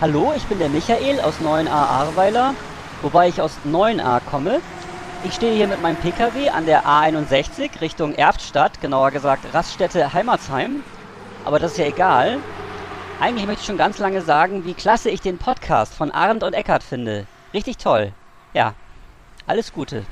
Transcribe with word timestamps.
Hallo, 0.00 0.32
ich 0.34 0.44
bin 0.44 0.58
der 0.58 0.70
Michael 0.70 1.20
aus 1.20 1.40
9a 1.40 1.68
Ahrweiler, 1.68 2.54
wobei 3.02 3.28
ich 3.28 3.42
aus 3.42 3.58
9a 3.66 4.22
komme. 4.30 4.62
Ich 5.24 5.34
stehe 5.34 5.54
hier 5.54 5.68
mit 5.68 5.82
meinem 5.82 5.96
Pkw 5.96 6.48
an 6.48 6.64
der 6.64 6.86
A61 6.86 7.82
Richtung 7.82 8.14
Erftstadt, 8.14 8.80
genauer 8.80 9.10
gesagt 9.10 9.44
Raststätte 9.52 10.14
Heimatsheim. 10.14 10.82
Aber 11.44 11.58
das 11.58 11.72
ist 11.72 11.76
ja 11.76 11.84
egal. 11.84 12.38
Eigentlich 13.20 13.46
möchte 13.46 13.60
ich 13.60 13.66
schon 13.66 13.76
ganz 13.76 13.98
lange 13.98 14.22
sagen, 14.22 14.64
wie 14.64 14.72
klasse 14.72 15.10
ich 15.10 15.20
den 15.20 15.36
Podcast 15.36 15.92
von 15.92 16.10
Arndt 16.10 16.44
und 16.44 16.54
Eckart 16.54 16.82
finde. 16.82 17.26
Richtig 17.52 17.76
toll. 17.76 18.14
Ja, 18.54 18.72
alles 19.46 19.70
Gute. 19.70 20.06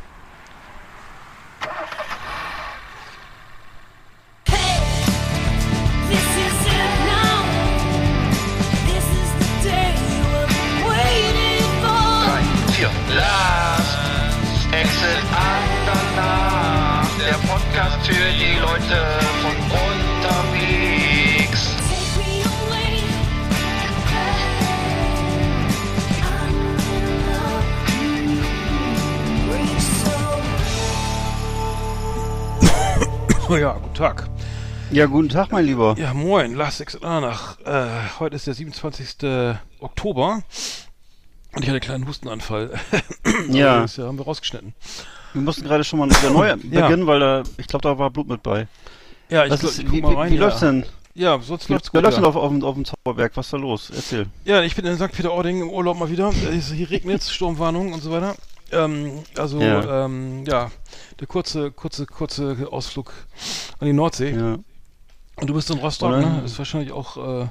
Oh 33.48 33.57
ja, 33.57 33.73
guten 33.73 33.95
Tag. 33.95 34.29
Ja, 34.91 35.07
guten 35.07 35.29
Tag, 35.29 35.52
mein 35.52 35.65
Lieber. 35.66 35.95
Ja, 35.98 36.15
moin, 36.15 36.55
Last 36.55 36.80
Exit 36.80 37.02
nach. 37.02 37.59
Äh, 37.61 37.87
heute 38.18 38.37
ist 38.37 38.46
der 38.46 38.55
27. 38.55 39.29
Oktober 39.80 40.43
und 41.55 41.63
ich 41.63 41.68
hatte 41.68 41.71
einen 41.73 41.80
kleinen 41.80 42.09
Hustenanfall. 42.09 42.71
Ja. 43.51 43.82
Das 43.82 43.99
äh, 43.99 44.02
haben 44.02 44.18
wir 44.18 44.24
rausgeschnitten. 44.24 44.74
Wir 45.32 45.43
mussten 45.43 45.63
gerade 45.65 45.85
schon 45.85 45.99
mal 46.01 46.09
wieder 46.10 46.30
neu 46.30 46.57
beginnen, 46.57 47.07
weil 47.07 47.21
da, 47.21 47.43
ich 47.57 47.66
glaube, 47.66 47.82
da 47.82 47.99
war 47.99 48.10
Blut 48.10 48.29
mit 48.29 48.43
bei. 48.43 48.66
Ja, 49.30 49.45
ich, 49.45 49.51
glaub, 49.51 49.62
ist, 49.62 49.79
ich 49.79 49.85
guck 49.85 49.95
wie 49.95 50.02
mal 50.02 50.10
wie, 50.12 50.15
rein. 50.16 50.30
wie 50.33 50.35
ja. 50.37 50.40
läuft's 50.40 50.60
denn? 50.60 50.85
Ja, 51.15 51.38
sonst 51.40 51.68
Wie, 51.68 51.73
läuft's 51.74 51.90
wer 51.93 52.01
gut. 52.01 52.05
läuft 52.05 52.16
denn 52.16 52.24
Ja. 52.24 52.30
auf, 52.30 52.37
auf, 52.37 52.49
dem- 52.51 52.65
auf 52.65 52.74
dem 52.74 52.85
Zauberberg? 52.85 53.33
Was 53.37 53.46
ist 53.46 53.52
da 53.52 53.57
los? 53.57 53.90
Erzähl. 53.95 54.27
ja, 54.45 54.62
ich 54.62 54.74
bin 54.77 54.85
in 54.87 54.96
St. 54.96 55.12
Peter-Ording 55.12 55.62
im 55.62 55.71
Urlaub 55.71 55.99
mal 55.99 56.10
wieder. 56.10 56.30
Äh, 56.30 56.59
Hier 56.60 56.90
regnet 56.90 57.23
Sturmwarnung 57.23 57.93
und 57.93 58.02
so 58.02 58.10
weiter. 58.10 58.35
Ähm, 58.73 59.23
also, 59.37 59.61
Ja. 59.61 60.05
ähm, 60.05 60.45
ja, 60.47 60.71
der 61.19 61.27
kurze, 61.27 61.71
kurze, 61.71 62.07
kurze 62.07 62.69
Ausflug 62.71 63.13
an 63.79 63.87
die 63.87 63.93
Nordsee. 63.93 64.31
Ja. 64.34 64.59
Und 65.37 65.47
du 65.49 65.55
bist 65.55 65.71
in 65.71 65.78
Rostock, 65.78 66.11
Oder? 66.11 66.21
ne? 66.21 66.41
Das 66.43 66.53
ist 66.53 66.59
wahrscheinlich 66.59 66.93
auch, 66.93 67.16
äh, 67.16 67.47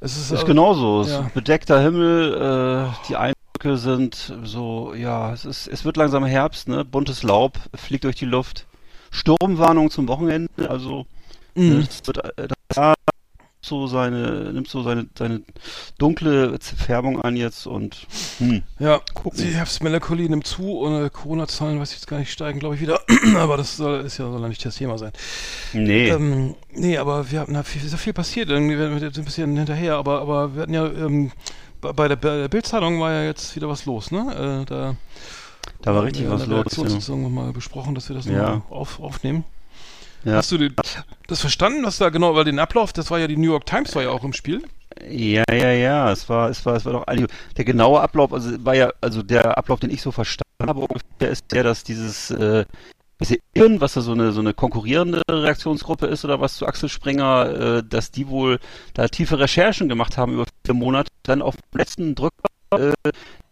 es 0.00 0.16
ist, 0.16 0.30
Ist 0.30 0.42
äh, 0.42 0.46
genauso. 0.46 1.02
Es 1.02 1.08
ja. 1.08 1.20
ist 1.20 1.34
bedeckter 1.34 1.80
Himmel, 1.80 2.34
äh, 2.34 3.06
die 3.08 3.16
Eindrücke 3.16 3.76
sind 3.78 4.34
so, 4.44 4.94
ja, 4.94 5.32
es 5.32 5.44
ist, 5.44 5.66
es 5.66 5.84
wird 5.84 5.96
langsam 5.96 6.24
Herbst, 6.24 6.68
ne? 6.68 6.84
Buntes 6.84 7.22
Laub 7.22 7.58
fliegt 7.74 8.04
durch 8.04 8.16
die 8.16 8.24
Luft. 8.26 8.66
Sturmwarnung 9.10 9.90
zum 9.90 10.08
Wochenende, 10.08 10.68
also 10.68 11.06
mh. 11.54 11.84
es 11.88 12.06
wird 12.06 12.18
äh, 12.36 12.48
das 12.48 12.76
Jahr 12.76 12.94
so 13.64 13.86
seine, 13.86 14.52
nimmt 14.52 14.68
so 14.68 14.82
seine, 14.82 15.06
seine 15.16 15.42
dunkle 15.98 16.58
Färbung 16.60 17.20
an 17.22 17.36
jetzt 17.36 17.66
und 17.66 18.06
hm. 18.38 18.62
Ja, 18.78 19.00
Gucken. 19.14 19.40
die 19.42 19.54
Herbstmelancholie 19.54 20.28
nimmt 20.28 20.46
zu 20.46 20.78
und 20.78 21.04
äh, 21.04 21.10
Corona-Zahlen, 21.10 21.80
weiß 21.80 21.90
ich 21.90 21.96
jetzt 21.96 22.06
gar 22.06 22.18
nicht, 22.18 22.30
steigen, 22.30 22.60
glaube 22.60 22.74
ich, 22.74 22.80
wieder. 22.80 23.00
aber 23.36 23.56
das 23.56 23.76
soll, 23.76 24.00
ist 24.00 24.18
ja 24.18 24.30
soll 24.30 24.40
ja 24.40 24.48
nicht 24.48 24.64
das 24.64 24.76
Thema 24.76 24.98
sein. 24.98 25.12
Nee. 25.72 26.08
Ähm, 26.08 26.54
nee, 26.72 26.98
aber 26.98 27.30
wir 27.30 27.46
viel, 27.64 27.84
ist 27.84 27.92
ja 27.92 27.98
viel 27.98 28.12
passiert, 28.12 28.50
irgendwie 28.50 28.78
werden 28.78 28.94
wir 28.94 29.06
jetzt 29.06 29.18
ein 29.18 29.24
bisschen 29.24 29.56
hinterher, 29.56 29.96
aber, 29.96 30.20
aber 30.20 30.54
wir 30.54 30.62
hatten 30.62 30.74
ja, 30.74 30.86
ähm, 30.86 31.32
bei, 31.80 32.08
der, 32.08 32.16
der 32.16 32.48
Bildzeitung 32.48 33.00
war 33.00 33.12
ja 33.12 33.24
jetzt 33.24 33.54
wieder 33.56 33.68
was 33.68 33.84
los, 33.84 34.10
ne? 34.10 34.62
Äh, 34.62 34.64
da 34.66 34.96
da 35.82 35.94
war 35.94 36.04
richtig 36.04 36.26
haben 36.26 36.30
wir 36.30 36.34
was 36.40 36.46
los. 36.46 36.50
Ja. 36.50 36.56
Redaktionssitzung 36.58 37.34
mal 37.34 37.52
besprochen, 37.52 37.94
dass 37.94 38.08
wir 38.08 38.16
das 38.16 38.26
Ja. 38.26 38.62
auf, 38.70 39.00
aufnehmen. 39.00 39.44
Ja. 40.24 40.36
Hast 40.36 40.52
du 40.52 40.58
die, 40.58 40.70
das 41.26 41.40
verstanden, 41.40 41.84
was 41.84 41.98
da 41.98 42.08
genau, 42.08 42.34
weil 42.34 42.44
den 42.44 42.58
Ablauf, 42.58 42.92
das 42.92 43.10
war 43.10 43.18
ja 43.18 43.26
die 43.26 43.36
New 43.36 43.50
York 43.50 43.66
Times 43.66 43.94
war 43.94 44.02
ja 44.02 44.10
auch 44.10 44.24
im 44.24 44.32
Spiel. 44.32 44.62
Ja, 45.08 45.44
ja, 45.50 45.72
ja, 45.72 46.12
es 46.12 46.28
war, 46.28 46.50
es 46.50 46.64
war, 46.64 46.76
es 46.76 46.84
war 46.84 46.92
doch 46.92 47.06
eigentlich, 47.06 47.30
der 47.56 47.64
genaue 47.64 48.00
Ablauf, 48.00 48.32
also 48.32 48.64
war 48.64 48.74
ja, 48.74 48.90
also 49.00 49.22
der 49.22 49.58
Ablauf, 49.58 49.80
den 49.80 49.90
ich 49.90 50.00
so 50.00 50.12
verstanden 50.12 50.66
habe, 50.66 50.80
ungefähr 50.80 51.30
ist 51.30 51.44
der, 51.50 51.62
dass 51.62 51.84
dieses, 51.84 52.30
äh, 52.30 52.64
diese 53.20 53.38
Irren, 53.54 53.80
was 53.80 53.94
da 53.94 54.00
so 54.00 54.12
eine, 54.12 54.32
so 54.32 54.40
eine 54.40 54.54
konkurrierende 54.54 55.22
Reaktionsgruppe 55.28 56.06
ist 56.06 56.24
oder 56.24 56.40
was 56.40 56.56
zu 56.56 56.66
Axel 56.66 56.88
Springer, 56.88 57.78
äh, 57.78 57.82
dass 57.86 58.10
die 58.10 58.28
wohl 58.28 58.58
da 58.94 59.08
tiefe 59.08 59.38
Recherchen 59.38 59.88
gemacht 59.88 60.16
haben 60.16 60.34
über 60.34 60.46
vier 60.64 60.74
Monate, 60.74 61.10
dann 61.22 61.42
auf 61.42 61.56
dem 61.56 61.78
letzten 61.78 62.14
Drücker, 62.14 62.32
äh, 62.72 62.92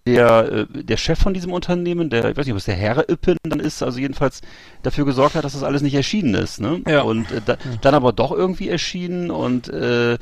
der, 0.06 0.66
äh, 0.74 0.82
der 0.84 0.96
Chef 0.96 1.18
von 1.18 1.32
diesem 1.34 1.52
Unternehmen, 1.52 2.10
der, 2.10 2.24
ich 2.30 2.36
weiß 2.36 2.46
nicht, 2.46 2.54
was 2.56 2.64
der 2.64 2.74
Herr 2.74 3.08
Ippen 3.08 3.36
dann 3.44 3.60
ist, 3.60 3.82
also 3.82 3.98
jedenfalls 4.00 4.40
dafür 4.82 5.04
gesorgt 5.04 5.34
hat, 5.36 5.44
dass 5.44 5.52
das 5.52 5.62
alles 5.62 5.82
nicht 5.82 5.94
erschienen 5.94 6.34
ist, 6.34 6.60
ne? 6.60 6.80
Ja. 6.88 7.02
Und 7.02 7.30
äh, 7.30 7.40
da, 7.44 7.56
dann 7.80 7.94
aber 7.94 8.12
doch 8.12 8.32
irgendwie 8.32 8.68
erschienen 8.68 9.30
und 9.30 9.68
äh, 9.68 10.18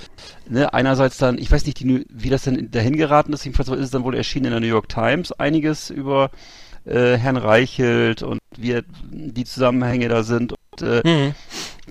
ne, 0.48 0.74
einerseits 0.74 1.16
dann, 1.16 1.38
ich 1.38 1.50
weiß 1.50 1.64
nicht, 1.64 1.80
die, 1.80 2.04
wie 2.10 2.28
das 2.28 2.42
denn 2.42 2.70
dahin 2.70 2.96
geraten 2.96 3.32
ist, 3.32 3.44
jedenfalls 3.44 3.68
ist 3.70 3.78
es 3.86 3.90
dann 3.90 4.04
wohl 4.04 4.14
erschienen 4.14 4.46
in 4.46 4.50
der 4.52 4.60
New 4.60 4.66
York 4.66 4.88
Times, 4.88 5.32
einiges 5.32 5.88
über 5.90 6.30
äh, 6.84 7.16
Herrn 7.16 7.36
Reichelt 7.38 8.22
und 8.22 8.38
wie 8.56 8.80
die 9.10 9.44
Zusammenhänge 9.44 10.08
da 10.08 10.22
sind 10.22 10.52
und 10.52 10.82
äh, 10.82 11.00
Mhm. 11.04 11.34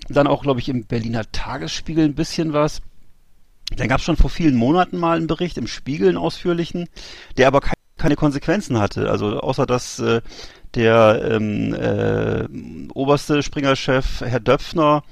dann 0.10 0.28
auch, 0.28 0.44
glaube 0.44 0.60
ich, 0.60 0.70
im 0.70 0.86
Berliner 0.86 1.24
Tagesspiegel 1.32 2.06
ein 2.06 2.16
bisschen 2.16 2.54
was. 2.54 2.82
Dann 3.76 3.88
gab 3.88 4.00
es 4.00 4.04
schon 4.06 4.16
vor 4.18 4.32
vielen 4.32 4.56
Monaten 4.56 4.98
mal 4.98 5.18
einen 5.18 5.28
Bericht 5.28 5.58
im 5.60 5.68
Spiegel, 5.68 6.08
einen 6.10 6.18
ausführlichen, 6.18 6.88
der 7.38 7.48
aber 7.48 7.62
kei- 7.62 7.74
keine 8.00 8.16
Konsequenzen 8.16 8.80
hatte. 8.80 9.10
Also 9.12 9.40
außer 9.40 9.66
dass 9.66 10.00
äh, 10.00 10.22
der 10.76 11.22
ähm, 11.32 11.74
äh, 11.74 12.46
oberste 12.94 13.44
Springer-Chef, 13.44 14.22
Herr 14.22 14.40
Döpfner, 14.40 15.04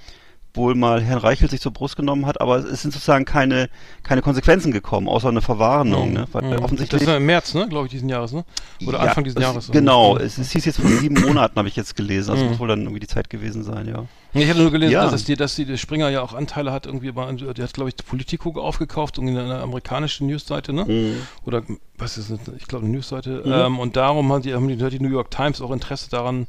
wohl 0.54 0.74
mal 0.74 1.02
Herrn 1.04 1.20
Reichelt 1.20 1.52
sich 1.52 1.62
zur 1.62 1.72
Brust 1.72 1.96
genommen 1.98 2.26
hat, 2.26 2.42
aber 2.42 2.58
es 2.58 2.82
sind 2.82 2.92
sozusagen 2.92 3.26
keine, 3.26 3.70
keine 4.02 4.24
Konsequenzen 4.24 4.72
gekommen, 4.72 5.08
außer 5.08 5.28
eine 5.30 5.42
Verwarnung. 5.42 6.14
Ne? 6.14 6.26
Weil 6.32 6.44
Mhm. 6.46 6.52
Das 6.52 6.62
offensichtlich 6.62 7.02
ist 7.04 7.08
ja 7.08 7.18
im 7.18 7.28
März, 7.28 7.54
ne, 7.54 7.68
glaube 7.70 7.86
ich, 7.86 7.92
diesen 7.92 8.10
Jahres, 8.10 8.34
ne? 8.34 8.44
Oder 8.88 8.98
ja, 9.00 9.04
Anfang 9.06 9.24
dieses 9.24 9.36
es- 9.38 9.44
Jahres. 9.44 9.72
Genau, 9.72 10.16
Mhm. 10.16 10.22
es, 10.22 10.38
es 10.40 10.50
hieß 10.52 10.66
jetzt 10.66 10.80
vor 10.80 10.90
sieben 10.90 11.22
Monaten, 11.22 11.58
habe 11.60 11.68
ich 11.68 11.76
jetzt 11.76 11.96
gelesen. 11.96 12.32
Also 12.32 12.44
Mhm. 12.44 12.50
muss 12.52 12.60
wohl 12.60 12.68
dann 12.70 12.82
irgendwie 12.82 13.00
die 13.02 13.08
Zeit 13.08 13.30
gewesen 13.30 13.64
sein, 13.64 13.88
ja. 13.88 14.06
Ich 14.40 14.50
hatte 14.50 14.62
nur 14.62 14.72
gelesen, 14.72 14.94
Ja. 14.94 15.10
dass, 15.10 15.24
die, 15.24 15.36
dass 15.36 15.56
die 15.56 15.66
der 15.66 15.78
Springer 15.78 16.10
ja 16.10 16.22
auch 16.22 16.34
Anteile 16.34 16.72
hat, 16.72 16.86
irgendwie 16.86 17.12
bei, 17.12 17.32
der 17.32 17.64
hat, 17.64 17.74
glaube 17.74 17.90
ich, 17.90 17.96
Politico 18.06 18.60
aufgekauft, 18.60 19.18
irgendwie 19.18 19.38
eine 19.38 19.60
amerikanische 19.60 20.26
Newsseite, 20.26 20.74
ne? 20.74 20.86
Mhm. 20.86 21.18
Oder 21.46 21.64
was 21.98 22.18
ist 22.18 22.32
das? 22.32 22.40
Ich 22.58 22.68
glaube, 22.68 22.86
eine 22.86 22.94
Newsseite. 22.96 23.44
Ähm, 23.46 23.80
und 23.80 23.96
darum 23.96 24.32
haben 24.32 24.42
die, 24.42 24.54
haben 24.54 24.68
die, 24.68 24.84
hat 24.84 24.92
die 24.94 25.00
New 25.00 25.10
York 25.10 25.32
Times 25.32 25.62
auch 25.62 25.72
Interesse 25.72 26.10
daran, 26.10 26.48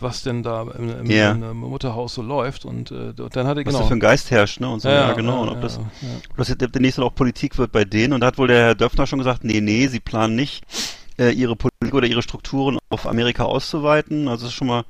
was 0.00 0.22
denn 0.22 0.42
da 0.42 0.62
im, 0.76 1.00
im, 1.00 1.10
Ja. 1.10 1.32
im 1.32 1.56
Mutterhaus 1.58 2.14
so 2.14 2.22
läuft. 2.22 2.64
Und 2.64 2.90
äh, 2.90 3.12
dann 3.14 3.46
hatte 3.46 3.60
Was 3.60 3.64
genau. 3.66 3.78
da 3.80 3.86
für 3.86 3.94
ein 3.94 4.00
Geist 4.00 4.30
herrscht, 4.30 4.60
ne? 4.60 4.68
Und 4.68 4.80
so, 4.80 4.88
ja, 4.88 5.12
genau. 5.12 5.42
und 5.42 5.48
ob 5.48 5.60
das, 5.60 5.76
ja. 5.76 5.82
ob 6.30 6.36
das 6.36 6.48
jetzt 6.48 6.60
demnächst 6.74 6.98
auch 7.00 7.14
Politik 7.14 7.58
wird 7.58 7.72
bei 7.72 7.84
denen. 7.84 8.12
Und 8.12 8.20
da 8.20 8.28
hat 8.28 8.38
wohl 8.38 8.48
der 8.48 8.60
Herr 8.60 8.74
Döpfner 8.74 9.06
schon 9.06 9.18
gesagt, 9.18 9.44
nee, 9.44 9.60
nee, 9.60 9.86
sie 9.86 10.00
planen 10.00 10.34
nicht, 10.34 10.64
äh, 11.18 11.30
ihre 11.30 11.56
Politik 11.56 11.94
oder 11.94 12.06
ihre 12.06 12.22
Strukturen 12.22 12.78
auf 12.90 13.06
Amerika 13.06 13.44
auszuweiten. 13.44 14.28
Also 14.28 14.42
das 14.44 14.52
ist 14.52 14.56
schon 14.58 14.66
mal, 14.68 14.84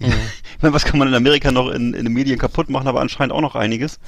Mhm. 0.00 0.08
ich 0.56 0.62
meine, 0.62 0.74
was 0.74 0.84
kann 0.84 0.98
man 0.98 1.08
in 1.08 1.14
Amerika 1.14 1.50
noch 1.52 1.68
in, 1.68 1.94
in 1.94 2.04
den 2.04 2.12
Medien 2.12 2.38
kaputt 2.38 2.68
machen, 2.70 2.88
aber 2.88 3.00
anscheinend 3.00 3.32
auch 3.32 3.40
noch 3.40 3.54
einiges. 3.54 3.98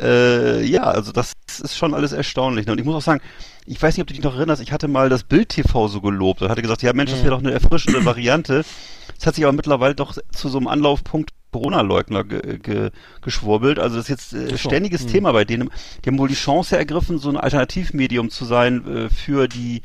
Äh, 0.00 0.62
ja, 0.64 0.82
also 0.82 1.12
das 1.12 1.32
ist 1.46 1.76
schon 1.76 1.94
alles 1.94 2.12
erstaunlich. 2.12 2.66
Ne? 2.66 2.72
Und 2.72 2.78
ich 2.78 2.84
muss 2.84 2.96
auch 2.96 3.02
sagen, 3.02 3.22
ich 3.64 3.80
weiß 3.80 3.96
nicht, 3.96 4.02
ob 4.02 4.08
du 4.08 4.14
dich 4.14 4.22
noch 4.22 4.36
erinnerst, 4.36 4.62
ich 4.62 4.72
hatte 4.72 4.88
mal 4.88 5.08
das 5.08 5.24
Bild 5.24 5.48
TV 5.48 5.88
so 5.88 6.00
gelobt 6.00 6.42
und 6.42 6.50
hatte 6.50 6.62
gesagt, 6.62 6.82
ja 6.82 6.92
Mensch, 6.92 7.10
das 7.10 7.20
wäre 7.20 7.30
doch 7.30 7.40
eine 7.40 7.52
erfrischende 7.52 8.04
Variante. 8.04 8.64
Das 9.16 9.26
hat 9.26 9.34
sich 9.36 9.44
aber 9.44 9.54
mittlerweile 9.54 9.94
doch 9.94 10.14
zu 10.32 10.48
so 10.48 10.58
einem 10.58 10.68
Anlaufpunkt 10.68 11.30
Corona-Leugner 11.56 12.24
ge 12.24 12.58
ge 12.58 12.90
geschwurbelt. 13.22 13.78
Also 13.78 13.96
das 13.96 14.04
ist 14.04 14.08
jetzt 14.10 14.32
äh, 14.34 14.48
Ach 14.48 14.58
so. 14.58 14.68
ständiges 14.68 15.02
Hm. 15.02 15.08
Thema 15.08 15.32
bei 15.32 15.44
denen. 15.46 15.70
Die 16.04 16.10
haben 16.10 16.18
wohl 16.18 16.28
die 16.28 16.34
Chance 16.34 16.76
ergriffen, 16.76 17.18
so 17.18 17.30
ein 17.30 17.38
Alternativmedium 17.38 18.28
zu 18.30 18.44
sein 18.44 18.86
äh, 18.86 19.08
für 19.08 19.48
die 19.48 19.80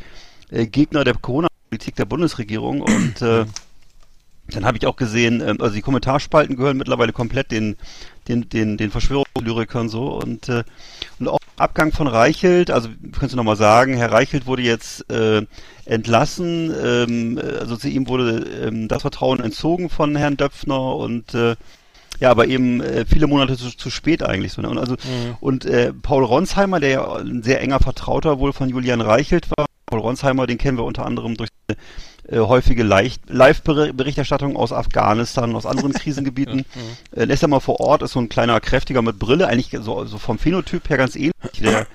äh, 0.50 0.68
Gegner 0.68 1.06
der 1.06 1.13
Corona-Politik 1.13 1.95
der 1.95 2.06
Bundesregierung. 2.06 2.81
Und 2.81 3.21
äh, 3.21 3.45
dann 4.56 4.65
habe 4.65 4.77
ich 4.77 4.86
auch 4.86 4.95
gesehen, 4.95 5.42
ähm, 5.42 5.57
also 5.62 5.75
die 5.75 5.81
Kommentarspalten 5.81 6.56
gehören 6.56 6.77
mittlerweile 6.77 7.13
komplett 7.13 7.51
den, 7.51 7.75
den, 8.27 8.50
den, 8.50 8.77
den 8.77 8.92
Verschwörungslyrikern 8.92 9.89
so 9.89 10.07
und, 10.09 10.50
äh, 10.50 10.63
und 11.19 11.27
auch 11.27 11.39
Abgang 11.57 11.92
von 11.92 12.07
Reichelt, 12.07 12.71
also 12.71 12.89
kannst 13.18 13.33
du 13.33 13.38
nochmal 13.38 13.56
sagen, 13.56 13.95
Herr 13.95 14.12
Reichelt 14.12 14.48
wurde 14.48 14.63
jetzt 14.63 15.09
äh, 15.12 15.44
entlassen, 15.86 16.74
ähm, 16.83 17.38
äh, 17.38 17.59
also 17.59 17.77
zu 17.77 17.88
ihm 17.88 18.07
wurde 18.07 18.45
ähm, 18.65 18.88
das 18.88 19.01
Vertrauen 19.03 19.39
entzogen 19.42 19.89
von 19.89 20.15
Herrn 20.15 20.38
Döpfner 20.38 20.95
und 20.95 21.33
äh, 21.36 21.56
ja, 22.19 22.30
aber 22.30 22.47
eben 22.47 22.81
äh, 22.81 23.06
viele 23.06 23.27
Monate 23.27 23.57
zu, 23.57 23.75
zu 23.75 23.89
spät 23.89 24.21
eigentlich 24.24 24.54
so. 24.54 24.62
Ne? 24.62 24.69
Und 24.69 24.77
also 24.77 24.94
Mhm. 24.94 25.38
und 25.39 25.65
äh, 25.65 25.92
Paul 25.92 26.24
Ronsheimer, 26.24 26.80
der 26.80 26.89
ja 26.89 27.15
ein 27.15 27.42
sehr 27.42 27.62
enger 27.62 27.80
Vertrauter 27.80 28.39
wohl 28.39 28.54
von 28.54 28.69
Julian 28.69 29.01
Reichelt 29.01 29.50
war, 29.57 29.65
Paul 29.88 30.00
Ronsheimer, 30.00 30.47
den 30.47 30.57
kennen 30.57 30.77
wir 30.77 30.86
unter 30.86 31.06
anderem 31.06 31.36
durch 31.36 31.50
äh, 32.27 32.39
häufige 32.39 32.83
Live-Berichterstattung 32.83 34.56
aus 34.56 34.71
Afghanistan, 34.73 35.56
aus 35.56 35.65
anderen 35.65 35.94
Krisengebieten. 35.94 36.65
äh, 37.15 37.25
lässt 37.25 37.44
er 37.44 37.47
mal 37.50 37.59
vor 37.59 37.79
Ort, 37.79 38.01
ist 38.01 38.12
so 38.13 38.19
ein 38.19 38.29
kleiner 38.29 38.59
Kräftiger 38.59 39.01
mit 39.01 39.19
Brille, 39.19 39.47
eigentlich 39.47 39.71
so, 39.81 40.06
so 40.06 40.18
vom 40.18 40.38
Phänotyp 40.38 40.89
her 40.89 40.97
ganz 40.97 41.15
ähnlich, 41.15 41.31
der 41.59 41.88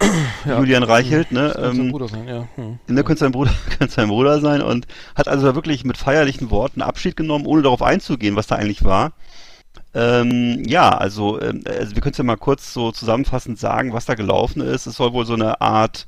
Ja. 0.44 0.58
Julian 0.58 0.82
Reichelt, 0.82 1.32
ne? 1.32 1.50
Könnte 1.54 1.62
sein 1.70 1.80
Ähm, 1.80 1.90
Bruder 1.92 2.08
sein, 2.08 2.28
ja. 2.28 2.48
Hm. 2.56 2.78
Ne, 2.86 3.04
könnte 3.04 3.20
sein 3.20 3.32
Bruder, 3.32 3.50
könnte 3.78 3.94
sein 3.94 4.08
Bruder 4.08 4.40
sein 4.40 4.62
und 4.62 4.86
hat 5.14 5.28
also 5.28 5.46
da 5.46 5.54
wirklich 5.54 5.84
mit 5.84 5.96
feierlichen 5.96 6.50
Worten 6.50 6.82
Abschied 6.82 7.16
genommen, 7.16 7.46
ohne 7.46 7.62
darauf 7.62 7.82
einzugehen, 7.82 8.36
was 8.36 8.46
da 8.46 8.56
eigentlich 8.56 8.84
war. 8.84 9.12
Ähm, 9.94 10.62
ja, 10.66 10.90
also, 10.90 11.40
ähm, 11.40 11.62
also 11.66 11.94
wir 11.94 12.02
können 12.02 12.12
es 12.12 12.18
ja 12.18 12.24
mal 12.24 12.36
kurz 12.36 12.72
so 12.72 12.92
zusammenfassend 12.92 13.58
sagen, 13.58 13.92
was 13.92 14.04
da 14.06 14.14
gelaufen 14.14 14.60
ist. 14.60 14.86
Es 14.86 14.96
soll 14.96 15.12
wohl 15.12 15.24
so 15.26 15.34
eine 15.34 15.60
Art, 15.60 16.06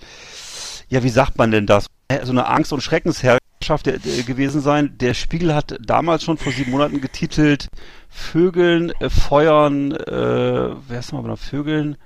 ja, 0.89 1.03
wie 1.03 1.09
sagt 1.09 1.39
man 1.39 1.51
denn 1.51 1.67
das? 1.67 1.87
Äh, 2.09 2.25
So 2.25 2.33
eine 2.33 2.47
Angst- 2.49 2.73
und 2.73 2.83
Schreckensherrschaft 2.83 3.43
äh, 3.71 4.23
gewesen 4.23 4.61
sein. 4.61 4.97
Der 4.99 5.15
Spiegel 5.15 5.55
hat 5.55 5.77
damals 5.85 6.23
schon 6.25 6.39
vor 6.39 6.53
sieben 6.53 6.71
Monaten 6.71 7.01
getitelt, 7.01 7.69
Vögeln, 8.09 8.91
äh, 9.01 9.11
Feuern, 9.11 9.93
äh, 9.93 10.71
wer 10.89 10.99
ist 10.99 11.13
nochmal 11.13 11.37
Vögeln? 11.37 11.97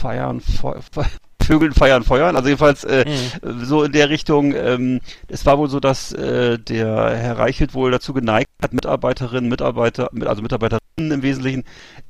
Feiern, 0.00 0.40
Fe 0.40 0.80
Vögeln 1.42 1.72
feiern, 1.72 2.04
feuern. 2.04 2.36
Also 2.36 2.48
jedenfalls 2.50 2.84
äh, 2.84 3.04
so 3.64 3.82
in 3.82 3.90
der 3.90 4.10
Richtung. 4.10 4.54
Ähm, 4.54 5.00
es 5.26 5.44
war 5.44 5.58
wohl 5.58 5.68
so, 5.68 5.80
dass 5.80 6.12
äh, 6.12 6.56
der 6.56 7.16
Herr 7.16 7.36
Reichelt 7.36 7.74
wohl 7.74 7.90
dazu 7.90 8.12
geneigt 8.12 8.48
hat, 8.62 8.72
Mitarbeiterinnen, 8.72 9.50
Mitarbeiter, 9.50 10.08
mit- 10.12 10.28
also 10.28 10.40
Mitarbeiterinnen 10.40 10.78
im 11.10 11.22
Wesentlichen, 11.22 11.64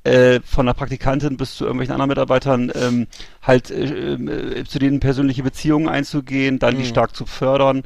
äh, 0.05 0.41
von 0.45 0.67
der 0.67 0.75
Praktikantin 0.75 1.39
bis 1.39 1.55
zu 1.57 1.65
irgendwelchen 1.65 1.95
anderen 1.95 2.11
Mitarbeitern, 2.11 2.71
ähm, 2.75 3.07
halt 3.41 3.71
äh, 3.71 4.13
äh, 4.17 4.65
zu 4.65 4.79
denen 4.79 5.01
persönliche 5.01 5.43
Beziehungen 5.43 5.89
einzugehen, 5.89 6.59
dann 6.59 6.77
die 6.77 6.83
Mhm. 6.83 6.89
stark 6.89 7.17
zu 7.17 7.25
fördern 7.25 7.85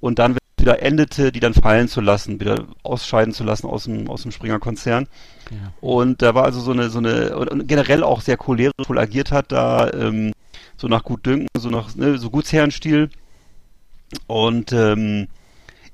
und 0.00 0.18
dann 0.18 0.36
wieder 0.68 0.82
endete, 0.82 1.32
die 1.32 1.40
dann 1.40 1.54
fallen 1.54 1.88
zu 1.88 2.00
lassen, 2.02 2.40
wieder 2.40 2.64
ausscheiden 2.82 3.32
zu 3.32 3.42
lassen 3.42 3.66
aus 3.66 3.84
dem, 3.84 4.08
aus 4.10 4.22
dem 4.22 4.32
Springer-Konzern. 4.32 5.06
Ja. 5.50 5.72
Und 5.80 6.20
da 6.20 6.34
war 6.34 6.44
also 6.44 6.60
so 6.60 6.72
eine, 6.72 6.90
so 6.90 6.98
eine, 6.98 7.36
und, 7.36 7.66
generell 7.66 8.02
auch 8.02 8.20
sehr 8.20 8.36
cholerisch 8.36 8.74
wohl 8.86 8.98
agiert 8.98 9.32
hat, 9.32 9.50
da 9.50 9.90
ähm, 9.92 10.32
so 10.76 10.88
nach 10.88 11.04
Gutdünken, 11.04 11.48
so 11.56 11.70
nach, 11.70 11.94
ne, 11.96 12.18
so 12.18 12.28
Gutsherrenstil. 12.28 13.08
Und 14.26 14.72
ähm, 14.72 15.28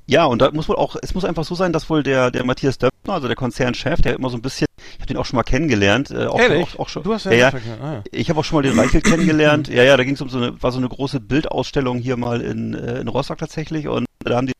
ja, 0.06 0.25
und 0.25 0.43
da 0.43 0.50
muss 0.50 0.69
wohl 0.69 0.76
auch, 0.76 0.97
es 1.00 1.15
muss 1.15 1.25
einfach 1.25 1.44
so 1.44 1.55
sein, 1.55 1.73
dass 1.73 1.88
wohl 1.88 2.03
der, 2.03 2.32
der 2.32 2.44
Matthias 2.44 2.76
Döpfner, 2.76 3.15
also 3.15 3.29
der 3.29 3.37
Konzernchef, 3.37 4.03
der 4.03 4.15
immer 4.15 4.29
so 4.29 4.37
ein 4.37 4.43
bisschen, 4.43 4.67
ich 4.76 4.97
habe 4.97 5.06
den 5.06 5.17
auch 5.17 5.25
schon 5.25 5.37
mal 5.37 5.44
kennengelernt, 5.44 6.11
äh, 6.11 6.26
auch, 6.26 6.41
auch, 6.41 6.79
auch 6.81 6.88
schon. 6.88 7.05
Du 7.05 7.15
hast 7.15 7.26
ja, 7.26 7.32
ja, 7.32 7.50
ja, 7.50 7.55
ah, 7.81 7.93
ja. 7.94 8.03
ich 8.11 8.29
habe 8.29 8.41
auch 8.41 8.44
schon 8.44 8.56
mal 8.56 8.62
den 8.62 8.79
Reichelt 8.79 9.05
kennengelernt. 9.05 9.69
Ja, 9.69 9.85
ja, 9.85 9.97
da 9.97 10.03
ging 10.03 10.15
es 10.15 10.21
um 10.21 10.29
so 10.29 10.38
eine, 10.38 10.61
war 10.62 10.73
so 10.73 10.79
eine 10.79 10.88
große 10.88 11.21
Bildausstellung 11.21 11.99
hier 11.99 12.17
mal 12.17 12.41
in, 12.41 12.75
äh, 12.75 13.00
in 13.00 13.09
Rostock 13.09 13.38
tatsächlich 13.38 13.87
und 13.87 14.06
da 14.25 14.37
haben 14.37 14.47
die, 14.47 14.53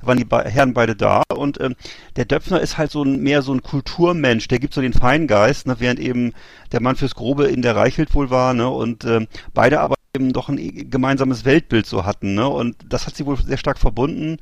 da 0.00 0.06
waren 0.06 0.18
die 0.18 0.24
be 0.24 0.44
Herren 0.44 0.74
beide 0.74 0.96
da 0.96 1.22
und 1.34 1.60
ähm, 1.60 1.74
der 2.16 2.24
Döpfner 2.24 2.60
ist 2.60 2.78
halt 2.78 2.90
so 2.90 3.02
ein, 3.02 3.20
mehr 3.20 3.42
so 3.42 3.52
ein 3.52 3.62
Kulturmensch, 3.62 4.48
der 4.48 4.58
gibt 4.58 4.74
so 4.74 4.80
den 4.80 4.92
Feingeist, 4.92 5.66
ne, 5.66 5.76
während 5.78 6.00
eben 6.00 6.32
der 6.72 6.80
Mann 6.82 6.96
fürs 6.96 7.14
Grobe 7.14 7.46
in 7.46 7.62
der 7.62 7.76
Reichelt 7.76 8.14
wohl 8.14 8.30
war, 8.30 8.54
ne, 8.54 8.68
und 8.68 9.04
ähm, 9.04 9.28
beide 9.54 9.80
aber 9.80 9.94
eben 10.14 10.32
doch 10.32 10.48
ein 10.48 10.90
gemeinsames 10.90 11.44
Weltbild 11.44 11.86
so 11.86 12.04
hatten, 12.04 12.34
ne, 12.34 12.48
und 12.48 12.76
das 12.88 13.06
hat 13.06 13.16
sie 13.16 13.26
wohl 13.26 13.36
sehr 13.36 13.58
stark 13.58 13.78
verbunden. 13.78 14.38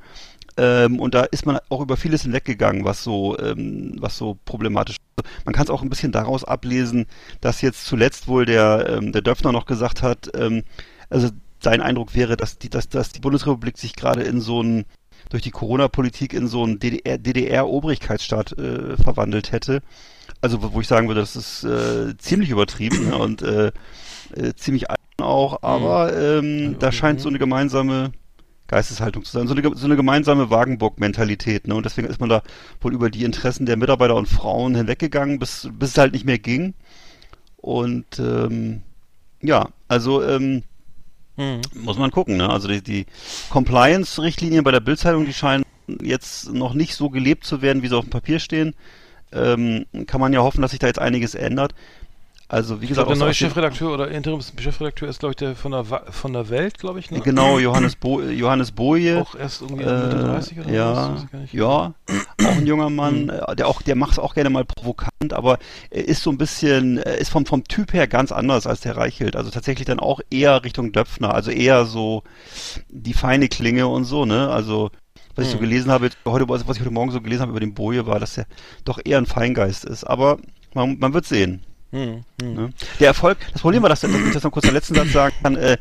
Ähm, 0.56 0.98
und 0.98 1.14
da 1.14 1.22
ist 1.22 1.46
man 1.46 1.58
auch 1.68 1.80
über 1.80 1.96
vieles 1.96 2.22
hinweggegangen, 2.22 2.84
was 2.84 3.02
so, 3.04 3.38
ähm, 3.38 3.96
was 3.98 4.18
so 4.18 4.36
problematisch 4.44 4.96
ist. 4.96 5.26
Man 5.44 5.54
kann 5.54 5.64
es 5.64 5.70
auch 5.70 5.82
ein 5.82 5.88
bisschen 5.88 6.12
daraus 6.12 6.44
ablesen, 6.44 7.06
dass 7.40 7.62
jetzt 7.62 7.86
zuletzt 7.86 8.28
wohl 8.28 8.46
der, 8.46 8.86
ähm, 8.88 9.12
der 9.12 9.22
Döpfner 9.22 9.52
noch 9.52 9.64
gesagt 9.66 10.02
hat, 10.02 10.30
ähm, 10.34 10.64
also 11.08 11.30
sein 11.62 11.80
Eindruck 11.80 12.14
wäre, 12.14 12.36
dass 12.36 12.58
die, 12.58 12.70
dass, 12.70 12.88
dass 12.88 13.10
die 13.10 13.20
Bundesrepublik 13.20 13.78
sich 13.78 13.94
gerade 13.94 14.22
in 14.22 14.40
so 14.40 14.62
ein, 14.62 14.84
durch 15.30 15.42
die 15.42 15.50
Corona-Politik 15.50 16.34
in 16.34 16.46
so 16.46 16.62
einen 16.62 16.78
DDR, 16.78 17.18
DDR-Obrigkeitsstaat 17.18 18.58
äh, 18.58 18.96
verwandelt 18.96 19.52
hätte. 19.52 19.80
Also 20.40 20.62
wo 20.62 20.74
wo 20.74 20.80
ich 20.80 20.86
sagen 20.86 21.08
würde, 21.08 21.20
das 21.20 21.36
ist 21.36 21.64
äh, 21.64 22.16
ziemlich 22.18 22.50
übertrieben 22.50 23.08
ne, 23.08 23.16
und 23.16 23.42
äh, 23.42 23.72
äh, 24.36 24.54
ziemlich 24.54 24.90
albern 24.90 25.00
auch, 25.18 25.62
aber 25.62 26.16
ähm, 26.18 26.78
da 26.78 26.92
scheint 26.92 27.20
so 27.20 27.28
eine 27.28 27.38
gemeinsame 27.38 28.12
Geisteshaltung 28.70 29.24
zu 29.24 29.32
sein, 29.32 29.48
so 29.48 29.54
eine, 29.54 29.76
so 29.76 29.84
eine 29.84 29.96
gemeinsame 29.96 30.48
Wagenburg-Mentalität, 30.48 31.66
ne? 31.66 31.74
Und 31.74 31.84
deswegen 31.84 32.06
ist 32.06 32.20
man 32.20 32.28
da 32.28 32.42
wohl 32.80 32.94
über 32.94 33.10
die 33.10 33.24
Interessen 33.24 33.66
der 33.66 33.76
Mitarbeiter 33.76 34.14
und 34.14 34.28
Frauen 34.28 34.76
hinweggegangen, 34.76 35.40
bis, 35.40 35.68
bis 35.72 35.90
es 35.90 35.98
halt 35.98 36.12
nicht 36.12 36.24
mehr 36.24 36.38
ging. 36.38 36.74
Und 37.56 38.18
ähm, 38.20 38.82
ja, 39.42 39.68
also 39.88 40.22
ähm, 40.22 40.62
Hm. 41.36 41.60
muss 41.74 41.98
man 41.98 42.10
gucken, 42.10 42.36
ne? 42.36 42.50
Also 42.50 42.68
die, 42.68 42.82
die 42.82 43.06
Compliance-Richtlinien 43.50 44.64
bei 44.64 44.72
der 44.72 44.80
Bildzeitung, 44.80 45.26
die 45.26 45.32
scheinen 45.32 45.64
jetzt 46.02 46.52
noch 46.52 46.74
nicht 46.74 46.94
so 46.94 47.10
gelebt 47.10 47.44
zu 47.44 47.62
werden, 47.62 47.82
wie 47.82 47.88
sie 47.88 47.96
auf 47.96 48.04
dem 48.04 48.10
Papier 48.10 48.38
stehen. 48.38 48.74
Ähm, 49.32 49.86
kann 50.06 50.20
man 50.20 50.32
ja 50.32 50.40
hoffen, 50.40 50.60
dass 50.60 50.72
sich 50.72 50.80
da 50.80 50.88
jetzt 50.88 50.98
einiges 50.98 51.34
ändert. 51.34 51.74
Also 52.52 52.80
wie 52.80 52.86
Ich 52.86 52.88
gesagt, 52.88 53.06
glaube, 53.06 53.16
der 53.16 53.26
neue 53.26 53.34
Chefredakteur 53.34 53.92
oder 53.94 54.08
Interims-Chefredakteur 54.10 55.08
ist, 55.08 55.20
glaube 55.20 55.30
ich, 55.32 55.36
der 55.36 55.54
von 55.54 55.70
der, 55.70 55.88
Wa- 55.88 56.02
von 56.10 56.32
der 56.32 56.48
Welt, 56.48 56.78
glaube 56.78 56.98
ich, 56.98 57.08
ne? 57.12 57.20
Genau, 57.20 57.60
Johannes, 57.60 57.94
Bo 57.94 58.20
Johannes 58.22 58.72
Boje. 58.72 59.18
Auch 59.20 59.36
erst 59.36 59.62
irgendwie 59.62 59.84
Mitte 59.84 60.18
30 60.18 60.58
oder 60.58 60.68
äh, 60.68 60.74
ja, 60.74 61.12
was? 61.14 61.52
Ja, 61.52 61.94
auch 62.44 62.56
ein 62.56 62.66
junger 62.66 62.90
Mann, 62.90 63.28
äh, 63.28 63.54
der 63.54 63.68
auch, 63.68 63.82
der 63.82 63.94
macht 63.94 64.12
es 64.12 64.18
auch 64.18 64.34
gerne 64.34 64.50
mal 64.50 64.64
provokant, 64.64 65.32
aber 65.32 65.58
er 65.90 66.08
ist 66.08 66.24
so 66.24 66.30
ein 66.30 66.38
bisschen, 66.38 66.98
äh, 66.98 67.20
ist 67.20 67.30
vom, 67.30 67.46
vom 67.46 67.62
Typ 67.62 67.92
her 67.92 68.08
ganz 68.08 68.32
anders 68.32 68.66
als 68.66 68.80
der 68.80 68.96
Reichelt. 68.96 69.36
Also 69.36 69.50
tatsächlich 69.50 69.86
dann 69.86 70.00
auch 70.00 70.18
eher 70.28 70.64
Richtung 70.64 70.90
Döpfner, 70.90 71.32
also 71.32 71.52
eher 71.52 71.84
so 71.84 72.24
die 72.88 73.14
feine 73.14 73.48
Klinge 73.48 73.86
und 73.86 74.02
so, 74.06 74.24
ne? 74.24 74.48
Also 74.50 74.90
was 75.36 75.44
ich 75.44 75.52
so 75.52 75.58
Hm. 75.58 75.60
gelesen 75.60 75.92
habe, 75.92 76.10
heute, 76.26 76.48
was 76.48 76.62
ich 76.62 76.80
heute 76.80 76.90
Morgen 76.90 77.12
so 77.12 77.20
gelesen 77.20 77.42
habe 77.42 77.52
über 77.52 77.60
den 77.60 77.74
Boje, 77.74 78.06
war, 78.08 78.18
dass 78.18 78.36
er 78.36 78.46
doch 78.84 78.98
eher 79.04 79.18
ein 79.18 79.26
Feingeist 79.26 79.84
ist. 79.84 80.02
Aber 80.02 80.38
man, 80.74 80.98
man 80.98 81.14
wird 81.14 81.26
sehen. 81.26 81.62
Hm, 81.92 82.24
hm. 82.40 82.54
Ne? 82.54 82.72
Der 83.00 83.08
Erfolg, 83.08 83.38
das 83.52 83.62
Problem 83.62 83.82
war, 83.82 83.88
dass, 83.88 84.00
dass 84.00 84.10
ich 84.12 84.32
das 84.32 84.44
noch 84.44 84.52
kurz 84.52 84.64
den 84.64 84.74
letzten 84.74 84.94
Satz 84.94 85.10
sagen 85.12 85.34
kann, 85.42 85.56
äh, 85.56 85.76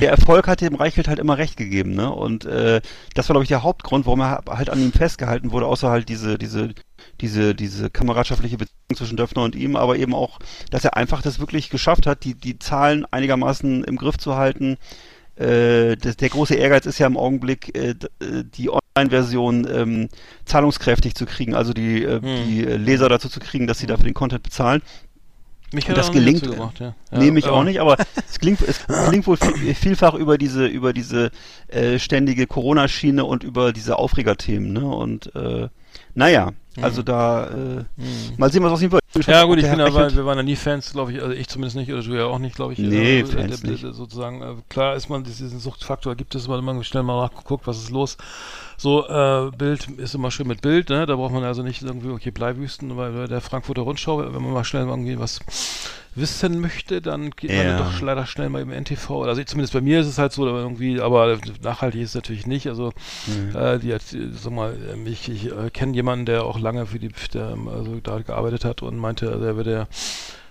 der 0.00 0.10
Erfolg 0.10 0.48
hat 0.48 0.62
dem 0.62 0.74
Reichelt 0.74 1.06
halt 1.06 1.18
immer 1.18 1.36
recht 1.36 1.58
gegeben, 1.58 1.94
ne? 1.94 2.10
Und 2.10 2.46
äh, 2.46 2.80
das 3.14 3.28
war, 3.28 3.34
glaube 3.34 3.44
ich, 3.44 3.48
der 3.48 3.62
Hauptgrund, 3.62 4.06
warum 4.06 4.20
er 4.20 4.42
halt 4.48 4.70
an 4.70 4.80
ihm 4.80 4.92
festgehalten 4.92 5.52
wurde, 5.52 5.66
außer 5.66 5.90
halt 5.90 6.08
diese, 6.08 6.38
diese, 6.38 6.70
diese, 7.20 7.54
diese 7.54 7.90
kameradschaftliche 7.90 8.56
Beziehung 8.56 8.96
zwischen 8.96 9.18
Döpfner 9.18 9.42
und 9.42 9.54
ihm, 9.54 9.76
aber 9.76 9.96
eben 9.96 10.14
auch, 10.14 10.38
dass 10.70 10.84
er 10.84 10.96
einfach 10.96 11.20
das 11.20 11.40
wirklich 11.40 11.68
geschafft 11.68 12.06
hat, 12.06 12.24
die, 12.24 12.34
die 12.34 12.58
Zahlen 12.58 13.04
einigermaßen 13.10 13.84
im 13.84 13.96
Griff 13.96 14.16
zu 14.16 14.36
halten. 14.36 14.78
Äh, 15.36 15.96
das, 15.96 16.16
der 16.16 16.30
große 16.30 16.54
Ehrgeiz 16.54 16.86
ist 16.86 16.98
ja 16.98 17.06
im 17.06 17.18
Augenblick, 17.18 17.76
äh, 17.76 17.90
äh, 17.90 18.44
die 18.44 18.70
Online-Version 18.70 19.68
ähm, 19.70 20.08
zahlungskräftig 20.44 21.14
zu 21.14 21.26
kriegen, 21.26 21.54
also 21.54 21.72
die, 21.72 22.02
äh, 22.02 22.20
Hm. 22.20 22.48
die 22.48 22.62
Leser 22.62 23.08
dazu 23.08 23.28
zu 23.28 23.40
kriegen, 23.40 23.66
dass 23.66 23.78
sie 23.78 23.86
dafür 23.86 24.04
den 24.04 24.14
Content 24.14 24.42
bezahlen. 24.42 24.82
Mich 25.72 25.88
hat 25.88 25.96
das 25.96 26.10
gelingt, 26.10 26.42
dazu 26.42 26.52
gebracht, 26.52 26.80
ja. 26.80 26.94
nee, 27.12 27.26
Ja, 27.26 27.32
mich 27.32 27.44
ja. 27.44 27.52
auch 27.52 27.62
nicht, 27.62 27.80
aber 27.80 27.96
es 28.28 28.38
klingt, 28.40 28.60
es 28.62 28.84
klingt 29.08 29.26
wohl 29.26 29.36
viel, 29.36 29.74
vielfach 29.74 30.14
über 30.14 30.36
diese, 30.36 30.66
über 30.66 30.92
diese 30.92 31.30
äh, 31.68 31.98
ständige 31.98 32.46
Corona-Schiene 32.46 33.24
und 33.24 33.44
über 33.44 33.72
diese 33.72 33.96
Aufregerthemen, 33.96 34.72
ne? 34.72 34.84
Und 34.84 35.34
äh, 35.36 35.68
naja, 36.14 36.50
also 36.80 37.02
da 37.02 37.46
äh, 37.48 37.84
mal 38.36 38.50
sehen, 38.50 38.62
was 38.62 38.72
aus 38.72 38.82
ihm 38.82 38.92
wird. 38.92 39.00
bin 39.12 39.22
Mhm. 39.26 39.32
Ja 39.32 39.44
gut, 39.44 39.58
ich 39.58 39.68
bin 39.68 39.80
aber, 39.80 40.14
wir 40.14 40.24
waren 40.24 40.38
ja 40.38 40.42
nie 40.42 40.56
Fans, 40.56 40.92
glaube 40.92 41.12
ich, 41.12 41.20
also 41.20 41.34
ich 41.34 41.48
zumindest 41.48 41.76
nicht, 41.76 41.92
oder 41.92 42.02
du 42.02 42.14
ja 42.14 42.26
auch 42.26 42.38
nicht, 42.38 42.54
glaube 42.54 42.74
ich. 42.74 42.78
Nee, 42.78 43.20
äh, 43.20 43.24
Fans 43.24 43.62
äh, 43.62 43.66
äh, 43.66 43.70
nicht. 43.70 43.82
Sozusagen, 43.82 44.42
äh, 44.42 44.54
klar 44.68 44.94
ist 44.94 45.08
man, 45.08 45.24
diesen 45.24 45.58
Suchtfaktor 45.58 46.14
gibt 46.14 46.34
es, 46.34 46.48
weil 46.48 46.62
man 46.62 46.82
schnell 46.84 47.02
mal 47.02 47.20
nachguckt, 47.20 47.66
was 47.66 47.78
ist 47.78 47.90
los. 47.90 48.16
So, 48.76 49.06
äh, 49.08 49.50
Bild 49.56 49.88
ist 49.88 50.14
immer 50.14 50.30
schön 50.30 50.46
mit 50.46 50.62
Bild, 50.62 50.90
ne? 50.90 51.06
Da 51.06 51.16
braucht 51.16 51.32
man 51.32 51.44
also 51.44 51.62
nicht 51.62 51.82
irgendwie, 51.82 52.10
okay, 52.10 52.30
Bleiwüsten, 52.30 52.96
weil 52.96 53.12
bei 53.12 53.26
der 53.26 53.40
Frankfurter 53.40 53.82
Rundschau, 53.82 54.18
wenn 54.18 54.42
man 54.42 54.52
mal 54.52 54.64
schnell 54.64 54.86
irgendwie 54.86 55.18
was 55.18 55.40
wissen 56.14 56.60
möchte, 56.60 57.00
dann 57.00 57.30
geht 57.30 57.50
man 57.50 57.66
Ja. 57.66 57.78
doch 57.78 58.00
leider 58.00 58.26
schnell 58.26 58.48
mal 58.48 58.60
im 58.62 58.70
NTV. 58.72 59.22
Also 59.22 59.42
zumindest 59.44 59.72
bei 59.72 59.80
mir 59.80 60.00
ist 60.00 60.06
es 60.08 60.18
halt 60.18 60.32
so, 60.32 60.46
aber 60.46 60.58
irgendwie, 60.60 61.00
aber 61.00 61.38
nachhaltig 61.62 62.00
ist 62.02 62.10
es 62.10 62.14
natürlich 62.16 62.46
nicht. 62.46 62.66
Also 62.66 62.92
äh, 63.54 63.78
die 63.78 63.94
hat, 63.94 64.02
sag 64.02 64.52
mal, 64.52 64.76
ähm, 64.92 65.06
ich, 65.06 65.28
ich 65.28 65.46
äh, 65.46 65.70
kenne 65.70 65.94
jemanden, 65.94 66.26
der 66.26 66.44
auch 66.44 66.58
lange 66.58 66.86
für 66.86 66.98
die, 66.98 67.10
der, 67.32 67.50
ähm, 67.50 67.68
also 67.68 68.00
da 68.02 68.18
gearbeitet 68.18 68.64
hat 68.64 68.82
und 68.82 68.96
meinte, 68.98 69.30
also 69.30 69.44
er 69.44 69.56
würde, 69.56 69.86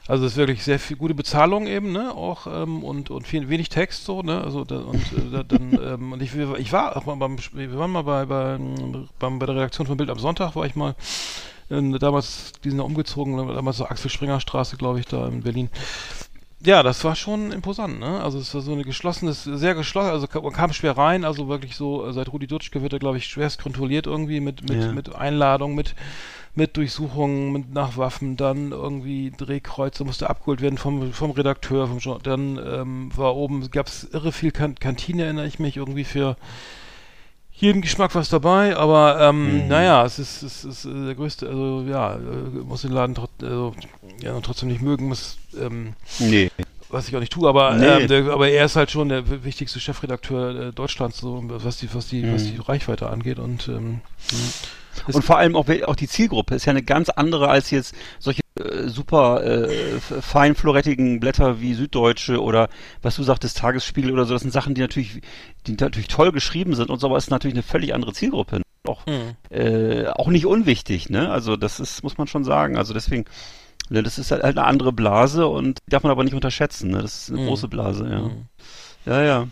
also 0.08 0.25
es 0.25 0.32
ist 0.32 0.38
wirklich 0.38 0.63
sehr 0.63 0.80
viel 0.80 0.98
gute 0.98 1.13
Bezahlung 1.13 1.68
eben, 1.68 1.92
ne, 1.92 2.12
auch 2.16 2.48
ähm, 2.48 2.84
und 2.84 3.12
und 3.12 3.28
viel, 3.28 3.48
wenig 3.50 3.70
Text 3.70 4.06
so, 4.06 4.22
ne, 4.24 4.42
also 4.44 4.63
da, 4.63 4.78
und 4.78 4.96
äh, 4.96 5.30
da, 5.32 5.44
dann 5.44 5.74
ähm, 5.84 6.13
und 6.13 6.22
ich, 6.24 6.32
ich 6.36 6.72
war 6.72 6.96
auch 6.96 7.06
mal 7.06 7.16
beim, 7.16 7.38
wir 7.54 7.78
waren 7.78 7.92
mal 7.92 8.04
bei 8.04 8.25
bei, 8.25 8.58
beim, 9.20 9.39
bei 9.39 9.46
der 9.46 9.56
Redaktion 9.56 9.86
von 9.88 9.98
Bild 9.98 10.10
am 10.10 10.18
Sonntag 10.20 10.56
war 10.56 10.66
ich 10.66 10.75
mal 10.75 10.96
damals, 11.70 12.54
die 12.64 12.70
sind 12.70 12.80
ja 12.80 12.86
umgezogen, 12.86 13.38
damals 13.38 13.78
so 13.78 13.86
Axel 13.86 14.10
Springer 14.10 14.40
Straße, 14.40 14.78
glaube 14.78 15.00
ich, 15.00 15.06
da 15.06 15.28
in 15.28 15.42
Berlin. 15.42 15.70
Ja, 16.62 16.84
das 16.84 17.04
war 17.06 17.16
schon 17.16 17.54
imposant, 17.54 18.00
ne? 18.00 18.22
Also 18.22 18.38
es 18.38 18.54
war 18.54 18.62
so 18.62 18.74
eine 18.74 18.84
geschlossenes, 18.84 19.46
sehr 19.46 19.76
geschlossen, 19.76 20.10
also 20.10 20.28
man 20.42 20.52
kam 20.52 20.74
schwer 20.74 20.98
rein, 20.98 21.24
also 21.24 21.48
wirklich 21.48 21.76
so, 21.78 22.06
äh, 22.06 22.12
seit 22.12 22.34
Rudi 22.34 22.48
Dutschke 22.48 22.82
wird 22.82 22.92
er, 22.92 23.00
glaube 23.00 23.18
ich, 23.18 23.28
schwerst 23.28 23.62
kontrolliert 23.62 24.08
irgendwie 24.08 24.42
mit, 24.42 24.68
mit, 24.68 24.82
Ja. 24.82 24.92
mit 24.92 25.16
Einladung, 25.16 25.74
mit, 25.74 25.96
mit 26.56 26.76
Durchsuchungen, 26.76 27.54
mit 27.54 27.74
nach 27.74 27.96
Waffen, 27.96 28.36
dann 28.36 28.72
irgendwie 28.72 29.32
Drehkreuze 29.32 30.04
musste 30.04 30.30
abgeholt 30.30 30.60
werden 30.60 30.78
vom, 30.78 31.14
vom 31.14 31.32
Redakteur, 31.32 31.88
vom 31.88 32.20
dann 32.24 32.58
ähm, 32.58 33.12
war 33.16 33.38
oben, 33.38 33.72
gab 33.72 33.88
es 33.88 34.10
irre 34.12 34.34
viel 34.34 34.52
kan 34.52 34.76
Kantine, 34.76 35.24
erinnere 35.24 35.48
ich 35.48 35.60
mich, 35.60 35.78
irgendwie 35.78 36.04
für 36.04 36.36
jeden 37.62 37.82
Geschmack 37.82 38.16
was 38.16 38.30
dabei, 38.30 38.75
aber 38.75 39.20
ähm, 39.20 39.63
Mhm. 39.63 39.68
naja, 39.68 40.06
es 40.06 40.18
ist, 40.20 40.42
es 40.44 40.63
ist 40.66 40.86
der 40.86 41.16
größte, 41.16 41.48
also 41.48 41.84
ja, 41.88 42.16
äh, 42.16 42.20
muss 42.63 42.82
den 42.84 42.92
Laden 42.92 43.16
trot, 43.16 43.30
also, 43.42 43.74
ja, 44.22 44.39
trotzdem 44.42 44.70
nicht 44.70 44.82
mögen, 44.82 45.08
muss, 45.08 45.38
ähm, 45.60 45.94
Nee. 46.20 46.50
was 46.89 47.08
ich 47.08 47.16
auch 47.16 47.20
nicht 47.20 47.34
tue, 47.34 47.48
aber, 47.50 47.75
Nee. 47.75 47.86
ähm, 47.86 48.08
der, 48.08 48.25
aber 48.32 48.50
er 48.50 48.66
ist 48.66 48.75
halt 48.75 48.92
schon 48.92 49.10
der 49.10 49.44
wichtigste 49.44 49.80
Chefredakteur 49.80 50.68
äh, 50.68 50.72
Deutschlands, 50.72 51.18
so 51.20 51.44
was 51.48 51.78
die, 51.78 51.94
was 51.94 52.08
die, 52.08 52.32
was 52.32 52.44
Mhm. 52.44 52.51
die 52.56 52.58
Reichweite 52.62 53.10
angeht 53.10 53.39
und 53.39 53.68
ähm, 53.68 54.01
Und 55.13 55.24
vor 55.24 55.38
allem 55.38 55.56
auch, 55.56 55.66
auch 55.86 55.96
die 55.96 56.08
Zielgruppe 56.08 56.56
ist 56.56 56.66
ja 56.66 56.72
eine 56.72 56.84
ganz 56.84 57.10
andere 57.10 57.48
als 57.48 57.72
jetzt 57.72 57.96
solche 58.20 58.42
super 58.88 59.44
äh, 59.44 60.00
fein 60.00 60.56
florettigen 60.56 61.20
Blätter 61.20 61.62
wie 61.62 61.74
Süddeutsche 61.74 62.42
oder 62.42 62.70
was 63.01 63.16
du 63.16 63.24
sagtest, 63.24 63.58
Tagesspiegel 63.58 64.12
oder 64.12 64.25
so. 64.25 64.34
Das 64.34 64.42
sind 64.42 64.51
Sachen, 64.51 64.74
die 64.75 64.82
natürlich, 64.82 65.22
die 65.68 65.74
natürlich 65.74 66.08
toll 66.08 66.32
geschrieben 66.32 66.75
sind 66.75 66.89
und 66.89 67.00
so, 67.00 67.08
aber 67.08 67.18
es 67.18 67.25
ist 67.25 67.30
natürlich 67.32 67.56
eine 67.56 67.63
völlig 67.63 67.94
andere 67.94 68.13
Zielgruppe. 68.13 68.62
Auch, 68.88 69.01
äh, 69.50 70.08
auch 70.08 70.28
nicht 70.30 70.46
unwichtig, 70.46 71.10
ne? 71.10 71.30
Also 71.30 71.56
das 71.58 71.80
ist, 71.80 72.01
muss 72.04 72.18
man 72.18 72.28
schon 72.28 72.44
sagen. 72.44 72.78
Also 72.78 72.94
deswegen, 72.94 73.25
ne, 73.89 74.01
das 74.04 74.18
ist 74.18 74.32
halt 74.32 74.44
eine 74.44 74.63
andere 74.63 74.94
Blase 74.94 75.48
und 75.48 75.80
die 75.86 75.92
darf 75.92 76.04
man 76.04 76.12
aber 76.12 76.24
nicht 76.24 76.34
unterschätzen, 76.34 76.92
ne? 76.92 77.01
Das 77.01 77.24
ist 77.24 77.30
eine 77.32 77.42
Mhm. 77.42 77.48
große 77.48 77.68
Blase, 77.68 78.10
ja. 78.10 78.20
Mhm. 78.22 78.46
Ja, 79.06 79.22
ja. 79.24 79.48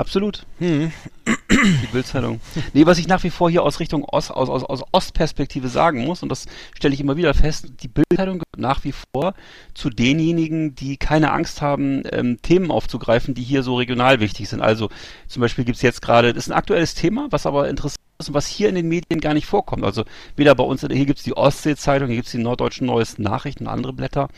Absolut. 0.00 0.46
hm. 0.60 0.90
Die 1.26 1.86
Bildzeitung. 1.92 2.40
Nee, 2.72 2.86
was 2.86 2.96
ich 2.96 3.06
nach 3.06 3.22
wie 3.22 3.28
vor 3.28 3.50
hier 3.50 3.62
aus 3.62 3.80
Richtung 3.80 4.02
Ost, 4.04 4.30
aus, 4.30 4.48
aus, 4.48 4.64
aus 4.64 4.82
Ostperspektive 4.92 5.68
sagen 5.68 6.06
muss, 6.06 6.22
und 6.22 6.30
das 6.30 6.46
stelle 6.74 6.94
ich 6.94 7.00
immer 7.00 7.18
wieder 7.18 7.34
fest, 7.34 7.70
die 7.82 7.88
Bildzeitung 7.88 8.38
gehört 8.38 8.56
nach 8.56 8.82
wie 8.84 8.94
vor 8.94 9.34
zu 9.74 9.90
denjenigen, 9.90 10.74
die 10.74 10.96
keine 10.96 11.32
Angst 11.32 11.60
haben, 11.60 12.02
ähm, 12.12 12.38
Themen 12.40 12.70
aufzugreifen, 12.70 13.34
die 13.34 13.42
hier 13.42 13.62
so 13.62 13.76
regional 13.76 14.20
wichtig 14.20 14.48
sind. 14.48 14.62
Also 14.62 14.88
zum 15.28 15.42
Beispiel 15.42 15.66
gibt's 15.66 15.82
jetzt 15.82 16.00
gerade, 16.00 16.32
das 16.32 16.46
ist 16.46 16.50
ein 16.50 16.56
aktuelles 16.56 16.94
Thema, 16.94 17.26
was 17.28 17.44
aber 17.44 17.68
interessant 17.68 18.00
ist 18.20 18.28
und 18.28 18.34
was 18.34 18.46
hier 18.46 18.70
in 18.70 18.76
den 18.76 18.88
Medien 18.88 19.20
gar 19.20 19.34
nicht 19.34 19.46
vorkommt. 19.46 19.84
Also 19.84 20.04
weder 20.34 20.54
bei 20.54 20.64
uns, 20.64 20.80
hier 20.80 21.06
gibt's 21.06 21.24
die 21.24 21.36
Ostsee-Zeitung, 21.36 22.08
hier 22.08 22.16
gibt's 22.16 22.32
die 22.32 22.38
Norddeutschen 22.38 22.86
Neuesten 22.86 23.22
Nachrichten, 23.22 23.66
andere 23.66 23.92
Blätter, 23.92 24.28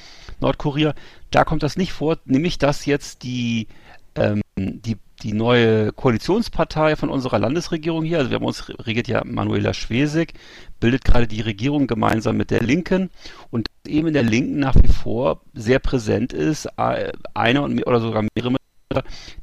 Nordkurier, 0.41 0.95
da 1.31 1.45
kommt 1.45 1.63
das 1.63 1.77
nicht 1.77 1.93
vor, 1.93 2.19
nämlich 2.25 2.59
dass 2.59 2.85
jetzt 2.85 3.23
die 3.23 3.69
ähm, 4.15 4.43
die, 4.57 4.97
die 5.23 5.33
neue 5.33 5.93
Koalitionspartei 5.93 6.97
von 6.97 7.09
unserer 7.09 7.39
Landesregierung 7.39 8.05
hier, 8.05 8.19
also 8.19 8.31
wir 8.31 8.37
haben 8.37 8.45
uns 8.45 8.69
regiert 8.69 9.09
ja 9.09 9.23
Manuela 9.25 9.73
Schwesig, 9.73 10.35
bildet 10.81 11.05
gerade 11.05 11.27
die 11.27 11.41
Regierung 11.41 11.87
gemeinsam 11.87 12.37
mit 12.37 12.51
der 12.51 12.63
Linken 12.63 13.11
und 13.51 13.69
eben 13.87 14.09
in 14.09 14.15
der 14.15 14.23
Linken 14.23 14.59
nach 14.59 14.75
wie 14.75 14.89
vor 14.89 15.41
sehr 15.55 15.79
präsent 15.79 16.33
ist, 16.33 16.69
einer 16.79 17.63
und 17.63 17.75
mehr, 17.75 17.87
oder 17.87 18.01
sogar 18.01 18.25
mehrere, 18.35 18.59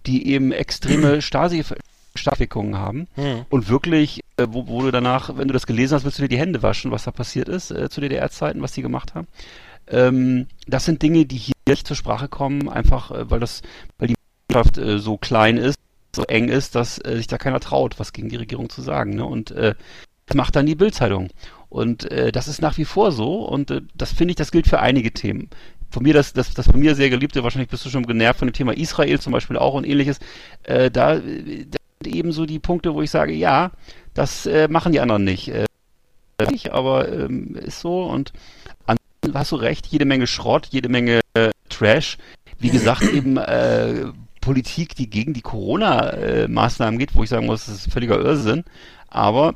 die 0.05 0.27
eben 0.27 0.51
extreme 0.51 1.21
Stasi 1.21 1.63
Staatswirkungen 2.15 2.77
haben 2.77 3.07
Hm. 3.15 3.45
und 3.49 3.69
wirklich, 3.69 4.21
äh, 4.37 4.47
wo, 4.49 4.67
wo 4.67 4.81
du 4.81 4.91
danach, 4.91 5.37
wenn 5.37 5.47
du 5.47 5.53
das 5.53 5.67
gelesen 5.67 5.95
hast, 5.95 6.03
willst 6.03 6.17
du 6.17 6.23
dir 6.23 6.27
die 6.27 6.39
Hände 6.39 6.61
waschen, 6.63 6.91
was 6.91 7.03
da 7.03 7.11
passiert 7.11 7.47
ist 7.47 7.71
äh, 7.71 7.89
zu 7.89 8.01
DDR-Zeiten, 8.01 8.61
was 8.61 8.73
die 8.73 8.81
gemacht 8.81 9.15
haben. 9.15 9.27
Ähm, 9.87 10.47
das 10.67 10.85
sind 10.85 11.01
Dinge, 11.01 11.25
die 11.25 11.37
hier 11.37 11.53
nicht 11.67 11.87
zur 11.87 11.95
Sprache 11.95 12.27
kommen, 12.27 12.67
einfach 12.67 13.11
äh, 13.11 13.29
weil 13.29 13.39
das, 13.39 13.61
weil 13.97 14.09
die 14.09 14.15
so 14.97 15.17
klein 15.17 15.57
ist, 15.57 15.77
so 16.15 16.23
eng 16.23 16.49
ist, 16.49 16.75
dass 16.75 16.99
äh, 16.99 17.15
sich 17.17 17.27
da 17.27 17.37
keiner 17.37 17.59
traut, 17.59 17.99
was 17.99 18.13
gegen 18.13 18.29
die 18.29 18.35
Regierung 18.35 18.69
zu 18.69 18.81
sagen. 18.81 19.15
Ne? 19.15 19.25
Und 19.25 19.51
äh, 19.51 19.75
das 20.25 20.35
macht 20.35 20.55
dann 20.55 20.65
die 20.65 20.75
Bildzeitung. 20.75 21.29
Und 21.69 22.11
äh, 22.11 22.31
das 22.31 22.47
ist 22.47 22.61
nach 22.61 22.77
wie 22.77 22.85
vor 22.85 23.11
so. 23.11 23.45
Und 23.45 23.71
äh, 23.71 23.81
das 23.95 24.11
finde 24.11 24.31
ich, 24.31 24.35
das 24.35 24.51
gilt 24.51 24.67
für 24.67 24.79
einige 24.79 25.11
Themen. 25.11 25.49
Von 25.91 26.03
mir, 26.03 26.13
das, 26.13 26.33
das, 26.33 26.53
das 26.53 26.67
von 26.67 26.79
mir 26.79 26.95
sehr 26.95 27.09
geliebte, 27.09 27.43
wahrscheinlich 27.43 27.69
bist 27.69 27.85
du 27.85 27.89
schon 27.89 28.05
genervt 28.05 28.39
von 28.39 28.47
dem 28.47 28.53
Thema 28.53 28.75
Israel 28.75 29.19
zum 29.19 29.33
Beispiel 29.33 29.57
auch 29.57 29.73
und 29.73 29.85
ähnliches. 29.85 30.19
Äh, 30.63 30.91
da, 30.91 31.15
äh, 31.15 31.65
da 31.65 31.77
sind 32.03 32.15
eben 32.15 32.31
so 32.31 32.45
die 32.45 32.59
Punkte, 32.59 32.93
wo 32.93 33.01
ich 33.01 33.11
sage, 33.11 33.33
ja, 33.33 33.71
das 34.13 34.45
äh, 34.45 34.67
machen 34.67 34.91
die 34.91 34.99
anderen 34.99 35.23
nicht. 35.23 35.49
Äh, 35.49 35.65
nicht, 36.49 36.71
aber 36.71 37.11
ähm, 37.11 37.55
ist 37.55 37.81
so 37.81 38.05
und 38.05 38.31
ansonsten 38.85 39.37
hast 39.37 39.51
du 39.51 39.57
recht, 39.57 39.87
jede 39.87 40.05
Menge 40.05 40.25
Schrott, 40.25 40.67
jede 40.71 40.87
Menge 40.87 41.19
äh, 41.33 41.49
Trash. 41.67 42.17
Wie 42.59 42.69
gesagt, 42.69 43.03
eben 43.03 43.37
äh, 43.37 44.05
Politik, 44.41 44.95
die 44.95 45.09
gegen 45.09 45.33
die 45.33 45.41
Corona-Maßnahmen 45.41 46.99
geht, 46.99 47.15
wo 47.15 47.23
ich 47.23 47.29
sagen 47.29 47.45
muss, 47.45 47.65
das 47.65 47.75
ist 47.85 47.93
völliger 47.93 48.19
Irrsinn, 48.19 48.63
aber 49.09 49.55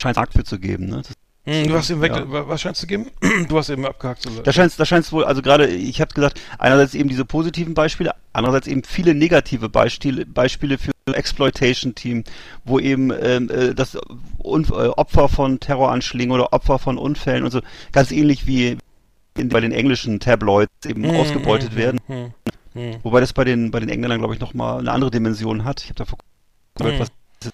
scheint 0.00 0.16
es 0.16 0.18
Markt 0.20 0.32
für 0.34 0.44
zu 0.44 0.58
geben. 0.58 0.86
Ne? 0.86 0.96
Das, 1.02 1.12
Hm, 1.44 1.68
du 1.68 1.74
hast 1.74 1.88
eben 1.88 2.02
weg, 2.02 2.12
Ja. 2.14 2.30
wa- 2.30 2.48
was 2.48 2.60
scheinst 2.60 2.82
du 2.82 2.86
geben? 2.86 3.06
Du 3.48 3.56
hast 3.56 3.70
eben 3.70 3.86
abgehakt. 3.86 4.26
Da 4.44 4.52
scheint 4.52 4.70
es 4.72 4.76
da 4.76 4.84
scheint's 4.84 5.10
wohl, 5.10 5.24
also 5.24 5.40
gerade, 5.40 5.66
ich 5.68 6.00
habe 6.02 6.12
gesagt, 6.12 6.38
einerseits 6.58 6.94
eben 6.94 7.08
diese 7.08 7.24
positiven 7.24 7.72
Beispiele, 7.72 8.12
andererseits 8.34 8.66
eben 8.66 8.84
viele 8.84 9.14
negative 9.14 9.70
Beispiele, 9.70 10.26
Beispiele 10.26 10.76
für 10.76 10.92
Exploitation-Team, 11.10 12.24
wo 12.64 12.78
eben 12.78 13.10
ähm, 13.22 13.50
äh, 13.50 13.74
das 13.74 13.96
Un 14.44 14.64
äh, 14.64 14.88
Opfer 14.88 15.28
von 15.30 15.58
Terroranschlägen 15.60 16.30
oder 16.32 16.52
Opfer 16.52 16.78
von 16.78 16.98
Unfällen 16.98 17.44
und 17.44 17.50
so, 17.50 17.62
ganz 17.92 18.12
ähnlich 18.12 18.46
wie 18.46 18.76
in, 19.38 19.48
bei 19.48 19.60
den 19.60 19.72
englischen 19.72 20.20
Tabloids 20.20 20.70
eben 20.86 21.04
Hm, 21.04 21.16
ausgebeutet 21.16 21.70
hm, 21.70 21.76
werden. 21.78 22.00
Hm, 22.06 22.34
hm, 22.74 22.96
Wobei 23.02 23.20
das 23.20 23.32
bei 23.32 23.44
den, 23.44 23.70
bei 23.70 23.80
den 23.80 23.88
Engländern, 23.88 24.18
glaube 24.20 24.34
ich, 24.34 24.40
nochmal 24.40 24.78
eine 24.80 24.92
andere 24.92 25.10
Dimension 25.10 25.64
hat. 25.64 25.80
Ich 25.82 25.88
habe 25.88 25.96
da 25.96 26.04
vor 26.04 26.18
kurzem 26.18 26.28
gehört, 26.76 26.94
Mhm. 26.94 27.00
was 27.00 27.10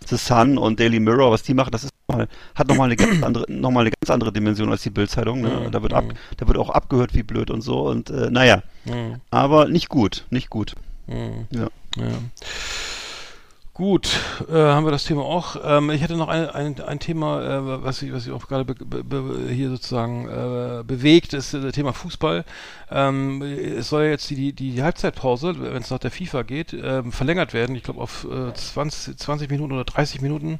The 0.08 0.16
Sun 0.16 0.58
und 0.58 0.80
Daily 0.80 0.98
Mirror, 0.98 1.30
was 1.30 1.44
die 1.44 1.54
machen, 1.54 1.70
das 1.70 1.84
ist 1.84 1.92
noch 2.08 2.16
mal, 2.16 2.28
hat 2.56 2.66
nochmal 2.68 2.86
eine 2.86 2.96
ganz 2.96 3.22
andere, 3.22 3.44
noch 3.48 3.70
mal 3.70 3.80
eine 3.82 3.90
ganz 3.90 4.10
andere 4.10 4.32
Dimension 4.32 4.70
als 4.70 4.82
die 4.82 4.90
Bildzeitung. 4.90 5.40
Ne? 5.42 5.48
Mhm. 5.66 5.70
Da 5.70 5.80
wird 5.82 5.92
ab, 5.94 6.04
da 6.36 6.46
wird 6.48 6.58
auch 6.58 6.70
abgehört 6.70 7.14
wie 7.14 7.22
blöd 7.22 7.50
und 7.50 7.60
so 7.60 7.86
und 7.88 8.10
äh, 8.10 8.28
naja, 8.30 8.62
hm, 8.84 9.20
aber 9.30 9.68
nicht 9.68 9.88
gut, 9.88 10.24
nicht 10.30 10.50
gut. 10.50 10.74
hm. 11.06 11.46
Ja. 11.50 11.68
Ja. 11.96 12.04
Gut, 13.76 14.18
äh, 14.48 14.54
haben 14.54 14.86
wir 14.86 14.90
das 14.90 15.04
Thema 15.04 15.20
auch. 15.20 15.56
Ähm, 15.62 15.90
ich 15.90 16.00
hätte 16.00 16.16
noch 16.16 16.28
ein, 16.28 16.48
ein, 16.48 16.80
ein 16.80 16.98
Thema, 16.98 17.42
äh, 17.42 17.84
was 17.84 18.00
ich, 18.00 18.10
was 18.10 18.26
ich 18.26 18.32
auch 18.32 18.48
gerade 18.48 18.74
hier 19.50 19.68
sozusagen 19.68 20.26
äh, 20.28 20.82
bewegt, 20.82 21.34
ist 21.34 21.52
äh, 21.52 21.60
das 21.60 21.74
Thema 21.74 21.92
Fußball. 21.92 22.46
Ähm, 22.90 23.42
es 23.42 23.90
soll 23.90 24.04
ja 24.04 24.10
jetzt 24.12 24.30
die, 24.30 24.54
die, 24.54 24.54
die 24.54 24.82
Halbzeitpause, 24.82 25.60
wenn 25.60 25.82
es 25.82 25.90
nach 25.90 25.98
der 25.98 26.10
FIFA 26.10 26.44
geht, 26.44 26.72
ähm, 26.72 27.12
verlängert 27.12 27.52
werden. 27.52 27.76
Ich 27.76 27.82
glaube 27.82 28.00
auf 28.00 28.24
äh, 28.24 28.54
20, 28.54 29.18
20 29.18 29.50
Minuten 29.50 29.74
oder 29.74 29.84
30 29.84 30.22
Minuten, 30.22 30.58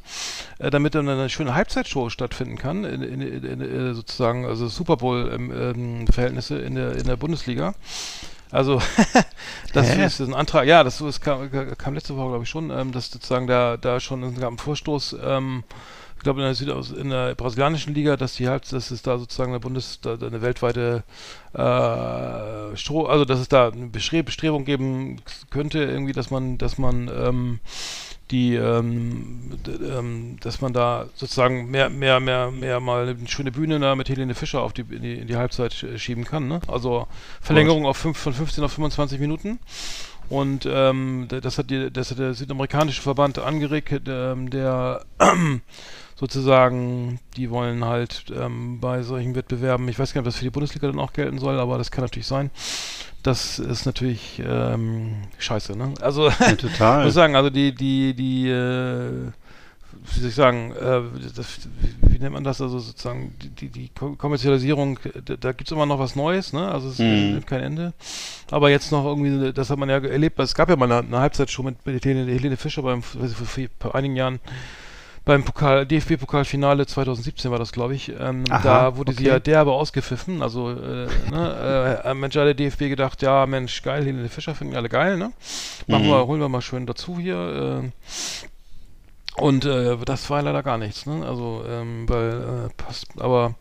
äh, 0.58 0.68
damit 0.68 0.94
dann 0.94 1.08
eine 1.08 1.30
schöne 1.30 1.54
Halbzeitshow 1.54 2.11
stattfinden 2.11 2.58
kann, 2.58 2.85
in, 2.85 3.00
in, 3.00 3.23
in, 3.23 3.61
äh, 3.62 3.94
sozusagen, 3.94 4.44
also 4.44 4.68
Super 4.68 4.99
Bowl 4.99 5.30
ähm, 5.32 5.50
ähm, 5.50 6.04
in 6.50 6.75
der, 6.75 6.96
in 6.96 7.04
der 7.06 7.16
Bundesliga. 7.16 7.73
Also, 8.50 8.81
das 9.73 9.97
Hä? 9.97 10.07
ist 10.07 10.21
ein 10.21 10.35
Antrag, 10.35 10.67
ja, 10.67 10.85
das, 10.85 10.99
das 10.99 11.21
kam, 11.21 11.50
kam 11.76 11.95
letzte 11.95 12.17
Woche, 12.17 12.29
glaube 12.29 12.45
ich, 12.45 12.50
schon, 12.50 12.71
ähm, 12.71 12.93
dass 12.93 13.11
sozusagen 13.11 13.47
da, 13.47 13.76
da 13.76 14.00
schon 14.00 14.23
einen 14.23 14.59
Vorstoß, 14.59 15.17
ähm, 15.23 15.65
ich 16.17 16.23
glaube 16.23 16.41
in 16.41 16.47
der, 16.47 16.55
Südaus 16.55 16.91
in 16.91 17.11
der 17.11 17.35
brasilianischen 17.35 17.95
Liga, 17.95 18.17
dass 18.17 18.35
die 18.35 18.49
halt, 18.49 18.73
dass 18.73 18.91
es 18.91 19.03
da 19.03 19.19
sozusagen 19.19 19.53
eine 19.53 19.61
Bundes, 19.61 20.00
da, 20.00 20.15
eine 20.15 20.43
weltweite 20.43 21.05
äh, 21.53 22.76
Stroh, 22.76 23.07
also 23.07 23.25
dass 23.25 23.41
es 23.41 23.49
da 23.49 23.69
eine 23.69 23.87
Bestre 23.88 24.23
Bestrebung 24.23 24.65
geben 24.65 25.21
könnte, 25.50 25.83
irgendwie, 25.83 26.12
dass 26.12 26.31
man, 26.31 26.59
dass 26.59 26.79
man 26.79 27.09
ähm, 27.09 27.61
die, 28.30 28.54
ähm, 28.54 29.50
ähm, 29.66 30.37
dass 30.40 30.61
man 30.61 30.73
da 30.73 31.06
sozusagen 31.14 31.71
mehr, 31.71 31.88
mehr, 31.90 32.18
mehr, 32.21 32.50
mehr 32.50 32.80
mal 32.80 33.09
eine 33.09 33.28
schöne 33.28 33.52
Bühne 33.52 33.78
da 33.78 33.95
mit 33.95 34.09
Helene 34.09 34.35
Fischer 34.35 34.62
auf 34.62 34.73
die, 34.73 34.83
in 34.83 35.02
die, 35.02 35.14
in 35.14 35.26
die 35.28 35.37
Halbzeit 35.37 35.73
sch- 35.73 35.97
schieben 35.99 36.25
kann, 36.25 36.49
ne? 36.49 36.61
Also 36.66 37.06
Verlängerung 37.40 37.87
auf 37.87 37.97
fünf, 37.97 38.18
von 38.18 38.33
15 38.33 38.64
auf 38.64 38.73
25 38.73 39.21
Minuten. 39.21 39.59
Und 40.28 40.68
ähm, 40.68 41.28
das 41.28 41.56
hat 41.56 41.71
die, 41.71 41.88
das 41.92 42.11
hat 42.11 42.18
der 42.18 42.35
südamerikanische 42.35 43.00
Verband 43.00 43.38
angeregt, 43.38 44.02
ähm, 44.09 44.50
der 44.50 45.04
sozusagen, 46.16 47.21
die 47.37 47.50
wollen 47.50 47.85
halt 47.85 48.25
ähm, 48.35 48.80
bei 48.80 49.02
solchen 49.02 49.35
Wettbewerben, 49.37 49.88
ich 49.88 49.99
weiß 49.99 50.12
gar 50.12 50.21
nicht, 50.23 50.26
ob 50.26 50.33
das 50.33 50.37
für 50.38 50.45
die 50.45 50.50
Bundesliga 50.50 50.88
dann 50.88 50.99
auch 50.99 51.12
gelten 51.12 51.38
soll, 51.38 51.61
aber 51.61 51.78
das 51.78 51.90
kann 51.92 52.02
natürlich 52.02 52.26
sein. 52.26 52.50
Das 53.26 53.59
ist 53.59 53.87
natürlich 53.87 54.40
ähm, 54.47 55.14
scheiße, 55.38 55.76
ne? 55.76 55.92
Also 56.00 56.28
Ja, 56.28 56.50
ich 56.52 56.56
total. 56.59 57.04
muss 57.04 57.14
sagen, 57.14 57.35
also 57.35 57.50
die, 57.50 57.75
die, 57.75 58.14
die, 58.14 58.49
äh, 58.49 59.33
wie 60.14 60.21
soll 60.21 60.28
ich 60.28 60.35
sagen, 60.35 60.73
äh, 60.73 61.00
das, 61.35 61.59
wie, 62.02 62.18
nennt 62.21 62.35
man 62.35 62.45
das, 62.45 62.61
also 62.61 62.78
sozusagen 62.78 63.35
die, 63.42 63.49
die, 63.49 63.68
die 63.68 63.88
Ko- 63.88 64.14
Kommerzialisierung, 64.14 64.99
da, 65.25 65.37
da 65.37 65.52
gibt 65.52 65.68
es 65.68 65.73
immer 65.73 65.87
noch 65.87 65.99
was 65.99 66.14
Neues, 66.14 66.52
ne? 66.52 66.68
Also 66.71 66.88
es 66.90 67.00
Mhm. 67.00 67.33
nimmt 67.33 67.47
kein 67.49 67.62
Ende. 67.62 67.95
Aber 68.52 68.71
jetzt 68.71 68.92
noch 68.92 69.04
irgendwie, 69.04 69.52
das 69.52 69.71
hat 69.71 69.78
man 69.78 69.88
ja 69.88 69.99
erlebt, 69.99 70.38
es 70.38 70.54
gab 70.54 70.68
ja 70.68 70.76
mal 70.76 70.90
eine, 70.92 71.06
eine 71.06 71.18
Halbzeitshow 71.21 71.64
mit, 71.64 71.85
mit 71.85 72.04
Helene, 72.04 72.30
Helene 72.30 72.56
Fischer 72.56 72.83
beim, 72.83 73.02
vor, 73.02 73.26
vor 73.80 73.95
einigen 73.97 74.14
Jahren 74.14 74.38
beim 75.26 75.42
Pokal, 75.45 75.85
DFB-Pokalfinale 75.85 76.87
2017 76.87 77.50
war 77.50 77.59
das, 77.59 77.73
glaube 77.73 77.95
ich. 77.95 78.12
Ähm, 78.18 78.45
Aha, 78.49 78.62
da 78.62 78.97
wurde 78.97 79.12
sie 79.12 79.25
okay. 79.25 79.28
ja 79.28 79.38
derbe 79.40 79.73
ausgepfiffen. 79.73 80.40
Also, 80.40 80.71
äh, 80.71 81.09
ne, 81.30 82.00
äh, 82.04 82.14
Mensch, 82.14 82.37
alle 82.37 82.54
DFB 82.54 82.88
gedacht, 82.88 83.21
ja, 83.23 83.45
Mensch, 83.45 83.83
geil, 83.83 84.04
Helene 84.04 84.28
Fischer 84.30 84.54
finden 84.54 84.76
alle 84.76 84.88
geil, 84.88 85.18
ne? 85.18 85.33
Machen 85.88 86.04
Mhm. 86.06 86.11
wir, 86.11 86.26
holen 86.26 86.40
wir 86.40 86.49
mal 86.49 86.62
schön 86.62 86.87
dazu 86.87 87.18
hier. 87.18 87.83
Äh, 89.37 89.40
und 89.42 89.64
äh, 89.66 89.97
das 90.04 90.30
war 90.30 90.40
leider 90.42 90.62
gar 90.62 90.78
nichts, 90.78 91.04
ne? 91.06 91.26
Also, 91.26 91.62
ähm, 91.68 92.09
weil, 92.09 92.30
äh, 92.68 92.68
passt, 92.76 93.06
aber. 93.18 93.54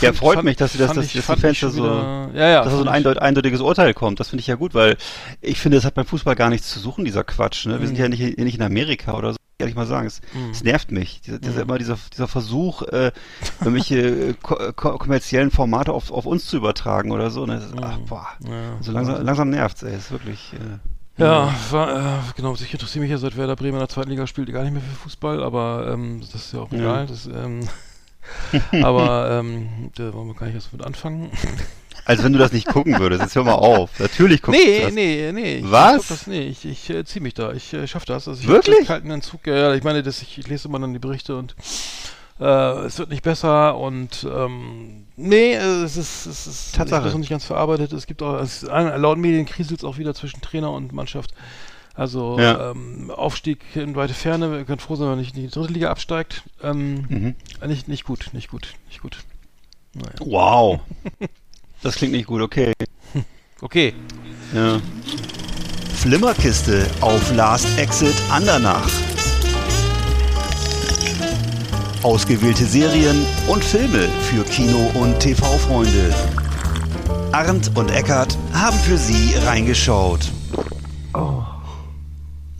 Ja, 0.00 0.08
fand- 0.08 0.16
freut 0.18 0.34
fand- 0.36 0.44
mich, 0.46 0.56
dass 0.56 0.72
sie 0.72 0.78
das- 0.78 0.92
dass- 0.94 1.06
ich- 1.06 1.12
dass 1.24 1.26
die 1.36 1.40
Fans 1.40 1.60
da 1.60 1.68
so- 1.70 1.84
wieder- 1.84 2.30
ja, 2.34 2.48
ja, 2.48 2.64
dass 2.64 2.72
so 2.72 2.80
ein 2.80 2.88
eindeut 2.88 3.18
eindeutiges 3.18 3.60
Urteil 3.60 3.94
kommt, 3.94 4.20
das 4.20 4.28
finde 4.30 4.40
ich 4.40 4.46
ja 4.48 4.54
gut, 4.56 4.74
weil 4.74 4.96
ich 5.40 5.60
finde, 5.60 5.76
das 5.76 5.84
hat 5.84 5.94
beim 5.94 6.06
Fußball 6.06 6.34
gar 6.34 6.50
nichts 6.50 6.70
zu 6.70 6.80
suchen, 6.80 7.04
dieser 7.04 7.24
Quatsch. 7.24 7.66
Ne? 7.66 7.78
Wir 7.78 7.86
sind 7.86 7.96
Mhm. 7.98 8.02
ja 8.02 8.08
nicht, 8.08 8.38
nicht 8.38 8.56
in 8.56 8.62
Amerika 8.62 9.14
oder 9.16 9.32
so. 9.32 9.36
Ehrlich 9.62 9.74
mal 9.76 9.86
sagen. 9.86 10.06
Es, 10.06 10.20
Mhm. 10.34 10.50
es 10.50 10.62
nervt 10.62 10.92
mich. 10.92 11.22
Dieser, 11.22 11.38
dieser, 11.38 11.62
immer 11.62 11.78
dieser, 11.78 11.96
dieser 12.12 12.28
Versuch, 12.28 12.82
äh, 12.82 13.12
irgendwelche 13.60 13.98
äh, 13.98 14.34
ko 14.42 14.56
ko 14.76 14.98
kommerziellen 14.98 15.50
Formate 15.50 15.92
auf, 15.92 16.10
auf 16.12 16.26
uns 16.26 16.44
zu 16.46 16.56
übertragen 16.58 17.10
oder 17.12 17.30
so. 17.30 17.46
Ne? 17.46 17.56
Ist, 17.56 17.72
ach, 17.80 17.98
boah. 18.08 18.26
Mhm. 18.40 18.50
Ja. 18.52 18.76
So 18.80 18.92
langsam, 18.92 19.24
langsam 19.24 19.50
nervt's, 19.50 19.82
ey. 19.82 19.96
Ist 19.96 20.10
wirklich. 20.10 20.52
Äh, 20.52 21.22
Ja, 21.22 21.54
war, 21.70 21.96
äh, 21.96 22.18
genau, 22.36 22.54
ich 22.54 22.72
interessiere 22.72 23.02
mich 23.02 23.10
ja 23.10 23.18
seit 23.18 23.36
Werder 23.36 23.54
Bremen 23.56 23.74
in 23.74 23.78
der 23.80 23.88
zweiten 23.88 24.10
Liga 24.10 24.26
spielt 24.26 24.50
gar 24.52 24.62
nicht 24.64 24.72
mehr 24.72 24.82
für 24.82 24.96
Fußball, 25.04 25.42
aber 25.42 25.88
ähm, 25.92 26.20
das 26.20 26.34
ist 26.34 26.52
ja 26.52 26.60
auch 26.60 26.72
Ja. 26.72 26.78
egal. 26.78 27.06
Das, 27.06 27.26
ähm, 27.26 27.60
aber 28.82 29.30
ähm, 29.30 29.90
da 29.94 30.12
wollen 30.14 30.28
wir 30.28 30.34
gar 30.34 30.46
nicht 30.46 30.54
erst 30.54 30.72
mit 30.72 30.84
anfangen. 30.84 31.30
als 32.04 32.22
wenn 32.22 32.32
du 32.32 32.38
das 32.38 32.52
nicht 32.52 32.66
gucken 32.66 32.98
würdest. 32.98 33.22
Jetzt 33.22 33.34
hör 33.36 33.44
mal 33.44 33.52
auf. 33.54 33.98
Natürlich 33.98 34.42
guckst 34.42 34.60
du 34.60 34.64
Nee, 34.66 34.80
das. 34.82 34.92
nee, 34.92 35.30
nee. 35.32 35.54
Ich, 35.56 35.70
Was? 35.70 35.92
Ich 35.92 35.98
guck 35.98 36.08
das, 36.08 36.26
nee, 36.26 36.42
ich, 36.42 36.64
ich 36.64 36.90
äh, 36.90 37.04
ziehe 37.04 37.22
mich 37.22 37.34
da. 37.34 37.52
Ich 37.52 37.72
äh, 37.72 37.86
schaffe 37.86 38.06
das. 38.06 38.26
Also 38.28 38.40
ich 38.40 38.48
Wirklich? 38.48 38.86
kalten 38.86 39.10
Entzug. 39.10 39.46
Ja, 39.46 39.74
ich 39.74 39.82
meine, 39.84 40.02
dass 40.02 40.22
ich, 40.22 40.38
ich 40.38 40.48
lese 40.48 40.68
immer 40.68 40.78
dann 40.78 40.92
die 40.92 40.98
Berichte 40.98 41.36
und 41.36 41.54
äh, 42.40 42.44
es 42.86 42.98
wird 42.98 43.10
nicht 43.10 43.22
besser 43.22 43.76
und 43.78 44.26
ähm, 44.30 45.06
nee, 45.16 45.52
äh, 45.54 45.58
es 45.82 45.96
ist, 45.96 46.26
es 46.26 46.46
ist 46.46 46.74
Tatsache. 46.74 47.06
Ich 47.08 47.12
noch 47.12 47.20
nicht 47.20 47.30
ganz 47.30 47.44
verarbeitet. 47.44 47.92
Es 47.92 48.06
gibt 48.06 48.22
auch, 48.22 48.40
es, 48.40 48.62
laut 48.62 49.18
Medien 49.18 49.46
kriselt 49.46 49.80
es 49.80 49.84
auch 49.84 49.98
wieder 49.98 50.14
zwischen 50.14 50.40
Trainer 50.40 50.72
und 50.72 50.92
Mannschaft. 50.92 51.32
Also 51.94 52.38
Ja. 52.40 52.70
ähm, 52.70 53.10
Aufstieg 53.14 53.60
in 53.74 53.94
weite 53.96 54.14
Ferne, 54.14 54.50
wir 54.50 54.64
können 54.64 54.78
froh 54.80 54.96
sein, 54.96 55.02
wenn 55.08 55.10
man 55.16 55.18
nicht 55.20 55.36
in 55.36 55.42
die 55.42 55.48
dritte 55.50 55.72
Liga 55.74 55.90
absteigt. 55.90 56.42
Ähm, 56.62 57.04
Mhm. 57.08 57.34
nicht, 57.68 57.86
nicht 57.86 58.04
gut, 58.04 58.30
nicht 58.32 58.48
gut, 58.48 58.74
nicht 58.88 59.02
gut. 59.02 59.18
Naja. 59.94 60.08
Wow. 60.20 60.80
Das 61.82 61.96
klingt 61.96 62.12
nicht 62.12 62.26
gut, 62.26 62.40
okay. 62.40 62.72
Okay. 63.60 63.94
Ja. 64.52 64.80
Flimmerkiste 65.94 66.84
auf 67.00 67.32
Last 67.36 67.78
Exit 67.78 68.14
Andernach. 68.28 68.90
Ausgewählte 72.02 72.64
Serien 72.64 73.24
und 73.46 73.62
Filme 73.62 74.08
für 74.22 74.42
Kino- 74.42 74.90
und 74.94 75.20
TV-Freunde. 75.20 76.12
Arndt 77.30 77.70
und 77.76 77.90
Eckart 77.92 78.36
haben 78.52 78.76
für 78.80 78.98
Sie 78.98 79.34
reingeschaut. 79.46 80.28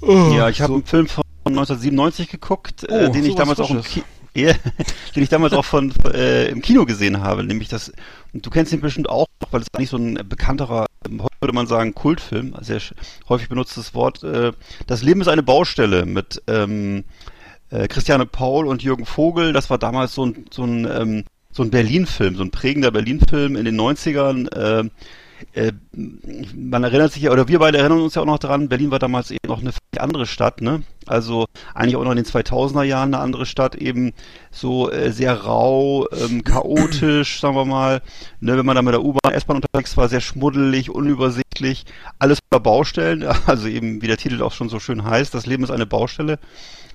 Ja, 0.07 0.49
ich 0.49 0.61
habe 0.61 0.75
einen 0.75 0.85
Film 0.85 1.09
von 1.09 1.25
1997 1.45 2.29
geguckt, 2.29 2.85
äh, 2.88 3.07
Oh, 3.09 3.12
den 3.12 3.25
ich 3.25 3.35
damals 3.35 3.59
auch 3.59 3.71
im 3.71 3.83
Frisches. 3.83 4.05
Ja, 4.35 4.55
den 5.15 5.23
ich 5.23 5.29
damals 5.29 5.53
auch 5.53 5.65
von 5.65 5.93
äh, 6.07 6.49
im 6.49 6.62
Kino 6.62 6.87
gesehen 6.87 7.21
habe, 7.21 7.45
nämlich 7.45 7.69
das. 7.69 7.93
Und 8.33 8.47
du 8.47 8.51
kennst 8.51 8.73
ihn 8.73 8.81
bestimmt 8.81 9.09
auch, 9.11 9.27
weil 9.51 9.61
es 9.61 9.67
eigentlich 9.75 9.91
so 9.91 9.99
ein 9.99 10.15
bekannterer, 10.27 10.87
ähm, 11.07 11.23
heute 11.23 11.35
würde 11.41 11.55
man 11.55 11.67
sagen, 11.67 11.95
Kultfilm, 11.95 12.55
sehr 12.61 12.81
häufig 13.29 13.49
benutztes 13.49 13.95
Wort. 13.95 14.23
Äh, 14.23 14.53
das 14.87 15.03
Leben 15.03 15.21
ist 15.21 15.29
eine 15.29 15.43
Baustelle 15.43 16.07
mit 16.07 16.43
ähm, 16.47 17.05
äh, 17.71 17.89
Christiane 17.89 18.25
Paul 18.25 18.67
und 18.67 18.83
Jürgen 18.83 19.05
Vogel. 19.05 19.53
Das 19.53 19.69
war 19.69 19.79
damals 19.79 20.15
so 20.15 20.25
ein 20.27 20.47
so 20.51 20.65
ein 20.65 20.87
ähm, 20.91 21.25
so 21.51 21.62
ein 21.62 21.71
Berlin-Film, 21.71 22.37
so 22.37 22.43
ein 22.43 22.51
prägender 22.51 22.91
Berlin-Film 22.91 23.57
in 23.57 23.67
den 23.67 23.79
90ern. 23.79 24.51
Äh, 24.55 24.89
äh, 25.53 25.73
man 25.93 26.85
erinnert 26.85 27.13
sich 27.13 27.23
ja, 27.23 27.33
oder 27.33 27.49
wir 27.49 27.59
beide 27.59 27.79
erinnern 27.79 28.01
uns 28.01 28.15
ja 28.15 28.23
auch 28.23 28.27
noch 28.27 28.39
dran, 28.39 28.69
Berlin 28.69 28.91
war 28.91 28.99
damals 28.99 29.31
eben 29.31 29.49
noch 29.49 29.61
eine 29.61 29.73
andere 29.99 30.27
Stadt, 30.27 30.61
ne? 30.61 30.83
Also 31.07 31.47
eigentlich 31.75 31.97
auch 31.97 32.05
noch 32.05 32.13
in 32.13 32.17
den 32.17 32.27
2000er 32.27 32.85
Jahren 32.85 33.15
eine 33.15 33.23
andere 33.23 33.47
Stadt, 33.47 33.75
eben 33.75 34.13
so 34.51 34.91
äh, 34.91 35.11
sehr 35.11 35.35
rau, 35.35 36.07
ähm, 36.13 36.45
chaotisch, 36.45 37.41
sagen 37.41 37.57
wir 37.57 37.65
mal. 37.65 38.03
Ne, 38.41 38.57
wenn 38.57 38.67
man 38.67 38.77
da 38.77 38.83
mit 38.83 38.95
der 38.95 39.03
U-Bahn, 39.03 39.33
S-Bahn 39.33 39.57
unterwegs 39.57 39.97
war, 39.97 40.09
sehr 40.09 40.21
schmuddelig, 40.21 40.91
unübersichtlich, 40.91 41.85
alles 42.19 42.39
voller 42.49 42.63
Baustellen, 42.63 43.25
also 43.47 43.67
eben, 43.67 44.03
wie 44.03 44.07
der 44.07 44.17
Titel 44.17 44.43
auch 44.43 44.53
schon 44.53 44.69
so 44.69 44.79
schön 44.79 45.05
heißt, 45.05 45.35
das 45.35 45.47
Leben 45.47 45.65
ist 45.65 45.71
eine 45.71 45.87
Baustelle. 45.87 46.39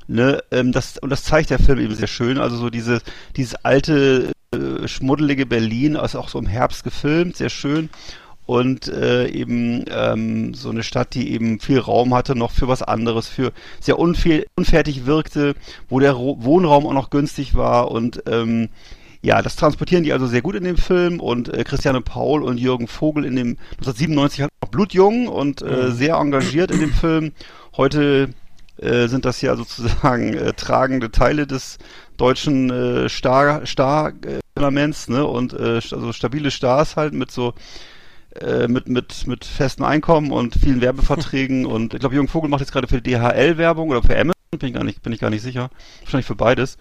Ne, 0.10 0.42
ähm, 0.52 0.72
das, 0.72 0.98
und 1.00 1.10
das 1.10 1.24
zeigt 1.24 1.50
der 1.50 1.60
Film 1.60 1.80
eben 1.80 1.94
sehr 1.94 2.08
schön. 2.08 2.38
Also 2.38 2.56
so 2.56 2.70
diese, 2.70 3.02
dieses 3.36 3.56
alte, 3.56 4.32
äh, 4.54 4.88
schmuddelige 4.88 5.46
Berlin, 5.46 5.98
also 5.98 6.20
auch 6.20 6.30
so 6.30 6.40
im 6.40 6.46
Herbst 6.46 6.86
gefilmt, 6.86 7.36
sehr 7.36 7.50
schön. 7.50 7.90
Und 8.48 8.88
äh, 8.88 9.28
eben 9.28 9.86
ähm, 9.92 10.54
so 10.56 10.70
eine 10.70 10.82
Stadt, 10.82 11.14
die 11.14 11.32
eben 11.32 11.60
viel 11.60 11.80
Raum 11.80 12.16
hatte, 12.16 12.36
noch 12.36 12.52
für 12.52 12.68
was 12.68 12.82
anderes, 12.82 13.28
für 13.28 13.52
sehr 13.80 14.00
unfe 14.00 14.46
unfertig 14.56 15.06
wirkte, 15.06 15.54
wo 15.90 16.00
der 16.00 16.14
Ro 16.14 16.38
Wohnraum 16.40 16.88
auch 16.88 16.94
noch 16.94 17.10
günstig 17.10 17.56
war 17.56 17.92
und 17.92 18.24
ähm, 18.26 18.70
ja, 19.22 19.42
das 19.42 19.56
transportieren 19.58 20.04
die 20.04 20.14
also 20.14 20.28
sehr 20.28 20.42
gut 20.42 20.56
in 20.56 20.64
dem 20.64 20.78
Film 20.78 21.20
und 21.20 21.54
äh, 21.54 21.64
Christiane 21.64 22.02
Paul 22.02 22.44
und 22.44 22.58
Jürgen 22.58 22.88
Vogel 22.88 23.26
in 23.26 23.36
dem 23.36 23.58
1997 23.72 24.42
halt 24.42 24.52
noch 24.64 24.70
blutjung 24.70 25.28
und 25.28 25.62
äh, 25.62 25.92
sehr 25.92 26.16
engagiert 26.16 26.72
in 26.72 26.80
dem 26.80 26.94
Film. 26.94 27.34
Heute 27.76 28.30
äh, 28.78 29.08
sind 29.08 29.26
das 29.26 29.42
ja 29.42 29.56
sozusagen 29.56 30.34
äh, 30.34 30.54
tragende 30.54 31.12
Teile 31.12 31.48
des 31.48 31.78
deutschen 32.18 32.70
äh, 32.70 33.10
Star 33.10 33.66
Star 33.66 34.14
äh, 34.24 34.40
ne 34.56 35.26
und 35.28 35.54
äh, 35.54 35.76
also 35.76 36.14
stabile 36.14 36.52
Stars 36.52 36.96
halt 36.96 37.14
mit 37.14 37.32
so 37.32 37.54
äh, 38.42 38.68
mit 38.68 38.88
mit 38.88 39.28
mit 39.28 39.46
festem 39.46 39.86
Einkommen 39.86 40.32
und 40.32 40.56
vielen 40.56 40.82
Werbeverträgen 40.82 41.66
und 41.68 41.94
ich 41.94 42.00
glaube 42.00 42.16
Jürgen 42.16 42.28
Vogel 42.28 42.50
macht 42.50 42.62
jetzt 42.62 42.72
gerade 42.72 42.88
für 42.88 43.02
DHL 43.02 43.58
Werbung 43.58 43.90
oder 43.90 44.02
für 44.02 44.18
Amazon 44.18 44.34
bin 44.52 44.70
ich 44.70 44.74
gar 44.74 44.84
nicht 44.84 45.02
bin 45.02 45.14
ich 45.14 45.20
gar 45.20 45.30
nicht 45.30 45.42
sicher 45.42 45.70
wahrscheinlich 46.02 46.28
für 46.28 46.36
beides 46.36 46.78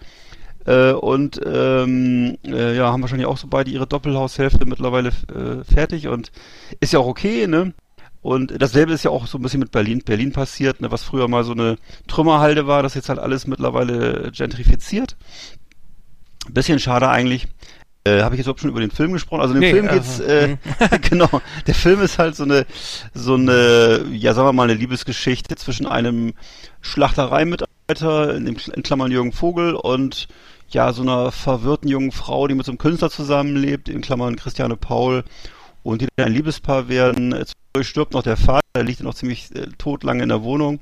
äh, 0.65 0.91
und 0.91 1.39
ähm, 1.45 2.37
äh, 2.45 2.75
ja 2.75 2.91
haben 2.91 3.01
wahrscheinlich 3.01 3.27
auch 3.27 3.37
so 3.37 3.47
beide 3.47 3.71
ihre 3.71 3.87
Doppelhaushälfte 3.87 4.65
mittlerweile 4.65 5.09
äh, 5.09 5.63
fertig 5.63 6.07
und 6.07 6.31
ist 6.79 6.93
ja 6.93 6.99
auch 6.99 7.07
okay 7.07 7.47
ne 7.47 7.73
und 8.21 8.61
dasselbe 8.61 8.91
ist 8.91 9.03
ja 9.03 9.11
auch 9.11 9.25
so 9.25 9.37
ein 9.37 9.41
bisschen 9.41 9.61
mit 9.61 9.71
Berlin, 9.71 10.01
Berlin 10.03 10.33
passiert, 10.33 10.81
ne, 10.81 10.91
was 10.91 11.01
früher 11.01 11.29
mal 11.29 11.45
so 11.45 11.53
eine 11.53 11.77
Trümmerhalde 12.07 12.67
war, 12.67 12.83
das 12.83 12.93
jetzt 12.93 13.07
halt 13.07 13.19
alles 13.19 13.47
mittlerweile 13.47 14.33
gentrifiziert. 14.33 15.15
Bisschen 16.49 16.79
schade 16.79 17.07
eigentlich. 17.07 17.47
Äh, 18.07 18.23
Habe 18.23 18.35
ich 18.35 18.39
jetzt 18.39 18.45
überhaupt 18.45 18.61
schon 18.61 18.69
über 18.69 18.79
den 18.79 18.91
Film 18.91 19.13
gesprochen? 19.13 19.41
Also 19.41 19.53
in 19.53 19.61
dem 19.61 19.67
Nee, 19.69 19.73
Film 19.73 19.87
also, 19.87 19.99
geht's, 19.99 20.19
äh, 20.19 20.57
genau, 21.09 21.41
der 21.65 21.75
Film 21.75 22.01
ist 22.01 22.19
halt 22.19 22.35
so 22.35 22.43
eine, 22.43 22.65
so 23.13 23.35
eine, 23.35 24.05
ja 24.11 24.33
sagen 24.33 24.47
wir 24.47 24.53
mal, 24.53 24.63
eine 24.63 24.73
Liebesgeschichte 24.73 25.55
zwischen 25.55 25.85
einem 25.85 26.33
Schlachtereimitarbeiter, 26.81 28.35
in, 28.35 28.45
dem, 28.45 28.57
in 28.73 28.83
Klammern 28.83 29.11
Jürgen 29.11 29.31
Vogel, 29.31 29.73
und 29.73 30.27
ja, 30.69 30.91
so 30.91 31.01
einer 31.01 31.31
verwirrten 31.31 31.89
jungen 31.89 32.11
Frau, 32.11 32.47
die 32.47 32.55
mit 32.55 32.65
so 32.65 32.71
einem 32.71 32.79
Künstler 32.79 33.09
zusammenlebt, 33.09 33.89
in 33.89 34.01
Klammern 34.01 34.35
Christiane 34.35 34.75
Paul, 34.75 35.23
und 35.83 36.01
die 36.01 36.07
dann 36.15 36.27
ein 36.27 36.33
Liebespaar 36.33 36.89
werden. 36.89 37.31
Äh, 37.31 37.45
Zwischendurch 37.45 37.87
stirbt 37.87 38.13
noch 38.13 38.23
der 38.23 38.37
Vater, 38.37 38.61
der 38.75 38.83
liegt 38.83 39.01
noch 39.01 39.13
ziemlich 39.13 39.55
äh, 39.55 39.67
tot 39.77 40.03
lange 40.03 40.23
in 40.23 40.29
der 40.29 40.43
Wohnung. 40.43 40.79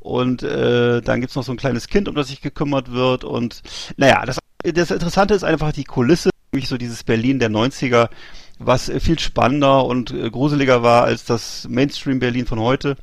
Und 0.00 0.42
äh, 0.42 1.02
dann 1.02 1.20
gibt's 1.20 1.36
noch 1.36 1.44
so 1.44 1.52
ein 1.52 1.58
kleines 1.58 1.86
Kind, 1.86 2.08
um 2.08 2.14
das 2.14 2.28
sich 2.28 2.40
gekümmert 2.40 2.90
wird. 2.90 3.22
Und 3.22 3.62
naja, 3.96 4.24
das, 4.24 4.38
das 4.64 4.90
Interessante 4.90 5.34
ist 5.34 5.44
einfach 5.44 5.72
die 5.72 5.84
Kulisse, 5.84 6.29
nämlich 6.52 6.68
so 6.68 6.78
dieses 6.78 7.04
Berlin 7.04 7.38
der 7.38 7.50
90er, 7.50 8.08
was 8.58 8.88
äh, 8.88 9.00
viel 9.00 9.18
spannender 9.18 9.84
und 9.84 10.10
äh, 10.10 10.30
gruseliger 10.30 10.82
war 10.82 11.04
als 11.04 11.24
das 11.24 11.66
Mainstream-Berlin 11.68 12.46
von 12.46 12.60
heute. 12.60 12.96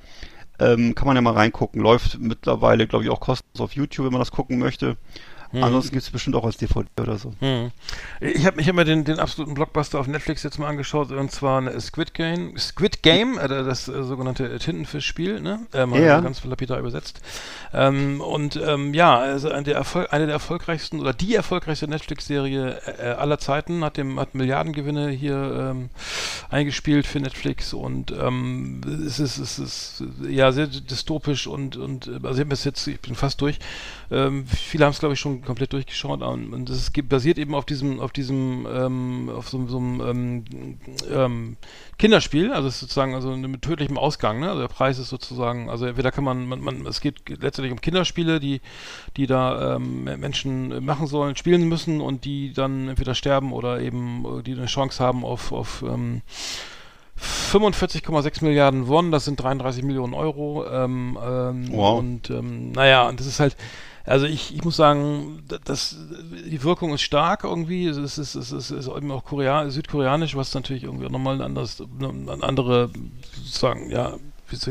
Ähm, 0.60 0.96
kann 0.96 1.08
man 1.08 1.16
ja 1.16 1.22
mal 1.22 1.34
reingucken. 1.34 1.82
Läuft 1.82 2.20
mittlerweile, 2.20 2.88
glaube 2.88 3.06
ich, 3.06 3.12
auch 3.12 3.20
kostenlos 3.20 3.62
auf 3.62 3.74
YouTube, 3.74 4.06
wenn 4.06 4.14
man 4.14 4.22
das 4.22 4.32
gucken 4.32 4.58
möchte. 4.58 4.98
Ansonsten 5.54 5.94
gibt's 5.94 6.10
bestimmt 6.10 6.36
auch 6.36 6.46
als 6.46 6.58
DVD 6.58 6.88
oder 7.02 7.18
so. 7.18 7.34
Hm. 7.40 7.72
Ich 8.20 8.46
habe 8.46 8.60
ich 8.60 8.68
hab 8.68 8.76
mir 8.76 8.86
den, 8.86 9.04
den 9.04 9.20
absoluten 9.20 9.54
Blockbuster 9.54 10.00
auf 10.00 10.08
Netflix 10.08 10.44
jetzt 10.44 10.60
mal 10.60 10.68
angeschaut 10.68 11.12
und 11.12 11.32
zwar 11.32 11.60
eine 11.60 11.80
Squid 11.80 12.14
Game, 12.14 12.58
Squid 12.58 13.04
Game, 13.04 13.38
äh, 13.38 13.48
das 13.48 13.88
äh, 13.88 14.04
sogenannte 14.04 14.58
Tintenfischspiel, 14.60 15.40
ne? 15.40 15.66
Äh, 15.74 15.86
mal 15.86 16.02
Ja. 16.02 16.20
ganz 16.20 16.44
lapidar 16.44 16.80
übersetzt. 16.80 17.22
Ähm, 17.74 18.22
und 18.22 18.56
ähm, 18.56 18.94
ja, 18.94 19.18
also 19.18 19.50
eine 19.50 19.64
der, 19.64 19.76
Erfol 19.76 20.08
eine 20.12 20.26
der 20.26 20.34
erfolgreichsten 20.34 21.00
oder 21.00 21.14
die 21.14 21.36
erfolgreichste 21.36 21.88
Netflix-Serie 21.88 22.82
äh, 23.00 23.08
aller 23.10 23.40
Zeiten 23.40 23.84
hat 23.84 23.98
dem 23.98 24.20
hat 24.20 24.36
Milliardengewinne 24.36 25.10
hier 25.10 25.72
ähm, 25.72 25.90
eingespielt 26.50 27.08
für 27.08 27.20
Netflix 27.20 27.74
und 27.74 28.12
ähm, 28.12 28.82
es 29.06 29.20
ist 29.20 29.38
es 29.38 29.60
ist 29.60 30.04
ja 30.28 30.52
sehr 30.52 30.68
dystopisch 30.68 31.48
und 31.48 31.78
und 31.78 32.08
äh, 32.08 32.20
also 32.24 32.42
ich 32.42 32.52
es 32.52 32.64
jetzt 32.64 32.88
ich 32.88 33.00
bin 33.00 33.16
fast 33.16 33.42
durch. 33.42 33.60
Ähm, 34.10 34.46
viele 34.48 34.86
haben 34.86 34.92
es 34.92 35.00
glaube 35.00 35.14
ich 35.14 35.20
schon 35.20 35.42
komplett 35.42 35.74
durchgeschaut 35.74 36.22
und, 36.22 36.70
es 36.70 36.92
basiert 37.10 37.38
eben 37.38 37.54
auf 37.54 37.66
diesem 37.66 38.00
auf 38.00 38.12
diesem 38.12 38.68
ähm, 38.72 39.30
auf 39.30 39.50
so, 39.50 39.68
so 39.68 39.78
einem 39.78 40.02
ähm, 40.02 40.78
ähm, 41.12 41.58
Kinderspiel, 41.98 42.54
also 42.54 42.68
es 42.68 42.76
ist 42.76 42.80
sozusagen 42.82 43.16
also 43.16 43.36
mit 43.36 43.62
tödlichem 43.62 43.98
Ausgang, 43.98 44.40
ne? 44.40 44.50
Also 44.50 44.62
der 44.62 44.68
Preis 44.68 45.00
ist 45.00 45.10
sozusagen, 45.10 45.70
also 45.70 45.86
entweder 45.86 46.12
kann 46.12 46.24
man, 46.24 46.48
man, 46.48 46.62
man 46.62 46.86
es 46.86 47.02
geht 47.02 47.28
letztendlich 47.28 47.72
um 47.72 47.82
Kinderspiele, 47.82 48.40
die 48.40 48.62
die 49.18 49.28
da 49.28 49.76
ähm, 49.76 50.04
Menschen 50.04 50.86
machen 50.86 51.08
sollen, 51.08 51.36
spielen 51.36 51.68
müssen 51.68 52.00
und 52.00 52.24
die 52.24 52.54
dann 52.54 52.88
entweder 52.88 53.16
sterben 53.16 53.52
oder 53.52 53.82
eben 53.82 54.40
äh, 54.40 54.44
die 54.44 54.54
eine 54.54 54.68
Chance 54.68 55.04
haben 55.04 55.26
auf 55.26 55.52
auf 55.52 55.84
ähm, 55.88 56.22
45,6 57.20 58.44
Milliarden 58.44 58.88
Won, 58.88 59.12
das 59.12 59.26
sind 59.26 59.42
33 59.42 59.84
Millionen 59.84 60.14
Euro. 60.14 60.66
Ähm, 60.68 61.18
ähm, 61.22 61.68
Wow. 61.72 62.00
Und 62.00 62.30
ähm, 62.30 62.72
naja, 62.72 63.08
und 63.08 63.20
das 63.20 63.28
ist 63.28 63.40
halt, 63.40 63.58
also 64.08 64.26
ich, 64.26 64.56
ich 64.56 64.64
muss 64.64 64.78
sagen, 64.78 65.44
das, 65.66 65.98
die 66.50 66.64
Wirkung 66.64 66.94
ist 66.94 67.02
stark 67.02 67.44
irgendwie. 67.44 67.88
Es 67.88 67.98
ist, 67.98 68.18
es 68.18 68.36
ist, 68.36 68.52
es 68.52 68.72
ist 68.72 68.88
eben 68.88 69.12
auch 69.12 69.26
Korea 69.26 69.70
südkoreanisch, 69.70 70.36
was 70.36 70.54
natürlich 70.54 70.84
irgendwie 70.84 71.06
auch 71.06 71.12
nochmal 71.12 71.36
ein 71.36 71.42
anderes, 71.42 71.82
eine 72.00 72.44
andere, 72.44 72.90
sozusagen, 73.36 73.90
ja, 73.92 74.16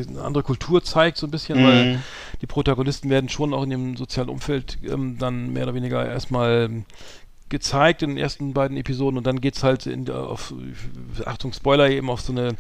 eine 0.09 0.23
andere 0.23 0.43
Kultur 0.43 0.83
zeigt, 0.83 1.19
so 1.19 1.27
ein 1.27 1.31
bisschen, 1.31 1.63
weil 1.63 1.85
Mhm. 1.85 1.99
die 2.41 2.47
Protagonisten 2.47 3.11
werden 3.11 3.29
schon 3.29 3.53
auch 3.53 3.63
in 3.63 3.71
dem 3.71 3.97
sozialen 3.97 4.31
Umfeld 4.31 4.79
ähm, 4.83 5.19
dann 5.19 5.53
mehr 5.53 5.65
oder 5.65 5.75
weniger 5.75 6.07
erstmal 6.07 6.85
gezeigt 7.51 8.03
in 8.03 8.11
den 8.11 8.19
ersten 8.19 8.55
beiden 8.55 8.77
Episoden 8.77 9.19
und 9.19 9.27
dann 9.27 9.41
geht's 9.41 9.63
halt 9.63 9.87
in, 9.87 10.11
auf, 10.11 10.53
Achtung, 11.27 11.53
Spoiler, 11.53 11.91
eben 11.91 12.11
auf 12.11 12.21
so 12.23 12.33
eine 12.33 12.57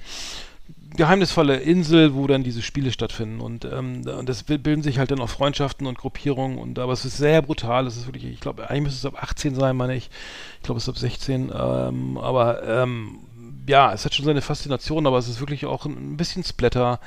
geheimnisvolle 0.96 1.56
Insel, 1.56 2.14
wo 2.14 2.26
dann 2.26 2.42
diese 2.42 2.62
Spiele 2.62 2.92
stattfinden. 2.92 3.40
Und, 3.40 3.64
ähm, 3.64 4.02
das 4.24 4.42
bi- 4.44 4.58
bilden 4.58 4.82
sich 4.82 4.98
halt 4.98 5.10
dann 5.10 5.20
auch 5.20 5.28
Freundschaften 5.28 5.86
und 5.86 5.98
Gruppierungen. 5.98 6.58
Und 6.58 6.78
aber 6.78 6.92
es 6.92 7.04
ist 7.04 7.16
sehr 7.16 7.42
brutal, 7.42 7.86
es 7.86 7.96
ist 7.96 8.06
wirklich, 8.06 8.24
ich 8.24 8.40
glaube, 8.40 8.68
eigentlich 8.70 8.84
müsste 8.84 9.08
es 9.08 9.14
ab 9.14 9.22
18 9.22 9.54
sein, 9.54 9.76
meine 9.76 9.96
ich, 9.96 10.10
ich 10.58 10.62
glaube, 10.62 10.78
es 10.78 10.84
ist 10.84 10.88
ab 10.88 10.98
16, 10.98 11.52
ähm, 11.54 12.18
aber 12.18 12.62
ähm, 12.64 13.18
ja, 13.68 13.92
es 13.92 14.04
hat 14.04 14.14
schon 14.14 14.24
seine 14.24 14.42
Faszination, 14.42 15.06
aber 15.06 15.18
es 15.18 15.28
ist 15.28 15.40
wirklich 15.40 15.66
auch 15.66 15.86
ein, 15.86 16.14
ein 16.14 16.16
bisschen 16.16 16.44
Splatter, 16.44 17.00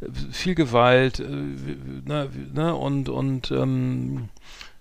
äh, 0.00 0.06
viel 0.32 0.54
Gewalt, 0.54 1.20
äh, 1.20 1.24
ne, 1.26 2.28
ne, 2.52 2.74
und 2.74 3.08
und 3.08 3.50
ähm, 3.50 4.28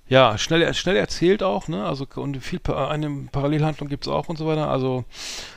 ja, 0.08 0.38
schnell, 0.38 0.74
schnell 0.74 0.98
erzählt 0.98 1.44
auch, 1.44 1.68
ne? 1.68 1.86
Also 1.86 2.06
und 2.16 2.38
viel 2.44 2.60
eine 2.68 3.10
Parallelhandlung 3.32 3.90
gibt's 3.90 4.08
auch 4.08 4.28
und 4.28 4.38
so 4.38 4.46
weiter. 4.46 4.70
Also 4.70 5.06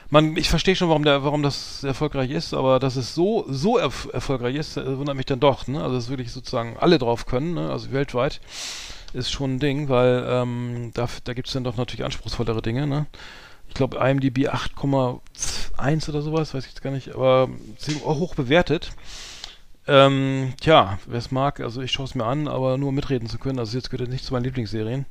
man, 0.08 0.36
ich 0.36 0.48
verstehe 0.48 0.76
schon, 0.76 0.88
warum 0.88 1.04
der, 1.04 1.24
warum 1.24 1.42
das 1.42 1.82
erfolgreich 1.82 2.30
ist, 2.30 2.54
aber 2.54 2.78
dass 2.78 2.96
es 2.96 3.14
so 3.14 3.44
so 3.48 3.76
erf 3.76 4.08
erfolgreich 4.12 4.54
ist, 4.54 4.76
äh, 4.76 4.98
wundert 4.98 5.16
mich 5.16 5.26
dann 5.26 5.40
doch, 5.40 5.66
ne? 5.66 5.82
Also 5.82 5.96
dass 5.96 6.08
wirklich 6.08 6.32
sozusagen 6.32 6.76
alle 6.78 6.98
drauf 6.98 7.26
können, 7.26 7.54
ne? 7.54 7.70
Also 7.70 7.92
weltweit 7.92 8.40
ist 9.12 9.32
schon 9.32 9.56
ein 9.56 9.58
Ding, 9.58 9.88
weil 9.88 10.24
ähm, 10.28 10.90
da, 10.94 11.08
da 11.24 11.34
gibt's 11.34 11.52
dann 11.52 11.64
doch 11.64 11.76
natürlich 11.76 12.04
anspruchsvollere 12.04 12.62
Dinge, 12.62 12.86
ne? 12.86 13.06
Ich 13.68 13.74
glaube 13.74 13.98
IMDb 13.98 14.48
8,1 14.48 16.08
oder 16.08 16.22
sowas, 16.22 16.54
weiß 16.54 16.64
ich 16.64 16.70
jetzt 16.70 16.82
gar 16.82 16.92
nicht, 16.92 17.14
aber 17.14 17.48
ziemlich 17.78 18.04
hoch 18.04 18.34
bewertet. 18.36 18.92
Ähm, 19.88 20.54
tja, 20.60 20.98
wer 21.06 21.18
es 21.18 21.30
mag, 21.30 21.60
also 21.60 21.80
ich 21.80 21.92
schaue 21.92 22.06
es 22.06 22.16
mir 22.16 22.24
an, 22.24 22.48
aber 22.48 22.76
nur 22.76 22.90
mitreden 22.90 23.28
zu 23.28 23.38
können. 23.38 23.60
Also 23.60 23.76
jetzt 23.76 23.90
gehört 23.90 24.10
nicht 24.10 24.24
zu 24.24 24.32
meinen 24.32 24.44
Lieblingsserien. 24.44 25.06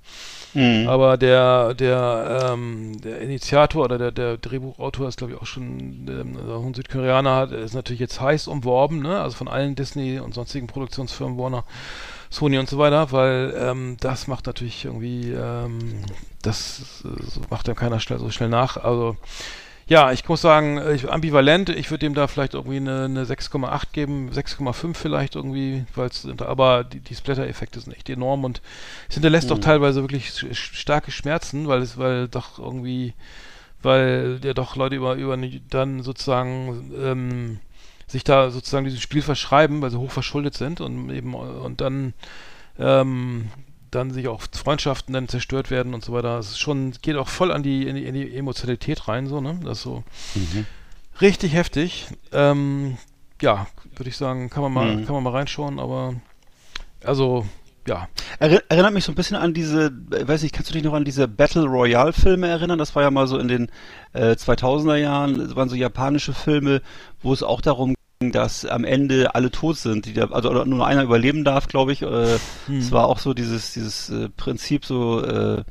Mhm. 0.54 0.88
Aber 0.88 1.18
der, 1.18 1.74
der, 1.74 2.52
ähm, 2.54 3.00
der 3.02 3.22
Initiator 3.22 3.86
oder 3.86 3.98
der, 3.98 4.12
der 4.12 4.38
Drehbuchautor 4.38 5.08
ist, 5.08 5.18
glaube 5.18 5.34
ich, 5.34 5.42
auch 5.42 5.46
schon 5.46 6.08
ähm, 6.10 6.38
also 6.38 6.66
ein 6.66 6.74
Südkoreaner, 6.74 7.36
hat, 7.36 7.52
ist 7.52 7.74
natürlich 7.74 8.02
jetzt 8.02 8.20
heiß 8.20 8.48
umworben, 8.48 9.02
ne? 9.02 9.22
Also 9.22 9.38
von 9.38 9.48
allen 9.48 9.76
Disney 9.76 10.20
und 10.20 10.34
sonstigen 10.34 10.68
Produktionsfirmen, 10.68 11.38
Warner, 11.38 11.64
Sony 12.30 12.58
und 12.58 12.70
so 12.70 12.78
weiter, 12.78 13.12
weil 13.14 13.54
ähm, 13.58 13.98
das 14.02 14.28
macht 14.28 14.46
natürlich 14.46 14.84
irgendwie, 14.84 15.32
ähm, 15.32 16.02
das 16.42 17.04
äh, 17.06 17.40
macht 17.50 17.68
dann 17.68 17.76
keiner 17.76 18.02
schnell, 18.02 18.20
so 18.20 18.30
schnell 18.30 18.50
nach. 18.50 18.76
Also 18.76 19.16
ja, 19.88 20.12
ich 20.12 20.28
muss 20.28 20.42
sagen, 20.42 20.82
ich, 20.96 21.12
ambivalent. 21.12 21.70
Ich 21.70 21.92
würde 21.92 22.06
dem 22.06 22.16
da 22.16 22.28
vielleicht 22.28 22.56
irgendwie 22.56 22.78
eine, 22.78 23.06
eine 23.06 23.24
6,8 23.24 23.92
geben, 23.92 24.32
6,5 24.32 24.96
vielleicht 24.96 25.36
irgendwie, 25.36 25.86
weil 25.94 26.08
es, 26.08 26.28
aber 26.40 26.84
die, 26.84 27.00
die 27.00 27.14
Splatter-Effekte 27.14 27.80
sind 27.80 27.94
echt 27.94 28.10
enorm 28.10 28.44
und 28.46 28.62
es 29.10 29.16
hinterlässt 29.16 29.52
doch 29.52 29.60
teilweise 29.60 30.02
wirklich 30.02 30.32
starke 30.54 31.12
Schmerzen, 31.12 31.68
weil 31.68 31.84
es, 31.84 32.00
weil 32.00 32.28
doch 32.28 32.58
irgendwie, 32.58 33.14
weil 33.84 34.40
ja 34.44 34.56
doch 34.56 34.76
Leute 34.76 34.96
über, 34.96 35.16
über 35.16 35.38
dann 35.70 36.02
sozusagen 36.02 36.92
ähm, 37.00 37.60
sich 38.08 38.24
da 38.24 38.50
sozusagen 38.50 38.86
diesem 38.86 39.02
Spiel 39.02 39.22
verschreiben, 39.22 39.82
weil 39.82 39.92
sie 39.92 40.00
hoch 40.00 40.12
verschuldet 40.12 40.56
sind 40.56 40.82
und 40.82 41.12
eben 41.12 41.36
und 41.36 41.82
dann 41.82 42.14
ähm, 42.80 43.50
dann 43.96 44.12
sich 44.12 44.28
auch 44.28 44.42
Freundschaften 44.54 45.14
dann 45.14 45.28
zerstört 45.28 45.72
werden 45.72 45.94
und 45.94 46.04
so 46.04 46.14
weiter. 46.14 46.38
Es 46.38 46.50
ist 46.52 46.60
schon, 46.60 46.92
geht 47.02 47.16
auch 47.16 47.28
voll 47.30 47.52
an 47.52 47.64
die, 47.64 47.88
in 47.88 47.96
die, 47.96 48.06
in 48.06 48.14
die 48.14 48.36
Emotionalität 48.36 49.08
rein, 49.08 49.28
so, 49.28 49.42
ne? 49.42 49.60
Das 49.64 49.78
ist 49.80 49.84
so 49.84 50.04
richtig 51.22 51.54
heftig. 51.54 52.08
Ähm, 52.32 52.98
ja, 53.42 53.68
würde 53.96 54.10
ich 54.10 54.18
sagen, 54.18 54.50
kann 54.50 54.64
man 54.64 54.74
mal, 54.74 54.96
Mhm. 54.98 55.06
kann 55.06 55.16
man 55.16 55.24
mal 55.24 55.32
reinschauen, 55.32 55.80
aber 55.80 56.16
also, 57.04 57.46
ja. 57.88 58.08
Erinnert 58.40 58.94
mich 58.94 59.04
so 59.04 59.12
ein 59.12 59.16
bisschen 59.16 59.38
an 59.38 59.54
diese, 59.54 59.88
äh, 60.12 60.28
weiß 60.28 60.42
nicht, 60.44 60.54
kannst 60.54 60.70
du 60.70 60.74
dich 60.74 60.84
noch 60.84 60.94
an 60.94 61.06
diese 61.06 61.28
Battle 61.28 61.66
Royale 61.66 62.14
Filme 62.14 62.48
erinnern? 62.48 62.80
Das 62.80 62.96
war 62.96 63.04
ja 63.04 63.12
mal 63.12 63.28
so 63.28 63.38
in 63.38 63.48
den 63.48 63.70
äh, 64.14 64.32
2000er 64.36 64.96
Jahren, 64.96 65.38
das 65.38 65.56
waren 65.56 65.70
so 65.70 65.76
japanische 65.76 66.34
Filme, 66.34 66.82
wo 67.22 67.32
es 67.32 67.44
auch 67.44 67.62
darum 67.62 67.90
ging, 67.90 67.96
dass 68.20 68.66
am 68.66 68.86
Ende 68.86 69.36
alle 69.36 69.52
tot 69.52 69.78
sind, 69.78 70.06
die 70.06 70.14
da, 70.14 70.26
also 70.28 70.50
oder 70.50 70.66
nur 70.66 70.88
einer 70.88 71.04
überleben 71.04 71.44
darf, 71.44 71.68
glaube 71.68 71.92
ich. 71.92 72.02
Äh, 72.02 72.38
Es 72.80 72.92
war 72.92 73.08
auch 73.08 73.20
so 73.20 73.34
dieses, 73.34 73.74
dieses 73.74 74.10
äh, 74.10 74.30
Prinzip 74.30 74.86
so 74.86 75.22
äh, 75.24 75.64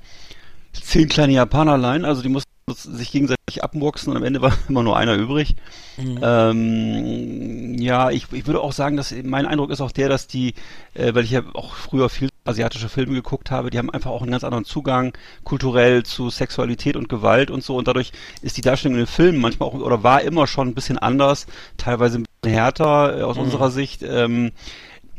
zehn 0.72 1.08
kleine 1.08 1.32
Japanerlein, 1.32 2.04
also 2.04 2.22
die 2.22 2.28
mussten 2.28 2.50
sich 2.66 3.10
gegenseitig 3.12 3.62
abmurksen 3.62 4.10
und 4.10 4.16
am 4.16 4.24
Ende 4.24 4.40
war 4.42 4.52
immer 4.68 4.82
nur 4.82 4.96
einer 4.96 5.14
übrig. 5.14 5.54
Ähm, 5.98 7.74
ja, 7.78 8.10
ich, 8.10 8.32
ich 8.32 8.46
würde 8.46 8.60
auch 8.60 8.72
sagen, 8.72 8.96
dass 8.96 9.14
mein 9.22 9.46
Eindruck 9.46 9.70
ist 9.70 9.80
auch 9.80 9.92
der, 9.92 10.08
dass 10.08 10.26
die, 10.26 10.54
äh, 10.94 11.14
weil 11.14 11.24
ich 11.24 11.30
ja 11.30 11.42
auch 11.54 11.74
früher 11.74 12.08
viel 12.08 12.28
asiatische 12.44 12.88
Filme 12.90 13.14
geguckt 13.14 13.50
habe, 13.50 13.70
die 13.70 13.78
haben 13.78 13.90
einfach 13.90 14.10
auch 14.10 14.20
einen 14.22 14.30
ganz 14.30 14.44
anderen 14.44 14.64
Zugang 14.64 15.16
kulturell 15.44 16.02
zu 16.02 16.28
Sexualität 16.30 16.96
und 16.96 17.08
Gewalt 17.08 17.50
und 17.50 17.62
so 17.64 17.76
und 17.76 17.88
dadurch 17.88 18.12
ist 18.42 18.56
die 18.56 18.60
Darstellung 18.60 18.96
in 18.98 19.04
den 19.04 19.06
Filmen 19.06 19.40
manchmal 19.40 19.68
auch 19.68 19.74
oder 19.74 20.02
war 20.02 20.20
immer 20.22 20.46
schon 20.46 20.68
ein 20.68 20.74
bisschen 20.74 20.98
anders, 20.98 21.46
teilweise 21.78 22.18
ein 22.18 22.26
härter 22.46 23.18
äh, 23.18 23.22
aus 23.22 23.38
unserer 23.38 23.70
Sicht. 23.70 24.02
Ähm, 24.02 24.52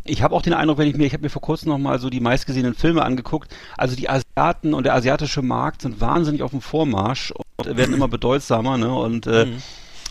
ich 0.04 0.22
habe 0.22 0.36
auch 0.36 0.44
den 0.44 0.54
Eindruck, 0.54 0.78
wenn 0.78 0.88
ich 0.88 0.96
mir, 0.96 1.06
ich 1.06 1.14
habe 1.14 1.24
mir 1.24 1.30
vor 1.30 1.42
kurzem 1.42 1.70
noch 1.70 1.80
mal 1.80 2.00
so 2.00 2.10
die 2.10 2.20
meistgesehenen 2.20 2.76
Filme 2.76 3.04
angeguckt. 3.04 3.54
Also 3.76 3.96
die 3.96 4.08
Asiaten 4.10 4.74
und 4.74 4.86
der 4.86 4.94
asiatische 4.94 5.42
Markt 5.42 5.82
sind 5.82 6.00
wahnsinnig 6.00 6.44
auf 6.44 6.52
dem 6.52 6.62
Vormarsch 6.62 7.34
und 7.58 7.78
werden 7.78 7.96
immer 7.96 8.08
bedeutsamer, 8.08 8.78
ne? 8.78 8.94
Und 8.94 9.26
äh, 9.26 9.48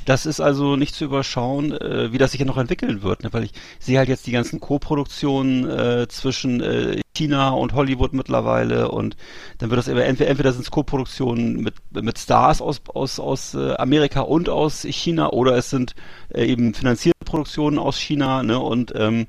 das 0.05 0.27
ist 0.27 0.41
also 0.41 0.77
nicht 0.77 0.95
zu 0.95 1.05
überschauen, 1.05 1.73
äh, 1.73 2.13
wie 2.13 2.19
das 2.19 2.33
sich 2.33 2.41
ja 2.41 2.47
noch 2.47 2.57
entwickeln 2.57 3.03
wird, 3.03 3.23
ne? 3.23 3.33
weil 3.33 3.45
ich 3.45 3.53
sehe 3.79 3.99
halt 3.99 4.09
jetzt 4.09 4.27
die 4.27 4.33
ganzen 4.33 4.61
Co-Produktionen 4.61 5.69
äh, 5.69 6.09
zwischen 6.09 6.61
äh, 6.61 7.01
China 7.17 7.51
und 7.51 7.75
Hollywood 7.75 8.13
mittlerweile 8.13 8.91
und 8.91 9.17
dann 9.59 9.71
wird 9.71 9.79
das 9.79 9.89
entweder, 9.89 10.29
entweder 10.29 10.53
sind 10.53 10.63
es 10.63 10.71
Co-Produktionen 10.71 11.61
mit, 11.61 11.75
mit 11.93 12.19
Stars 12.19 12.61
aus, 12.61 12.83
aus, 12.93 13.21
aus 13.21 13.55
äh, 13.55 13.75
Amerika 13.75 14.21
und 14.21 14.49
aus 14.49 14.83
China 14.83 15.31
oder 15.31 15.57
es 15.57 15.71
sind 15.71 15.95
äh, 16.29 16.45
eben 16.45 16.75
finanzierte 16.75 17.25
Produktionen 17.25 17.79
aus 17.79 17.99
China 17.99 18.43
ne? 18.43 18.59
und 18.59 18.93
ähm, 18.97 19.27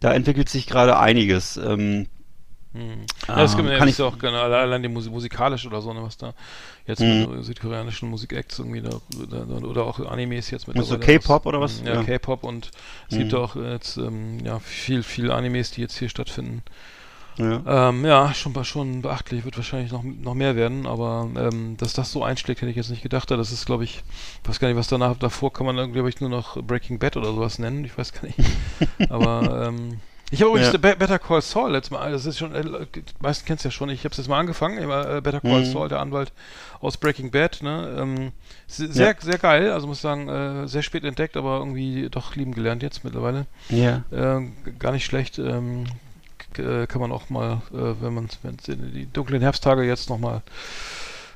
da 0.00 0.12
entwickelt 0.12 0.48
sich 0.48 0.66
gerade 0.66 0.98
einiges. 0.98 1.56
Ähm, 1.56 2.06
Ja, 2.72 3.36
das 3.36 3.54
ähm, 3.58 3.66
kann 3.66 3.88
ich 3.88 4.00
auch 4.00 4.18
gerne, 4.18 4.38
allein 4.40 4.82
die 4.82 4.88
Musik, 4.88 5.12
musikalisch 5.12 5.66
oder 5.66 5.80
so, 5.82 5.92
ne, 5.92 6.02
was 6.02 6.16
da 6.16 6.34
jetzt 6.86 7.00
Mhm. 7.00 7.34
mit 7.36 7.44
südkoreanischen 7.44 8.08
Musikacts 8.08 8.58
irgendwie 8.60 8.80
da, 8.80 8.90
da, 9.30 9.66
oder 9.66 9.84
auch 9.84 9.98
Animes 10.00 10.50
jetzt 10.50 10.68
mit 10.68 10.76
So 10.84 10.96
K-Pop 10.98 11.46
oder 11.46 11.60
was? 11.60 11.80
Ja, 11.84 11.94
Ja. 11.96 12.02
K-Pop 12.02 12.44
und 12.44 12.70
es 13.10 13.16
gibt 13.18 13.34
auch 13.34 13.56
jetzt 13.56 13.96
ähm, 13.96 14.38
ja 14.44 14.58
viel, 14.60 15.02
viel 15.02 15.30
Animes, 15.32 15.72
die 15.72 15.80
jetzt 15.80 15.98
hier 15.98 16.08
stattfinden. 16.08 16.62
ja. 17.38 17.62
Ähm, 17.66 18.04
ja, 18.04 18.34
schon, 18.34 18.64
schon 18.64 19.02
beachtlich, 19.02 19.44
wird 19.44 19.56
wahrscheinlich 19.56 19.92
noch, 19.92 20.02
noch 20.02 20.34
mehr 20.34 20.56
werden, 20.56 20.86
aber 20.86 21.28
ähm, 21.36 21.76
dass 21.76 21.92
das 21.92 22.12
so 22.12 22.22
einschlägt, 22.22 22.60
hätte 22.60 22.70
ich 22.70 22.76
jetzt 22.76 22.90
nicht 22.90 23.02
gedacht. 23.02 23.30
Das 23.30 23.52
ist, 23.52 23.66
glaube 23.66 23.84
ich, 23.84 24.02
ich 24.42 24.48
weiß 24.48 24.60
gar 24.60 24.68
nicht, 24.68 24.76
was 24.76 24.88
danach 24.88 25.16
davor 25.16 25.52
kann 25.52 25.66
man, 25.66 25.92
glaube 25.92 26.08
ich, 26.08 26.20
nur 26.20 26.30
noch 26.30 26.60
Breaking 26.62 26.98
Bad 26.98 27.16
oder 27.16 27.32
sowas 27.32 27.58
nennen. 27.58 27.84
Ich 27.84 27.96
weiß 27.96 28.12
gar 28.12 28.24
nicht. 28.26 28.38
aber 29.08 29.66
ähm, 29.68 30.00
ich 30.30 30.40
habe 30.42 30.50
übrigens 30.50 30.72
Ja. 30.72 30.78
Be- 30.78 30.96
Better 30.96 31.18
Call 31.18 31.42
Saul 31.42 31.72
letztes 31.72 31.90
Mal, 31.90 32.12
das 32.12 32.26
ist 32.26 32.38
schon, 32.38 32.54
äh, 32.54 32.64
meisten 33.20 33.44
kennst 33.46 33.64
ja 33.64 33.70
schon, 33.70 33.88
ich 33.90 34.00
habe 34.04 34.12
es 34.12 34.18
jetzt 34.18 34.28
mal 34.28 34.38
angefangen, 34.38 34.78
äh, 34.78 35.20
Better 35.20 35.40
Call 35.40 35.60
Mhm. 35.60 35.64
Saul, 35.72 35.88
der 35.88 36.00
Anwalt 36.00 36.32
aus 36.80 36.96
Breaking 36.96 37.30
Bad, 37.30 37.62
ne? 37.62 37.96
Ähm, 37.98 38.32
se- 38.66 38.92
sehr, 38.92 39.08
Ja. 39.08 39.14
sehr 39.20 39.38
geil, 39.38 39.70
also 39.72 39.86
muss 39.86 39.98
ich 39.98 40.02
sagen, 40.02 40.28
äh, 40.28 40.68
sehr 40.68 40.82
spät 40.82 41.04
entdeckt, 41.04 41.36
aber 41.36 41.58
irgendwie 41.58 42.08
doch 42.10 42.36
lieben 42.36 42.54
gelernt 42.54 42.82
jetzt 42.82 43.04
mittlerweile. 43.04 43.46
ja. 43.68 44.02
Äh, 44.10 44.42
gar 44.78 44.92
nicht 44.92 45.04
schlecht. 45.04 45.38
Ähm, 45.38 45.84
äh, 46.58 46.86
kann 46.86 47.00
man 47.00 47.12
auch 47.12 47.30
mal, 47.30 47.62
äh, 47.72 47.94
wenn 48.00 48.12
man 48.14 48.28
die 48.66 49.06
dunklen 49.12 49.40
Herbsttage 49.40 49.84
jetzt 49.84 50.10
noch 50.10 50.18
mal 50.18 50.42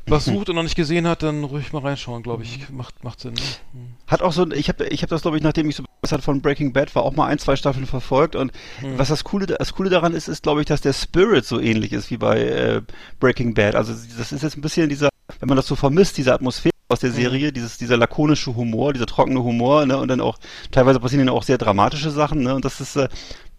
was 0.07 0.25
sucht 0.27 0.49
und 0.49 0.57
noch 0.57 0.63
nicht 0.63 0.77
gesehen 0.77 1.07
hat, 1.07 1.23
dann 1.23 1.45
ruhig 1.45 1.73
mal 1.73 1.81
reinschauen, 1.83 2.23
glaube 2.23 2.43
ich. 2.43 2.69
Macht, 2.71 3.03
macht 3.05 3.21
Sinn. 3.21 3.35
Ne? 3.35 3.41
Hm. 3.73 3.95
Hat 4.07 4.23
auch 4.23 4.33
so, 4.33 4.51
ich 4.51 4.69
habe 4.69 4.87
ich 4.87 5.03
hab 5.03 5.11
das, 5.11 5.23
glaube 5.23 5.37
ich, 5.37 5.43
nachdem 5.43 5.69
ich 5.69 5.77
so 5.77 5.83
begeistert 5.83 6.23
von 6.23 6.41
Breaking 6.43 6.73
Bad 6.73 6.95
war, 6.95 7.03
auch 7.03 7.15
mal 7.15 7.27
ein, 7.27 7.39
zwei 7.39 7.57
Staffeln 7.57 7.87
verfolgt. 7.87 8.37
Und 8.37 8.53
Hm. 8.81 8.99
was 8.99 9.09
das 9.09 9.25
Coole, 9.25 9.47
das 9.47 9.75
Coole 9.75 9.91
daran 9.91 10.15
ist, 10.15 10.29
ist, 10.29 10.43
glaube 10.43 10.61
ich, 10.61 10.67
dass 10.67 10.81
der 10.81 10.93
Spirit 10.93 11.45
so 11.45 11.61
ähnlich 11.61 11.93
ist 11.93 12.11
wie 12.11 12.17
bei 12.17 12.41
äh, 12.41 12.83
Breaking 13.21 13.55
Bad. 13.55 13.75
Also 13.75 13.93
das 13.93 14.33
ist 14.33 14.43
jetzt 14.43 14.57
ein 14.57 14.63
bisschen 14.63 14.89
dieser, 14.89 15.09
wenn 15.41 15.49
man 15.49 15.57
das 15.57 15.67
so 15.67 15.77
vermisst, 15.77 16.17
diese 16.19 16.35
Atmosphäre 16.35 16.75
aus 16.89 17.01
der 17.01 17.13
Serie, 17.13 17.51
dieses, 17.51 17.79
dieser 17.79 17.97
lakonische 17.97 18.55
Humor, 18.55 18.93
dieser 18.93 19.07
trockene 19.07 19.43
Humor, 19.43 19.87
ne, 19.87 19.97
und 19.97 20.09
dann 20.09 20.21
auch, 20.21 20.39
teilweise 20.71 21.01
passieren 21.01 21.27
dann 21.27 21.35
auch 21.35 21.43
sehr 21.43 21.57
dramatische 21.57 22.11
Sachen, 22.11 22.43
ne, 22.43 22.55
und 22.55 22.65
das 22.65 22.81
ist, 22.81 22.97
äh, 22.97 23.09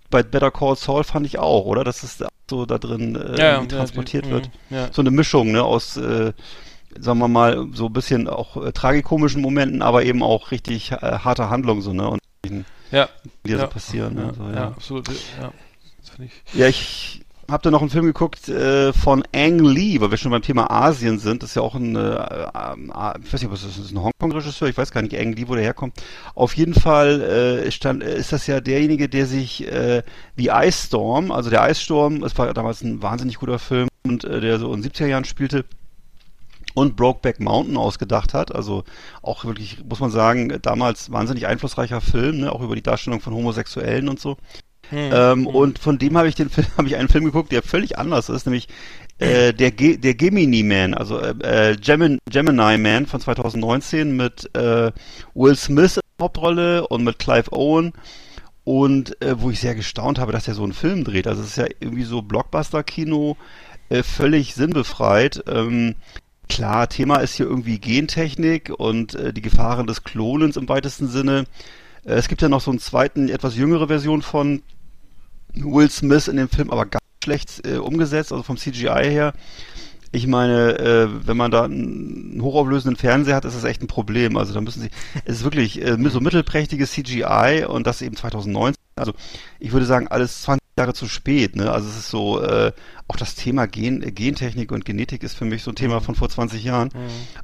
bei 0.09 0.23
Better 0.23 0.51
Call 0.51 0.75
Saul 0.75 1.03
fand 1.03 1.25
ich 1.25 1.39
auch, 1.39 1.65
oder? 1.65 1.83
Dass 1.83 2.03
es 2.03 2.23
so 2.49 2.65
da 2.65 2.77
drin 2.77 3.15
äh, 3.15 3.39
ja, 3.39 3.65
transportiert 3.65 4.25
die- 4.25 4.31
wird. 4.31 4.45
hm, 4.45 4.77
Ja. 4.77 4.89
So 4.93 5.01
eine 5.01 5.11
Mischung, 5.11 5.51
ne, 5.51 5.63
aus, 5.63 5.97
äh, 5.97 6.31
sagen 6.99 7.19
wir 7.19 7.27
mal, 7.27 7.67
so 7.73 7.87
ein 7.87 7.93
bisschen 7.93 8.27
auch 8.27 8.55
äh, 8.63 8.71
tragikomischen 8.71 9.41
Momenten, 9.41 9.81
aber 9.81 10.03
eben 10.03 10.21
auch 10.23 10.51
richtig 10.51 10.91
äh, 10.91 10.95
harter 10.97 11.49
Handlung, 11.49 11.81
so, 11.81 11.91
ne, 11.93 12.07
und 12.09 12.21
Ja. 12.91 13.09
die 13.45 13.51
da 13.51 13.57
ja. 13.57 13.59
so 13.61 13.67
passieren, 13.67 14.15
ja, 14.17 14.25
ne, 14.27 14.33
so, 14.37 14.43
ja. 14.43 14.53
ja. 14.53 14.67
absolut. 14.67 15.09
Ja. 15.41 15.51
Ich. 16.23 16.53
Ja, 16.53 16.67
ich, 16.67 17.24
hab 17.49 17.61
dann 17.61 17.73
noch 17.73 17.81
einen 17.81 17.89
Film 17.89 18.05
geguckt 18.05 18.49
äh, 18.49 18.91
von 18.91 19.23
Ang 19.33 19.59
Lee, 19.59 19.99
weil 20.01 20.09
wir 20.09 20.17
schon 20.17 20.31
beim 20.31 20.41
Thema 20.41 20.71
Asien 20.71 21.19
sind. 21.19 21.43
Das 21.43 21.51
ist 21.51 21.55
ja 21.55 21.61
auch 21.61 21.75
ein, 21.75 21.95
äh, 21.95 21.99
äh, 21.99 23.13
ich 23.23 23.33
weiß 23.33 23.41
nicht, 23.41 23.51
was 23.51 23.63
ist 23.63 23.79
das, 23.79 23.91
ein 23.91 24.01
Hongkong-Regisseur? 24.01 24.67
Ich 24.67 24.77
weiß 24.77 24.91
gar 24.91 25.01
nicht, 25.01 25.15
Ang 25.15 25.33
Lee, 25.33 25.47
wo 25.47 25.55
der 25.55 25.63
herkommt. 25.63 26.01
Auf 26.33 26.55
jeden 26.55 26.73
Fall 26.73 27.21
äh, 27.21 27.71
stand, 27.71 28.03
äh, 28.03 28.17
ist 28.17 28.31
das 28.31 28.47
ja 28.47 28.61
derjenige, 28.61 29.09
der 29.09 29.27
sich 29.27 29.67
äh, 29.67 30.01
The 30.37 30.49
Ice 30.53 30.87
Storm, 30.87 31.31
also 31.31 31.49
der 31.49 31.61
Eissturm, 31.61 32.23
es 32.23 32.37
war 32.37 32.51
damals 32.53 32.81
ein 32.81 33.01
wahnsinnig 33.01 33.37
guter 33.37 33.59
Film 33.59 33.87
und 34.05 34.23
äh, 34.23 34.41
der 34.41 34.59
so 34.59 34.73
in 34.73 34.81
den 34.81 34.91
70er 34.91 35.07
Jahren 35.07 35.25
spielte 35.25 35.65
und 36.75 36.95
Brokeback 36.95 37.39
Mountain 37.39 37.77
ausgedacht 37.77 38.33
hat. 38.33 38.53
Also 38.53 38.83
auch 39.21 39.45
wirklich, 39.45 39.83
muss 39.87 39.99
man 39.99 40.11
sagen, 40.11 40.59
damals 40.61 41.11
wahnsinnig 41.11 41.47
einflussreicher 41.47 42.01
Film, 42.01 42.39
ne? 42.41 42.51
auch 42.51 42.61
über 42.61 42.75
die 42.75 42.83
Darstellung 42.83 43.21
von 43.21 43.33
Homosexuellen 43.33 44.09
und 44.09 44.19
so. 44.19 44.37
Ähm, 44.91 45.47
und 45.47 45.79
von 45.79 45.97
dem 45.97 46.17
habe 46.17 46.27
ich 46.27 46.35
den 46.35 46.49
Film, 46.49 46.67
habe 46.77 46.87
ich 46.87 46.95
einen 46.95 47.09
Film 47.09 47.25
geguckt, 47.25 47.51
der 47.51 47.63
völlig 47.63 47.97
anders 47.97 48.29
ist, 48.29 48.45
nämlich 48.45 48.67
äh, 49.17 49.53
der, 49.53 49.71
Ge 49.71 49.97
der 49.97 50.15
Gemini 50.15 50.63
Man, 50.63 50.93
also 50.93 51.19
äh, 51.19 51.71
äh, 51.71 51.77
Gemin 51.77 52.19
Gemini 52.29 52.77
Man 52.77 53.05
von 53.05 53.19
2019 53.19 54.15
mit 54.15 54.49
äh, 54.55 54.91
Will 55.33 55.55
Smith 55.55 55.97
in 55.97 56.01
der 56.17 56.25
Hauptrolle 56.25 56.87
und 56.87 57.03
mit 57.03 57.19
Clive 57.19 57.51
Owen 57.51 57.93
und 58.65 59.21
äh, 59.21 59.39
wo 59.39 59.51
ich 59.51 59.59
sehr 59.59 59.75
gestaunt 59.75 60.19
habe, 60.19 60.31
dass 60.31 60.47
er 60.47 60.55
so 60.55 60.63
einen 60.63 60.73
Film 60.73 61.03
dreht. 61.03 61.27
Also 61.27 61.41
es 61.41 61.49
ist 61.49 61.57
ja 61.57 61.67
irgendwie 61.79 62.03
so 62.03 62.21
Blockbuster-Kino, 62.21 63.37
äh, 63.89 64.03
völlig 64.03 64.55
sinnbefreit. 64.55 65.43
Ähm, 65.47 65.95
klar, 66.49 66.89
Thema 66.89 67.17
ist 67.17 67.35
hier 67.35 67.45
irgendwie 67.45 67.79
Gentechnik 67.79 68.71
und 68.75 69.15
äh, 69.15 69.31
die 69.31 69.41
Gefahren 69.41 69.87
des 69.87 70.03
Klonens 70.03 70.57
im 70.57 70.67
weitesten 70.67 71.07
Sinne. 71.07 71.45
Äh, 72.03 72.13
es 72.13 72.27
gibt 72.27 72.41
ja 72.41 72.49
noch 72.49 72.61
so 72.61 72.71
einen 72.71 72.79
zweiten, 72.79 73.29
etwas 73.29 73.55
jüngere 73.55 73.87
Version 73.87 74.23
von 74.23 74.63
Will 75.55 75.89
Smith 75.89 76.27
in 76.27 76.37
dem 76.37 76.49
Film, 76.49 76.69
aber 76.69 76.85
ganz 76.85 77.03
schlecht 77.23 77.65
äh, 77.67 77.77
umgesetzt, 77.77 78.31
also 78.31 78.43
vom 78.43 78.57
CGI 78.57 79.09
her. 79.09 79.33
Ich 80.11 80.27
meine, 80.27 80.79
äh, 80.79 81.27
wenn 81.27 81.35
man 81.35 81.51
da 81.51 81.65
einen 81.65 82.39
hochauflösenden 82.41 82.95
Fernseher 82.95 83.35
hat, 83.35 83.45
ist 83.45 83.55
das 83.55 83.65
echt 83.65 83.81
ein 83.81 83.87
Problem. 83.87 84.37
Also 84.37 84.53
da 84.53 84.61
müssen 84.61 84.81
sie, 84.81 84.89
es 85.25 85.37
ist 85.37 85.43
wirklich 85.43 85.81
äh, 85.81 85.97
so 86.09 86.21
mittelprächtiges 86.21 86.91
CGI 86.91 87.65
und 87.67 87.85
das 87.85 88.01
eben 88.01 88.15
2019. 88.15 88.81
Also 88.95 89.13
ich 89.59 89.73
würde 89.73 89.85
sagen, 89.85 90.07
alles 90.07 90.43
20 90.43 90.64
Jahre 90.77 90.93
zu 90.93 91.07
spät. 91.07 91.55
Ne? 91.55 91.71
Also 91.71 91.87
es 91.87 91.95
ist 91.97 92.09
so, 92.09 92.41
äh, 92.41 92.73
auch 93.07 93.15
das 93.15 93.35
Thema 93.35 93.65
Gen, 93.65 94.03
äh, 94.03 94.11
Gentechnik 94.11 94.71
und 94.73 94.83
Genetik 94.83 95.23
ist 95.23 95.37
für 95.37 95.45
mich 95.45 95.63
so 95.63 95.71
ein 95.71 95.75
Thema 95.75 96.01
von 96.01 96.15
vor 96.15 96.27
20 96.27 96.63
Jahren. 96.65 96.89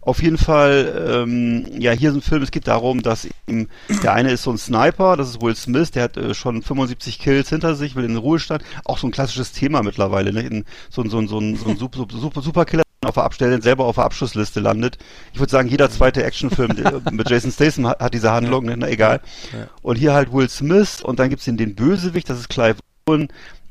Auf 0.02 0.22
jeden 0.22 0.38
Fall, 0.38 1.24
ähm, 1.26 1.66
ja, 1.80 1.92
hier 1.92 2.10
ist 2.10 2.16
ein 2.18 2.22
Film, 2.22 2.42
es 2.44 2.52
geht 2.52 2.68
darum, 2.68 3.02
dass 3.02 3.28
ihm, 3.48 3.70
der 4.04 4.14
eine 4.14 4.32
ist 4.32 4.44
so 4.44 4.52
ein 4.52 4.58
Sniper, 4.58 5.16
das 5.16 5.30
ist 5.30 5.42
Will 5.42 5.56
Smith, 5.56 5.92
der 5.92 6.04
hat 6.04 6.18
äh, 6.18 6.34
schon 6.34 6.62
75 6.62 7.20
Kills 7.20 7.48
hinter 7.50 7.76
sich, 7.76 7.96
will 7.96 8.04
in 8.04 8.12
den 8.12 8.18
Ruhestand. 8.18 8.64
Auch 8.84 8.98
so 8.98 9.08
ein 9.08 9.12
klassisches 9.12 9.54
Thema 9.54 9.82
mittlerweile, 9.82 10.34
ne? 10.34 10.42
In, 10.42 10.66
so, 10.90 11.02
ein- 11.02 11.10
so, 11.10 11.20
ein- 11.20 11.28
so, 11.30 11.40
ein- 11.40 11.56
so 11.56 11.70
ein 11.70 11.78
super, 11.78 12.06
super, 12.10 12.42
Superkiller 12.42 12.84
auf 13.06 13.14
der 13.16 13.24
Abstelle 13.24 13.62
selber 13.62 13.86
auf 13.86 13.96
der 13.96 14.04
Abschlussliste 14.06 14.60
landet. 14.60 14.98
Ich 15.34 15.40
würde 15.40 15.52
sagen, 15.52 15.70
jeder 15.70 15.90
zweite 15.90 16.24
Actionfilm 16.24 16.76
der- 16.76 17.02
mit 17.12 17.30
Jason 17.30 17.52
Statham 17.52 17.88
hat, 17.88 18.00
hat 18.02 18.14
diese 18.14 18.32
Handlung, 18.32 18.66
ne? 18.66 18.76
na 18.78 18.90
egal. 18.90 19.22
Und 19.82 19.96
hier 19.96 20.14
halt 20.14 20.34
Will 20.34 20.50
Smith 20.50 21.02
und 21.02 21.20
dann 21.20 21.30
gibt's 21.30 21.46
den, 21.46 21.56
den 21.58 21.76
Bösewicht, 21.76 22.30
das 22.30 22.38
ist 22.40 22.50
Clive 22.50 22.76
Owen, 23.12 23.28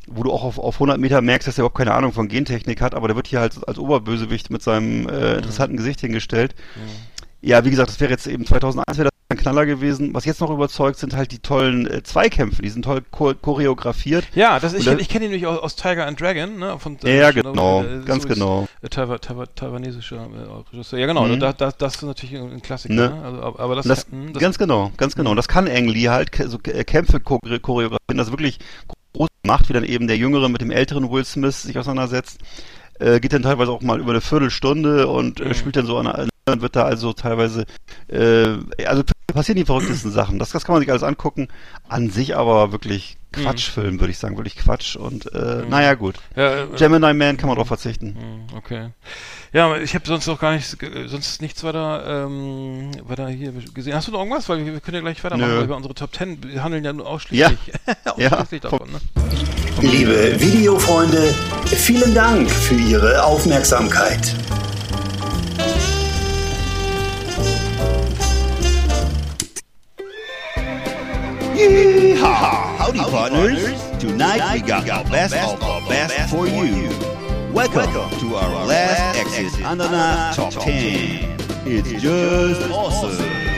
wo 0.06 0.22
du 0.22 0.32
auch 0.32 0.42
auf, 0.44 0.58
auf 0.58 0.74
100 0.76 0.98
Meter 0.98 1.20
merkst, 1.20 1.46
dass 1.46 1.56
er 1.58 1.62
überhaupt 1.62 1.78
keine 1.78 1.94
Ahnung 1.94 2.12
von 2.12 2.28
Gentechnik 2.28 2.80
hat, 2.80 2.94
aber 2.94 3.06
der 3.08 3.16
wird 3.16 3.28
hier 3.28 3.40
halt 3.40 3.56
als 3.68 3.78
Oberbösewicht 3.78 4.50
mit 4.50 4.62
seinem 4.62 5.08
äh, 5.08 5.34
interessanten 5.36 5.76
Gesicht 5.76 6.00
hingestellt. 6.00 6.54
Ja, 7.42 7.64
wie 7.64 7.70
gesagt, 7.70 7.88
das 7.90 8.00
wäre 8.00 8.10
jetzt 8.10 8.26
eben 8.26 8.44
2001 8.44 8.98
wäre 8.98 9.08
das 9.08 9.12
ein 9.30 9.38
Knaller 9.38 9.64
gewesen. 9.64 10.12
Was 10.12 10.24
jetzt 10.26 10.40
noch 10.40 10.50
überzeugt, 10.50 10.98
sind 10.98 11.14
halt 11.16 11.30
die 11.32 11.38
tollen 11.38 11.86
äh, 11.86 12.02
Zweikämpfe, 12.02 12.60
die 12.60 12.68
sind 12.68 12.84
toll 12.84 13.00
cho 13.16 13.32
choreografiert. 13.34 14.24
Ja, 14.34 14.58
das, 14.60 14.74
ich, 14.74 14.86
Und 14.88 14.96
da- 14.96 15.00
ich 15.00 15.08
kenne 15.08 15.24
ihn 15.26 15.30
nämlich 15.30 15.46
aus, 15.46 15.58
aus 15.60 15.76
Tiger 15.76 16.06
and 16.06 16.20
Dragon, 16.20 16.58
ne? 16.58 16.78
Von, 16.78 16.98
Ja, 17.02 17.10
ja, 17.10 17.30
genau, 17.30 17.82
äh, 17.82 18.00
ganz 18.04 18.26
genau. 18.26 18.68
Ist, 18.82 18.86
äh, 18.86 18.88
Taiwa, 18.90 19.18
Taiwa, 19.18 19.46
taiwanesischer 19.46 20.16
äh, 20.16 20.74
Regisseur. 20.74 20.98
Ja, 20.98 21.06
genau, 21.06 21.24
Mhm. 21.26 21.40
da, 21.40 21.52
da, 21.54 21.70
das 21.72 21.94
ist 21.94 22.02
natürlich 22.02 22.34
ein 22.36 22.60
Klassiker. 22.60 22.92
Ne? 22.94 23.08
Ne? 23.08 23.22
Also, 23.24 23.58
aber 23.58 23.74
das, 23.76 23.86
das, 23.86 24.06
mh, 24.10 24.32
ganz 24.38 24.58
genau, 24.58 24.90
ganz 24.98 25.14
genau. 25.14 25.30
Und 25.30 25.36
das 25.36 25.48
kann 25.48 25.66
Ang 25.68 25.88
Lee 25.88 26.08
halt, 26.10 26.30
so 26.46 26.58
äh, 26.64 26.84
Kämpfe 26.84 27.18
chore- 27.18 27.58
choreografieren, 27.60 28.18
das 28.18 28.30
wirklich 28.30 28.58
groß 29.14 29.28
macht, 29.46 29.68
wie 29.68 29.72
dann 29.72 29.84
eben 29.84 30.06
der 30.06 30.16
Jüngere 30.16 30.48
mit 30.48 30.60
dem 30.60 30.70
älteren 30.70 31.10
Will 31.10 31.24
Smith 31.24 31.62
sich 31.62 31.78
auseinandersetzt. 31.78 32.38
Äh, 32.98 33.20
geht 33.20 33.32
dann 33.32 33.42
teilweise 33.42 33.70
auch 33.72 33.80
mal 33.80 33.98
über 33.98 34.10
eine 34.10 34.20
Viertelstunde 34.20 35.06
und 35.08 35.40
äh, 35.40 35.48
Mhm. 35.48 35.54
spielt 35.54 35.76
dann 35.76 35.86
so 35.86 35.96
an 35.98 36.28
und 36.48 36.62
wird 36.62 36.76
da 36.76 36.84
also 36.84 37.12
teilweise, 37.12 37.64
äh, 38.08 38.56
also 38.84 39.02
passieren 39.32 39.56
die 39.56 39.64
verrücktesten 39.64 40.10
Sachen. 40.10 40.38
Das, 40.38 40.50
das 40.50 40.64
kann 40.64 40.74
man 40.74 40.80
sich 40.82 40.90
alles 40.90 41.02
angucken. 41.02 41.48
An 41.88 42.10
sich 42.10 42.36
aber 42.36 42.72
wirklich 42.72 43.16
Quatschfilm, 43.32 44.00
würde 44.00 44.10
ich 44.10 44.18
sagen, 44.18 44.36
wirklich 44.36 44.56
Quatsch. 44.56 44.96
Und 44.96 45.32
äh, 45.34 45.62
naja, 45.68 45.94
gut. 45.94 46.16
ja, 46.36 46.64
äh, 46.64 46.66
Gemini 46.76 47.12
Man 47.14 47.36
kann 47.36 47.48
man 47.48 47.56
drauf 47.56 47.68
verzichten. 47.68 48.16
mh, 48.50 48.56
okay. 48.58 48.88
Ja, 49.52 49.76
ich 49.76 49.94
habe 49.94 50.06
sonst 50.06 50.26
noch 50.26 50.38
gar 50.40 50.52
nichts, 50.52 50.78
ge- 50.78 51.06
sonst 51.08 51.40
nichts 51.42 51.62
weiter, 51.64 52.26
ähm, 52.26 52.90
weiter 53.06 53.28
hier 53.28 53.52
gesehen. 53.74 53.94
Hast 53.94 54.06
du 54.08 54.12
noch 54.12 54.20
irgendwas? 54.20 54.48
Weil 54.48 54.64
wir, 54.64 54.72
wir 54.72 54.80
können 54.80 54.96
ja 54.96 55.00
gleich 55.00 55.22
weitermachen, 55.24 55.50
Nö. 55.54 55.60
weil 55.60 55.68
wir 55.68 55.76
unsere 55.76 55.94
Top 55.94 56.12
Ten 56.12 56.38
wir 56.42 56.62
handeln 56.62 56.84
ja 56.84 56.92
nur 56.92 57.04
Ja. 57.06 57.10
ausschließlich, 57.12 57.58
Ja. 58.16 58.30
ausschließlich 58.32 58.60
davon. 58.62 58.88
Ne? 58.90 59.00
Liebe 59.80 60.40
Videofreunde, 60.40 61.34
vielen 61.66 62.14
Dank 62.14 62.50
für 62.50 62.74
Ihre 62.74 63.24
Aufmerksamkeit. 63.24 64.34
Yeehaw! 71.60 72.76
Howdy, 72.78 73.00
partners. 73.00 73.82
Tonight 73.98 74.54
we 74.54 74.66
got 74.66 74.88
our 74.88 75.04
best 75.04 75.34
of 75.34 75.62
our 75.62 75.86
best 75.86 76.30
for 76.30 76.46
you. 76.46 76.88
Welcome 77.52 77.92
to 78.18 78.36
our 78.36 78.64
last 78.64 79.18
Exit 79.18 79.60
Ananas 79.60 80.36
Top 80.36 80.52
10. 80.54 81.36
It's 81.66 82.02
just 82.02 82.70
awesome. 82.70 83.49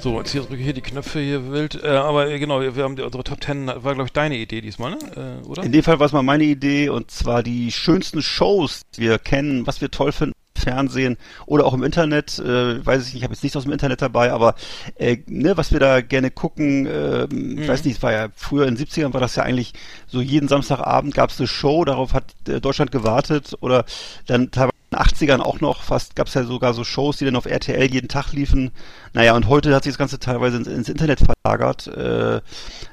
So, 0.00 0.18
jetzt 0.18 0.30
hier 0.30 0.42
drücke 0.42 0.56
ich 0.56 0.64
hier 0.64 0.72
die 0.74 0.80
Knöpfe 0.80 1.18
hier 1.18 1.50
wild. 1.50 1.82
Äh, 1.82 1.88
aber 1.88 2.28
äh, 2.28 2.38
genau, 2.38 2.60
wir 2.60 2.84
haben 2.84 2.94
die, 2.94 3.02
unsere 3.02 3.24
Top 3.24 3.40
Ten, 3.40 3.66
war 3.66 3.94
glaube 3.94 4.04
ich 4.04 4.12
deine 4.12 4.36
Idee 4.36 4.60
diesmal, 4.60 4.92
ne? 4.92 5.40
Äh, 5.42 5.46
oder? 5.46 5.64
In 5.64 5.72
dem 5.72 5.82
Fall 5.82 5.98
war 5.98 6.06
es 6.06 6.12
mal 6.12 6.22
meine 6.22 6.44
Idee 6.44 6.88
und 6.88 7.10
zwar 7.10 7.42
die 7.42 7.72
schönsten 7.72 8.22
Shows, 8.22 8.82
die 8.94 9.02
wir 9.02 9.18
kennen, 9.18 9.66
was 9.66 9.80
wir 9.80 9.90
toll 9.90 10.12
finden. 10.12 10.34
im 10.54 10.62
Fernsehen 10.62 11.16
oder 11.46 11.66
auch 11.66 11.74
im 11.74 11.82
Internet, 11.82 12.38
äh, 12.38 12.84
weiß 12.84 13.02
ich 13.02 13.06
nicht, 13.08 13.16
ich 13.16 13.22
habe 13.24 13.34
jetzt 13.34 13.42
nichts 13.42 13.56
aus 13.56 13.64
dem 13.64 13.72
Internet 13.72 14.02
dabei, 14.02 14.32
aber 14.32 14.54
äh, 14.96 15.18
ne, 15.26 15.56
was 15.56 15.72
wir 15.72 15.80
da 15.80 16.00
gerne 16.00 16.30
gucken, 16.30 16.86
ähm, 16.86 17.58
ich 17.58 17.68
weiß 17.68 17.84
nicht, 17.84 17.96
es 17.96 18.02
war 18.02 18.12
ja 18.12 18.28
früher 18.36 18.66
in 18.66 18.76
den 18.76 18.86
70ern 18.86 19.12
war 19.14 19.20
das 19.20 19.36
ja 19.36 19.42
eigentlich 19.42 19.72
so 20.06 20.20
jeden 20.20 20.48
Samstagabend 20.48 21.14
gab 21.14 21.30
es 21.30 21.40
eine 21.40 21.48
Show, 21.48 21.84
darauf 21.84 22.12
hat 22.12 22.24
äh, 22.48 22.60
Deutschland 22.60 22.92
gewartet 22.92 23.54
oder 23.60 23.84
dann 24.26 24.50
teilweise 24.50 24.77
80ern 24.92 25.40
auch 25.40 25.60
noch 25.60 25.82
fast, 25.82 26.16
gab 26.16 26.28
es 26.28 26.34
ja 26.34 26.44
sogar 26.44 26.72
so 26.74 26.84
Shows, 26.84 27.18
die 27.18 27.24
dann 27.24 27.36
auf 27.36 27.46
RTL 27.46 27.90
jeden 27.92 28.08
Tag 28.08 28.32
liefen. 28.32 28.70
Naja, 29.12 29.34
und 29.34 29.48
heute 29.48 29.74
hat 29.74 29.84
sich 29.84 29.92
das 29.92 29.98
Ganze 29.98 30.18
teilweise 30.18 30.56
ins, 30.56 30.66
ins 30.66 30.88
Internet 30.88 31.20
verlagert. 31.20 31.86
Äh, 31.88 32.40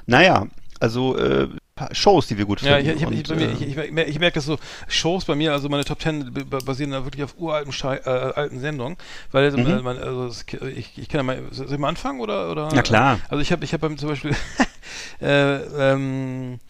naja, 0.06 0.46
also 0.80 1.16
äh, 1.16 1.48
Shows, 1.92 2.26
die 2.26 2.38
wir 2.38 2.46
gut 2.46 2.60
Ja, 2.62 2.78
finden. 2.78 2.90
ich, 2.90 3.02
ich, 3.02 3.20
ich, 3.20 3.30
Und, 3.30 3.36
mir, 3.38 3.48
äh, 3.48 3.52
ich, 3.52 3.76
ich, 3.76 3.92
mer- 3.92 4.08
ich 4.08 4.18
merke 4.18 4.34
das 4.36 4.46
so, 4.46 4.58
Shows 4.88 5.24
bei 5.26 5.34
mir, 5.34 5.52
also 5.52 5.68
meine 5.68 5.84
Top 5.84 5.98
Ten 5.98 6.32
basieren 6.64 6.90
da 6.92 7.04
wirklich 7.04 7.24
auf 7.24 7.34
uralten 7.38 7.72
Schei 7.72 7.96
äh, 7.96 8.08
alten 8.08 8.60
Sendungen, 8.60 8.96
weil 9.32 9.44
also, 9.44 9.58
Mhm. 9.58 9.82
man, 9.82 9.98
also 9.98 10.26
das, 10.28 10.44
ich, 10.74 10.96
ich 10.96 11.08
kann 11.08 11.18
ja 11.18 11.22
mal, 11.22 11.42
soll 11.50 11.70
ich 11.70 11.78
mal 11.78 11.88
anfangen 11.88 12.20
oder? 12.20 12.50
oder 12.50 12.70
Na 12.72 12.82
klar. 12.82 13.20
Also 13.28 13.40
ich 13.42 13.52
habe 13.52 13.64
ich 13.64 13.72
hab 13.74 13.80
zum 13.98 14.08
Beispiel, 14.08 14.34
äh, 15.20 15.56
ähm, 15.92 16.60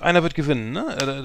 einer 0.00 0.22
wird 0.22 0.34
gewinnen, 0.34 0.72
ne? 0.72 0.84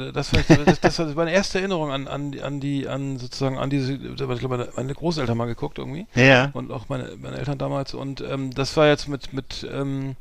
Äh, 0.09 0.11
Das, 0.11 0.33
war, 0.33 0.41
das, 0.65 0.79
das 0.79 0.99
war 0.99 1.05
meine 1.13 1.31
erste 1.31 1.59
Erinnerung 1.59 1.91
an, 1.91 2.07
an, 2.07 2.31
die- 2.31 2.41
an 2.41 2.59
die, 2.59 2.87
an 2.87 3.17
sozusagen, 3.19 3.57
an 3.57 3.69
diese, 3.69 3.93
ich 3.93 4.15
glaube, 4.15 4.47
meine, 4.47 4.69
meine 4.75 4.93
Großeltern 4.93 5.37
mal 5.37 5.45
geguckt 5.45 5.77
irgendwie 5.77 6.05
ja. 6.15 6.49
und 6.53 6.71
auch 6.71 6.89
meine, 6.89 7.09
meine 7.21 7.37
Eltern 7.37 7.57
damals 7.57 7.93
und 7.93 8.21
ähm, 8.21 8.53
das 8.53 8.75
war 8.77 8.87
jetzt 8.87 9.07
mit 9.07 9.33
mit 9.33 9.67
ähm, 9.71 10.15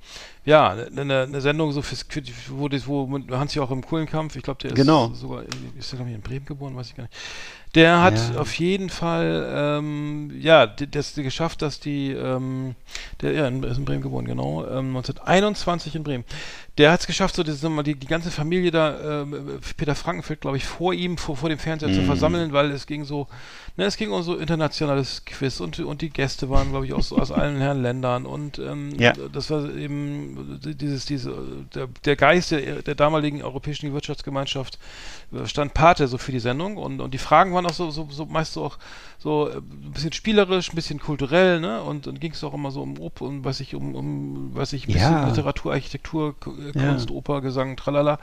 ja 0.44 0.70
eine, 0.96 1.22
eine 1.22 1.40
Sendung 1.40 1.72
so 1.72 1.82
fürs, 1.82 2.06
wo, 2.50 2.68
das, 2.68 2.86
wo 2.86 3.08
Hans 3.30 3.56
auch 3.58 3.70
im 3.70 3.84
Kohlenkampf 3.84 4.36
ich 4.36 4.42
glaube 4.42 4.60
der 4.62 4.70
ist 4.70 4.76
Genau. 4.76 5.10
sogar 5.14 5.42
ist 5.78 5.90
der 5.92 5.96
glaube 5.98 6.10
ich 6.10 6.16
in 6.16 6.22
Bremen 6.22 6.46
geboren 6.46 6.76
weiß 6.76 6.88
ich 6.90 6.94
gar 6.96 7.04
nicht 7.04 7.14
der 7.76 8.00
hat 8.02 8.18
Ja. 8.34 8.40
auf 8.40 8.58
jeden 8.58 8.90
Fall 8.90 9.46
ähm, 9.54 10.32
ja 10.40 10.66
das 10.66 11.14
geschafft 11.14 11.62
dass 11.62 11.78
die 11.78 12.10
ähm, 12.10 12.74
der 13.20 13.32
ja 13.32 13.46
ist 13.48 13.78
in 13.78 13.84
Bremen 13.84 14.02
geboren 14.02 14.24
genau 14.24 14.64
ähm, 14.66 14.96
1921 14.96 15.94
in 15.94 16.02
Bremen 16.02 16.24
der 16.78 16.90
hat 16.92 17.00
es 17.00 17.06
geschafft 17.06 17.36
so 17.36 17.42
das, 17.42 17.60
die, 17.60 17.94
die 17.94 18.06
ganze 18.06 18.30
Familie 18.30 18.70
da 18.70 19.22
ähm, 19.22 19.60
Peter 19.76 19.94
Frankenfeld 19.94 20.40
glaube 20.40 20.56
ich 20.56 20.64
vor 20.64 20.92
ihm 20.94 21.16
vor, 21.18 21.36
vor 21.36 21.48
dem 21.48 21.58
Fernseher 21.58 21.92
zu 21.92 22.00
Mhm. 22.00 22.06
versammeln 22.06 22.52
weil 22.52 22.70
es 22.70 22.86
ging 22.86 23.04
so 23.04 23.28
Ne, 23.78 23.84
es 23.84 23.98
ging 23.98 24.10
um 24.10 24.22
so 24.22 24.36
internationales 24.36 25.22
Quiz 25.26 25.60
und, 25.60 25.78
und 25.80 26.00
die 26.00 26.08
Gäste 26.08 26.48
waren, 26.48 26.70
glaube 26.70 26.86
ich, 26.86 26.94
aus, 26.94 27.12
aus 27.12 27.30
allen 27.30 27.58
Herren 27.58 27.82
Ländern 27.82 28.24
und 28.24 28.58
ähm, 28.58 28.90
Ja. 28.98 29.12
das 29.32 29.50
war 29.50 29.68
eben 29.74 30.58
dieses, 30.62 31.04
diese, 31.04 31.34
der, 31.74 31.86
der 32.06 32.16
Geist 32.16 32.52
der, 32.52 32.80
der 32.82 32.94
damaligen 32.94 33.42
Europäischen 33.42 33.92
Wirtschaftsgemeinschaft 33.92 34.78
stand 35.44 35.74
Pate 35.74 36.08
so 36.08 36.16
für 36.16 36.32
die 36.32 36.38
Sendung 36.40 36.78
und, 36.78 37.00
und 37.00 37.12
die 37.12 37.18
Fragen 37.18 37.52
waren 37.52 37.66
auch 37.66 37.74
so, 37.74 37.90
so, 37.90 38.08
so 38.10 38.24
meist 38.24 38.54
so 38.54 38.64
auch 38.64 38.78
so 39.18 39.48
äh, 39.48 39.56
ein 39.56 39.92
bisschen 39.92 40.12
spielerisch, 40.12 40.72
ein 40.72 40.76
bisschen 40.76 41.00
kulturell, 41.00 41.58
ne? 41.60 41.82
Und 41.82 42.06
dann 42.06 42.20
ging 42.20 42.32
es 42.32 42.44
auch 42.44 42.54
immer 42.54 42.70
so 42.70 42.80
um 42.82 42.98
Op 43.00 43.20
und 43.22 43.44
was 43.44 43.60
ich 43.60 43.74
um, 43.74 43.94
um 43.94 44.50
was 44.54 44.72
ich 44.72 44.84
ein 44.88 44.92
bisschen 44.92 45.12
Ja. 45.12 45.28
Literatur, 45.28 45.72
Architektur, 45.72 46.34
äh, 46.46 46.78
Ja. 46.78 46.90
Kunst, 46.90 47.10
Oper, 47.10 47.40
Gesang, 47.40 47.76
tralala. 47.76 48.18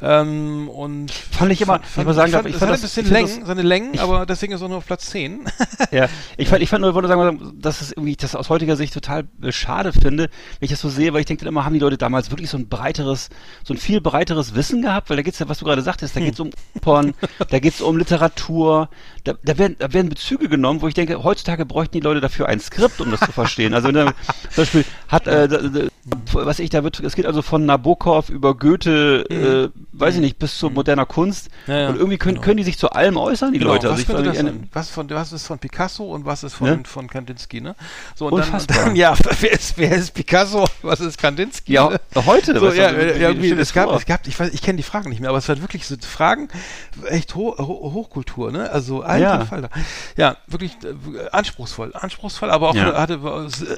Ähm, 0.00 0.68
und 0.68 1.12
Fand 1.12 1.52
ich 1.52 1.60
immer- 1.62 1.80
ich 1.96 2.04
muss 2.04 2.16
sagen, 2.16 2.28
ich 2.30 2.34
fand, 2.34 2.46
ich 2.48 2.54
es 2.54 2.58
fand 2.58 2.72
hat 2.72 2.78
ein 2.78 2.82
bisschen 2.82 3.08
Längen, 3.10 3.44
seine 3.46 3.62
Längen, 3.62 3.98
aber 4.00 4.26
deswegen 4.26 4.52
ist 4.52 4.60
er 4.62 4.68
nur 4.68 4.81
auf 4.82 4.86
Platz 4.86 5.10
10. 5.10 5.44
Ja, 5.90 6.08
ich 6.36 6.48
fand, 6.48 6.62
ich 6.62 6.70
fand 6.70 6.82
nur, 6.82 6.94
wollte 6.94 7.08
sagen, 7.08 7.54
dass 7.60 7.80
es 7.80 7.92
irgendwie, 7.92 8.16
das 8.16 8.34
aus 8.34 8.48
heutiger 8.48 8.76
Sicht 8.76 8.94
total 8.94 9.24
äh, 9.42 9.52
schade 9.52 9.92
finde, 9.92 10.24
wenn 10.24 10.66
ich 10.66 10.70
das 10.70 10.80
so 10.80 10.88
sehe, 10.88 11.12
weil 11.12 11.20
ich 11.20 11.26
denke 11.26 11.44
dann 11.44 11.52
immer, 11.52 11.64
haben 11.64 11.74
die 11.74 11.80
Leute 11.80 11.98
damals 11.98 12.30
wirklich 12.30 12.48
so 12.48 12.56
ein 12.56 12.68
breiteres, 12.68 13.28
so 13.62 13.74
ein 13.74 13.78
viel 13.78 14.00
breiteres 14.00 14.54
Wissen 14.54 14.80
gehabt, 14.82 15.10
weil 15.10 15.16
da 15.16 15.22
geht's 15.22 15.38
ja, 15.38 15.48
was 15.48 15.58
du 15.58 15.64
gerade 15.64 15.82
sagtest, 15.82 16.16
da 16.16 16.20
geht's 16.20 16.40
um 16.40 16.50
Opern, 16.74 17.14
da 17.50 17.58
geht's 17.58 17.82
um 17.82 17.98
Literatur, 17.98 18.88
da, 19.24 19.34
da 19.42 19.58
werden, 19.58 19.76
da 19.78 19.92
werden 19.92 20.08
Bezüge 20.08 20.48
genommen, 20.48 20.80
wo 20.80 20.88
ich 20.88 20.94
denke, 20.94 21.22
heutzutage 21.22 21.66
bräuchten 21.66 21.92
die 21.92 22.00
Leute 22.00 22.20
dafür 22.20 22.48
ein 22.48 22.60
Skript, 22.60 23.00
um 23.00 23.10
das 23.10 23.20
zu 23.20 23.32
verstehen. 23.32 23.74
Also, 23.74 23.90
zum 23.90 24.12
Beispiel 24.56 24.84
hat, 25.08 25.26
äh, 25.26 25.90
was 26.32 26.58
ich, 26.58 26.68
da 26.70 26.82
wird, 26.82 26.98
es 26.98 27.14
geht 27.14 27.26
also 27.26 27.42
von 27.42 27.64
Nabokov 27.64 28.28
über 28.28 28.56
Goethe, 28.56 29.24
äh, 29.30 29.78
weiß 29.92 30.16
ich 30.16 30.20
nicht, 30.20 30.38
bis 30.38 30.58
zu 30.58 30.68
moderner 30.68 31.06
Kunst. 31.06 31.48
Ja, 31.68 31.78
ja, 31.82 31.88
und 31.90 31.96
irgendwie 31.96 32.18
können, 32.18 32.34
genau. 32.34 32.44
können 32.44 32.56
die 32.56 32.64
sich 32.64 32.76
zu 32.76 32.90
allem 32.90 33.16
äußern, 33.16 33.52
die 33.52 33.60
Leute. 33.60 33.86
was, 33.88 34.00
Also 34.10 34.24
ich 34.30 34.36
sein? 34.36 34.68
was, 34.72 34.90
von, 34.90 35.08
was 35.10 35.32
ist 35.32 35.46
von 35.46 35.60
Picasso 35.60 36.04
und 36.04 36.24
was 36.24 36.42
ist 36.42 36.54
von, 36.54 36.68
Ne? 36.70 36.80
von 36.84 37.06
Kandinsky, 37.08 37.60
ne? 37.60 37.76
So, 38.16 38.26
und 38.26 38.32
dann, 38.32 38.46
Unfassbar. 38.46 38.84
dann, 38.86 38.96
ja, 38.96 39.14
wer 39.40 39.52
ist, 39.52 39.78
wer 39.78 39.92
ist 39.92 40.12
Picasso? 40.12 40.66
Was 40.82 40.98
ist 41.00 41.18
Kandinsky? 41.18 41.74
Ja, 41.74 41.90
ne? 41.90 42.00
heute. 42.26 42.58
So, 42.58 42.72
ja, 42.72 42.90
wie- 42.96 43.02
ja, 43.04 43.14
wie- 43.14 43.22
irgendwie, 43.22 43.48
dir 43.50 43.58
es 43.60 43.72
gab, 43.72 43.84
vor. 43.88 43.96
es 43.96 44.04
gab, 44.04 44.26
ich 44.26 44.38
weiß, 44.38 44.52
ich 44.52 44.60
kenne 44.62 44.78
die 44.78 44.82
Fragen 44.82 45.08
nicht 45.08 45.20
mehr, 45.20 45.28
aber 45.28 45.38
es 45.38 45.48
war 45.48 45.60
wirklich 45.60 45.86
so 45.86 45.94
Fragen, 46.00 46.48
echt 47.06 47.36
ho 47.36 47.54
ho 47.58 47.92
Hochkultur, 47.94 48.50
ne? 48.50 48.70
Also 48.70 49.02
alter 49.02 49.20
Ja. 49.38 49.44
Falter. 49.44 49.70
Ja, 50.16 50.36
wirklich 50.48 50.72
äh, 50.82 51.28
anspruchsvoll, 51.30 51.92
anspruchsvoll, 51.94 52.50
aber 52.50 52.70
auch 52.70 52.74
hatte 52.76 53.20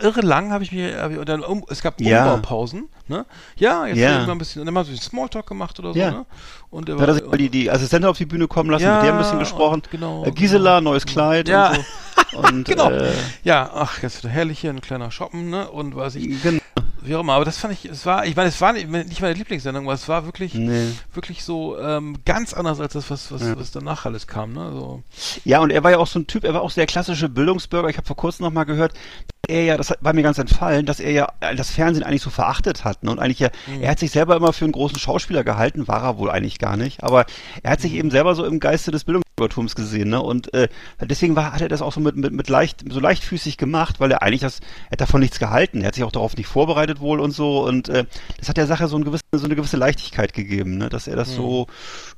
irre 0.01 0.23
lang 0.23 0.53
habe 0.53 0.65
ich 0.65 0.73
mir, 0.73 1.03
hab 1.03 1.11
ich, 1.11 1.19
und 1.19 1.29
dann 1.29 1.43
um, 1.43 1.65
es 1.69 1.83
gab 1.83 1.99
Ja. 2.15 2.25
Umbaupausen, 2.33 2.89
ne? 3.09 3.27
Ja, 3.57 3.87
jetzt 3.87 3.99
Ja. 3.99 4.25
ein 4.27 4.39
bisschen, 4.39 4.65
dann 4.65 4.75
haben 4.77 4.87
wir 4.87 4.93
ein 4.95 4.99
Smalltalk 5.01 5.47
gemacht 5.47 5.79
oder 5.79 5.93
so, 5.93 5.99
Ja. 5.99 6.11
ne? 6.11 6.27
Und 6.71 6.89
er 6.89 6.97
Da 6.97 7.03
hat 7.03 7.09
er 7.09 7.15
sich 7.15 7.27
mal 7.27 7.37
die, 7.37 7.49
die 7.51 7.71
Assistentin 7.71 8.09
auf 8.09 8.17
die 8.19 8.27
Bühne 8.27 8.49
kommen 8.49 8.71
lassen, 8.71 8.85
Ja, 8.85 8.97
mit 8.97 9.05
der 9.05 9.13
ein 9.13 9.19
bisschen 9.19 9.39
gesprochen. 9.39 9.75
und 9.75 9.91
genau, 9.91 10.25
äh, 10.25 10.31
Gisela, 10.31 10.81
neues 10.81 11.05
Kleid 11.07 11.49
Ja. 11.49 11.69
und 11.71 11.77
so. 11.77 11.83
Und, 12.35 12.65
Genau. 12.65 12.91
Äh, 12.91 13.13
Ja, 13.43 13.71
ach, 13.75 14.03
jetzt 14.03 14.25
herrlich 14.25 14.59
hier, 14.61 14.71
ein 14.71 14.81
kleiner 14.81 15.11
Shoppen, 15.11 15.51
ne? 15.51 15.71
Und 15.71 15.95
weiß 15.95 16.17
ich, 16.17 16.43
genau. 16.43 16.61
wie 17.03 17.15
auch 17.15 17.21
immer. 17.21 17.35
Aber 17.35 17.45
das 17.45 17.59
fand 17.59 17.73
ich, 17.75 17.85
es 17.85 18.05
war, 18.07 18.27
ich 18.27 18.35
meine, 18.37 18.49
es 18.49 18.61
war 18.61 18.73
nicht, 18.73 18.89
meine 19.21 19.35
Lieblingssendung, 19.35 19.85
aber 19.85 19.95
es 19.95 20.09
war 20.09 20.25
wirklich, 20.25 20.55
Nee. 20.55 20.89
wirklich 21.13 21.45
so 21.45 21.79
ähm, 21.79 22.17
ganz 22.25 22.55
anders 22.55 22.81
als 22.81 22.95
das, 22.95 23.11
was, 23.11 23.31
was, 23.31 23.43
Ja. 23.43 23.59
was 23.59 23.71
danach 23.73 24.05
alles 24.07 24.27
kam, 24.27 24.53
ne? 24.53 24.71
So. 24.73 25.03
Ja, 25.45 25.61
und 25.61 25.71
er 25.71 25.85
war 25.85 25.91
ja 25.93 25.99
auch 25.99 26.07
so 26.07 26.19
ein 26.19 26.27
Typ, 26.27 26.45
er 26.45 26.55
war 26.55 26.63
auch 26.63 26.73
der 26.73 26.87
klassische 26.87 27.29
Bildungsbürger. 27.29 27.89
Ich 27.89 27.97
habe 27.99 28.07
vor 28.07 28.17
kurzem 28.17 28.45
noch 28.47 28.53
mal 28.53 28.65
gehört, 28.65 28.93
dass 28.95 29.57
er 29.57 29.65
ja, 29.65 29.77
das 29.77 29.93
war 30.01 30.13
mir 30.15 30.23
ganz 30.23 30.39
entfallen, 30.39 30.87
dass 30.87 31.01
er 31.01 31.11
ja 31.13 31.29
das 31.55 31.71
Fernsehen 31.71 32.03
eigentlich 32.05 32.23
so 32.23 32.31
verachtet 32.31 32.85
hat. 32.85 33.03
Ne? 33.05 33.11
Und 33.11 33.19
eigentlich 33.19 33.41
ja, 33.41 33.51
Mhm. 33.67 33.83
er 33.83 33.91
hat 33.91 33.99
sich 33.99 34.11
selber 34.11 34.37
immer 34.37 34.53
für 34.55 34.65
einen 34.65 34.73
großen 34.73 34.99
Schauspieler 34.99 35.45
gehalten, 35.45 35.87
war 35.87 36.03
er 36.03 36.19
wohl 36.19 36.31
eigentlich 36.31 36.59
gar 36.59 36.77
nicht. 36.79 37.03
Aber 37.05 37.27
er 37.63 37.73
hat 37.73 37.81
sich 37.83 37.93
Mhm. 37.93 37.99
eben 37.99 38.11
selber 38.11 38.35
so 38.35 38.45
im 38.47 38.59
Geiste 38.61 38.91
des 38.91 39.05
Bildungsbürgertums 39.35 39.75
gesehen. 39.75 40.11
Ne? 40.11 40.23
Und 40.23 40.53
äh, 40.55 40.69
deswegen 41.01 41.37
war, 41.37 41.53
hat 41.53 41.61
er 41.61 41.69
das 41.69 41.83
auch 41.83 41.93
so 41.93 42.01
mit, 42.01 42.17
mit, 42.17 42.33
mit 42.33 42.49
leicht, 42.49 42.85
so 42.89 43.01
leichtfüßig 43.01 43.57
gemacht, 43.57 44.01
weil 44.01 44.11
er 44.11 44.23
eigentlich 44.23 44.41
das, 44.41 44.61
er 44.87 44.93
hat 44.93 45.01
davon 45.01 45.21
nichts 45.21 45.39
gehalten. 45.39 45.81
Er 45.81 45.89
hat 45.89 45.95
sich 45.95 46.05
auch 46.05 46.13
darauf 46.13 46.37
nicht 46.37 46.47
vorbereitet 46.47 47.01
wohl 47.01 47.21
und 47.21 47.33
so. 47.33 47.65
Und 47.65 47.89
äh, 47.89 48.05
das 48.39 48.49
hat 48.49 48.57
der 48.57 48.67
Sache 48.67 48.89
so, 48.89 48.97
ein 48.97 49.05
gewisse, 49.05 49.23
so 49.33 49.45
eine 49.45 49.57
gewisse 49.57 49.77
Leichtigkeit 49.77 50.33
gegeben, 50.33 50.79
ne? 50.79 50.89
dass 50.89 51.07
er 51.07 51.17
das 51.17 51.35
so 51.35 51.67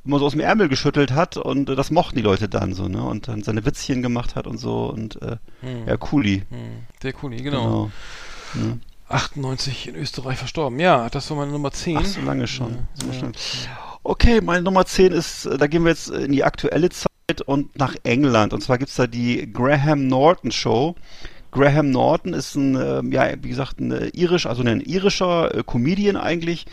immer 0.04 0.18
so 0.18 0.26
aus 0.26 0.32
dem 0.32 0.40
Ärmel 0.40 0.68
geschüttelt 0.68 1.12
hat 1.12 1.36
und 1.36 1.68
äh, 1.68 1.74
das 1.74 1.90
mochten 1.90 2.16
die 2.16 2.22
Leute 2.22 2.48
dann 2.48 2.74
so, 2.74 2.88
ne? 2.88 3.02
Und 3.02 3.28
dann 3.28 3.42
seine 3.42 3.64
Witzchen 3.64 4.02
gemacht 4.02 4.36
hat 4.36 4.46
und 4.46 4.58
so 4.58 4.86
und 4.86 5.20
äh, 5.22 5.36
ja, 5.86 5.96
cooli. 5.96 6.42
Hm, 6.50 6.86
der 7.02 7.12
Kuni, 7.12 7.38
genau. 7.38 7.90
Ne? 8.54 8.80
98 9.08 9.88
in 9.88 9.94
Österreich 9.94 10.38
verstorben. 10.38 10.80
Ja, 10.80 11.08
das 11.08 11.30
war 11.30 11.36
meine 11.36 11.52
Nummer 11.52 11.70
10. 11.70 11.98
Ach, 11.98 12.04
so 12.04 12.20
lange 12.22 12.46
schon. 12.46 12.74
Ja, 12.74 13.12
so 13.12 13.26
ja. 13.26 13.85
Okay, 14.08 14.40
meine 14.40 14.62
Nummer 14.62 14.86
10 14.86 15.10
ist, 15.10 15.46
äh, 15.46 15.58
da 15.58 15.66
gehen 15.66 15.82
wir 15.82 15.90
jetzt 15.90 16.10
in 16.10 16.30
die 16.30 16.44
aktuelle 16.44 16.90
Zeit 16.90 17.10
und 17.44 17.76
nach 17.76 17.96
England. 18.04 18.52
Und 18.52 18.60
zwar 18.60 18.78
gibt's 18.78 18.94
da 18.94 19.08
die 19.08 19.52
Graham 19.52 20.06
Norton 20.06 20.52
Show. 20.52 20.94
Graham 21.50 21.90
Norton 21.90 22.32
ist 22.32 22.54
ein, 22.54 22.76
ähm, 22.76 23.10
ja, 23.10 23.32
wie 23.42 23.48
gesagt, 23.48 23.80
ein 23.80 23.90
äh, 23.90 24.10
irisch, 24.14 24.46
also 24.46 24.62
ein 24.62 24.80
irischer 24.80 25.52
äh, 25.52 25.64
Comedian 25.64 26.16
eigentlich, 26.16 26.66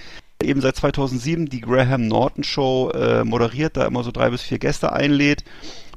eben 0.44 0.62
seit 0.62 0.76
2007 0.76 1.48
die 1.48 1.62
Graham 1.62 2.08
Norton 2.08 2.44
Show 2.44 2.92
moderiert, 3.24 3.78
da 3.78 3.88
immer 3.88 4.04
so 4.04 4.12
drei 4.12 4.30
bis 4.30 4.44
vier 4.44 4.60
Gäste 4.60 4.92
einlädt. 4.92 5.44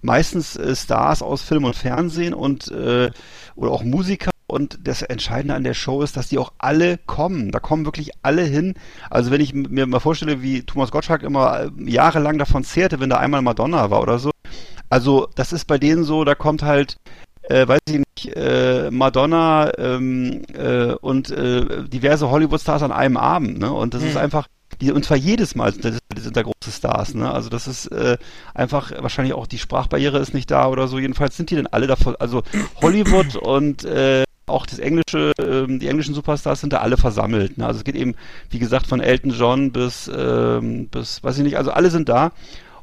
Meistens 0.01 0.59
Stars 0.73 1.21
aus 1.21 1.43
Film 1.43 1.65
und 1.65 1.75
Fernsehen 1.75 2.33
und 2.33 2.71
oder 2.71 3.71
auch 3.73 3.83
Musiker. 3.83 4.31
Und 4.49 4.79
das 4.85 5.03
Entscheidende 5.03 5.55
an 5.55 5.65
der 5.65 5.75
Show 5.75 6.03
ist, 6.03 6.17
dass 6.17 6.29
die 6.29 6.39
auch 6.39 6.53
alle 6.59 6.99
kommen. 6.99 7.51
Da 7.51 7.59
kommen 7.59 7.85
wirklich 7.85 8.13
alle 8.23 8.43
hin. 8.43 8.75
Also 9.11 9.31
wenn 9.31 9.41
ich 9.41 9.55
mir 9.55 9.87
mal 9.87 9.99
vorstelle, 9.99 10.41
wie 10.41 10.63
Thomas 10.63 10.93
Gottschalk 10.93 11.23
immer 11.25 11.65
äh, 11.65 11.71
jahrelang 11.85 12.39
davon 12.39 12.63
zehrte, 12.63 13.01
wenn 13.01 13.11
da 13.11 13.19
einmal 13.19 13.43
Madonna 13.43 13.91
war 13.91 14.03
oder 14.03 14.19
so. 14.19 14.31
Also 14.89 15.29
das 15.35 15.53
ist 15.53 15.65
bei 15.67 15.79
denen 15.79 16.05
so, 16.05 16.25
da 16.25 16.37
kommt 16.37 16.63
halt, 16.63 16.97
äh, 17.43 17.67
weiß 17.67 17.81
ich 17.89 17.99
nicht, 17.99 18.37
äh, 18.37 18.89
Madonna 18.93 19.73
ähm, 19.79 20.43
äh, 20.55 20.93
und 20.93 21.31
äh, 21.31 21.85
diverse 21.89 22.31
Hollywood-Stars 22.31 22.85
an 22.85 22.93
einem 22.93 23.17
Abend. 23.17 23.59
Ne? 23.59 23.73
Und 23.73 23.95
das 23.95 24.05
ist 24.05 24.17
einfach, 24.17 24.47
die, 24.81 24.93
und 24.93 25.05
zwar 25.05 25.17
jedes 25.17 25.57
Mal 25.57 25.73
sind 25.73 25.85
da, 25.85 25.91
sind 26.21 26.37
da 26.37 26.43
große 26.43 26.71
Stars. 26.71 27.15
Ne? 27.15 27.29
Also 27.31 27.49
das 27.49 27.67
ist 27.67 27.87
äh, 27.87 28.17
einfach, 28.55 28.93
wahrscheinlich 29.01 29.35
auch 29.35 29.49
die 29.49 29.59
Sprachbarriere 29.59 30.19
ist 30.19 30.35
nicht 30.35 30.53
da 30.53 30.69
oder 30.69 30.87
so. 30.87 31.01
Jedenfalls 31.01 31.37
sind 31.37 31.51
die 31.51 31.57
dann 31.57 31.67
alle 31.67 31.89
davon, 31.89 32.15
also 32.17 32.43
Hollywood 32.81 33.35
und 33.35 33.85
äh, 33.85 34.23
auch 34.47 34.67
das 34.67 34.79
englische, 34.79 35.33
ähm, 35.39 35.79
die 35.79 35.89
englischen 35.89 36.15
Superstars 36.15 36.61
sind 36.61 36.73
da 36.73 36.79
alle 36.79 36.97
versammelt. 36.97 37.59
Ne? 37.59 37.67
Also 37.67 37.79
es 37.79 37.85
geht 37.85 37.97
eben, 37.97 38.15
wie 38.51 38.59
gesagt, 38.59 38.87
von 38.87 39.01
Elton 39.01 39.33
John 39.33 39.73
bis, 39.73 40.11
ähm, 40.15 40.89
bis, 40.89 41.23
weiß 41.23 41.39
ich 41.39 41.45
nicht, 41.45 41.57
also 41.57 41.71
alle 41.71 41.91
sind 41.91 42.09
da. 42.09 42.33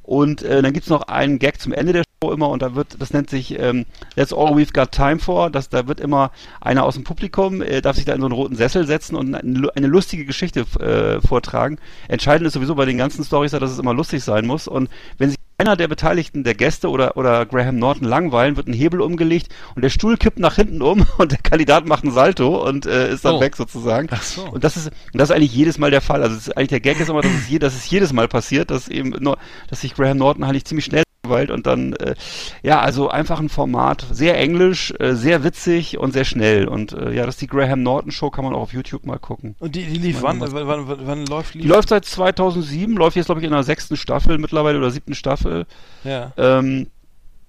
Und 0.04 0.43
äh, 0.43 0.62
dann 0.62 0.73
gibt's 0.73 0.89
noch 0.89 1.04
einen 1.04 1.39
Gag 1.39 1.62
zum 1.62 1.71
Ende 1.71 1.93
der 1.93 2.04
Show 2.04 2.34
immer 2.34 2.49
und 2.49 2.62
da 2.62 2.76
wird, 2.76 3.02
das 3.02 3.13
nennt 3.13 3.30
sich 3.30 3.58
ähm, 3.58 3.86
That's 4.17 4.34
all 4.34 4.52
we've 4.54 4.73
got 4.73 4.91
time 4.91 5.19
for. 5.19 5.49
Das, 5.49 5.69
da 5.69 5.88
wird 5.88 6.02
immer 6.02 6.32
einer 6.60 6.84
aus 6.84 6.95
dem 6.95 7.06
Publikum, 7.06 7.62
äh, 7.62 7.82
darf 7.82 7.95
sich 7.95 8.04
da 8.04 8.13
in 8.13 8.19
so 8.19 8.26
einen 8.26 8.36
roten 8.36 8.56
Sessel 8.56 8.86
setzen 8.86 9.15
und 9.15 9.34
eine, 9.34 9.69
eine 9.73 9.88
lustige 9.88 10.26
Geschichte 10.26 10.65
äh, 10.82 11.26
vortragen. 11.26 11.80
Entscheidend 12.10 12.45
ist 12.47 12.54
sowieso 12.54 12.76
bei 12.76 12.84
den 12.86 12.97
ganzen 12.97 13.23
Stories, 13.23 13.52
dass 13.52 13.71
es 13.71 13.80
immer 13.80 13.93
lustig 13.93 14.21
sein 14.26 14.45
muss. 14.45 14.67
Und 14.67 14.89
wenn 15.17 15.30
sich 15.30 15.39
einer 15.58 15.76
der 15.76 15.88
Beteiligten, 15.88 16.44
der 16.44 16.56
Gäste 16.56 16.89
oder, 16.89 17.16
oder 17.18 17.46
Graham 17.46 17.78
Norton 17.78 18.08
langweilen, 18.08 18.58
wird 18.58 18.68
ein 18.68 18.74
Hebel 18.74 19.02
umgelegt 19.02 19.50
und 19.76 19.84
der 19.84 19.89
Stuhl 19.89 20.18
kippt 20.18 20.39
nach 20.39 20.56
hinten 20.56 20.82
um 20.82 21.06
und 21.18 21.32
der 21.32 21.39
Kandidat 21.39 21.86
macht 21.88 22.04
einen 22.04 22.13
Salto 22.13 22.68
und 22.68 22.86
äh, 22.86 23.12
ist 23.13 23.24
dann 23.26 23.36
Oh. 23.36 23.42
weg 23.42 23.56
sozusagen. 23.56 24.08
Ach 24.12 24.22
so. 24.24 24.44
Und 24.44 24.63
das 24.63 24.78
ist, 24.78 24.88
und 24.88 25.20
das 25.20 25.30
ist 25.30 25.36
eigentlich 25.36 25.54
jedes 25.54 25.78
Mal 25.78 25.92
der 25.92 26.02
Fall. 26.02 26.22
Also 26.24 26.52
eigentlich 26.54 26.70
der 26.70 26.80
Gag 26.82 27.00
ist 27.00 27.10
immer, 27.10 27.22
dass 27.22 27.32
es, 27.32 27.50
je, 27.50 27.60
dass 27.60 27.76
es 27.76 27.89
jedes 27.89 28.13
Mal 28.13 28.28
passiert, 28.28 28.72
dass 28.72 28.88
eben 28.88 29.10
nur, 29.20 29.38
dass 29.70 29.82
sich 29.82 29.94
Graham 29.94 30.18
Norton 30.18 30.44
eigentlich 30.44 30.66
ziemlich 30.66 30.86
schnell 30.86 31.04
langweilt 31.24 31.52
und 31.52 31.66
dann, 31.66 31.94
äh, 31.94 32.16
ja, 32.64 32.82
also 32.82 33.10
einfach 33.10 33.40
ein 33.40 33.48
Format, 33.48 34.06
sehr 34.12 34.38
englisch, 34.38 34.94
äh, 35.00 35.14
sehr 35.14 35.44
witzig 35.44 35.98
und 35.98 36.12
sehr 36.12 36.26
schnell. 36.26 36.68
Und 36.68 36.92
äh, 36.92 37.14
ja, 37.14 37.26
das 37.26 37.36
ist 37.36 37.42
die 37.42 37.48
Graham 37.48 37.82
Norton 37.82 38.12
Show, 38.12 38.30
kann 38.30 38.44
man 38.44 38.54
auch 38.54 38.62
auf 38.62 38.74
YouTube 38.74 39.06
mal 39.06 39.20
gucken. 39.20 39.56
Und 39.60 39.76
die, 39.76 39.86
die 39.86 40.00
lief 40.00 40.22
wann? 40.22 40.42
Wann, 40.42 40.52
wann, 40.54 41.08
wann, 41.08 41.26
läuft 41.26 41.54
Die 41.54 41.62
läuft 41.62 41.90
seit 41.90 42.04
2007, 42.04 42.96
läuft 42.98 43.16
jetzt 43.16 43.28
glaube 43.28 43.40
ich 43.40 43.46
in 43.46 43.54
der 43.54 43.64
sechsten 43.64 43.96
Staffel 43.96 44.38
mittlerweile 44.38 44.78
oder 44.78 44.92
siebten 44.92 45.16
Staffel. 45.16 45.66
Ja, 46.04 46.34
Ähm, 46.36 46.88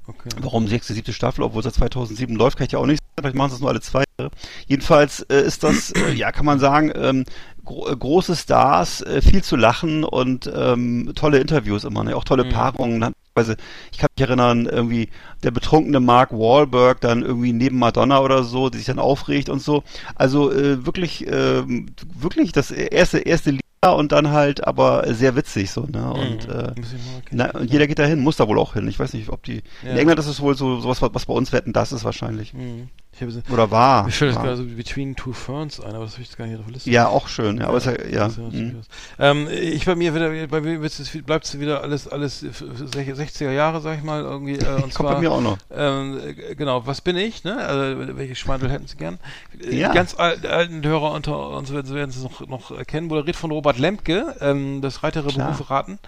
okay. 0.07 0.29
Warum 0.41 0.69
sechste, 0.69 0.95
siebte 0.95 1.13
Staffel, 1.13 1.43
obwohl 1.43 1.61
es 1.61 1.65
seit 1.65 1.75
2007 1.75 2.37
läuft, 2.37 2.59
kann 2.59 2.67
ich 2.67 2.73
ja 2.73 2.79
auch 2.79 2.87
nicht 2.87 3.01
sagen. 3.01 3.11
Vielleicht 3.19 3.37
machen 3.37 3.51
sie 3.51 3.55
es 3.57 3.61
nur 3.61 3.71
alle 3.71 3.81
zwei 3.81 4.05
Jahre. 4.19 4.31
Jedenfalls 4.69 5.21
äh, 5.23 5.41
ist 5.41 5.65
das, 5.65 5.91
äh, 5.91 6.13
ja, 6.15 6.31
kann 6.31 6.47
man 6.47 6.61
sagen, 6.61 6.93
ähm, 6.95 7.25
äh, 7.67 7.97
große 7.97 8.37
Stars, 8.37 9.05
viel 9.21 9.43
zu 9.43 9.57
lachen 9.57 10.05
und 10.05 10.49
ähm, 10.55 11.11
tolle 11.17 11.39
Interviews 11.39 11.83
immer, 11.83 12.05
ne? 12.05 12.15
auch 12.15 12.25
tolle 12.25 12.45
Paarungen. 12.45 13.15
Also, 13.37 13.55
ich 13.91 13.99
kann 13.99 14.09
mich 14.17 14.29
erinnern, 14.29 14.67
irgendwie 14.67 15.09
der 15.43 15.51
betrunkene 15.51 15.99
Mark 15.99 16.31
Wahlberg 16.31 17.01
dann 17.01 17.23
irgendwie 17.23 17.53
neben 17.53 17.79
Madonna 17.79 18.21
oder 18.21 18.45
so, 18.45 18.71
die 18.71 18.79
sich 18.79 18.87
dann 18.87 19.01
aufregt 19.01 19.49
und 19.49 19.61
so. 19.61 19.83
Also 20.15 20.53
äh, 20.53 20.87
wirklich, 20.87 21.27
ähm, 21.27 21.87
wirklich 22.17 22.53
das 22.53 22.71
erste, 22.71 23.19
erste 23.19 23.51
Lied 23.51 23.61
und 23.93 24.13
dann 24.13 24.31
halt 24.31 24.67
aber 24.67 25.13
sehr 25.13 25.37
witzig 25.37 25.71
so, 25.71 25.83
ne? 25.83 26.11
Und 26.11 26.49
äh, 26.49 26.73
Muss 26.77 26.93
ich 26.93 27.05
mal 27.05 27.23
na, 27.33 27.51
und 27.51 27.71
jeder 27.71 27.87
geht 27.87 27.99
da 27.99 28.05
hin, 28.05 28.21
muss 28.21 28.37
da 28.37 28.49
wohl 28.49 28.59
auch 28.59 28.75
hin. 28.75 28.89
Ich 28.89 28.99
weiß 28.99 29.13
nicht, 29.13 29.29
ob 29.29 29.43
die. 29.43 29.63
Ja. 29.83 29.91
In 29.91 29.99
England 29.99 30.21
ist 30.21 30.27
es 30.27 30.41
wohl 30.41 30.57
so 30.57 30.81
sowas, 30.81 31.03
was 31.03 31.13
was 31.13 31.27
bei 31.27 31.35
uns 31.35 31.53
wetten, 31.53 31.73
das 31.73 31.93
ist 31.93 32.05
wahrscheinlich. 32.05 32.55
Mhm. 32.55 32.89
Habe 33.21 33.43
Oder 33.53 33.71
war. 33.71 34.05
mir 34.05 34.11
fällt 34.11 34.35
gerade 34.35 34.57
so 34.57 34.65
Between 34.65 35.15
Two 35.15 35.33
Ferns 35.33 35.81
ein, 35.81 35.95
aber 35.95 36.05
das 36.05 36.15
habe 36.15 36.23
ich 36.23 36.29
jetzt 36.29 36.39
gar 36.39 36.47
nicht 36.47 36.59
auf 36.59 36.65
der 36.65 36.75
Liste. 36.75 36.91
Ja, 36.91 37.09
auch 37.09 37.29
schön. 37.29 37.59
Ja, 37.59 37.69
aber 37.69 37.77
ist 37.77 37.87
ja, 37.87 37.93
ja. 38.07 38.27
Ist 38.27 38.39
mhm. 38.39 38.77
was. 38.79 38.87
Ähm, 39.19 39.49
ich 39.51 39.85
bei 39.85 39.95
mir 39.95 40.15
wieder, 40.15 40.47
bei 40.49 40.61
mir 40.61 40.79
bleibt 40.79 41.45
es 41.45 41.61
wieder 41.61 41.83
alles, 41.83 42.09
alles 42.09 42.43
60er 42.43 43.51
Jahre, 43.51 43.81
sag 43.81 43.99
ich 43.99 44.05
mal, 44.05 44.23
irgendwie. 44.23 44.55
Äh, 44.55 44.75
und 44.75 44.81
Kommt 44.81 44.93
zwar, 44.93 45.15
bei 45.15 45.21
mir 45.21 45.31
auch 45.31 45.41
noch. 45.41 45.59
Ähm, 45.71 46.19
äh, 46.25 46.55
genau, 46.55 46.87
was 46.87 47.01
bin 47.01 47.17
ich? 47.17 47.45
Ne? 47.45 47.57
Also, 47.57 48.17
welche 48.17 48.35
Schwandel 48.35 48.71
hätten 48.71 48.87
Sie 48.87 48.97
gern? 48.97 49.19
Äh, 49.63 49.77
Ja. 49.77 49.89
Die 49.91 49.95
ganz 49.95 50.15
al 50.15 50.39
alten 50.47 50.85
Hörer 50.85 51.13
unter 51.13 51.51
uns 51.51 51.73
werden, 51.73 52.11
Sie 52.11 52.23
noch, 52.23 52.47
noch 52.47 52.71
erkennen. 52.71 53.07
Moderiert 53.07 53.37
von 53.37 53.51
Robert 53.51 53.79
Lemke, 53.79 54.35
ähm, 54.41 54.81
das 54.81 55.03
Reitere. 55.03 55.33
Berufe 55.35 55.71
raten. 55.71 55.99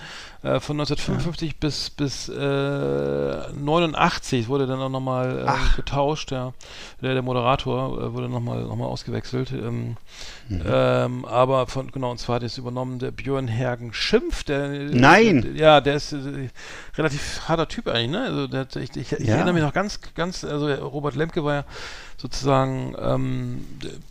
Äh, 0.47 0.61
von 0.61 0.79
1955 0.79 1.59
bis, 1.59 1.91
bis 1.91 2.29
äh, 2.29 2.33
89 3.53 4.49
wurde 4.49 4.67
dann 4.67 4.81
auch 4.81 4.89
nochmal 4.89 5.45
ähm, 5.49 5.55
getauscht. 5.77 6.31
Der, 6.31 6.55
der, 7.03 7.15
der 7.15 7.23
Moderator 7.23 8.01
äh, 8.01 8.13
wurde 8.13 8.29
nochmal 8.29 8.63
noch 8.63 8.77
mal 8.77 8.87
ausgewechselt. 8.87 9.51
Ähm, 9.53 9.97
Mhm. 10.49 10.63
ähm, 10.65 11.25
aber 11.25 11.67
von, 11.67 11.91
genau, 11.91 12.13
und 12.13 12.19
zwar 12.19 12.37
hat 12.37 12.45
es 12.45 12.57
übernommen 12.57 13.01
der 13.01 13.11
Björn 13.11 13.49
Hergen 13.49 13.93
Schimpf. 13.93 14.45
Der, 14.45 14.69
Nein! 14.69 15.43
Der, 15.43 15.53
ja, 15.55 15.81
der 15.81 15.97
ist 15.97 16.13
äh, 16.13 16.49
relativ 16.97 17.41
harter 17.49 17.67
Typ 17.67 17.89
eigentlich, 17.89 18.11
ne? 18.11 18.21
Also 18.23 18.47
der, 18.47 18.69
ich, 18.77 18.97
ich, 18.97 19.13
ich 19.13 19.27
Ja. 19.27 19.35
erinnere 19.35 19.55
mich 19.55 19.63
noch 19.65 19.73
ganz, 19.73 19.99
ganz, 20.15 20.45
also 20.45 20.73
Robert 20.73 21.17
Lemke 21.17 21.43
war 21.43 21.55
ja 21.55 21.65
sozusagen, 22.19 22.95
ähm, 23.01 23.65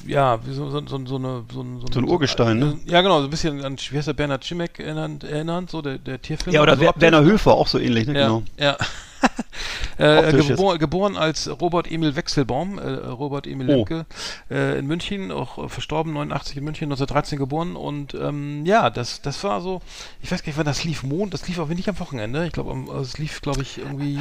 ja, 0.05 0.39
so, 0.49 0.69
so, 0.69 0.85
so, 0.85 1.05
so 1.05 1.15
eine, 1.15 1.43
so, 1.51 1.61
ein- 1.61 1.81
So 1.91 1.99
ein 1.99 2.05
Urgestein, 2.07 2.59
ne? 2.59 2.77
Ja, 2.85 3.01
genau, 3.01 3.19
so 3.19 3.25
ein 3.25 3.29
bisschen 3.31 3.63
an, 3.65 3.77
wie 3.89 3.97
heißt 3.97 4.07
der, 4.07 4.13
Bernhard 4.13 4.45
Schimek 4.45 4.79
erinnert, 4.79 5.23
erinnert 5.23 5.69
so 5.71 5.81
der, 5.81 5.97
der 5.97 6.21
Tierfilm. 6.21 6.53
Ja, 6.53 6.61
oder 6.61 6.77
so 6.77 6.87
optisch. 6.87 7.01
Werner 7.01 7.23
Höfer, 7.23 7.53
auch 7.53 7.67
so 7.67 7.79
ähnlich, 7.79 8.07
ne? 8.07 8.13
Ja, 8.19 8.27
Genau. 8.27 8.43
ja. 8.59 8.77
äh, 9.97 10.17
Optisch 10.19 10.55
geboren, 10.79 11.17
als 11.17 11.49
Robert 11.59 11.89
Emil 11.89 12.15
Wechselbaum, 12.15 12.77
äh, 12.77 12.87
Robert 12.91 13.47
Emil 13.47 13.67
Oh. 13.69 13.73
Lemke, 13.77 14.05
äh, 14.51 14.77
in 14.77 14.85
München, 14.85 15.31
auch 15.31 15.57
äh, 15.57 15.67
verstorben, 15.69 16.13
89 16.13 16.57
in 16.57 16.63
München, 16.63 16.85
1913 16.85 17.39
geboren 17.39 17.75
und 17.75 18.13
ähm, 18.13 18.65
ja, 18.67 18.91
das, 18.91 19.21
das 19.23 19.43
war 19.43 19.61
so, 19.61 19.81
ich 20.21 20.31
weiß 20.31 20.43
gar 20.43 20.49
nicht, 20.49 20.57
wann 20.59 20.65
das 20.67 20.83
lief, 20.83 21.01
Mond, 21.01 21.33
das 21.33 21.47
lief 21.47 21.57
aber 21.59 21.73
nicht 21.73 21.89
am 21.89 21.99
Wochenende, 21.99 22.45
ich 22.45 22.51
glaube, 22.53 22.71
also 22.91 23.01
es 23.01 23.17
lief, 23.17 23.41
glaube 23.41 23.63
ich, 23.63 23.79
irgendwie 23.79 24.19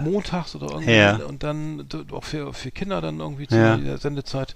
montags 0.00 0.54
oder 0.54 0.68
irgendwie 0.72 0.92
Ja. 0.94 1.16
und 1.16 1.42
dann 1.42 1.86
auch 2.12 2.24
für, 2.24 2.52
für 2.52 2.70
Kinder 2.70 3.00
dann 3.00 3.20
irgendwie 3.20 3.46
zu 3.48 3.56
Ja. 3.56 3.76
der 3.76 3.98
Sendezeit, 3.98 4.54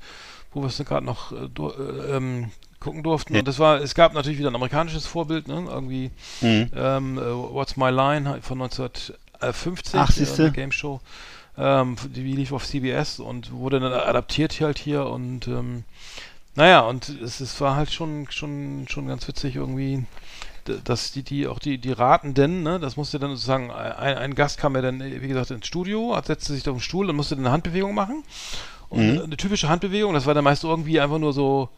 wo 0.53 0.63
wir 0.63 0.69
es 0.69 0.77
dann 0.77 0.87
gerade 0.87 1.05
noch 1.07 1.33
äh, 1.33 1.45
äh, 1.45 2.17
ähm, 2.17 2.51
gucken 2.81 3.03
durften 3.03 3.35
Ja. 3.35 3.41
und 3.41 3.49
das 3.49 3.59
war, 3.59 3.81
es 3.81 3.95
gab 3.95 4.13
natürlich 4.15 4.39
wieder 4.39 4.51
ein 4.51 4.55
amerikanisches 4.55 5.07
Vorbild, 5.07 5.49
ne, 5.49 5.67
irgendwie 5.69 6.11
Mhm. 6.41 6.71
ähm, 6.75 7.19
äh, 7.19 7.23
What's 7.23 7.77
My 7.77 7.91
Line 7.91 8.41
von 8.43 8.59
1950, 8.61 10.01
Ach, 10.01 10.11
siehste. 10.11 10.43
äh, 10.43 10.45
eine 10.47 10.53
Game 10.55 10.73
Show. 10.73 11.01
Ähm, 11.59 11.97
die 12.15 12.23
lief 12.23 12.53
auf 12.53 12.67
CBS 12.67 13.19
und 13.19 13.51
wurde 13.53 13.81
dann 13.81 13.93
adaptiert 13.93 14.53
hier 14.53 14.67
halt 14.67 14.79
hier 14.79 15.07
und 15.07 15.49
ähm, 15.49 15.85
naja, 16.55 16.81
und 16.81 17.09
es, 17.09 17.41
es 17.41 17.61
war 17.61 17.77
halt 17.77 17.91
schon, 17.93 18.27
schon, 18.31 18.87
schon 18.89 19.07
ganz 19.09 19.27
witzig 19.29 19.57
irgendwie, 19.57 20.05
dass 20.85 21.13
die, 21.13 21.23
die, 21.23 21.47
auch 21.47 21.59
die, 21.59 21.79
die 21.79 21.93
Ratenden, 21.93 22.63
ne, 22.63 22.79
das 22.79 22.97
musste 22.97 23.19
dann 23.19 23.31
sozusagen, 23.31 23.71
ein, 23.71 24.19
ein 24.19 24.35
Gast 24.35 24.59
kam 24.59 24.75
ja 24.75 24.83
dann, 24.83 25.01
äh, 25.01 25.23
wie 25.23 25.29
gesagt, 25.29 25.51
ins 25.51 25.67
Studio, 25.67 26.17
setzte 26.25 26.53
sich 26.53 26.69
auf 26.69 26.77
den 26.77 26.81
Stuhl 26.81 27.09
und 27.09 27.17
musste 27.17 27.35
dann 27.37 27.45
eine 27.47 27.53
Handbewegung 27.53 27.95
machen. 27.95 28.23
Und 28.89 29.15
Mhm. 29.15 29.23
eine 29.25 29.37
typische 29.37 29.69
Handbewegung, 29.69 30.15
das 30.15 30.27
war 30.27 30.35
dann 30.35 30.45
meist 30.45 30.63
irgendwie 30.65 31.01
einfach 31.01 31.19
nur 31.19 31.33
so 31.33 31.69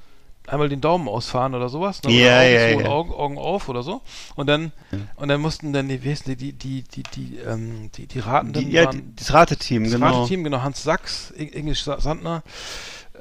einmal 0.47 0.69
den 0.71 0.81
Daumen 0.81 1.09
ausfahren 1.09 1.55
oder 1.55 1.69
sowas. 1.69 2.03
Ne? 2.03 2.13
Ja, 2.13 2.41
Augen 2.41 2.53
ja, 2.55 2.77
zu 2.77 2.81
ja. 2.81 2.87
Augen, 2.89 3.13
Augen 3.13 3.39
auf 3.39 3.69
oder 3.69 3.83
so. 3.83 4.01
Und 4.35 4.47
dann, 4.47 4.73
und 5.17 5.29
dann 5.29 5.41
mussten 5.41 5.73
dann 5.73 5.89
die, 5.89 5.99
die, 5.99 6.37
die, 6.37 6.53
die, 6.53 6.83
die, 6.83 7.03
die, 7.03 7.37
ähm, 7.39 7.91
die, 7.95 8.07
die 8.07 8.19
Ratenden 8.19 8.65
Die, 8.65 8.71
ja, 8.73 8.87
waren, 8.87 9.13
das 9.17 9.33
Rateteam, 9.33 9.85
das 9.85 9.93
genau. 9.93 10.07
Rateteam, 10.07 10.45
genau, 10.45 10.63
Hans 10.63 10.83
Sachs, 10.83 11.31
Englisch 11.33 11.83
Sa- 11.85 12.01
Sandner, 12.01 12.43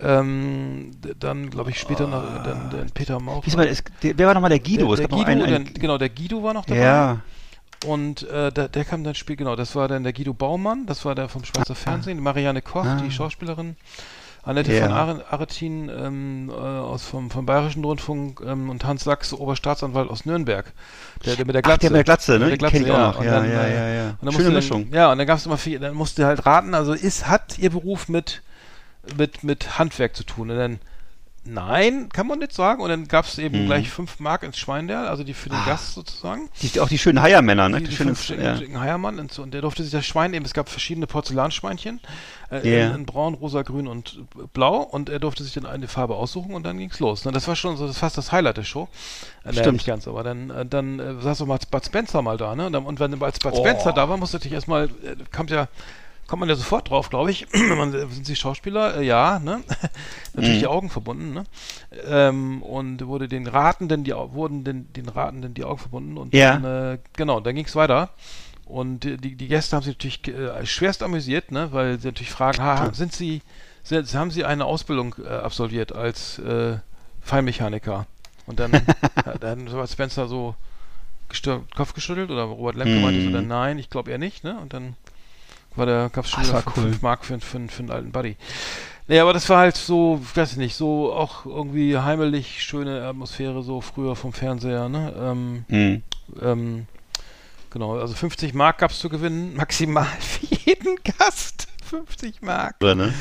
ähm, 0.01 0.91
dann, 1.19 1.49
glaube 1.49 1.71
ich, 1.71 1.79
später 1.79 2.07
noch 2.07 2.23
dann, 2.43 2.69
dann 2.69 2.89
Peter 2.93 3.19
Mauch. 3.19 3.43
Der, 3.45 4.17
wer 4.17 4.27
war 4.27 4.33
nochmal 4.33 4.49
der 4.49 4.59
Guido? 4.59 4.87
Der, 4.95 5.07
der 5.07 5.17
Guido, 5.17 5.23
einen, 5.29 5.41
einen, 5.43 5.65
dann, 5.65 5.73
genau, 5.73 5.97
der 5.97 6.09
Guido 6.09 6.43
war 6.43 6.53
noch 6.53 6.65
dabei. 6.65 6.81
ja, 6.81 7.17
Und 7.85 8.23
äh, 8.29 8.51
der, 8.51 8.67
der 8.69 8.85
kam 8.85 9.03
dann 9.03 9.15
Spiel, 9.15 9.35
genau, 9.35 9.55
das 9.55 9.75
war 9.75 9.87
dann 9.87 10.03
der 10.03 10.13
Guido 10.13 10.33
Baumann, 10.33 10.85
das 10.85 11.05
war 11.05 11.15
der 11.15 11.29
vom 11.29 11.43
Schweizer 11.43 11.75
Fernsehen, 11.75 12.19
Marianne 12.21 12.61
Koch, 12.61 12.85
Ah. 12.85 13.01
die 13.03 13.11
Schauspielerin, 13.11 13.75
Annette 14.43 14.73
Ja. 14.73 14.83
von 14.83 14.91
Are- 14.93 15.25
Aretin 15.29 15.89
ähm, 15.89 16.49
äh, 16.49 16.53
aus 16.53 17.03
vom, 17.03 17.29
vom 17.29 17.45
Bayerischen 17.45 17.83
Rundfunk 17.83 18.41
ähm, 18.45 18.69
und 18.69 18.85
Hans 18.85 19.03
Sachs, 19.03 19.33
Oberstaatsanwalt 19.33 20.09
aus 20.09 20.25
Nürnberg, 20.25 20.71
der, 21.25 21.35
der 21.35 21.45
mit 21.45 21.53
der 21.55 21.61
Ach, 21.63 21.67
Glatze. 21.67 21.79
der 21.81 21.89
mit 21.91 21.97
der 21.97 22.03
Glatze, 22.05 22.31
ne? 22.33 22.39
Mit 22.39 22.49
der 22.51 22.57
Glatze, 22.57 22.77
Kenn 22.77 22.85
ich 22.85 22.91
auch 22.91 23.15
noch. 23.15 23.23
Ja, 23.23 23.31
dann, 23.41 23.51
ja, 23.51 23.61
äh, 23.63 23.75
ja, 23.75 23.87
ja. 24.03 24.09
und 24.11 24.17
dann 24.21 24.33
Schöne 24.33 24.51
Mischung. 24.51 24.85
Dann, 24.89 24.93
ja, 24.97 25.11
und 25.11 25.17
dann 25.17 25.27
gab 25.27 25.37
es 25.37 25.45
immer 25.45 25.57
viel, 25.57 25.79
dann 25.79 25.93
musste 25.95 26.25
halt 26.25 26.45
raten, 26.45 26.73
also 26.75 26.93
ist, 26.93 27.27
hat 27.27 27.59
ihr 27.59 27.71
Beruf 27.71 28.07
mit, 28.07 28.41
mit, 29.17 29.43
mit 29.43 29.77
Handwerk 29.79 30.15
zu 30.15 30.23
tun? 30.23 30.49
Und 30.51 30.57
dann, 30.57 30.79
nein, 31.49 32.09
kann 32.09 32.27
man 32.27 32.39
nicht 32.39 32.51
sagen. 32.53 32.81
Und 32.81 32.89
dann 32.89 33.07
gab 33.07 33.23
es 33.25 33.37
eben 33.37 33.61
Mhm. 33.63 33.65
gleich 33.67 33.89
fünf 33.89 34.19
Mark 34.19 34.43
ins 34.43 34.57
Schweinderl, 34.57 35.07
also 35.07 35.23
die 35.23 35.33
für 35.33 35.47
den 35.47 35.57
Ah. 35.59 35.65
Gast 35.65 35.93
sozusagen. 35.93 36.49
Die, 36.61 36.79
auch 36.81 36.89
die 36.89 36.97
schönen 36.97 37.21
Heiermänner, 37.21 37.69
ne? 37.69 37.77
Die, 37.77 37.85
Die, 37.85 37.89
die 37.91 37.95
schönen, 38.15 38.73
ja. 38.73 38.79
Heiermann 38.81 39.17
und, 39.17 39.31
so, 39.31 39.43
und 39.43 39.53
der 39.53 39.61
durfte 39.61 39.81
sich 39.83 39.93
das 39.93 40.05
Schwein 40.05 40.31
nehmen. 40.31 40.45
Es 40.45 40.53
gab 40.53 40.67
verschiedene 40.67 41.07
Porzellanschweinchen 41.07 42.01
äh, 42.51 42.69
Ja. 42.79 42.87
in, 42.89 42.95
in 42.95 43.05
braun, 43.05 43.33
rosa, 43.33 43.61
grün 43.61 43.87
und 43.87 44.19
äh, 44.35 44.41
blau 44.53 44.79
und 44.81 45.07
er 45.09 45.19
durfte 45.19 45.45
sich 45.45 45.53
dann 45.53 45.65
eine 45.65 45.87
Farbe 45.87 46.15
aussuchen 46.15 46.53
und 46.53 46.63
dann 46.65 46.77
ging's 46.79 46.99
los. 46.99 47.23
Ne, 47.23 47.31
das 47.31 47.47
war 47.47 47.55
schon 47.55 47.77
so 47.77 47.87
das 47.87 47.97
fast 47.97 48.17
das 48.17 48.33
Highlight 48.33 48.57
der 48.57 48.63
Show. 48.63 48.89
Äh, 49.45 49.49
naja, 49.51 49.61
Stimmt. 49.61 49.73
nicht 49.77 49.85
ganz, 49.87 50.05
aber 50.07 50.23
dann, 50.23 50.49
äh, 50.49 50.65
dann 50.65 50.99
äh, 50.99 51.21
saß 51.21 51.41
auch 51.43 51.45
mal 51.47 51.59
Bud 51.71 51.85
Spencer 51.85 52.21
mal 52.21 52.35
da, 52.35 52.55
ne? 52.55 52.65
Und, 52.65 52.73
dann, 52.73 52.85
und 52.85 52.99
wenn 52.99 53.23
als 53.23 53.39
Bud 53.39 53.53
Oh. 53.55 53.59
Spencer 53.65 53.93
da 53.93 54.09
war, 54.09 54.17
musste 54.17 54.35
natürlich 54.35 54.53
erstmal, 54.55 54.85
äh, 54.87 55.15
kommt 55.33 55.49
ja 55.49 55.69
kommt 56.27 56.41
man 56.41 56.49
ja 56.49 56.55
sofort 56.55 56.89
drauf, 56.89 57.09
glaube 57.09 57.31
ich. 57.31 57.47
Wenn 57.51 57.77
man, 57.77 57.91
sind 57.91 58.25
Sie 58.25 58.35
Schauspieler? 58.35 58.97
Äh, 58.97 59.05
ja, 59.05 59.39
ne? 59.39 59.61
Natürlich 60.33 60.57
Mhm. 60.57 60.61
die 60.61 60.67
Augen 60.67 60.89
verbunden, 60.89 61.33
ne? 61.33 61.43
Ähm, 62.05 62.61
und 62.61 63.05
wurde 63.07 63.27
den 63.27 63.47
Ratenden, 63.47 64.03
die 64.03 64.13
wurden 64.13 64.63
den, 64.63 64.91
den 64.93 65.09
Ratenden 65.09 65.53
die 65.53 65.63
Augen 65.63 65.79
verbunden 65.79 66.17
und 66.17 66.33
Ja. 66.33 66.59
dann, 66.59 66.63
äh, 66.63 66.97
genau, 67.15 67.39
dann 67.39 67.55
ging 67.55 67.65
es 67.65 67.75
weiter. 67.75 68.09
Und 68.65 69.05
äh, 69.05 69.17
die, 69.17 69.35
die 69.35 69.47
Gäste 69.47 69.75
haben 69.75 69.83
sich 69.83 69.95
natürlich 69.95 70.27
äh, 70.27 70.65
schwerst 70.65 71.01
amüsiert, 71.01 71.51
ne? 71.51 71.69
Weil 71.71 71.99
sie 71.99 72.07
natürlich 72.07 72.31
fragen, 72.31 72.61
ha, 72.61 72.93
sind 72.93 73.13
Sie, 73.13 73.41
sind, 73.83 74.13
haben 74.13 74.31
Sie 74.31 74.43
eine 74.43 74.65
Ausbildung 74.65 75.15
äh, 75.23 75.27
absolviert 75.29 75.93
als 75.95 76.41
Feinmechaniker? 77.21 78.05
Und 78.45 78.59
dann, 78.59 78.87
dann 79.39 79.71
hat 79.71 79.89
Spencer 79.89 80.27
so 80.27 80.55
Kopf 81.75 81.93
geschüttelt 81.93 82.31
oder 82.31 82.43
Robert 82.43 82.75
Lemke 82.75 82.95
Mhm. 82.95 83.01
meinte 83.01 83.21
so, 83.21 83.29
dann 83.29 83.47
nein, 83.47 83.79
ich 83.79 83.89
glaube 83.89 84.11
eher 84.11 84.17
nicht, 84.17 84.43
ne? 84.43 84.57
Und 84.59 84.73
dann 84.73 84.95
war 85.77 85.85
der, 85.85 86.09
gab's 86.09 86.29
schon 86.31 86.43
wieder 86.43 86.53
war 86.53 86.61
5 86.73 86.77
cool. 86.77 86.97
Mark 87.01 87.25
für, 87.25 87.39
für, 87.39 87.67
für 87.67 87.79
einen 87.79 87.91
alten 87.91 88.11
Buddy. 88.11 88.35
Nee, 89.09 89.19
aber 89.19 89.31
das 89.31 89.47
war 89.49 89.59
halt 89.59 89.77
so, 89.77 90.19
ich 90.21 90.35
weiß 90.35 90.57
nicht, 90.57 90.75
so 90.75 91.13
auch 91.13 91.45
irgendwie 91.45 91.97
heimelig, 91.97 92.61
schöne 92.61 93.03
Atmosphäre, 93.05 93.63
so 93.63 93.79
früher 93.79 94.15
vom 94.17 94.33
Fernseher, 94.33 94.89
ne? 94.89 95.13
Ähm, 95.17 95.65
Mhm. 95.69 96.03
ähm, 96.41 96.85
genau, 97.69 97.97
also 97.97 98.13
50 98.13 98.53
Mark 98.53 98.79
gab's 98.79 98.99
zu 98.99 99.07
gewinnen, 99.07 99.55
maximal 99.55 100.05
für 100.19 100.45
jeden 100.65 100.97
Gast. 101.17 101.67
50 101.89 102.41
Mark. 102.41 102.75
Oder, 102.81 102.95
ne? 102.95 103.13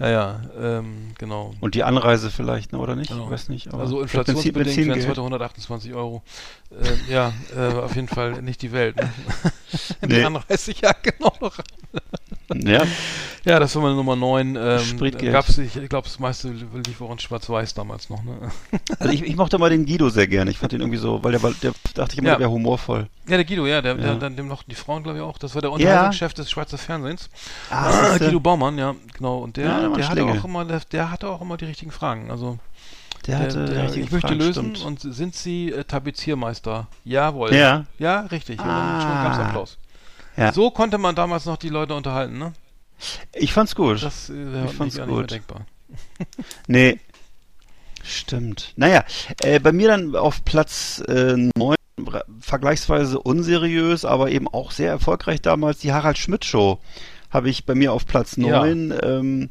Ja, 0.00 0.08
ja, 0.10 0.40
ähm, 0.60 1.12
genau. 1.18 1.54
Und 1.60 1.74
die 1.76 1.84
Anreise 1.84 2.30
vielleicht, 2.30 2.72
ne? 2.72 2.78
oder 2.78 2.96
nicht? 2.96 3.10
Genau. 3.10 3.26
Ich 3.26 3.30
weiß 3.30 3.48
nicht. 3.48 3.68
aber 3.72 3.82
Also 3.82 4.02
inflationsbedingt 4.02 4.66
Benzin- 4.66 4.88
wären 4.88 4.98
es 4.98 5.06
heute 5.06 5.20
128 5.20 5.94
Euro. 5.94 6.22
Äh, 6.70 7.12
ja, 7.12 7.32
äh, 7.56 7.74
auf 7.74 7.94
jeden 7.94 8.08
Fall 8.08 8.42
nicht 8.42 8.60
die 8.62 8.72
Welt. 8.72 8.96
Ne? 8.96 9.12
die 10.02 10.06
Nee. 10.06 10.24
Anreise, 10.24 10.72
ja, 10.82 10.92
genau 11.02 11.32
noch. 11.40 11.56
Ja, 12.52 12.82
Ja, 13.46 13.58
das 13.58 13.74
war 13.74 13.82
meine 13.82 13.94
Nummer 13.94 14.16
9. 14.16 14.56
Ähm, 14.56 14.78
Spritgeld. 14.80 15.32
Gab's, 15.32 15.56
ich 15.58 15.72
glaube, 15.88 16.08
das 16.08 16.18
meiste 16.18 16.48
lief 16.48 17.00
auch 17.02 17.10
in 17.12 17.18
Schwarz-Weiß 17.18 17.74
damals 17.74 18.08
noch. 18.10 18.22
Ne? 18.24 18.50
also 18.98 19.12
ich, 19.12 19.22
ich 19.22 19.36
mochte 19.36 19.58
mal 19.58 19.70
den 19.70 19.84
Guido 19.86 20.08
sehr 20.08 20.26
gerne. 20.26 20.50
Ich 20.50 20.58
fand 20.58 20.72
den 20.72 20.80
irgendwie 20.80 20.98
so, 20.98 21.22
weil 21.22 21.32
der, 21.32 21.42
war- 21.42 21.52
der 21.62 21.72
dachte 21.94 22.12
ich 22.14 22.18
immer, 22.18 22.28
Ja. 22.28 22.34
der 22.34 22.40
wäre 22.40 22.50
humorvoll. 22.50 23.08
Ja, 23.28 23.36
der 23.36 23.44
Guido, 23.44 23.66
ja, 23.66 23.82
der, 23.82 23.94
der 23.94 24.06
Ja. 24.06 24.14
dann 24.14 24.36
dem 24.36 24.48
noch 24.48 24.62
die 24.62 24.74
Frauen, 24.74 25.02
glaube 25.02 25.18
ich, 25.18 25.24
auch. 25.24 25.36
Das 25.38 25.54
war 25.54 25.62
der 25.62 25.72
Unterhaltungschef 25.72 26.32
des 26.34 26.50
Schweizer 26.50 26.78
Fernsehens. 26.78 27.28
Ah, 27.70 28.14
Ah, 28.14 28.18
Guido 28.18 28.40
Baumann, 28.40 28.78
ja, 28.78 28.94
genau. 29.16 29.38
Und 29.38 29.56
der, 29.58 29.66
Ja, 29.66 29.80
der 29.80 29.90
der 29.90 30.08
hatte 30.08 30.24
auch 30.24 30.44
immer, 30.44 30.64
der, 30.64 30.80
der 30.92 31.10
hatte 31.10 31.28
auch 31.28 31.40
immer 31.42 31.56
die 31.56 31.66
richtigen 31.66 31.90
Fragen. 31.90 32.30
Also 32.30 32.58
der 33.26 33.38
der, 33.38 33.46
hatte 33.48 33.64
der, 33.66 33.82
richtige 33.84 34.04
ich 34.06 34.10
möchte 34.12 34.28
Fragen, 34.28 34.40
lösen 34.40 34.76
stimmt. 34.76 35.04
und 35.04 35.14
sind 35.14 35.34
Sie 35.34 35.70
äh, 35.72 35.84
Tapeziermeister? 35.84 36.86
Jawohl. 37.04 37.54
Ja. 37.54 37.84
Ja, 37.98 38.20
richtig. 38.20 38.58
Und 38.58 38.66
dann 38.66 39.00
schon 39.02 39.10
Ah. 39.10 39.24
gab's 39.24 39.38
Applaus. 39.38 39.78
Ja. 40.36 40.52
So 40.52 40.70
konnte 40.70 40.98
man 40.98 41.14
damals 41.14 41.44
noch 41.46 41.56
die 41.56 41.68
Leute 41.68 41.94
unterhalten, 41.94 42.38
ne? 42.38 42.52
Ich 43.32 43.52
fand's 43.52 43.74
gut. 43.74 44.02
Das 44.02 44.30
äh, 44.30 44.52
wäre 44.52 44.66
Ich 44.66 44.72
fand's 44.74 44.96
gar 44.96 45.06
nicht 45.06 45.14
mehr 45.14 45.22
gut. 45.22 45.30
denkbar. 45.30 45.66
Nee. 46.66 46.98
Stimmt. 48.02 48.72
Naja, 48.76 49.04
äh, 49.40 49.58
bei 49.60 49.72
mir 49.72 49.88
dann 49.88 50.14
auf 50.14 50.44
Platz 50.44 51.02
äh, 51.08 51.36
9, 51.56 51.76
vergleichsweise 52.40 53.18
unseriös, 53.20 54.04
aber 54.04 54.30
eben 54.30 54.46
auch 54.48 54.72
sehr 54.72 54.90
erfolgreich 54.90 55.40
damals, 55.40 55.78
die 55.78 55.92
Harald 55.92 56.18
Schmidt 56.18 56.44
Show. 56.44 56.78
Habe 57.30 57.48
ich 57.48 57.64
bei 57.64 57.74
mir 57.74 57.92
auf 57.92 58.06
Platz 58.06 58.36
Ja. 58.36 58.58
9. 58.60 58.94
Ähm, 59.02 59.50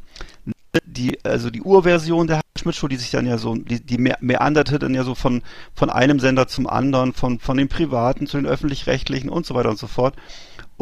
die, 0.86 1.18
also 1.24 1.50
die 1.50 1.62
Urversion 1.62 2.26
der 2.26 2.36
Harald 2.36 2.58
Schmidt 2.60 2.76
Show, 2.76 2.88
die 2.88 2.96
sich 2.96 3.10
dann 3.10 3.26
ja 3.26 3.38
so, 3.38 3.54
die, 3.56 3.80
die 3.84 3.98
me- 3.98 4.16
meanderte 4.20 4.78
dann 4.78 4.94
ja 4.94 5.02
so 5.04 5.14
von, 5.14 5.42
von 5.74 5.90
einem 5.90 6.20
Sender 6.20 6.46
zum 6.46 6.68
anderen, 6.68 7.12
von, 7.12 7.40
von 7.40 7.56
den 7.56 7.68
privaten 7.68 8.26
zu 8.28 8.36
den 8.36 8.46
öffentlich-rechtlichen 8.46 9.28
und 9.30 9.46
so 9.46 9.54
weiter 9.54 9.70
und 9.70 9.78
so 9.78 9.86
fort. 9.88 10.14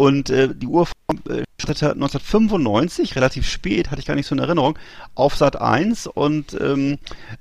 Und 0.03 0.30
äh, 0.30 0.48
die 0.53 0.66
Urform 0.66 1.20
äh, 1.28 1.44
startete 1.61 1.92
1995, 1.92 3.14
relativ 3.14 3.48
spät, 3.48 3.92
hatte 3.92 4.00
ich 4.00 4.07
gar 4.07 4.16
nicht 4.16 4.26
so 4.26 4.34
in 4.34 4.40
Erinnerung, 4.40 4.76
auf 5.14 5.36
Sat 5.36 5.55
1 5.61 6.09
und 6.09 6.61
ähm, 6.61 6.98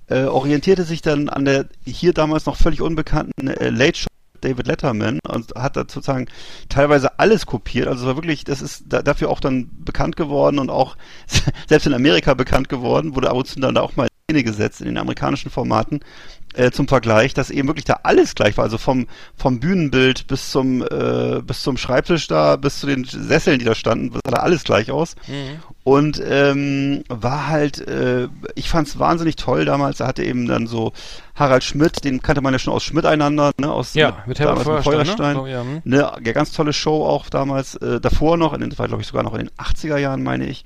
äh, 0.09 0.26
orientierte 0.26 0.84
sich 0.84 1.01
dann 1.01 1.28
an 1.28 1.45
der 1.45 1.66
hier 1.88 2.14
damals 2.14 2.45
noch 2.45 2.57
völlig 2.57 2.84
unbekannten 2.84 3.47
äh, 3.47 3.72
Late 3.72 3.97
Show 3.97 4.07
David 4.41 4.68
Letterman 4.68 5.18
und 5.28 5.55
hat 5.55 5.76
da 5.76 5.82
sozusagen 5.82 6.28
teilweise 6.70 7.18
alles 7.18 7.47
kopiert. 7.47 7.88
Also 7.88 8.01
es 8.01 8.07
war 8.07 8.16
wirklich, 8.16 8.43
das 8.43 8.62
ist 8.62 8.84
da, 8.88 9.01
dafür 9.01 9.32
auch 9.32 9.39
dann 9.39 9.72
bekannt 9.84 10.16
geworden 10.16 10.59
und 10.59 10.70
auch 10.70 10.97
selbst 11.68 11.88
in 11.88 11.95
Amerika 11.95 12.36
bekannt 12.36 12.70
geworden, 12.70 13.16
wurde 13.16 13.32
ab 13.32 13.38
und 13.38 13.47
zu 13.47 13.59
dann 13.59 13.74
da 13.74 13.82
auch 13.82 13.95
mal 13.95 14.07
Szene 14.32 14.44
gesetzt 14.44 14.82
in 14.82 14.88
den 14.88 14.98
amerikanischen 14.98 15.52
Formaten 15.52 16.00
äh, 16.54 16.72
zum 16.72 16.88
Vergleich, 16.88 17.34
dass 17.34 17.50
eben 17.50 17.68
wirklich 17.68 17.86
da 17.86 18.00
alles 18.04 18.36
gleich 18.36 18.58
war. 18.58 18.66
Also 18.66 18.78
vom, 18.78 19.08
vom 19.36 19.60
Bühnenbild 19.60 20.28
bis 20.28 20.52
zum, 20.52 20.82
äh, 20.82 21.42
bis 21.42 21.62
zum 21.62 21.78
Schreibtisch 21.78 22.28
da, 22.28 22.56
bis 22.56 22.80
zu 22.80 22.88
den 22.88 23.04
Sesseln, 23.06 23.60
die 23.60 23.66
da 23.66 23.76
standen, 23.76 24.12
sah 24.14 24.32
da 24.32 24.38
alles 24.38 24.64
gleich 24.64 24.92
aus. 24.92 25.16
Und 25.84 26.22
ähm, 26.26 27.04
war 27.10 27.48
halt, 27.48 27.86
äh, 27.88 28.28
ich 28.56 28.70
fand's 28.70 29.00
wahnsinnig 29.00 29.36
toll 29.36 29.66
damals. 29.66 30.00
Er 30.00 30.08
hatte 30.08 30.24
eben 30.24 30.48
dann 30.48 30.68
so 30.68 30.94
Harald 31.36 31.64
Schmidt, 31.64 32.04
den 32.04 32.22
kannte 32.22 32.42
man 32.42 32.54
ja 32.54 32.60
schon 32.60 32.74
aus 32.74 32.84
Schmidt 32.84 33.06
einander, 33.06 33.52
ne? 33.58 33.72
Aus 33.72 33.94
Ja, 33.94 34.24
mit 34.28 34.40
Herbert 34.40 34.66
damals 34.68 34.84
Feuerstein, 34.84 35.36
ne? 35.36 35.42
Oh, 35.42 35.48
ja, 35.48 35.62
hm. 35.62 35.82
Ne, 35.84 35.98
ja, 35.98 36.32
ganz 36.34 36.52
tolle 36.52 36.74
Show 36.74 37.06
auch 37.06 37.30
damals, 37.30 37.76
äh, 37.76 38.00
davor 38.00 38.38
noch, 38.38 38.54
in 38.54 38.62
den, 38.62 38.78
war 38.78 38.88
glaube 38.88 39.02
ich 39.02 39.08
sogar 39.08 39.24
noch 39.24 39.34
in 39.34 39.40
den 39.40 39.50
80er 39.52 39.98
Jahren, 39.98 40.24
meine 40.24 40.46
ich. 40.46 40.64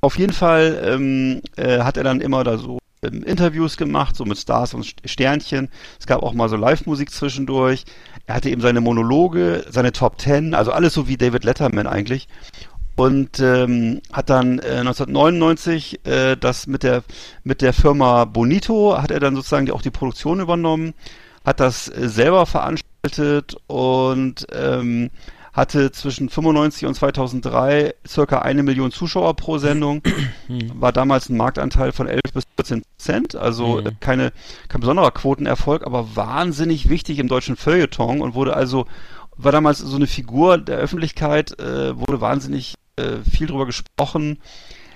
Auf 0.00 0.18
jeden 0.18 0.32
Fall 0.32 0.80
ähm, 0.84 1.40
äh, 1.56 1.80
hat 1.80 1.96
er 1.96 2.04
dann 2.04 2.20
immer 2.20 2.44
da 2.44 2.58
so 2.58 2.78
ähm, 3.12 3.22
Interviews 3.22 3.76
gemacht, 3.76 4.16
so 4.16 4.24
mit 4.24 4.38
Stars 4.38 4.74
und 4.74 4.84
St- 4.84 5.06
Sternchen. 5.06 5.68
Es 5.98 6.06
gab 6.06 6.22
auch 6.22 6.32
mal 6.32 6.48
so 6.48 6.56
Live-Musik 6.56 7.10
zwischendurch. 7.10 7.84
Er 8.26 8.34
hatte 8.36 8.50
eben 8.50 8.60
seine 8.60 8.80
Monologe, 8.80 9.64
seine 9.70 9.92
Top 9.92 10.18
Ten, 10.18 10.54
also 10.54 10.72
alles 10.72 10.94
so 10.94 11.08
wie 11.08 11.16
David 11.16 11.44
Letterman 11.44 11.86
eigentlich. 11.86 12.28
Und 12.96 13.40
ähm, 13.40 14.00
hat 14.10 14.30
dann 14.30 14.58
äh, 14.58 14.78
1999 14.78 16.06
äh, 16.06 16.36
das 16.36 16.66
mit 16.66 16.82
der 16.82 17.02
mit 17.44 17.60
der 17.60 17.74
Firma 17.74 18.24
Bonito 18.24 18.96
hat 19.00 19.10
er 19.10 19.20
dann 19.20 19.36
sozusagen 19.36 19.70
auch 19.70 19.82
die 19.82 19.90
Produktion 19.90 20.40
übernommen, 20.40 20.94
hat 21.44 21.60
das 21.60 21.88
äh, 21.88 22.08
selber 22.08 22.46
veranstaltet 22.46 23.54
und 23.66 24.46
ähm, 24.50 25.10
hatte 25.56 25.90
zwischen 25.90 26.28
95 26.28 26.86
und 26.86 26.94
2003 26.94 27.94
circa 28.06 28.40
eine 28.40 28.62
Million 28.62 28.92
Zuschauer 28.92 29.34
pro 29.34 29.56
Sendung, 29.58 30.02
war 30.74 30.92
damals 30.92 31.28
ein 31.30 31.36
Marktanteil 31.38 31.92
von 31.92 32.06
11 32.08 32.20
bis 32.34 32.44
14 32.56 32.82
Prozent, 32.96 33.36
also 33.36 33.80
Mhm. 33.80 33.96
keine, 34.00 34.32
kein 34.68 34.80
besonderer 34.82 35.10
Quotenerfolg, 35.12 35.86
aber 35.86 36.14
wahnsinnig 36.14 36.88
wichtig 36.90 37.18
im 37.18 37.28
deutschen 37.28 37.56
Feuilleton 37.56 38.20
und 38.20 38.34
wurde 38.34 38.54
also, 38.54 38.86
war 39.36 39.50
damals 39.52 39.78
so 39.78 39.96
eine 39.96 40.06
Figur 40.06 40.58
der 40.58 40.76
Öffentlichkeit, 40.78 41.58
äh, 41.58 41.96
wurde 41.98 42.20
wahnsinnig 42.20 42.74
äh, 42.96 43.18
viel 43.30 43.46
drüber 43.46 43.66
gesprochen. 43.66 44.38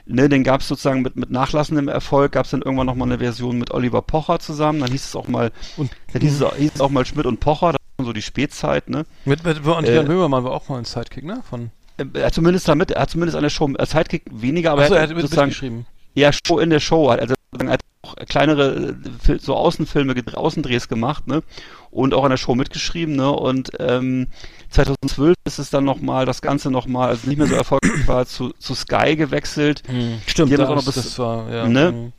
Ne, 0.06 0.28
den 0.28 0.42
gab 0.44 0.62
es 0.62 0.68
sozusagen 0.68 1.02
mit, 1.02 1.14
mit 1.16 1.30
nachlassendem 1.30 1.86
Erfolg, 1.88 2.32
gab 2.32 2.44
es 2.46 2.50
dann 2.50 2.62
irgendwann 2.62 2.86
nochmal 2.86 3.06
eine 3.08 3.18
Version 3.18 3.58
mit 3.58 3.70
Oliver 3.70 4.02
Pocher 4.02 4.40
zusammen, 4.40 4.80
dann 4.80 4.90
hieß 4.90 5.04
es 5.04 5.14
auch 5.16 5.28
mal, 5.28 5.52
Und- 5.76 5.90
dann 6.12 6.20
hieß 6.22 6.40
es, 6.40 6.54
hieß 6.56 6.70
es 6.74 6.80
auch 6.80 6.90
mal 6.90 7.04
Schmidt 7.06 7.26
und 7.26 7.38
Pocher, 7.40 7.76
so 8.04 8.12
die 8.12 8.22
Spätzeit, 8.22 8.88
ne? 8.90 9.04
Mit, 9.24 9.44
mit, 9.44 9.64
und 9.64 9.84
Äh, 9.86 10.02
Böhmermann 10.02 10.44
war 10.44 10.52
auch 10.52 10.68
mal 10.68 10.78
ein 10.78 10.84
Sidekick, 10.84 11.24
ne? 11.24 11.42
Von, 11.48 11.70
Er 12.14 12.26
hat 12.26 12.34
zumindest 12.34 12.66
damit, 12.68 12.90
er 12.90 13.02
hat 13.02 13.10
zumindest 13.10 13.36
an 13.36 13.42
der 13.42 13.50
Show, 13.50 13.68
äh, 13.78 13.86
Sidekick 13.86 14.22
weniger, 14.30 14.72
aber 14.72 14.82
Achso, 14.82 14.94
er 14.94 15.02
hat 15.02 15.10
mit, 15.10 15.20
sozusagen, 15.20 15.48
mitgeschrieben. 15.48 15.86
ja, 16.14 16.30
Show 16.32 16.58
in 16.58 16.70
der 16.70 16.80
Show, 16.80 17.08
also 17.08 17.34
er 17.58 17.70
hat 17.70 17.80
auch 18.02 18.14
kleinere, 18.28 18.96
äh, 19.28 19.38
so 19.38 19.54
Außenfilme, 19.56 20.14
Außendrehs 20.34 20.88
gemacht, 20.88 21.26
ne, 21.26 21.42
und 21.90 22.14
auch 22.14 22.24
an 22.24 22.30
der 22.30 22.36
Show 22.38 22.54
mitgeschrieben, 22.54 23.16
ne, 23.16 23.30
und, 23.30 23.72
ähm, 23.78 24.28
2012 24.70 25.34
ist 25.44 25.58
es 25.58 25.70
dann 25.70 25.84
nochmal, 25.84 26.26
das 26.26 26.40
Ganze 26.42 26.70
nochmal, 26.70 27.08
also 27.08 27.28
nicht 27.28 27.38
mehr 27.38 27.46
so 27.48 27.54
erfolgreich 27.56 28.06
war, 28.06 28.24
zu, 28.26 28.50
zu 28.58 28.74
Sky 28.74 29.16
gewechselt, 29.16 29.82
Stimmt, 30.26 30.50
Die 30.50 30.54
haben 30.54 30.58
das, 30.58 30.58
das 30.58 30.68
auch 30.70 30.74
noch 30.76 30.84
bis- 30.84 30.94
das 30.94 31.18
war, 31.18 31.50
ja. 31.52 31.66
ne? 31.68 32.12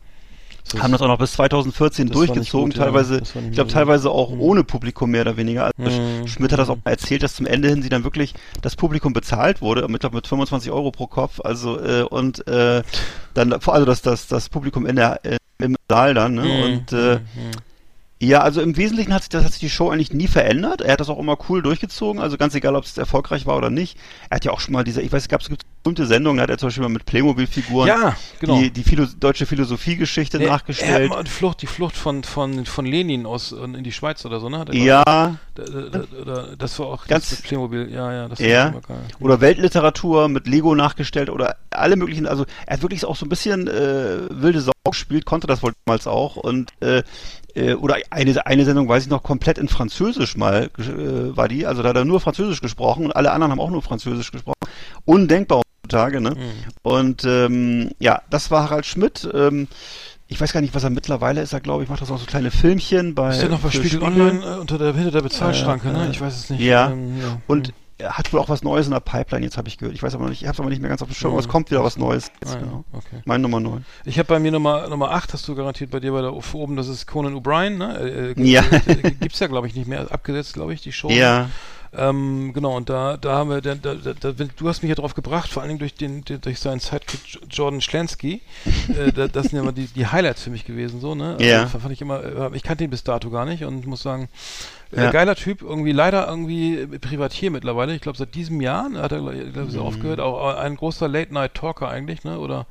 Mhm. 0.66 0.78
So, 0.78 0.84
haben 0.84 0.92
das 0.92 1.02
auch 1.02 1.08
noch 1.08 1.18
bis 1.18 1.34
2014 1.34 2.08
Das 2.08 2.16
war 2.16 2.22
nicht 2.22 2.30
durchgezogen, 2.36 2.70
gut, 2.72 2.78
ja. 2.78 2.84
teilweise, 2.86 3.20
Das 3.20 3.36
nicht 3.36 3.48
ich 3.50 3.54
glaube 3.56 3.72
teilweise 3.72 4.10
auch 4.10 4.32
Mhm. 4.32 4.42
ohne 4.42 4.64
Publikum 4.64 5.12
mehr 5.12 5.22
oder 5.22 5.38
weniger. 5.38 5.72
Also 5.78 6.00
Mhm. 6.00 6.28
Schmidt 6.28 6.52
hat 6.52 6.60
das 6.60 6.70
auch 6.70 6.78
mal 6.84 6.92
erzählt, 6.92 7.24
dass 7.24 7.36
zum 7.36 7.46
Ende 7.46 7.70
hin 7.70 7.82
sie 7.82 7.90
dann 7.90 8.04
wirklich 8.04 8.34
das 8.62 8.76
Publikum 8.76 9.14
bezahlt 9.14 9.62
wurde, 9.62 9.88
mit, 9.88 10.02
glaub, 10.02 10.14
mit 10.14 10.28
25 10.28 10.72
Euro 10.72 10.92
pro 10.92 11.08
Kopf, 11.08 11.40
also 11.44 11.80
äh, 11.80 12.04
und 12.04 12.48
äh, 12.48 12.84
dann 13.34 13.60
vor 13.62 13.74
allem 13.74 13.86
das, 13.86 14.02
das, 14.02 14.28
das 14.28 14.50
Publikum 14.50 14.86
in 14.86 14.96
der 14.96 15.20
äh, 15.26 15.38
im 15.60 15.76
Saal 15.90 16.14
dann, 16.14 16.34
ne? 16.36 16.44
Mhm. 16.44 16.64
Und 16.64 16.92
äh, 16.94 17.16
Mhm. 17.16 17.52
Ja, 18.24 18.42
also 18.42 18.62
im 18.62 18.78
Wesentlichen 18.78 19.14
hat 19.14 19.24
sich, 19.24 19.30
das 19.30 19.44
hat 19.44 19.52
sich 19.52 19.60
die 19.62 19.70
Show 19.70 19.90
eigentlich 19.90 20.14
nie 20.14 20.28
verändert. 20.28 20.82
Er 20.82 20.94
hat 20.94 21.00
das 21.00 21.10
auch 21.10 21.18
immer 21.20 21.38
cool 21.50 21.62
durchgezogen, 21.64 22.22
also 22.22 22.38
ganz 22.38 22.54
egal, 22.56 22.76
ob 22.76 22.84
es 22.86 22.98
erfolgreich 22.98 23.46
war 23.48 23.58
oder 23.58 23.70
nicht. 23.72 23.98
Er 24.30 24.36
hat 24.36 24.46
ja 24.46 24.52
auch 24.52 24.60
schon 24.60 24.74
mal 24.74 24.84
diese, 24.84 25.02
ich 25.02 25.12
weiß, 25.12 25.24
es 25.24 25.28
gab 25.28 25.42
es 25.42 25.50
gibt 25.50 25.64
berühmte 25.84 26.06
Sendungen, 26.06 26.38
da 26.38 26.44
hat 26.44 26.50
er 26.52 26.58
zum 26.60 26.68
Beispiel 26.68 26.84
mal 26.84 26.90
mit 26.90 27.06
Playmobil-Figuren 27.06 27.88
Ja, 27.88 28.16
genau. 28.40 28.60
die, 28.60 28.70
die 28.70 28.84
Philo 28.84 29.08
deutsche 29.20 29.48
Philosophiegeschichte 29.48 30.38
Er 30.40 30.50
nachgestellt. 30.50 31.10
hat 31.10 31.18
mal 31.18 31.24
die 31.24 31.32
Flucht, 31.32 31.62
die 31.64 31.68
Flucht 31.68 31.96
von, 31.98 32.24
von, 32.24 32.66
von 32.66 32.86
Lenin 32.86 33.26
aus 33.26 33.52
äh, 33.52 33.56
in 33.64 33.84
die 33.84 33.92
Schweiz 33.92 34.24
oder 34.24 34.40
so, 34.40 34.48
ne? 34.50 34.60
Hat 34.60 34.70
er 34.70 34.76
Ja, 34.76 35.04
Da, 35.04 35.64
da, 35.66 35.82
da, 35.90 36.04
da, 36.24 36.48
das 36.56 36.78
war 36.78 36.86
auch 36.86 37.08
Ganz- 37.08 37.30
das 37.32 37.40
mit 37.40 37.48
Playmobil, 37.48 37.90
ja, 37.92 38.14
ja, 38.14 38.28
das 38.28 38.38
Ja. 38.40 38.74
war 38.74 38.82
geil. 38.82 38.98
oder 39.20 39.42
Weltliteratur 39.42 40.28
mit 40.30 40.48
Lego 40.48 40.76
nachgestellt 40.76 41.32
oder 41.32 41.56
alle 41.72 41.96
möglichen, 41.96 42.28
also 42.28 42.46
er 42.68 42.74
hat 42.76 42.84
wirklich 42.84 43.04
auch 43.06 43.16
so 43.16 43.26
ein 43.26 43.30
bisschen 43.30 43.68
äh, 43.68 44.20
wilde 44.30 44.62
Sau 44.62 44.72
gespielt, 44.86 45.26
konnte 45.26 45.48
das 45.48 45.64
wohl 45.64 45.74
damals 45.86 46.06
auch 46.06 46.36
und 46.36 46.72
äh, 46.82 47.02
äh, 47.56 47.74
oder 47.74 47.96
eine, 48.10 48.46
eine 48.46 48.66
Sendung, 48.66 48.88
weiß 48.88 49.04
ich 49.04 49.10
noch, 49.10 49.24
komplett 49.24 49.58
in 49.58 49.68
Französisch 49.68 50.38
mal 50.38 50.70
äh, 50.78 51.36
war 51.36 51.48
die, 51.48 51.66
also 51.66 51.82
da 51.84 51.90
hat 51.90 51.96
er 51.96 52.06
nur 52.06 52.20
Französisch 52.20 52.62
gesprochen 52.62 53.06
und 53.06 53.16
alle 53.16 53.32
anderen 53.32 53.52
haben 53.52 53.60
auch 53.60 53.70
nur 53.70 53.82
Französisch 53.82 54.32
gesprochen. 54.32 54.56
Undenkbar 55.06 55.62
heutzutage, 55.84 56.22
ne? 56.22 56.32
Mhm. 56.32 56.72
Und 56.84 57.24
ähm, 57.26 57.92
ja, 58.00 58.22
das 58.30 58.52
war 58.52 58.64
Harald 58.64 58.86
Schmidt. 58.86 59.28
Ähm, 59.34 59.68
ich 60.28 60.40
weiß 60.40 60.54
gar 60.54 60.62
nicht, 60.62 60.74
was 60.74 60.84
er 60.86 60.90
mittlerweile 60.92 61.42
ist. 61.42 61.52
Er 61.52 61.60
glaube 61.60 61.84
ich 61.84 61.90
macht 61.90 62.02
das 62.02 62.10
auch 62.10 62.18
so 62.18 62.26
kleine 62.26 62.52
Filmchen 62.52 63.16
bei. 63.16 63.32
Ist 63.32 63.42
der 63.42 63.50
noch 63.50 63.60
bei 63.60 63.70
für 63.70 63.78
Spiegel 63.78 64.02
Online 64.02 64.40
äh, 64.46 64.60
unter 64.60 64.78
der, 64.78 64.94
hinter 64.94 65.12
der 65.12 65.22
Bezahlschranke, 65.22 65.90
Äh, 65.90 65.94
ne? 65.94 66.10
Ich 66.12 66.22
weiß 66.22 66.34
es 66.36 66.50
nicht. 66.50 66.62
ja. 66.62 66.90
Ähm, 66.92 67.18
ja. 67.20 67.42
Und 67.48 67.70
er 67.70 67.74
hat 68.10 68.34
wohl 68.34 68.40
auch 68.40 68.50
was 68.50 68.64
Neues 68.64 68.86
in 68.88 68.94
der 68.94 69.00
Pipeline, 69.00 69.46
jetzt 69.46 69.58
habe 69.58 69.68
ich 69.68 69.78
gehört. 69.78 69.94
Ich 69.96 70.02
weiß 70.04 70.16
aber 70.16 70.30
nicht, 70.30 70.42
ich 70.42 70.48
habe 70.48 70.54
es 70.56 70.60
aber 70.60 70.70
nicht 70.70 70.82
mehr 70.82 70.90
ganz 70.90 71.02
auf 71.02 71.10
dem 71.10 71.14
Schirm, 71.16 71.32
aber 71.32 71.40
es 71.40 71.48
Mhm. 71.48 71.52
kommt 71.52 71.72
wieder 71.72 71.84
was 71.84 71.98
Neues. 71.98 72.32
Jetzt, 72.42 72.54
Ah, 72.56 72.60
ja, 72.60 72.64
genau. 72.66 72.84
okay. 72.94 73.22
Mein 73.26 73.42
Nummer 73.42 73.60
9. 73.60 73.86
Ich 74.06 74.18
habe 74.20 74.28
bei 74.28 74.40
mir 74.40 74.52
Nummer, 74.52 74.88
Nummer 74.88 75.12
8, 75.12 75.34
hast 75.34 75.48
du 75.48 75.56
garantiert 75.56 75.92
bei 75.92 76.00
dir 76.00 76.12
bei 76.12 76.22
der 76.22 76.34
oben, 76.34 76.76
das 76.76 76.88
ist 76.88 77.06
Conan 77.08 77.36
O'Brien, 77.36 77.78
ne? 77.78 77.98
Äh, 78.00 78.32
äh, 78.32 78.44
Ja. 78.50 78.62
äh, 78.88 79.12
Gibt's 79.12 79.40
ja, 79.40 79.48
glaube 79.48 79.68
ich, 79.68 79.76
nicht 79.76 79.88
mehr. 79.88 80.12
Abgesetzt, 80.12 80.54
glaube 80.54 80.74
ich, 80.74 80.82
die 80.82 80.92
Show. 80.92 81.10
Ja, 81.10 81.50
Ähm, 81.94 82.54
genau, 82.54 82.78
und 82.78 82.90
da, 82.90 83.18
da 83.18 83.34
haben 83.40 83.50
wir, 83.50 83.60
da, 83.60 83.76
da, 83.76 83.94
da, 83.96 84.32
du 84.32 84.70
hast 84.70 84.82
mich 84.82 84.88
ja 84.88 84.96
drauf 84.96 85.14
gebracht, 85.14 85.52
vor 85.52 85.62
allen 85.62 85.68
Dingen 85.68 85.80
durch 85.80 85.94
den, 85.94 86.24
durch 86.24 86.58
seinen 86.62 86.80
Sidekick 86.80 87.20
Jordan 87.50 87.82
Schlansky. 87.82 88.40
äh, 88.98 89.12
da, 89.12 89.28
das 89.28 89.48
sind 89.48 89.56
ja 89.58 89.62
immer 89.62 89.74
die, 89.74 89.88
die 89.88 90.08
Highlights 90.08 90.42
für 90.44 90.52
mich 90.52 90.64
gewesen, 90.64 91.02
so, 91.02 91.16
ne? 91.16 91.34
Also, 91.34 91.44
Ja. 91.44 91.68
Fand 91.68 91.92
ich 91.92 92.00
immer, 92.02 92.24
äh, 92.24 92.56
ich 92.56 92.64
kannte 92.64 92.86
ihn 92.86 92.90
bis 92.92 93.04
dato 93.04 93.30
gar 93.30 93.44
nicht 93.46 93.66
und 93.66 93.86
muss 93.88 94.02
sagen, 94.04 94.30
äh, 94.94 95.04
Ja. 95.04 95.12
geiler 95.12 95.36
Typ, 95.36 95.62
irgendwie 95.62 95.92
leider 95.92 96.28
irgendwie 96.28 96.86
Privatier 97.00 97.52
mittlerweile. 97.52 97.96
Ich 97.96 98.02
glaube, 98.02 98.18
seit 98.18 98.36
diesem 98.36 98.62
Jahr 98.62 98.90
ne, 98.90 99.02
hat 99.02 99.12
er, 99.12 99.20
glaube 99.22 99.36
ich, 99.70 99.76
Mhm. 99.76 99.80
aufgehört. 99.80 100.20
Auch 100.20 100.58
ein 100.58 100.76
großer 100.76 101.08
Late-Night-Talker 101.08 101.88
eigentlich, 101.90 102.24
ne? 102.24 102.40
Oder 102.40 102.66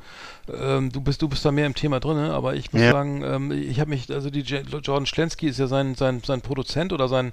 ähm, 0.53 0.91
du 0.91 1.01
bist 1.01 1.23
du 1.23 1.29
bist 1.29 1.45
da 1.45 1.53
mehr 1.53 1.67
im 1.67 1.75
Thema 1.75 2.01
drin, 2.01 2.17
ne? 2.17 2.33
aber 2.33 2.55
ich 2.55 2.73
muss 2.73 2.83
Ja. 2.83 2.91
sagen, 2.91 3.23
ähm, 3.25 3.53
ich 3.53 3.79
habe 3.81 3.91
mich, 3.91 4.11
also 4.11 4.31
die 4.31 4.41
J 4.41 4.65
Jordan 4.83 5.07
Schlansky 5.07 5.47
ist 5.49 5.59
ja 5.59 5.67
sein, 5.69 5.95
sein, 5.95 6.23
sein 6.25 6.41
Produzent 6.41 6.93
oder 6.93 7.07
sein, 7.09 7.33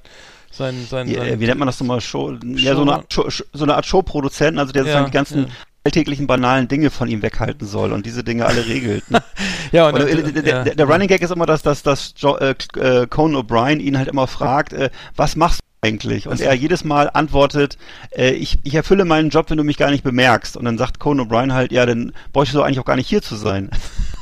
sein, 0.52 0.86
sein, 0.90 1.08
ja, 1.08 1.20
sein 1.26 1.40
wie 1.40 1.46
nennt 1.48 1.58
man 1.60 1.66
das 1.68 1.80
nochmal? 1.80 2.00
Show, 2.02 2.34
ja, 2.44 2.76
so 2.76 2.82
eine 2.84 2.94
Art, 2.94 3.12
Show, 3.14 3.28
so 3.30 3.64
eine 3.64 3.76
Art 3.76 3.86
Showproduzenten, 3.86 4.60
also 4.60 4.72
der 4.72 4.84
Ja, 4.84 4.86
sozusagen 4.86 5.06
die 5.08 5.12
ganzen 5.12 5.44
ja. 5.44 5.50
Alltäglichen 5.88 6.28
banalen 6.28 6.68
Dinge 6.68 6.90
von 6.90 7.08
ihm 7.08 7.22
weghalten 7.22 7.66
soll 7.66 7.94
und 7.94 8.06
diese 8.06 8.24
Dinge 8.24 8.46
alle 8.46 8.66
regelt. 8.68 9.10
Ne? 9.10 9.24
Ja, 9.72 9.88
und 9.88 9.96
Und, 9.96 10.08
äh, 10.08 10.42
der, 10.44 10.44
ja. 10.46 10.64
der 10.64 10.86
Running 10.86 11.08
Gag 11.10 11.22
ist 11.22 11.32
immer, 11.32 11.46
dass, 11.46 11.62
dass, 11.62 11.84
dass 11.84 12.14
jo, 12.18 12.38
äh, 12.38 12.56
äh, 12.78 13.06
Conan 13.08 13.42
O'Brien 13.42 13.80
ihn 13.80 13.98
halt 13.98 14.08
immer 14.08 14.26
fragt, 14.28 14.72
äh, 14.72 14.90
was 15.16 15.36
machst 15.36 15.60
du 15.60 15.88
eigentlich? 15.88 16.26
Und 16.28 16.34
Was- 16.34 16.40
er 16.40 16.54
jedes 16.54 16.86
Mal 16.86 17.10
antwortet, 17.14 17.78
äh, 18.12 18.32
ich, 18.32 18.60
ich 18.64 18.76
erfülle 18.76 19.04
meinen 19.04 19.30
Job, 19.30 19.50
wenn 19.50 19.58
du 19.58 19.66
mich 19.66 19.76
gar 19.78 19.92
nicht 19.92 20.04
bemerkst. 20.06 20.56
Und 20.56 20.64
dann 20.66 20.78
sagt 20.78 21.00
Conan 21.00 21.28
O'Brien 21.28 21.54
halt, 21.54 21.74
ja, 21.74 21.86
dann 21.86 22.14
bräuchtest 22.32 22.56
du 22.56 22.62
eigentlich 22.62 22.80
auch 22.80 22.86
gar 22.86 22.96
nicht 22.96 23.10
hier 23.10 23.22
zu 23.22 23.36
sein. 23.36 23.70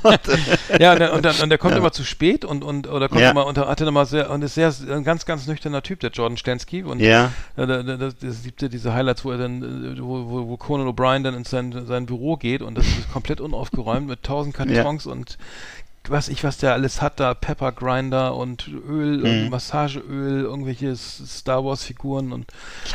Und, 0.05 0.19
Ja, 0.79 0.93
und, 0.93 0.99
dann, 0.99 1.11
und, 1.11 1.25
dann, 1.25 1.35
und 1.41 1.49
der 1.49 1.57
kommt 1.57 1.73
Ja. 1.73 1.77
immer 1.79 1.91
zu 1.91 2.03
spät 2.03 2.45
und, 2.45 2.63
und 2.63 2.87
oder 2.87 3.09
kommt 3.09 3.21
Ja. 3.21 3.31
immer 3.31 3.45
und 3.45 3.57
hatte 3.57 3.85
immer 3.85 4.05
sehr 4.05 4.29
und 4.29 4.41
ist 4.43 4.55
sehr 4.55 4.73
ein 4.89 5.03
ganz 5.03 5.25
ganz 5.25 5.47
nüchterner 5.47 5.81
Typ 5.83 5.99
der 5.99 6.11
Jordan 6.11 6.37
Stansky 6.37 6.83
und 6.83 6.99
ja, 6.99 7.31
Ja, 7.57 7.65
da, 7.65 7.83
da, 7.83 7.97
das, 7.97 8.17
das 8.17 8.43
liebte 8.43 8.69
diese 8.69 8.93
Highlights, 8.93 9.25
wo 9.25 9.31
er 9.31 9.37
dann, 9.37 9.95
äh, 9.97 10.01
wo, 10.01 10.29
wo, 10.29 10.47
wo 10.49 10.57
Conan 10.57 10.87
O'Brien 10.87 11.23
dann 11.23 11.33
in 11.35 11.43
sein, 11.43 11.85
sein 11.85 12.05
Büro 12.05 12.37
geht 12.37 12.61
und 12.61 12.75
das 12.77 12.85
ist 12.85 13.11
komplett 13.11 13.41
unaufgeräumt 13.41 14.07
mit 14.07 14.23
tausend 14.23 14.55
Kartons 14.55 15.05
und 15.05 15.37
was 16.09 16.27
ich, 16.29 16.43
was 16.43 16.57
der 16.57 16.73
alles 16.73 17.01
hat, 17.01 17.19
da 17.19 17.33
Pepper 17.33 17.71
Grinder 17.71 18.35
und 18.35 18.67
Öl, 18.87 19.43
Mhm. 19.45 19.49
Massageöl, 19.49 20.43
irgendwelche 20.43 20.95
Star 20.95 21.63
Wars 21.65 21.83
Figuren 21.83 22.31
und 22.31 22.45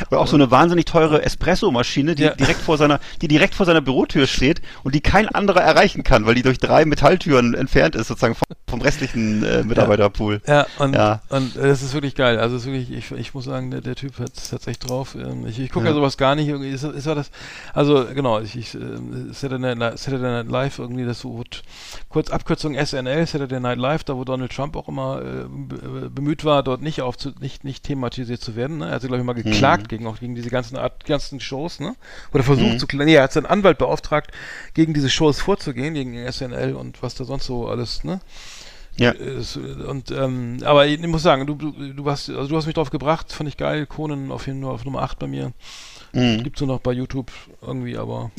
Aber 0.07 0.19
auch 0.19 0.27
so 0.27 0.35
eine 0.35 0.51
wahnsinnig 0.51 0.85
teure 0.85 1.21
Espresso-Maschine, 1.23 2.15
die 2.15 2.23
Ja. 2.23 2.35
direkt 2.35 2.61
vor 2.61 2.77
seiner, 2.77 2.99
die 3.21 3.27
direkt 3.27 3.55
vor 3.55 3.65
seiner 3.65 3.81
Bürotür 3.81 4.27
steht 4.27 4.61
und 4.83 4.95
die 4.95 5.01
kein 5.01 5.27
anderer 5.29 5.61
erreichen 5.61 6.03
kann, 6.03 6.25
weil 6.25 6.35
die 6.35 6.41
durch 6.43 6.57
drei 6.59 6.85
Metalltüren 6.85 7.53
entfernt 7.53 7.95
ist, 7.95 8.07
sozusagen 8.07 8.35
vom, 8.35 8.47
vom 8.67 8.81
restlichen 8.81 9.43
äh, 9.43 9.63
Mitarbeiterpool. 9.63 10.41
Ja, 10.47 10.65
und, 10.79 10.93
Ja. 10.95 11.21
und 11.29 11.55
äh, 11.55 11.67
das 11.67 11.81
ist 11.81 11.93
wirklich 11.93 12.15
geil. 12.15 12.39
Also 12.39 12.55
ist 12.55 12.65
wirklich, 12.65 12.91
ich, 12.91 13.11
ich 13.11 13.33
muss 13.33 13.45
sagen, 13.45 13.71
der, 13.71 13.81
der 13.81 13.95
Typ 13.95 14.19
hat 14.19 14.31
es 14.35 14.67
echt 14.67 14.89
drauf. 14.89 15.15
Ähm, 15.15 15.45
ich 15.47 15.59
ich 15.59 15.71
gucke 15.71 15.85
ja. 15.85 15.91
Ja. 15.91 15.95
sowas 15.95 16.17
gar 16.17 16.35
nicht. 16.35 16.47
Irgendwie 16.47 16.69
ist, 16.69 16.83
ist 16.83 17.07
das. 17.07 17.31
Also 17.73 18.05
genau, 18.13 18.39
ich, 18.39 18.55
ich 18.55 18.75
äh, 18.75 18.79
Saturday, 19.31 19.75
Night, 19.75 19.99
Saturday 19.99 20.43
Night 20.43 20.47
Live 20.49 20.79
irgendwie 20.79 21.05
das 21.05 21.19
so 21.19 21.31
kurz 22.09 22.29
Abkürzung 22.29 22.73
SNL, 23.01 23.25
Saturday 23.27 23.59
Night 23.59 23.77
Live, 23.77 24.03
da 24.03 24.15
wo 24.15 24.23
Donald 24.23 24.51
Trump 24.51 24.75
auch 24.75 24.87
immer 24.87 25.21
äh, 25.21 25.45
be- 25.47 26.09
bemüht 26.09 26.45
war, 26.45 26.63
dort 26.63 26.81
nicht 26.81 27.01
auf 27.01 27.15
nicht 27.39 27.63
nicht 27.63 27.83
thematisiert 27.83 28.41
zu 28.41 28.55
werden. 28.55 28.77
Ne? 28.79 28.87
Er 28.87 28.93
hat 28.95 29.01
glaube 29.01 29.17
ich 29.17 29.23
mal 29.23 29.33
geklagt 29.33 29.89
gegen 29.89 30.07
auch 30.07 30.19
gegen 30.19 30.35
diese 30.35 30.49
ganzen 30.49 30.77
Art 30.77 31.05
ganzen 31.05 31.39
Shows, 31.39 31.79
ne? 31.79 31.95
Oder 32.33 32.43
versucht 32.43 32.73
Mhm. 32.73 32.79
zu 32.79 32.87
klagen. 32.87 33.05
Nee, 33.05 33.15
er 33.15 33.23
hat 33.23 33.33
seinen 33.33 33.45
Anwalt 33.47 33.77
beauftragt, 33.77 34.31
gegen 34.73 34.93
diese 34.93 35.09
Shows 35.09 35.41
vorzugehen, 35.41 35.93
gegen 35.93 36.15
SNL 36.31 36.75
und 36.75 37.01
was 37.03 37.15
da 37.15 37.23
sonst 37.25 37.45
so 37.45 37.67
alles, 37.67 38.03
ne? 38.03 38.19
Ja. 38.97 39.13
Und 39.87 40.11
ähm, 40.11 40.57
aber 40.65 40.85
ich 40.85 40.99
muss 41.07 41.23
sagen, 41.23 41.47
du, 41.47 41.55
du, 41.55 41.71
du 41.93 42.09
hast 42.09 42.29
also 42.29 42.47
du 42.49 42.57
hast 42.57 42.65
mich 42.65 42.75
drauf 42.75 42.89
gebracht, 42.89 43.31
fand 43.31 43.47
ich 43.47 43.57
geil. 43.57 43.85
Conan 43.85 44.31
auf 44.31 44.47
jeden 44.47 44.61
Fall 44.61 44.71
auf 44.71 44.83
Nummer 44.85 45.01
8 45.01 45.17
bei 45.17 45.27
mir. 45.27 45.53
Mhm. 46.13 46.43
Gibt's 46.43 46.59
nur 46.59 46.67
noch 46.67 46.81
bei 46.81 46.91
YouTube 46.91 47.31
irgendwie, 47.61 47.97
aber 47.97 48.31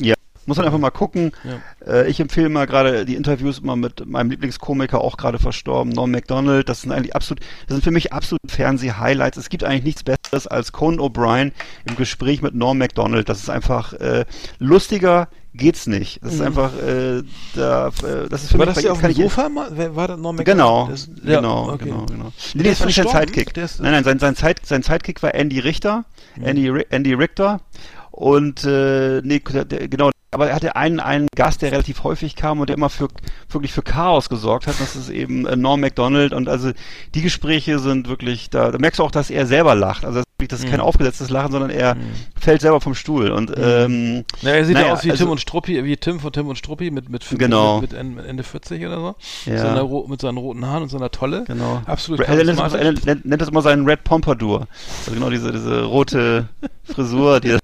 Muss 0.45 0.57
man 0.57 0.65
einfach 0.65 0.79
mal 0.79 0.89
gucken. 0.91 1.31
ja. 1.43 1.93
Äh, 1.93 2.09
ich 2.09 2.19
empfehle 2.19 2.49
mal 2.49 2.65
gerade 2.67 3.05
die 3.05 3.15
Interviews 3.15 3.59
immer 3.59 3.75
mit 3.75 4.05
meinem 4.05 4.29
Lieblingskomiker, 4.31 4.99
auch 5.01 5.17
gerade 5.17 5.39
verstorben, 5.39 5.93
Norm 5.93 6.11
MacDonald. 6.11 6.67
Das 6.69 6.81
sind 6.81 6.91
eigentlich 6.91 7.15
absolut, 7.15 7.39
das 7.67 7.75
sind 7.75 7.83
für 7.83 7.91
mich 7.91 8.11
absolut 8.13 8.39
Fernseh-Highlights. 8.47 9.37
Es 9.37 9.49
gibt 9.49 9.63
eigentlich 9.63 9.83
nichts 9.83 10.03
Besseres 10.03 10.47
als 10.47 10.71
Conan 10.71 10.99
O'Brien 10.99 11.51
im 11.85 11.95
Gespräch 11.95 12.41
mit 12.41 12.55
Norm 12.55 12.77
MacDonald. 12.77 13.29
Das 13.29 13.39
ist 13.39 13.49
einfach 13.49 13.93
äh, 13.93 14.25
lustiger 14.59 15.27
geht's 15.55 15.85
nicht. 15.85 16.19
Das 16.23 16.33
ist 16.33 16.41
einfach, 16.41 16.71
äh, 16.81 17.21
da, 17.53 17.89
äh, 17.89 18.27
das 18.27 18.41
ist 18.43 18.49
für 18.51 18.57
Mhm. 18.57 18.59
War 18.61 18.65
mich 18.65 18.73
das 18.75 18.83
der 18.83 18.91
auf 18.91 19.01
kann 19.01 19.11
dem 19.13 19.17
ich- 19.23 19.31
Sofa 19.31 19.49
mal? 19.49 19.95
War 19.95 20.07
das 20.07 20.19
noch 20.19 20.35
Genau, 20.37 20.87
Das, 20.89 21.07
ja, 21.23 21.35
genau, 21.35 21.69
okay. 21.71 21.85
genau, 21.85 22.05
genau. 22.07 22.31
Nee, 22.55 22.63
das 22.63 22.79
war 22.79 22.87
nicht 22.87 22.95
sein? 22.95 23.07
Sidekick. 23.07 23.53
Der 23.53 23.65
ist- 23.65 23.79
nein, 23.79 23.91
nein, 23.91 24.03
sein, 24.03 24.17
sein, 24.17 24.33
Side, 24.35 24.55
sein 24.63 24.81
Sidekick 24.81 25.21
war 25.21 25.35
Andy 25.35 25.59
Richter, 25.59 26.05
Andy, 26.41 26.69
Ri- 26.71 26.87
Andy 26.89 27.13
Richter. 27.13 27.61
Und 28.09 28.63
äh, 28.63 29.21
nee, 29.23 29.39
der, 29.39 29.87
genau, 29.87 30.09
aber 30.33 30.49
er 30.49 30.55
hatte 30.55 30.75
einen, 30.75 30.99
einen 30.99 31.27
Gast, 31.35 31.61
der 31.61 31.71
relativ 31.71 32.03
häufig 32.03 32.35
kam 32.35 32.59
und 32.59 32.69
der 32.69 32.75
immer 32.77 32.89
für 32.89 33.07
wirklich 33.49 33.71
für 33.73 33.81
Chaos 33.83 34.29
gesorgt 34.29 34.67
hat. 34.67 34.79
Das 34.79 34.95
ist 34.95 35.09
eben 35.09 35.45
äh, 35.45 35.55
Norm 35.55 35.81
MacDonald. 35.81 36.33
Und 36.33 36.49
also 36.49 36.71
die 37.15 37.21
Gespräche 37.21 37.79
sind 37.79 38.07
wirklich, 38.09 38.49
da, 38.49 38.71
da 38.71 38.77
merkst 38.77 38.99
du 38.99 39.03
auch, 39.03 39.11
dass 39.11 39.29
er 39.29 39.45
selber 39.45 39.75
lacht. 39.75 40.05
Also 40.05 40.21
das 40.49 40.59
ist 40.59 40.65
kein 40.69 40.81
Mhm. 40.81 40.85
aufgesetztes 40.85 41.29
Lachen, 41.29 41.53
sondern 41.53 41.69
er 41.69 41.95
fällt 42.37 42.59
selber 42.59 42.81
vom 42.81 42.95
Stuhl. 42.95 43.31
Und 43.31 43.53
ähm, 43.55 44.25
Ja, 44.41 44.49
er 44.51 44.65
sieht 44.65 44.75
ja 44.75 44.81
Naja, 44.81 44.93
aus 44.93 45.03
wie 45.05 45.11
also- 45.11 45.23
Tim 45.23 45.31
und 45.31 45.39
Struppi, 45.39 45.83
wie 45.85 45.95
Tim 45.95 46.19
von 46.19 46.33
Tim 46.33 46.47
und 46.47 46.57
Struppi 46.57 46.91
mit, 46.91 47.07
mit, 47.07 47.23
Genau. 47.37 47.79
mit, 47.79 47.91
mit 47.91 47.99
Ende- 47.99 48.23
Ende 48.27 48.43
40 48.43 48.85
oder 48.85 48.97
so. 48.97 49.15
Ja. 49.49 49.57
Seiner, 49.59 49.87
mit 50.07 50.19
seinen 50.19 50.37
roten 50.37 50.65
Haaren 50.65 50.83
und 50.83 50.89
seiner 50.89 51.11
Tolle. 51.11 51.45
Genau. 51.47 51.81
Absolut 51.85 52.19
Er 52.21 52.35
nennt, 52.43 53.05
nennt, 53.05 53.25
nennt 53.25 53.41
das 53.41 53.47
immer 53.47 53.61
seinen 53.61 53.85
Red 53.87 54.03
Pompadour. 54.03 54.67
Also 54.99 55.11
genau 55.13 55.29
diese, 55.29 55.51
diese 55.53 55.83
rote 55.83 56.49
Frisur, 56.83 57.39
die 57.39 57.57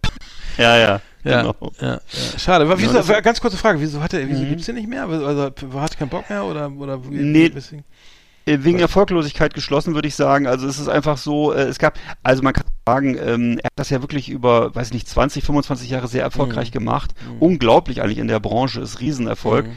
Ja, 0.64 0.78
ja. 0.78 1.02
Ja, 1.24 1.42
Genau. 1.42 1.56
ja, 1.82 1.88
ja. 1.96 2.00
Schade. 2.38 2.64
Aber 2.66 2.80
Wieso, 2.80 3.02
Genau, 3.02 3.22
ganz 3.22 3.42
kurze 3.42 3.58
Frage, 3.58 3.82
wieso 3.82 4.02
hat 4.02 4.14
er, 4.14 4.28
wieso 4.30 4.44
Mhm. 4.44 4.50
gibt's 4.50 4.66
den 4.68 4.76
nicht 4.76 4.88
mehr? 4.88 5.04
Also 5.08 5.52
hat 5.82 5.98
keinen 5.98 6.10
Bock 6.10 6.30
mehr 6.30 6.46
oder 6.46 6.72
oder 6.72 6.98
Nee. 7.10 7.52
weswegen? 7.54 7.84
Äh, 8.46 8.60
Wegen 8.62 8.80
Erfolglosigkeit 8.80 9.54
geschlossen, 9.54 9.96
würde 9.96 10.08
ich 10.08 10.16
sagen. 10.16 10.48
Also 10.48 10.66
es 10.66 10.80
ist 10.80 10.88
einfach 10.88 11.18
so, 11.18 11.52
äh, 11.52 11.64
es 11.64 11.78
gab, 11.78 12.00
also 12.24 12.42
man 12.42 12.54
kann 12.54 12.64
sagen, 12.88 13.18
ähm, 13.22 13.60
er 13.62 13.66
hat 13.66 13.74
das 13.76 13.90
ja 13.90 14.02
wirklich 14.02 14.30
über, 14.30 14.74
weiß 14.74 14.88
ich 14.88 14.94
nicht, 14.94 15.08
20, 15.10 15.44
25 15.44 15.90
Jahre 15.90 16.08
sehr 16.08 16.24
erfolgreich 16.24 16.72
gemacht. 16.72 17.12
Unglaublich 17.40 18.02
eigentlich 18.02 18.18
in 18.18 18.28
der 18.30 18.40
Branche, 18.40 18.80
ist 18.80 19.02
Riesenerfolg. 19.02 19.66
Mhm. 19.68 19.72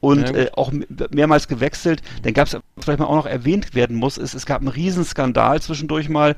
Und 0.00 0.28
Ja, 0.28 0.34
äh, 0.36 0.50
auch 0.54 0.70
mehrmals 1.10 1.48
gewechselt. 1.48 2.02
Dann 2.22 2.34
gab 2.34 2.46
es, 2.46 2.56
vielleicht 2.78 2.98
mal 2.98 3.06
auch 3.06 3.16
noch 3.16 3.26
erwähnt 3.26 3.74
werden 3.74 3.96
muss, 3.96 4.16
ist, 4.18 4.34
es 4.34 4.46
gab 4.46 4.60
einen 4.60 4.68
Riesenskandal 4.68 5.60
zwischendurch 5.62 6.08
mal, 6.08 6.36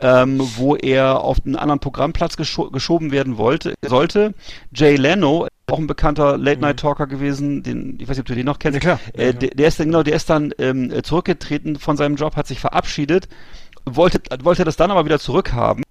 ähm, 0.00 0.40
wo 0.56 0.76
er 0.76 1.20
auf 1.20 1.38
einen 1.44 1.56
anderen 1.56 1.80
Programmplatz 1.80 2.36
gescho 2.36 2.70
geschoben 2.70 3.10
werden 3.10 3.36
wollte, 3.38 3.74
sollte. 3.86 4.34
Jay 4.72 4.96
Leno, 4.96 5.48
auch 5.70 5.78
ein 5.78 5.86
bekannter 5.86 6.38
Late-Night-Talker 6.38 7.06
gewesen, 7.06 7.62
den, 7.62 7.98
ich 8.00 8.08
weiß 8.08 8.16
nicht, 8.16 8.20
ob 8.20 8.26
du 8.26 8.34
den 8.34 8.46
noch 8.46 8.58
kennst. 8.58 8.76
Ja, 8.76 8.80
klar. 8.80 9.00
Äh, 9.12 9.34
der, 9.34 9.50
der 9.50 9.68
ist 9.68 9.80
dann, 9.80 9.88
genau, 9.88 10.02
der 10.02 10.14
ist 10.14 10.30
dann 10.30 10.52
ähm, 10.58 10.90
äh, 10.90 11.02
zurückgetreten 11.02 11.78
von 11.78 11.96
seinem 11.96 12.16
Job, 12.16 12.36
hat 12.36 12.46
sich 12.46 12.60
verabschiedet, 12.60 13.28
wollte, 13.84 14.20
wollte 14.42 14.64
das 14.64 14.76
dann 14.76 14.90
aber 14.90 15.04
wieder 15.04 15.18
zurückhaben, 15.18 15.84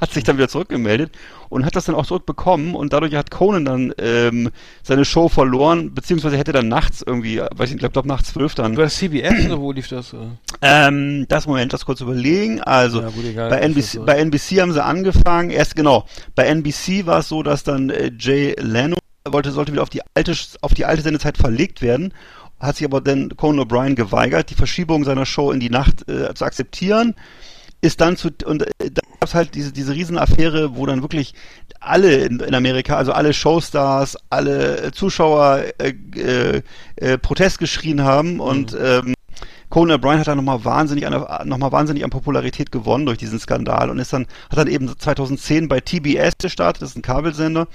hat 0.00 0.12
sich 0.12 0.24
dann 0.24 0.36
wieder 0.36 0.48
zurückgemeldet 0.48 1.12
und 1.48 1.64
hat 1.64 1.76
das 1.76 1.86
dann 1.86 1.94
auch 1.94 2.06
zurückbekommen 2.06 2.74
und 2.74 2.92
dadurch 2.92 3.14
hat 3.14 3.30
Conan 3.30 3.64
dann 3.64 3.94
ähm, 3.98 4.50
seine 4.82 5.04
Show 5.04 5.28
verloren, 5.28 5.94
beziehungsweise 5.94 6.36
hätte 6.36 6.52
dann 6.52 6.68
nachts 6.68 7.02
irgendwie, 7.06 7.38
weiß 7.38 7.68
ich 7.70 7.76
nicht, 7.76 7.84
ich 7.84 7.92
glaube 7.92 8.08
nach 8.08 8.22
zwölf 8.22 8.54
dann. 8.54 8.76
War 8.76 8.84
das 8.84 8.96
CBS 8.96 9.46
oder 9.46 9.60
wo 9.60 9.72
lief 9.72 9.88
das? 9.88 10.12
äh? 10.12 10.16
Ähm, 10.62 11.26
das 11.28 11.46
Moment, 11.46 11.72
das 11.72 11.84
kurz 11.84 12.00
überlegen. 12.00 12.60
Also 12.60 13.00
Ja, 13.00 13.08
gut, 13.08 13.24
egal. 13.24 13.50
bei 13.50 13.58
NBC, 13.60 14.04
bei 14.04 14.16
NBC 14.16 14.60
haben 14.60 14.72
sie 14.72 14.84
angefangen. 14.84 15.50
Erst 15.50 15.76
genau. 15.76 16.06
Bei 16.34 16.44
NBC 16.46 17.06
war 17.06 17.20
es 17.20 17.28
so, 17.28 17.42
dass 17.42 17.64
dann 17.64 17.90
äh, 17.90 18.10
Jay 18.18 18.54
Leno 18.58 18.96
wollte 19.28 19.50
sollte 19.50 19.72
wieder 19.72 19.82
auf 19.82 19.90
die 19.90 20.02
alte 20.14 20.34
auf 20.60 20.74
die 20.74 20.84
alte 20.84 21.02
Sendezeit 21.02 21.36
verlegt 21.36 21.82
werden, 21.82 22.14
hat 22.60 22.76
sich 22.76 22.86
aber 22.86 23.00
dann 23.00 23.36
Conan 23.36 23.66
O'Brien 23.66 23.94
geweigert, 23.94 24.50
die 24.50 24.54
Verschiebung 24.54 25.04
seiner 25.04 25.26
Show 25.26 25.50
in 25.50 25.60
die 25.60 25.70
Nacht 25.70 26.08
äh, 26.08 26.32
zu 26.34 26.44
akzeptieren. 26.44 27.14
Ist 27.86 28.00
dann 28.00 28.16
zu 28.16 28.30
und 28.44 28.62
äh, 28.62 28.90
da 28.90 29.00
gab 29.00 29.22
es 29.28 29.34
halt 29.34 29.54
diese 29.54 29.70
diese 29.70 29.94
Riesenaffäre, 29.94 30.74
wo 30.74 30.86
dann 30.86 31.02
wirklich 31.02 31.34
alle 31.78 32.16
in, 32.16 32.40
in 32.40 32.52
Amerika, 32.52 32.96
also 32.96 33.12
alle 33.12 33.32
Showstars, 33.32 34.16
alle 34.28 34.86
äh, 34.86 34.90
Zuschauer 34.90 35.62
äh, 35.78 35.94
äh, 36.16 36.62
äh, 36.96 37.16
Protest 37.16 37.60
geschrien 37.60 38.02
haben 38.02 38.40
und 38.40 38.76
ähm, 38.80 39.14
Conan 39.68 40.00
O'Brien 40.00 40.18
hat 40.18 40.26
dann 40.26 40.38
nochmal 40.38 40.64
wahnsinnig, 40.64 41.06
an, 41.06 41.48
noch 41.48 41.58
mal 41.58 41.70
wahnsinnig 41.70 42.02
an 42.02 42.10
Popularität 42.10 42.72
gewonnen 42.72 43.06
durch 43.06 43.18
diesen 43.18 43.38
Skandal 43.38 43.88
und 43.88 44.00
ist 44.00 44.12
dann, 44.12 44.26
hat 44.50 44.58
dann 44.58 44.66
eben 44.66 44.88
2010 44.98 45.68
bei 45.68 45.78
TBS 45.78 46.38
gestartet, 46.40 46.82
das 46.82 46.90
ist 46.90 46.96
ein 46.96 47.02
Kabelsender, 47.02 47.68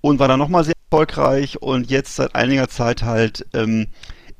und 0.00 0.18
war 0.18 0.26
dann 0.26 0.40
nochmal 0.40 0.64
sehr 0.64 0.74
erfolgreich 0.90 1.62
und 1.62 1.90
jetzt 1.90 2.16
seit 2.16 2.34
einiger 2.34 2.68
Zeit 2.68 3.04
halt 3.04 3.46
ähm, 3.54 3.86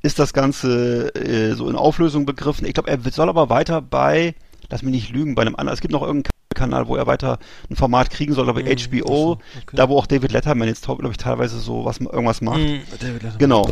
ist 0.02 0.18
das 0.18 0.32
Ganze 0.32 1.14
äh, 1.14 1.54
so 1.54 1.70
in 1.70 1.76
Auflösung 1.76 2.26
begriffen. 2.26 2.66
Ich 2.66 2.74
glaube, 2.74 2.90
er 2.90 2.98
soll 3.12 3.28
aber 3.28 3.48
weiter 3.48 3.80
bei, 3.80 4.34
lass 4.74 4.82
mich 4.82 4.92
nicht 4.92 5.10
lügen, 5.10 5.36
bei 5.36 5.42
einem 5.42 5.54
anderen, 5.54 5.74
es 5.74 5.80
gibt 5.80 5.92
noch 5.92 6.02
irgendeinen 6.02 6.32
Kanal, 6.52 6.88
wo 6.88 6.96
er 6.96 7.06
weiter 7.06 7.38
ein 7.70 7.76
Format 7.76 8.10
kriegen 8.10 8.32
soll, 8.34 8.48
aber 8.48 8.60
Mhm, 8.60 8.66
HBO, 8.76 9.06
so, 9.06 9.30
okay. 9.62 9.76
da 9.76 9.88
wo 9.88 9.96
auch 9.98 10.06
David 10.06 10.32
Letterman 10.32 10.66
jetzt, 10.68 10.84
glaube 10.84 11.08
ich, 11.10 11.16
teilweise 11.16 11.58
so 11.60 11.84
was 11.84 11.98
irgendwas 11.98 12.40
macht. 12.40 12.58
Mhm, 12.58 12.80
David 13.00 13.22
Letterman 13.22 13.38
Genau. 13.38 13.68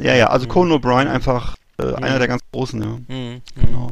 ja. 0.00 0.14
Ja, 0.16 0.26
also 0.26 0.46
Conan 0.48 0.76
O'Brien 0.78 1.06
einfach 1.08 1.54
äh, 1.78 1.84
Mhm. 1.84 1.94
einer 2.04 2.18
der 2.18 2.28
ganz 2.28 2.42
großen, 2.52 2.80
ja. 2.82 2.88
Mhm, 2.88 3.00
mhm. 3.08 3.40
Genau. 3.54 3.86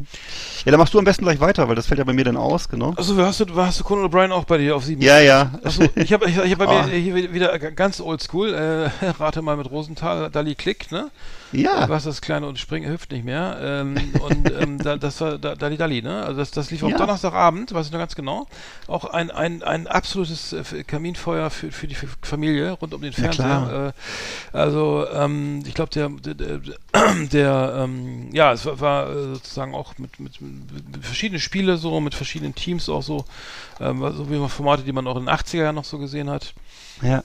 Ja, 0.65 0.73
dann 0.73 0.79
machst 0.79 0.93
du 0.95 0.99
am 0.99 1.05
besten 1.05 1.25
gleich 1.25 1.41
weiter, 1.41 1.69
weil 1.69 1.75
das 1.77 1.87
fällt 1.87 1.99
ja 1.99 2.05
bei 2.05 2.13
mir 2.13 2.25
dann 2.25 2.37
aus, 2.37 2.69
genau. 2.69 2.91
Achso, 2.97 3.17
hast 3.17 3.41
du, 3.41 3.47
hast 3.57 3.81
du 3.81 3.85
Conan 3.85 4.05
O'Brien 4.11 4.31
auch 4.31 4.45
bei 4.45 4.59
dir 4.59 4.75
auf 4.77 4.85
sieben? 4.85 5.01
Ja, 5.01 5.21
ja. 5.21 5.53
Achso, 5.65 5.85
ich 5.95 6.13
habe 6.13 6.29
ich, 6.29 6.37
ich 6.37 6.53
hab 6.53 6.59
bei 6.59 6.67
Ah. 6.69 6.87
mir 6.87 6.97
hier 6.97 7.33
wieder 7.33 7.57
ganz 7.59 8.01
oldschool, 8.01 8.53
äh, 8.53 9.07
rate 9.21 9.43
mal 9.43 9.57
mit 9.57 9.71
Rosenthal, 9.71 10.29
Dali 10.31 10.55
Klick, 10.55 10.91
ne? 10.93 11.11
Ja. 11.53 11.89
Was 11.89 12.05
das 12.05 12.21
kleine 12.21 12.47
und 12.47 12.59
Springen 12.59 12.87
hilft 12.87 13.11
nicht 13.11 13.25
mehr. 13.25 13.59
Ähm, 13.63 13.97
und 14.21 14.53
ähm, 14.53 14.79
da, 14.79 14.97
das 14.97 15.21
war 15.21 15.39
da, 15.39 15.55
Dali 15.55 15.77
Dali, 15.77 16.03
ne? 16.03 16.23
Also 16.23 16.39
das, 16.39 16.51
das 16.51 16.71
lief 16.71 16.83
am 16.83 16.91
Ja. 16.91 16.99
Donnerstagabend, 16.99 17.73
weiß 17.73 17.87
ich 17.87 17.93
noch 17.93 17.99
ganz 17.99 18.15
genau. 18.15 18.47
Auch 18.87 19.05
ein, 19.07 19.31
ein, 19.31 19.63
ein 19.63 19.87
absolutes 19.87 20.53
äh, 20.53 20.85
Kaminfeuer 20.85 21.51
für, 21.51 21.73
für 21.73 21.87
die 21.87 21.97
Familie 22.23 22.73
rund 22.73 22.93
um 22.93 23.01
den 23.01 23.13
Fernseher. 23.13 23.95
Äh, 24.53 24.57
also 24.57 25.07
ähm, 25.13 25.63
ich 25.67 25.75
glaube, 25.75 25.91
der, 25.91 26.09
der, 26.11 26.61
der, 27.33 27.75
ähm, 27.85 28.29
ja, 28.33 28.53
es 28.53 28.67
war, 28.67 28.81
war 28.81 29.11
äh, 29.11 29.35
sozusagen 29.35 29.75
auch 29.75 29.97
mit, 29.99 30.21
mit, 30.21 30.41
mit 30.41 31.05
verschiedenen 31.05 31.41
Spiele 31.41 31.79
so, 31.79 32.01
mit 32.01 32.15
verschiedenen 32.15 32.55
Teams 32.55 32.89
auch 32.89 33.03
so, 33.03 33.25
ähm, 33.81 34.01
so 34.15 34.31
wie 34.31 34.37
man 34.37 34.49
Formate, 34.49 34.83
die 34.83 34.93
man 34.93 35.07
auch 35.07 35.17
in 35.17 35.27
den 35.27 35.35
80er 35.35 35.63
Jahren 35.63 35.75
noch 35.75 35.85
so 35.85 35.99
gesehen 35.99 36.29
hat. 36.29 36.53
Ja. 37.03 37.23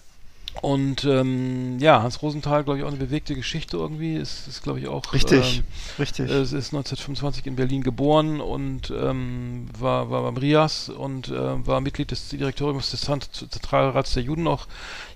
Und 0.61 1.03
ähm, 1.03 1.77
ja, 1.79 2.01
Hans 2.03 2.21
Rosenthal, 2.21 2.63
glaube 2.63 2.77
ich, 2.79 2.83
auch 2.85 2.89
eine 2.89 2.97
bewegte 2.97 3.35
Geschichte 3.35 3.77
irgendwie. 3.77 4.15
Ist, 4.15 4.47
ist 4.47 4.63
glaube 4.63 4.79
ich, 4.79 4.87
auch. 4.87 5.11
Richtig. 5.13 5.57
Ähm, 5.57 5.63
Richtig. 5.99 6.29
es 6.29 6.53
ist 6.53 6.73
1925 6.73 7.45
in 7.47 7.55
Berlin 7.55 7.83
geboren 7.83 8.39
und 8.39 8.91
ähm, 8.91 9.67
war, 9.77 10.09
war 10.09 10.23
beim 10.23 10.37
RIAS 10.37 10.89
und 10.89 11.29
äh, 11.29 11.67
war 11.67 11.81
Mitglied 11.81 12.11
des 12.11 12.29
Direktoriums 12.29 12.91
des 12.91 13.01
Zent- 13.01 13.29
Zentralrats 13.33 14.13
der 14.13 14.23
Juden 14.23 14.47
auch. 14.47 14.67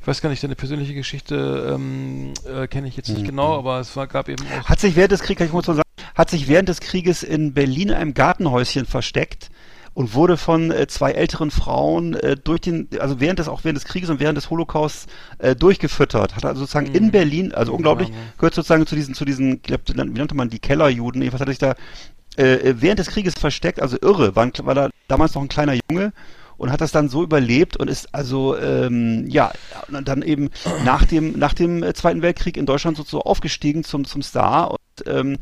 Ich 0.01 0.07
weiß 0.07 0.21
gar 0.21 0.29
nicht, 0.29 0.43
deine 0.43 0.55
persönliche 0.55 0.93
Geschichte 0.93 1.71
ähm, 1.75 2.33
äh, 2.45 2.67
kenne 2.67 2.88
ich 2.88 2.97
jetzt 2.97 3.09
nicht 3.09 3.21
Mhm. 3.21 3.27
genau, 3.27 3.57
aber 3.57 3.79
es 3.79 3.95
war, 3.95 4.07
gab 4.07 4.29
eben 4.29 4.43
auch. 4.59 4.65
Hat 4.69 4.79
sich 4.79 4.95
während 4.95 5.11
des 5.11 5.21
Krieges, 5.21 5.47
ich 5.47 5.53
muss 5.53 5.67
mal 5.67 5.75
sagen, 5.75 5.88
hat 6.15 6.29
sich 6.29 6.47
während 6.47 6.67
des 6.69 6.79
Krieges 6.79 7.23
in 7.23 7.53
Berlin 7.53 7.89
in 7.89 7.93
einem 7.95 8.13
Gartenhäuschen 8.13 8.85
versteckt 8.85 9.49
und 9.97 10.13
wurde 10.13 10.37
von 10.37 10.69
äh, 10.69 10.85
zwei 10.85 11.13
älteren 11.13 11.49
Frauen 11.49 12.13
äh, 12.13 12.35
durch 12.35 12.61
den, 12.61 12.87
also 12.99 13.19
während 13.19 13.39
des, 13.39 13.47
auch 13.47 13.63
während 13.63 13.77
des 13.77 13.85
Krieges 13.85 14.11
und 14.11 14.19
während 14.19 14.37
des 14.37 14.51
Holocausts 14.51 15.07
äh, 15.39 15.55
durchgefüttert. 15.55 16.35
Hat 16.35 16.45
also 16.45 16.59
sozusagen 16.59 16.93
in 16.93 17.09
Berlin, 17.09 17.51
also 17.51 17.73
unglaublich, 17.73 18.11
gehört 18.37 18.53
sozusagen 18.53 18.85
zu 18.85 18.93
diesen, 18.95 19.15
zu 19.15 19.25
diesen, 19.25 19.63
glaub, 19.63 19.81
wie 19.87 19.93
nannte 19.95 20.35
man 20.35 20.51
die 20.51 20.59
Kellerjuden, 20.59 21.23
jedenfalls 21.23 21.41
hat 21.41 21.49
sich 21.49 21.57
da 21.57 21.73
äh, 22.35 22.75
während 22.77 22.99
des 22.99 23.07
Krieges 23.07 23.33
versteckt, 23.33 23.81
also 23.81 23.97
irre, 23.99 24.35
war, 24.35 24.43
ein, 24.43 24.51
war 24.61 24.75
da 24.75 24.91
damals 25.07 25.33
noch 25.33 25.41
ein 25.41 25.47
kleiner 25.47 25.73
Junge 25.89 26.13
und 26.57 26.71
hat 26.71 26.81
das 26.81 26.91
dann 26.91 27.09
so 27.09 27.23
überlebt 27.23 27.75
und 27.77 27.89
ist 27.89 28.13
also 28.13 28.55
ähm, 28.55 29.25
ja 29.27 29.51
dann 29.89 30.21
eben 30.21 30.51
nach 30.85 31.05
dem 31.05 31.39
nach 31.39 31.55
dem 31.55 31.81
äh, 31.81 31.95
Zweiten 31.95 32.21
Weltkrieg 32.21 32.55
in 32.55 32.67
Deutschland 32.67 32.97
sozusagen 32.97 33.27
aufgestiegen 33.27 33.83
zum 33.83 34.05
zum 34.05 34.21
Star 34.21 34.69
und 34.71 35.07
ähm, 35.07 35.37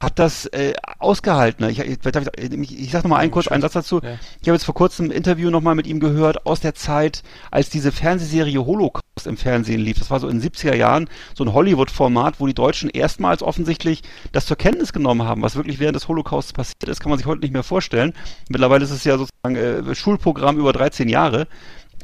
hat 0.00 0.18
das 0.18 0.46
äh, 0.46 0.72
ausgehalten. 0.98 1.68
Ich, 1.68 1.78
ich, 1.78 1.98
darf 1.98 2.24
ich, 2.36 2.52
ich, 2.52 2.80
ich 2.80 2.90
sag 2.90 3.04
noch 3.04 3.10
mal 3.10 3.18
einen 3.18 3.30
kurz 3.30 3.48
einen 3.48 3.60
Satz 3.60 3.74
dazu. 3.74 4.00
Ja. 4.02 4.18
Ich 4.40 4.48
habe 4.48 4.56
jetzt 4.56 4.64
vor 4.64 4.74
kurzem 4.74 5.06
ein 5.06 5.10
Interview 5.10 5.50
noch 5.50 5.60
mal 5.60 5.74
mit 5.74 5.86
ihm 5.86 6.00
gehört 6.00 6.46
aus 6.46 6.60
der 6.60 6.74
Zeit, 6.74 7.22
als 7.50 7.68
diese 7.68 7.92
Fernsehserie 7.92 8.64
Holocaust 8.64 9.26
im 9.26 9.36
Fernsehen 9.36 9.80
lief. 9.80 9.98
Das 9.98 10.10
war 10.10 10.18
so 10.18 10.28
in 10.28 10.40
den 10.40 10.50
70er 10.50 10.74
Jahren 10.74 11.08
so 11.34 11.44
ein 11.44 11.52
Hollywood-Format, 11.52 12.40
wo 12.40 12.46
die 12.46 12.54
Deutschen 12.54 12.88
erstmals 12.88 13.42
offensichtlich 13.42 14.02
das 14.32 14.46
zur 14.46 14.56
Kenntnis 14.56 14.94
genommen 14.94 15.24
haben, 15.24 15.42
was 15.42 15.56
wirklich 15.56 15.78
während 15.78 15.96
des 15.96 16.08
Holocausts 16.08 16.54
passiert 16.54 16.88
ist, 16.88 17.00
kann 17.00 17.10
man 17.10 17.18
sich 17.18 17.26
heute 17.26 17.42
nicht 17.42 17.52
mehr 17.52 17.62
vorstellen. 17.62 18.14
Mittlerweile 18.48 18.84
ist 18.84 18.90
es 18.90 19.04
ja 19.04 19.18
sozusagen 19.18 19.56
äh, 19.56 19.94
Schulprogramm 19.94 20.58
über 20.58 20.72
13 20.72 21.10
Jahre. 21.10 21.46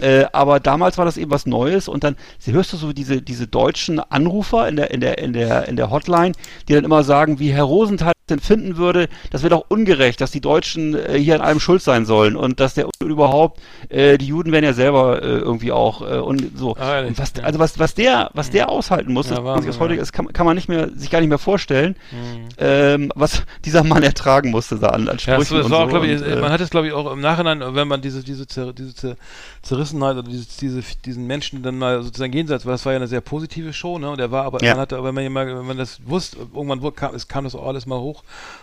Äh, 0.01 0.27
aber 0.33 0.61
damals 0.61 0.99
war 0.99 1.05
das 1.05 1.17
eben 1.17 1.31
was 1.31 1.47
Neues 1.47 1.89
und 1.89 2.05
dann 2.05 2.17
hörst 2.45 2.73
du 2.73 2.77
so 2.77 2.93
diese 2.93 3.23
diese 3.23 3.47
deutschen 3.47 3.99
Anrufer 3.99 4.69
in 4.69 4.77
der 4.77 4.91
in 4.91 5.01
der 5.01 5.19
in 5.19 5.33
der 5.33 5.69
in 5.69 5.77
der 5.77 5.91
Hotline, 5.91 6.33
die 6.69 6.75
dann 6.75 6.85
immer 6.85 7.03
sagen, 7.03 7.39
wie 7.39 7.53
Herr 7.53 7.65
Rosenthal 7.65 8.13
finden 8.43 8.77
würde, 8.77 9.09
das 9.31 9.43
wäre 9.43 9.51
doch 9.51 9.65
ungerecht, 9.69 10.21
dass 10.21 10.31
die 10.33 10.41
Deutschen 10.41 10.95
äh, 10.95 11.19
hier 11.19 11.37
an 11.37 11.41
allem 11.41 11.61
schuld 11.61 11.83
sein 11.83 12.05
sollen 12.07 12.37
und 12.37 12.59
dass 12.61 12.75
der 12.75 12.87
und 12.87 13.09
überhaupt 13.09 13.61
äh, 13.89 14.19
die 14.19 14.27
Juden 14.27 14.51
werden 14.53 14.65
ja 14.65 14.73
selber 14.73 15.23
äh, 15.23 15.27
irgendwie 15.27 15.71
auch 15.73 16.03
äh, 16.03 16.19
und 16.19 16.59
so. 16.59 16.77
Ah, 16.77 17.01
und 17.01 17.17
was, 17.19 17.33
ja. 17.37 17.45
also 17.45 17.59
was 17.59 17.79
was 17.79 17.95
der 17.95 18.31
was 18.35 18.51
der 18.51 18.69
aushalten 18.69 19.13
muss, 19.13 19.31
Ja, 19.31 19.41
das, 19.61 19.79
heute, 19.79 19.95
ja. 19.95 20.01
das 20.01 20.13
kann, 20.13 20.33
kann 20.33 20.45
man 20.45 20.57
nicht 20.57 20.69
mehr 20.69 20.91
sich 20.97 21.11
gar 21.11 21.21
nicht 21.21 21.29
mehr 21.29 21.39
vorstellen, 21.39 21.95
Mhm. 22.11 22.49
ähm, 22.59 23.13
was 23.15 23.43
dieser 23.65 23.85
Mann 23.85 24.03
ertragen 24.03 24.51
musste 24.51 24.77
da 24.77 24.89
an, 24.89 25.09
an 25.09 25.19
Ja, 25.25 25.37
es, 25.39 25.47
Sprüchen 25.47 25.59
es 25.61 25.65
und 25.67 25.71
war 25.71 25.79
so 25.81 25.85
auch, 25.85 25.89
glaube 25.89 26.07
ich, 26.07 26.21
und, 26.21 26.27
äh, 26.27 26.37
man 26.41 26.51
hat 26.51 26.61
es, 26.61 26.71
glaube 26.71 26.87
ich, 26.89 26.93
auch 26.93 27.13
im 27.13 27.21
Nachhinein, 27.21 27.63
wenn 27.75 27.87
man 27.89 28.01
diese, 28.01 28.23
diese, 28.25 28.47
Zer, 28.47 28.73
diese 28.73 28.95
Zer, 28.95 29.17
Zerrissenheit 29.63 30.17
oder 30.17 30.29
diese, 30.29 30.47
diese, 30.61 30.83
diesen 31.05 31.27
Menschen 31.27 31.63
dann 31.63 31.79
mal 31.79 32.03
sozusagen 32.03 32.33
jenseits, 32.33 32.67
weil 32.67 32.73
das 32.73 32.85
war 32.87 32.93
ja 32.93 32.97
eine 32.97 33.07
sehr 33.09 33.21
positive 33.21 33.73
Show, 33.73 33.99
ne? 33.99 34.11
Und 34.11 34.21
er 34.21 34.31
war 34.31 34.45
aber, 34.45 34.63
Ja. 34.63 34.73
man 34.73 34.81
hatte, 34.81 34.97
aber 34.97 35.15
wenn 35.15 35.33
man, 35.33 35.47
wenn 35.49 35.67
man 35.67 35.77
das 35.79 36.01
wusste, 36.05 36.39
irgendwann 36.55 36.83
wurde, 36.83 36.97
kam, 36.97 37.15
es 37.15 37.29
kam 37.29 37.45
das 37.45 37.55
auch 37.55 37.67
alles 37.67 37.87
mal 37.87 37.99
hoch 37.99 38.16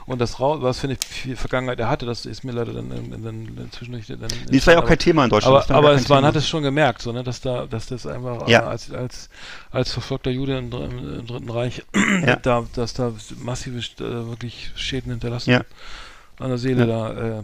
und 0.06 0.20
das 0.20 0.40
raus, 0.40 0.60
was 0.62 0.80
für 0.80 0.88
eine 0.88 0.96
viel 0.98 1.36
Vergangenheit 1.36 1.80
er 1.80 1.90
hatte, 1.90 2.06
das 2.06 2.26
ist 2.26 2.44
mir 2.44 2.52
leider 2.52 2.74
dann, 2.74 2.90
dann, 2.90 3.24
dann 3.56 3.72
zwischendurch 3.72 4.08
dann. 4.08 4.20
nee, 4.20 4.58
das 4.58 4.68
war 4.68 4.74
ja 4.74 4.82
auch 4.82 4.86
kein 4.86 5.00
Thema 5.00 5.24
in 5.24 5.30
Deutschland. 5.30 5.70
Aber, 5.72 5.76
aber 5.76 5.92
es, 5.94 6.08
man 6.10 6.26
hat 6.26 6.36
es 6.36 6.48
schon 6.48 6.64
gemerkt, 6.64 7.02
so, 7.02 7.12
ne, 7.12 7.24
dass 7.24 7.42
da, 7.42 7.66
dass 7.66 7.88
das 7.88 8.06
einfach 8.06 8.48
Ja. 8.48 8.64
als, 8.66 8.92
als, 8.92 9.30
als 9.72 9.92
verfolgter 9.94 10.32
Jude 10.32 10.58
im, 10.58 10.72
im, 10.72 11.28
Dritten 11.28 11.50
Reich, 11.50 11.84
Ja. 12.26 12.36
da, 12.38 12.66
dass 12.76 12.94
da 12.94 13.14
massive 13.38 13.80
äh, 13.80 14.28
wirklich 14.28 14.72
Schäden 14.76 15.12
hinterlassen 15.12 15.52
Ja. 15.52 15.62
an 16.40 16.50
der 16.50 16.58
Seele 16.58 16.88
da, 16.88 17.14
äh, 17.40 17.44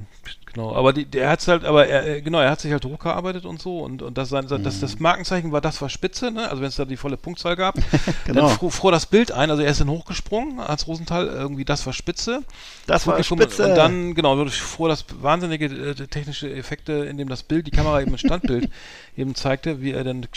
genau. 0.54 0.76
Aber 0.76 0.94
die, 0.94 1.06
der 1.06 1.30
hat's 1.30 1.48
halt, 1.48 1.64
aber 1.66 1.88
er, 1.88 2.06
äh, 2.08 2.22
genau, 2.22 2.40
er 2.40 2.52
hat 2.52 2.60
sich 2.62 2.72
halt 2.72 2.86
hochgearbeitet 2.86 3.46
und 3.46 3.62
so 3.62 3.80
und, 3.80 4.02
und 4.02 4.18
das, 4.18 4.30
sein, 4.30 4.48
das, 4.48 4.60
Mhm. 4.60 4.82
das 4.82 5.00
Markenzeichen 5.00 5.52
war, 5.52 5.62
das 5.62 5.82
war 5.82 5.90
Spitze, 5.90 6.32
ne? 6.32 6.50
Also 6.50 6.62
wenn 6.62 6.70
es 6.70 6.76
da 6.76 6.86
die 6.86 6.98
volle 6.98 7.18
Punktzahl 7.18 7.56
gab, 7.56 7.76
Genau. 8.26 8.48
dann 8.48 8.58
fuhr, 8.58 8.72
fuhr 8.72 8.92
das 8.92 9.06
Bild 9.06 9.32
ein, 9.32 9.50
also 9.52 9.62
er 9.64 9.72
ist 9.72 9.82
dann 9.82 9.90
hochgesprungen 9.90 10.60
als 10.60 10.88
Rosenthal, 10.88 11.28
irgendwie 11.28 11.66
das 11.66 11.86
war 11.86 11.94
Spitze. 11.94 12.44
das 12.88 13.08
war 13.08 13.22
spitze. 13.24 13.68
Und 13.70 13.76
dann, 13.76 14.14
genau, 14.16 14.46
fuhr 14.48 14.90
das 14.90 15.06
wahnsinnige 15.22 15.66
äh, 15.66 15.96
technische 16.08 16.52
Effekte, 16.54 16.94
in 16.94 17.18
dem 17.18 17.30
das 17.30 17.44
Bild, 17.44 17.68
die 17.68 17.72
Kamera 17.72 18.02
eben 18.02 18.12
ein 18.14 18.18
Standbild 18.18 18.70
eben 19.18 19.36
zeigte, 19.36 19.82
wie 19.82 19.92
er 19.92 20.04
dann 20.04 20.28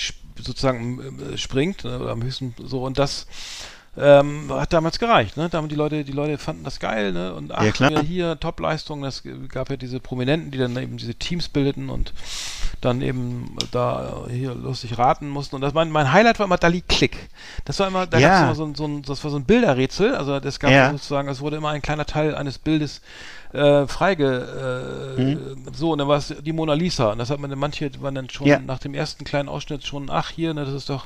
sozusagen 0.40 1.32
äh, 1.32 1.38
springt, 1.38 1.84
äh, 1.84 1.88
am 1.88 2.22
höchsten 2.22 2.54
so 2.62 2.84
und 2.84 2.98
das 2.98 3.26
ähm, 3.96 4.50
hat 4.50 4.72
damals 4.72 4.98
gereicht, 4.98 5.36
ne? 5.36 5.48
Da 5.50 5.58
haben 5.58 5.68
die 5.68 5.74
Leute, 5.74 6.02
die 6.04 6.12
Leute 6.12 6.38
fanden 6.38 6.64
das 6.64 6.80
geil, 6.80 7.12
ne? 7.12 7.34
Und 7.34 7.52
ach, 7.52 7.62
Ja, 7.78 8.00
hier 8.00 8.40
Top-Leistung, 8.40 9.02
das 9.02 9.22
gab 9.48 9.68
ja 9.70 9.76
diese 9.76 10.00
Prominenten, 10.00 10.50
die 10.50 10.58
dann 10.58 10.74
eben 10.78 10.96
diese 10.96 11.14
Teams 11.14 11.48
bildeten 11.48 11.90
und 11.90 12.12
dann 12.80 13.02
eben 13.02 13.54
da 13.70 14.24
äh, 14.28 14.32
hier 14.32 14.54
lustig 14.54 14.96
raten 14.98 15.28
mussten. 15.28 15.56
Und 15.56 15.60
das 15.62 15.74
mein, 15.74 15.90
mein 15.90 16.10
Highlight 16.12 16.38
war 16.38 16.46
immer 16.46 16.56
Dali 16.56 16.80
Klick. 16.80 17.28
Das 17.66 17.78
war 17.80 17.86
immer, 17.88 18.06
da 18.06 18.18
Ja. 18.18 18.28
gab's 18.28 18.42
immer 18.42 18.54
so 18.54 18.64
ein, 18.64 18.74
so 18.74 18.86
ein, 18.86 19.02
das 19.02 19.22
war 19.24 19.30
so 19.30 19.36
ein 19.36 19.44
Bilderrätsel, 19.44 20.14
also 20.16 20.40
das 20.40 20.58
gab 20.58 20.70
Ja. 20.70 20.90
sozusagen, 20.90 21.28
es 21.28 21.40
wurde 21.42 21.56
immer 21.56 21.68
ein 21.70 21.82
kleiner 21.82 22.06
Teil 22.06 22.34
eines 22.34 22.58
Bildes 22.58 23.02
äh, 23.52 23.86
freige, 23.86 25.16
äh, 25.18 25.20
Mhm. 25.20 25.66
so, 25.74 25.92
und 25.92 25.98
dann 25.98 26.08
war 26.08 26.16
es 26.16 26.34
die 26.40 26.52
Mona 26.54 26.72
Lisa. 26.72 27.12
Und 27.12 27.18
das 27.18 27.28
hat 27.28 27.38
man, 27.38 27.56
manche 27.58 27.90
waren 28.00 28.14
dann 28.14 28.30
schon 28.30 28.46
Ja. 28.48 28.58
nach 28.58 28.78
dem 28.78 28.94
ersten 28.94 29.24
kleinen 29.24 29.50
Ausschnitt 29.50 29.86
schon, 29.86 30.08
ach 30.08 30.30
hier, 30.30 30.54
ne, 30.54 30.64
das 30.64 30.72
ist 30.72 30.88
doch, 30.88 31.04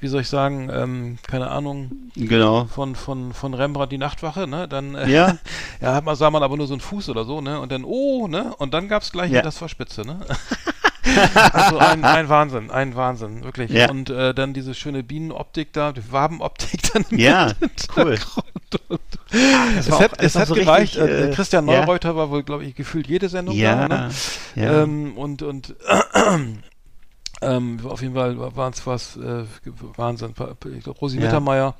wie 0.00 0.08
soll 0.08 0.22
ich 0.22 0.28
sagen, 0.28 0.70
ähm, 0.72 1.18
keine 1.26 1.50
Ahnung, 1.50 1.90
genau. 2.16 2.64
von, 2.66 2.94
von, 2.94 3.32
von 3.32 3.54
Rembrandt 3.54 3.92
die 3.92 3.98
Nachtwache, 3.98 4.46
ne? 4.46 4.66
Dann 4.68 4.94
äh, 4.94 5.08
Ja. 5.08 5.36
ja, 5.80 5.94
hat 5.94 6.04
man, 6.04 6.16
sah 6.16 6.30
man 6.30 6.42
aber 6.42 6.56
nur 6.56 6.66
so 6.66 6.74
einen 6.74 6.80
Fuß 6.80 7.08
oder 7.10 7.24
so, 7.24 7.40
ne? 7.40 7.60
Und 7.60 7.70
dann, 7.72 7.84
oh, 7.84 8.26
ne? 8.28 8.54
Und 8.56 8.74
dann 8.74 8.88
gab's 8.88 9.12
gleich 9.12 9.30
Ja. 9.30 9.42
das 9.42 9.60
war 9.60 9.68
Spitze, 9.68 10.02
ne? 10.02 10.20
also 11.52 11.78
ein, 11.78 12.04
ein 12.04 12.28
Wahnsinn, 12.28 12.70
ein 12.70 12.94
Wahnsinn, 12.94 13.42
wirklich. 13.42 13.70
Ja. 13.70 13.90
Und 13.90 14.10
äh, 14.10 14.34
dann 14.34 14.52
diese 14.52 14.74
schöne 14.74 15.02
Bienenoptik 15.02 15.72
da, 15.72 15.92
die 15.92 16.12
Wabenoptik 16.12 16.92
dann 16.92 17.04
Ja, 17.10 17.52
cool. 17.96 18.18
Das 18.70 19.86
es 19.86 20.00
hat, 20.00 20.12
es 20.22 20.36
hat 20.36 20.48
so 20.48 20.54
gereicht. 20.54 20.96
richtig, 20.96 21.10
äh, 21.18 21.28
äh, 21.30 21.34
Christian 21.34 21.68
ja. 21.68 21.80
Neureuter 21.80 22.16
war 22.16 22.30
wohl, 22.30 22.42
glaube 22.42 22.64
ich, 22.64 22.74
gefühlt 22.74 23.06
jede 23.06 23.28
Sendung 23.28 23.54
Ja, 23.56 23.88
da. 23.88 24.06
Ne? 24.06 24.10
ja. 24.56 24.82
Ähm, 24.82 25.16
und 25.16 25.42
und 25.42 25.74
ähm, 27.42 27.78
auf 27.84 28.02
jeden 28.02 28.14
Fall 28.14 28.38
war 28.38 28.70
es 28.70 28.86
was 28.86 29.16
äh, 29.16 29.44
Wahnsinn. 29.96 30.34
Ich 30.76 30.84
glaub, 30.84 31.00
Rosi 31.00 31.16
Ja. 31.16 31.24
Mittermeier 31.24 31.74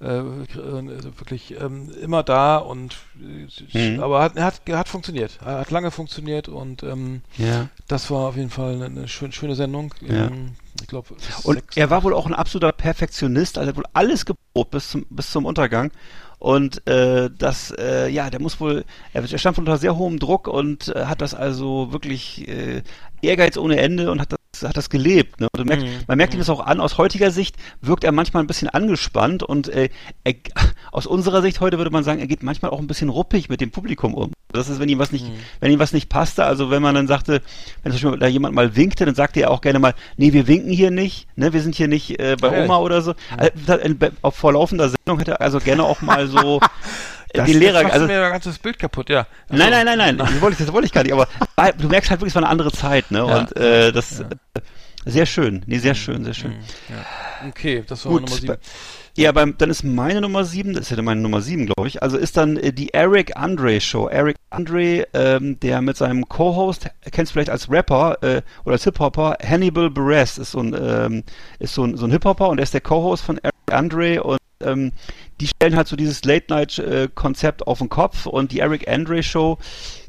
äh, 0.00 0.18
äh, 0.18 0.22
wirklich 1.18 1.54
ähm, 1.60 1.90
immer 2.00 2.22
da 2.22 2.56
und 2.58 2.96
äh, 3.20 3.44
Mhm. 3.74 4.00
aber 4.00 4.22
hat, 4.22 4.36
hat 4.36 4.62
hat 4.68 4.88
funktioniert. 4.88 5.40
Hat 5.40 5.70
lange 5.70 5.90
funktioniert 5.90 6.48
und 6.48 6.82
ähm, 6.82 7.22
ja. 7.36 7.68
das 7.88 8.10
war 8.10 8.28
auf 8.28 8.36
jeden 8.36 8.50
Fall 8.50 8.82
eine, 8.82 9.08
schön, 9.08 9.32
schöne 9.32 9.54
Sendung. 9.54 9.94
Ja. 10.00 10.26
Ähm, 10.26 10.52
ich 10.80 10.88
glaube, 10.88 11.14
Und 11.44 11.62
er 11.76 11.90
war 11.90 12.02
wohl 12.02 12.14
auch 12.14 12.26
ein 12.26 12.34
absoluter 12.34 12.72
Perfektionist, 12.72 13.58
also 13.58 13.68
er 13.68 13.72
hat 13.72 13.76
wohl 13.76 13.90
alles 13.92 14.24
geprobt 14.26 14.70
bis 14.72 14.90
zum, 14.90 15.06
bis 15.10 15.30
zum 15.30 15.44
Untergang. 15.44 15.90
Und 16.38 16.86
äh, 16.86 17.30
das, 17.38 17.72
äh, 17.78 18.08
ja, 18.08 18.28
der 18.28 18.40
muss 18.40 18.60
wohl, 18.60 18.84
er 19.14 19.22
er 19.22 19.38
stand 19.38 19.56
unter 19.58 19.78
sehr 19.78 19.96
hohem 19.96 20.18
Druck 20.18 20.46
und 20.48 20.88
äh, 20.88 21.06
hat 21.06 21.22
das 21.22 21.32
also 21.32 21.92
wirklich 21.92 22.46
äh, 22.48 22.82
Ehrgeiz 23.22 23.56
ohne 23.56 23.78
Ende 23.78 24.10
und 24.10 24.20
hat 24.20 24.32
das, 24.32 24.38
hat 24.62 24.76
das 24.76 24.90
gelebt. 24.90 25.40
Ne? 25.40 25.48
Merkst, 25.64 25.84
Mhm. 25.86 25.90
Man 26.06 26.16
merkt 26.18 26.34
ihm 26.34 26.38
das 26.38 26.48
auch 26.50 26.60
an, 26.60 26.80
aus 26.80 26.98
heutiger 26.98 27.30
Sicht 27.30 27.56
wirkt 27.80 28.04
er 28.04 28.12
manchmal 28.12 28.42
ein 28.42 28.46
bisschen 28.46 28.68
angespannt 28.68 29.42
und 29.42 29.68
äh, 29.68 29.88
er, 30.24 30.34
aus 30.92 31.06
unserer 31.06 31.42
Sicht 31.42 31.60
heute 31.60 31.78
würde 31.78 31.90
man 31.90 32.04
sagen, 32.04 32.20
er 32.20 32.26
geht 32.26 32.42
manchmal 32.42 32.70
auch 32.70 32.78
ein 32.78 32.86
bisschen 32.86 33.08
ruppig 33.08 33.48
mit 33.48 33.60
dem 33.60 33.70
Publikum 33.70 34.14
um. 34.14 34.32
Das 34.52 34.68
ist, 34.68 34.78
wenn 34.78 34.88
ihm 34.88 35.00
was 35.00 35.10
nicht, 35.10 35.26
wenn 35.58 35.72
ihm 35.72 35.80
was 35.80 35.92
nicht 35.92 36.08
passte, 36.08 36.44
also 36.44 36.70
wenn 36.70 36.80
man 36.80 36.94
dann 36.94 37.08
sagte, 37.08 37.42
wenn 37.82 37.90
zum 37.92 38.02
Beispiel 38.02 38.20
da 38.20 38.28
jemand 38.28 38.54
mal 38.54 38.76
winkte, 38.76 39.04
dann 39.04 39.16
sagte 39.16 39.40
er 39.40 39.50
auch 39.50 39.60
gerne 39.60 39.80
mal, 39.80 39.94
nee, 40.16 40.32
wir 40.32 40.46
winken 40.46 40.70
hier 40.70 40.92
nicht, 40.92 41.26
ne, 41.36 41.52
wir 41.52 41.60
sind 41.60 41.74
hier 41.74 41.88
nicht 41.88 42.20
äh, 42.20 42.36
bei? 42.40 42.64
Oma 42.64 42.76
oder 42.78 43.02
so. 43.02 43.14
Also, 43.36 43.74
in- 43.82 43.98
bei- 43.98 44.12
auf 44.22 44.36
vor 44.36 44.52
laufender 44.52 44.90
Sendung 44.90 45.18
hätte 45.18 45.32
er 45.32 45.40
also 45.40 45.58
gerne 45.58 45.82
auch 45.82 46.02
mal 46.02 46.28
so 46.28 46.60
äh, 47.34 47.44
die 47.44 47.52
Lehrer, 47.52 47.82
Jetzt 47.82 47.92
also 47.92 48.06
mir 48.06 48.22
ein 48.24 48.32
ganzes 48.32 48.58
Bild 48.58 48.78
kaputt, 48.78 49.10
ja. 49.10 49.26
Ach 49.48 49.56
Nein, 49.56 49.70
nein, 49.70 49.84
nein, 49.86 49.98
nein, 49.98 50.18
das 50.18 50.40
wollte 50.40 50.56
ich, 50.58 50.64
das 50.66 50.72
wollte 50.72 50.86
ich 50.86 50.92
gar 50.92 51.02
nicht, 51.02 51.12
aber 51.12 51.28
ah, 51.56 51.72
du 51.72 51.88
merkst 51.88 52.10
halt 52.10 52.20
wirklich, 52.20 52.32
es 52.32 52.34
war 52.34 52.42
eine 52.42 52.50
andere 52.50 52.72
Zeit, 52.72 53.10
ne? 53.10 53.18
Ja. 53.18 53.38
Und 53.38 53.56
äh, 53.56 53.92
das 53.92 54.20
Ja. 54.20 54.26
äh, 54.26 54.60
sehr 55.06 55.26
schön, 55.26 55.62
nee, 55.66 55.78
sehr 55.78 55.94
schön, 55.94 56.24
sehr 56.24 56.32
schön. 56.32 56.52
Mhm, 56.52 56.56
ja. 56.88 57.48
Okay, 57.50 57.84
das 57.86 58.04
war 58.06 58.12
Gut, 58.12 58.22
Nummer 58.22 58.34
sieben. 58.36 58.46
bei- 58.54 58.58
Ja, 59.16 59.32
beim, 59.32 59.56
dann 59.58 59.68
ist 59.68 59.84
meine 59.84 60.22
Nummer 60.22 60.44
sieben, 60.44 60.72
das 60.72 60.90
ist 60.90 60.96
ja 60.96 61.02
meine 61.02 61.20
Nummer 61.20 61.42
sieben, 61.42 61.66
glaube 61.66 61.86
ich. 61.88 62.02
Also 62.02 62.16
ist 62.16 62.38
dann 62.38 62.56
äh, 62.56 62.72
die 62.72 62.94
Eric 62.94 63.36
Andre 63.36 63.80
Show. 63.82 64.08
Eric 64.08 64.36
Andre, 64.50 65.06
ähm, 65.12 65.60
der 65.60 65.82
mit 65.82 65.96
seinem 65.98 66.26
Co-Host, 66.26 66.88
kennst 67.12 67.30
du 67.30 67.34
vielleicht 67.34 67.50
als 67.50 67.70
Rapper 67.70 68.16
äh, 68.22 68.40
oder 68.64 68.72
als 68.72 68.84
Hip-Hopper, 68.84 69.36
Hannibal 69.46 69.90
Buress 69.90 70.38
ist 70.38 70.52
so 70.52 70.60
ein, 70.60 70.74
ähm, 70.74 71.22
ist 71.58 71.74
so 71.74 71.84
ein, 71.84 71.96
so 71.98 72.06
ein 72.06 72.10
Hip-Hopper 72.10 72.48
und 72.48 72.58
er 72.58 72.62
ist 72.62 72.72
der 72.72 72.80
Co-Host 72.80 73.22
von 73.24 73.36
Eric 73.38 73.54
Andre 73.70 74.22
und 74.22 74.38
ähm, 74.64 74.92
die 75.40 75.48
stellen 75.48 75.76
halt 75.76 75.88
so 75.88 75.96
dieses 75.96 76.24
Late-Night-Konzept 76.24 77.66
auf 77.66 77.78
den 77.78 77.88
Kopf 77.88 78.26
und 78.26 78.52
die 78.52 78.60
Eric 78.60 78.88
Andre 78.88 79.22
Show, 79.22 79.58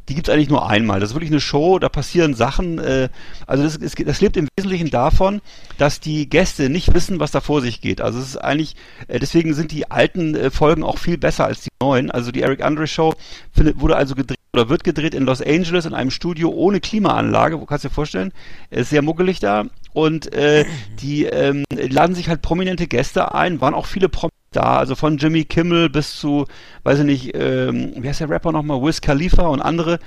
die 0.08 0.14
gibt's 0.14 0.30
eigentlich 0.30 0.50
nur 0.50 0.70
einmal. 0.70 1.00
Das 1.00 1.10
ist 1.10 1.16
wirklich 1.16 1.32
eine 1.32 1.42
Show, 1.42 1.80
da 1.80 1.90
passieren 1.90 2.36
Sachen. 2.36 2.78
Äh, 2.80 3.10
also 3.48 3.64
das, 3.64 3.76
ist, 3.76 4.08
das 4.08 4.22
lebt 4.22 4.38
im 4.38 4.48
Wesentlichen 4.56 4.92
davon, 4.92 5.42
dass 5.78 6.00
die 6.00 6.30
Gäste 6.30 6.70
nicht 6.70 6.94
wissen, 6.94 7.20
was 7.20 7.32
da 7.32 7.42
vor 7.42 7.62
sich 7.62 7.82
geht. 7.82 8.02
Also 8.02 8.20
es 8.20 8.30
ist 8.30 8.38
eigentlich, 8.38 8.76
äh, 9.08 9.20
deswegen 9.20 9.54
sind 9.54 9.72
die 9.72 9.90
alten 9.90 10.36
äh, 10.36 10.52
Folgen 10.52 10.84
auch 10.84 11.00
viel 11.00 11.18
besser 11.18 11.46
als 11.46 11.62
die 11.62 11.70
neuen. 11.82 12.12
Also 12.12 12.32
die 12.32 12.42
Eric 12.42 12.64
Andre 12.64 12.88
Show 12.88 13.16
findet, 13.52 13.80
wurde 13.80 13.96
also 13.96 14.16
gedreht 14.16 14.38
oder 14.54 14.70
wird 14.70 14.84
gedreht 14.84 15.16
in 15.16 15.26
Los 15.26 15.42
Angeles 15.42 15.86
in 15.86 15.94
einem 15.94 16.12
Studio 16.12 16.50
ohne 16.50 16.80
Klimaanlage. 16.80 17.60
Wo 17.60 17.66
kannst 17.66 17.84
du 17.84 17.90
dir 17.90 17.94
vorstellen? 17.94 18.32
Es 18.70 18.84
ist 18.84 18.90
sehr 18.92 19.02
muggelig 19.02 19.40
da. 19.40 19.66
Und 19.92 20.34
äh, 20.34 20.66
die 21.02 21.26
ähm, 21.26 21.64
laden 21.72 22.16
sich 22.16 22.30
halt 22.30 22.42
prominente 22.42 22.88
Gäste 22.88 23.34
ein, 23.34 23.60
waren 23.60 23.74
auch 23.74 23.86
viele 23.86 24.08
prominente 24.08 24.36
da. 24.56 24.78
Also 24.78 24.96
von 24.96 25.18
Jimmy 25.18 25.46
Kimmel 25.46 25.90
bis 25.90 26.18
zu, 26.18 26.46
weiß 26.84 27.00
ich 27.00 27.06
nicht, 27.06 27.36
ähm, 27.36 27.94
wie 27.98 28.08
heißt 28.08 28.22
der 28.22 28.30
Rapper 28.30 28.52
nochmal, 28.52 28.82
Wiz 28.82 29.02
Khalifa 29.02 29.48
und 29.48 29.62
andere. 29.62 30.00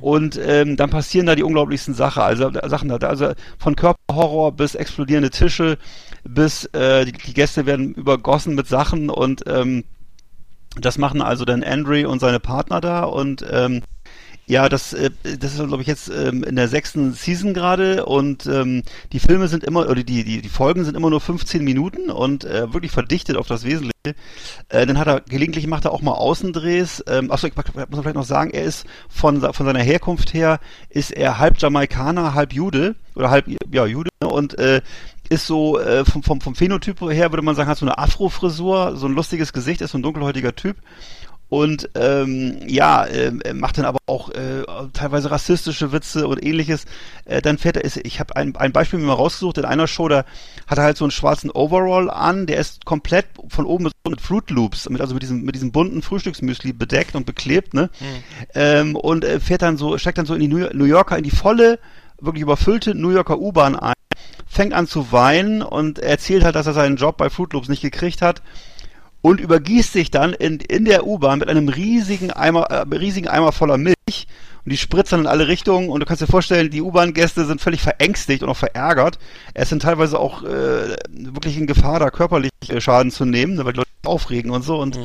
Und 0.00 0.38
ähm, 0.42 0.76
dann 0.76 0.90
passieren 0.90 1.26
da 1.26 1.34
die 1.34 1.42
unglaublichsten 1.42 1.94
Sachen. 1.94 2.22
Also 2.22 2.50
Sachen 2.66 2.88
da, 2.88 2.96
also 2.96 3.32
von 3.58 3.76
Körperhorror 3.76 4.52
bis 4.52 4.74
explodierende 4.74 5.30
Tische, 5.30 5.78
bis 6.24 6.64
äh, 6.66 7.04
die, 7.04 7.12
die 7.12 7.34
Gäste 7.34 7.66
werden 7.66 7.94
übergossen 7.94 8.54
mit 8.54 8.66
Sachen 8.66 9.10
und 9.10 9.44
ähm, 9.46 9.84
das 10.78 10.98
machen 10.98 11.22
also 11.22 11.44
dann 11.44 11.62
Andre 11.62 12.08
und 12.08 12.20
seine 12.20 12.40
Partner 12.40 12.80
da 12.80 13.04
und 13.04 13.44
ähm, 13.50 13.82
ja, 14.48 14.68
das, 14.68 14.92
äh, 14.92 15.10
das 15.22 15.54
ist, 15.54 15.66
glaube 15.66 15.82
ich, 15.82 15.88
jetzt 15.88 16.08
ähm, 16.08 16.44
in 16.44 16.54
der 16.54 16.68
sechsten 16.68 17.12
Season 17.14 17.52
gerade 17.52 18.06
und 18.06 18.46
ähm, 18.46 18.82
die 19.12 19.18
Filme 19.18 19.48
sind 19.48 19.64
immer, 19.64 19.88
oder 19.88 20.04
die, 20.04 20.22
die, 20.22 20.40
die 20.40 20.48
Folgen 20.48 20.84
sind 20.84 20.96
immer 20.96 21.10
nur 21.10 21.20
15 21.20 21.64
Minuten 21.64 22.10
und 22.10 22.44
äh, 22.44 22.72
wirklich 22.72 22.92
verdichtet 22.92 23.36
auf 23.36 23.48
das 23.48 23.64
Wesentliche. 23.64 24.14
Äh, 24.68 24.86
dann 24.86 24.98
hat 24.98 25.08
er, 25.08 25.20
gelegentlich 25.22 25.66
macht 25.66 25.84
er 25.84 25.92
auch 25.92 26.00
mal 26.00 26.12
Außendrehs. 26.12 27.02
Ähm, 27.08 27.32
achso, 27.32 27.48
ich 27.48 27.56
muss 27.56 27.64
vielleicht 27.90 28.14
noch 28.14 28.24
sagen, 28.24 28.52
er 28.52 28.62
ist 28.62 28.86
von, 29.08 29.40
von 29.40 29.66
seiner 29.66 29.82
Herkunft 29.82 30.32
her, 30.32 30.60
ist 30.90 31.10
er 31.10 31.38
halb 31.38 31.60
Jamaikaner, 31.60 32.34
halb 32.34 32.52
Jude 32.52 32.94
oder 33.16 33.30
halb, 33.30 33.46
ja, 33.48 33.84
Jude 33.84 34.10
und 34.24 34.56
äh, 34.60 34.80
ist 35.28 35.48
so 35.48 35.80
äh, 35.80 36.04
vom, 36.04 36.22
vom 36.22 36.54
Phänotyp 36.54 37.00
her, 37.00 37.32
würde 37.32 37.42
man 37.42 37.56
sagen, 37.56 37.68
hat 37.68 37.78
so 37.78 37.86
eine 37.86 37.98
Afro-Frisur, 37.98 38.96
so 38.96 39.06
ein 39.06 39.14
lustiges 39.14 39.52
Gesicht, 39.52 39.80
ist 39.80 39.90
so 39.90 39.98
ein 39.98 40.02
dunkelhäutiger 40.02 40.54
Typ 40.54 40.76
und 41.48 41.90
ähm, 41.94 42.58
ja, 42.66 43.06
ähm, 43.06 43.40
er 43.40 43.54
macht 43.54 43.78
dann 43.78 43.84
aber 43.84 43.98
auch 44.06 44.30
äh, 44.30 44.64
teilweise 44.92 45.30
rassistische 45.30 45.92
Witze 45.92 46.26
und 46.26 46.44
ähnliches. 46.44 46.86
Äh, 47.24 47.40
dann 47.40 47.56
fährt 47.58 47.76
er, 47.76 47.84
ist, 47.84 47.98
ich 47.98 48.18
habe 48.18 48.34
ein, 48.34 48.56
ein 48.56 48.72
Beispiel 48.72 48.98
mir 48.98 49.06
mal 49.06 49.12
rausgesucht, 49.14 49.58
in 49.58 49.64
einer 49.64 49.86
Show, 49.86 50.08
da 50.08 50.24
hat 50.66 50.78
er 50.78 50.84
halt 50.84 50.96
so 50.96 51.04
einen 51.04 51.12
schwarzen 51.12 51.50
Overall 51.50 52.10
an, 52.10 52.46
der 52.46 52.58
ist 52.58 52.84
komplett 52.84 53.26
von 53.48 53.64
oben 53.64 53.90
mit 54.08 54.20
Fruit 54.20 54.50
Loops, 54.50 54.88
mit, 54.90 55.00
also 55.00 55.14
mit 55.14 55.22
diesem, 55.22 55.42
mit 55.42 55.54
diesem 55.54 55.70
bunten 55.70 56.02
Frühstücksmüsli 56.02 56.72
bedeckt 56.72 57.14
und 57.14 57.26
beklebt, 57.26 57.74
ne? 57.74 57.90
Ähm, 58.54 58.96
und 58.96 59.24
äh, 59.24 59.38
fährt 59.38 59.62
dann 59.62 59.76
so, 59.76 59.98
steigt 59.98 60.18
dann 60.18 60.26
so 60.26 60.34
in 60.34 60.40
die 60.40 60.48
New 60.48 60.84
Yorker, 60.84 61.16
in 61.16 61.24
die 61.24 61.30
volle, 61.30 61.78
wirklich 62.20 62.42
überfüllte 62.42 62.94
New 62.96 63.10
Yorker 63.10 63.38
U-Bahn 63.38 63.76
ein, 63.76 63.94
fängt 64.48 64.72
an 64.72 64.88
zu 64.88 65.12
weinen 65.12 65.62
und 65.62 66.00
erzählt 66.00 66.42
halt, 66.42 66.56
dass 66.56 66.66
er 66.66 66.72
seinen 66.72 66.96
Job 66.96 67.16
bei 67.16 67.30
Fruit 67.30 67.52
Loops 67.52 67.68
nicht 67.68 67.82
gekriegt 67.82 68.20
hat 68.20 68.42
und 69.26 69.40
übergießt 69.40 69.92
sich 69.92 70.12
dann 70.12 70.34
in, 70.34 70.60
in 70.60 70.84
der 70.84 71.04
U-Bahn 71.04 71.40
mit 71.40 71.48
einem 71.48 71.68
riesigen 71.68 72.30
Eimer, 72.30 72.70
äh, 72.70 72.86
riesigen 72.94 73.26
Eimer 73.26 73.50
voller 73.50 73.76
Milch 73.76 73.96
und 74.06 74.70
die 74.70 74.76
spritzt 74.76 75.12
dann 75.12 75.22
in 75.22 75.26
alle 75.26 75.48
Richtungen 75.48 75.88
und 75.88 75.98
du 75.98 76.06
kannst 76.06 76.22
dir 76.22 76.28
vorstellen, 76.28 76.70
die 76.70 76.80
U-Bahn-Gäste 76.80 77.44
sind 77.44 77.60
völlig 77.60 77.82
verängstigt 77.82 78.44
und 78.44 78.50
auch 78.50 78.56
verärgert. 78.56 79.18
Es 79.52 79.68
sind 79.68 79.82
teilweise 79.82 80.20
auch 80.20 80.44
äh, 80.44 80.94
wirklich 81.10 81.58
in 81.58 81.66
Gefahr, 81.66 81.98
da 81.98 82.10
körperlich 82.10 82.52
äh, 82.68 82.80
Schaden 82.80 83.10
zu 83.10 83.24
nehmen, 83.24 83.56
ne, 83.56 83.64
weil 83.64 83.72
die 83.72 83.78
Leute 83.78 83.90
aufregen 84.04 84.52
und 84.52 84.62
so 84.62 84.78
und 84.80 84.96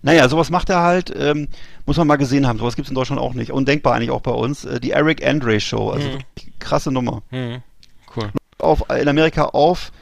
naja, 0.00 0.26
sowas 0.30 0.48
macht 0.48 0.70
er 0.70 0.80
halt, 0.80 1.12
ähm, 1.14 1.48
muss 1.84 1.98
man 1.98 2.06
mal 2.06 2.16
gesehen 2.16 2.46
haben. 2.46 2.58
Sowas 2.58 2.76
gibt's 2.76 2.90
in 2.90 2.94
Deutschland 2.94 3.20
auch 3.20 3.34
nicht. 3.34 3.52
Undenkbar 3.52 3.94
eigentlich 3.94 4.10
auch 4.10 4.22
bei 4.22 4.30
uns. 4.30 4.64
Äh, 4.64 4.80
die 4.80 4.92
Eric 4.92 5.22
Andre 5.26 5.60
Show, 5.60 5.90
also 5.90 6.12
wirklich 6.12 6.58
krasse 6.60 6.90
Nummer. 6.90 7.22
Mhm. 7.30 7.62
Cool. 8.14 8.30
Auf, 8.56 8.84
in 8.88 9.08
Amerika 9.08 9.44
auf, 9.44 9.92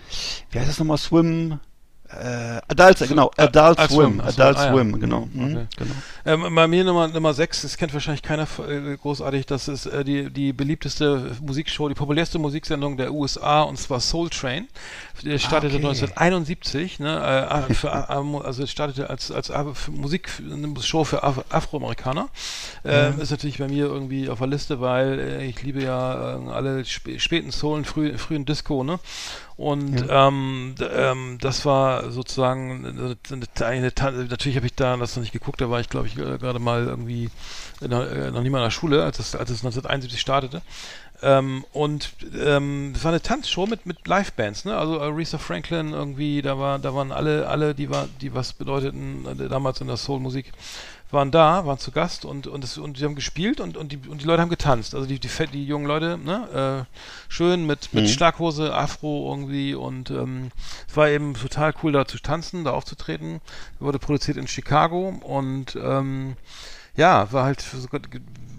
wie 0.52 0.60
heißt 0.60 0.68
das 0.68 0.78
nochmal, 0.78 0.98
Swim, 0.98 1.58
äh, 2.20 2.60
Adult, 2.68 3.08
genau, 3.08 3.30
Adult 3.36 3.78
Adult 3.78 3.90
Swim, 3.90 3.98
Swim, 4.06 4.20
Adult 4.20 4.56
ah 4.56 4.64
ja. 4.66 4.72
Swim, 4.72 5.00
genau. 5.00 5.28
Mhm, 5.32 5.44
Okay. 5.44 5.66
genau. 5.76 5.94
Ähm, 6.26 6.54
bei 6.54 6.66
mir 6.66 6.84
Nummer, 6.84 7.08
Nummer 7.08 7.34
6, 7.34 7.62
das 7.62 7.76
kennt 7.76 7.92
wahrscheinlich 7.92 8.22
keiner 8.22 8.46
äh, 8.68 8.96
großartig, 8.96 9.46
das 9.46 9.68
ist 9.68 9.86
äh, 9.86 10.04
die, 10.04 10.30
die 10.30 10.52
beliebteste 10.52 11.32
Musikshow, 11.40 11.88
die 11.88 11.94
populärste 11.94 12.38
Musiksendung 12.38 12.96
der 12.96 13.12
USA 13.12 13.62
und 13.62 13.78
zwar 13.78 14.00
Soul 14.00 14.30
Train. 14.30 14.68
Die 15.22 15.38
startete 15.38 15.76
okay. 15.76 15.86
1971, 15.86 16.98
ne, 17.00 17.66
äh, 17.68 17.74
für, 17.74 17.88
äh, 18.08 18.44
also 18.44 18.66
startete 18.66 19.10
als, 19.10 19.30
als 19.30 19.50
Musik, 19.88 20.30
eine 20.40 20.74
Show 20.82 21.04
für 21.04 21.22
Af 21.22 21.44
Afroamerikaner. 21.50 22.28
Ähm, 22.84 23.20
Ist 23.20 23.30
natürlich 23.30 23.58
bei 23.58 23.68
mir 23.68 23.86
irgendwie 23.86 24.28
auf 24.28 24.38
der 24.38 24.48
Liste, 24.48 24.80
weil 24.80 25.18
äh, 25.18 25.46
ich 25.46 25.62
liebe 25.62 25.82
ja 25.82 26.36
äh, 26.36 26.50
alle 26.50 26.80
sp 26.84 27.18
späten 27.18 27.52
Soul 27.52 27.78
und 27.78 27.86
früh, 27.86 28.16
frühen 28.18 28.44
Disco, 28.44 28.84
ne? 28.84 28.98
Und 29.56 30.04
ähm, 30.08 30.74
d- 30.78 30.84
ähm, 30.84 31.38
das 31.40 31.64
war 31.64 32.10
sozusagen 32.10 32.84
eine, 32.84 33.16
eine, 33.30 33.46
eine, 33.64 34.24
natürlich 34.28 34.56
habe 34.56 34.66
ich 34.66 34.74
da 34.74 34.96
das 34.96 35.14
noch 35.14 35.22
nicht 35.22 35.32
geguckt, 35.32 35.60
da 35.60 35.70
war 35.70 35.78
ich 35.78 35.88
glaube 35.88 36.08
ich 36.08 36.18
äh, 36.18 36.38
gerade 36.38 36.58
mal 36.58 36.84
irgendwie 36.86 37.30
der, 37.80 38.10
äh, 38.10 38.30
noch 38.32 38.42
nicht 38.42 38.50
mal 38.50 38.58
in 38.58 38.64
der 38.64 38.70
Schule, 38.72 39.04
als 39.04 39.20
es, 39.20 39.36
als 39.36 39.50
es 39.50 39.62
1971 39.62 40.20
startete. 40.20 40.62
Ähm, 41.22 41.64
und 41.72 42.10
ähm, 42.36 42.90
das 42.94 43.04
war 43.04 43.12
eine 43.12 43.22
Tanzshow 43.22 43.66
mit 43.66 43.86
mit 43.86 44.06
Livebands, 44.08 44.64
ne? 44.64 44.76
Also 44.76 45.00
Aretha 45.00 45.38
Franklin 45.38 45.92
irgendwie, 45.92 46.42
da 46.42 46.58
war 46.58 46.80
da 46.80 46.92
waren 46.94 47.12
alle 47.12 47.46
alle, 47.48 47.74
die 47.74 47.88
war 47.90 48.08
die 48.20 48.34
was 48.34 48.52
bedeuteten 48.54 49.24
äh, 49.38 49.48
damals 49.48 49.80
in 49.80 49.86
der 49.86 49.96
Soulmusik 49.96 50.52
waren 51.14 51.30
da, 51.30 51.64
waren 51.64 51.78
zu 51.78 51.90
Gast 51.90 52.26
und 52.26 52.46
und, 52.46 52.62
es, 52.62 52.76
und 52.76 52.98
die 52.98 53.04
haben 53.04 53.14
gespielt 53.14 53.60
und 53.60 53.78
und 53.78 53.92
die 53.92 54.00
und 54.08 54.20
die 54.20 54.26
Leute 54.26 54.42
haben 54.42 54.50
getanzt. 54.50 54.94
Also 54.94 55.06
die 55.06 55.18
die, 55.18 55.28
die 55.52 55.64
jungen 55.64 55.86
Leute, 55.86 56.18
ne, 56.18 56.86
äh, 56.88 57.32
schön 57.32 57.66
mit 57.66 57.94
mit 57.94 58.10
Schlaghose, 58.10 58.74
Afro 58.74 59.30
irgendwie 59.30 59.74
und 59.74 60.10
ähm, 60.10 60.50
es 60.86 60.96
war 60.96 61.08
eben 61.08 61.34
total 61.34 61.72
cool 61.82 61.92
da 61.92 62.04
zu 62.06 62.18
tanzen, 62.18 62.64
da 62.64 62.72
aufzutreten. 62.72 63.40
Wurde 63.78 63.98
produziert 63.98 64.36
in 64.36 64.46
Chicago 64.46 65.08
und 65.22 65.76
ähm, 65.76 66.36
ja, 66.96 67.32
war 67.32 67.44
halt 67.44 67.64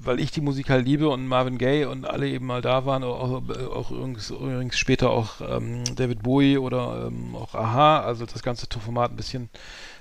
weil 0.06 0.20
ich 0.20 0.32
die 0.32 0.42
Musik 0.42 0.70
halt 0.70 0.86
liebe 0.86 1.10
und 1.10 1.28
Marvin 1.28 1.58
Gaye 1.58 1.86
und 1.86 2.06
alle 2.06 2.28
eben 2.28 2.46
mal 2.46 2.62
da 2.62 2.86
waren, 2.86 3.04
auch, 3.04 3.42
auch 3.50 3.92
übrigens, 3.92 4.30
übrigens 4.30 4.78
später 4.78 5.10
auch 5.10 5.42
ähm, 5.42 5.84
David 5.96 6.24
Bowie 6.24 6.58
oder 6.58 7.08
ähm, 7.08 7.36
auch 7.36 7.56
Aha, 7.56 8.02
also 8.02 8.26
das 8.26 8.44
ganze 8.44 8.68
Format 8.80 9.12
ein 9.12 9.18
bisschen 9.18 9.50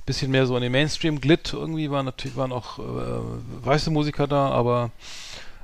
bisschen 0.06 0.30
mehr 0.30 0.46
so 0.46 0.56
in 0.56 0.62
den 0.62 0.72
Mainstream 0.72 1.20
glitt 1.20 1.52
irgendwie 1.52 1.90
waren 1.90 2.04
natürlich 2.04 2.36
waren 2.36 2.52
auch 2.52 2.78
äh, 2.78 3.62
weiße 3.64 3.90
Musiker 3.90 4.26
da, 4.26 4.48
aber 4.48 4.90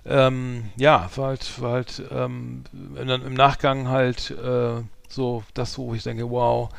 ähm, 0.06 0.70
ja, 0.76 1.10
war 1.16 1.28
halt, 1.28 1.60
war 1.60 1.72
halt 1.72 2.02
ähm, 2.10 2.64
im 2.96 3.34
Nachgang 3.34 3.88
halt 3.88 4.30
äh, 4.30 4.82
so 5.08 5.42
das, 5.54 5.76
wo 5.76 5.94
ich 5.94 6.02
denke, 6.02 6.30
wow, 6.30 6.70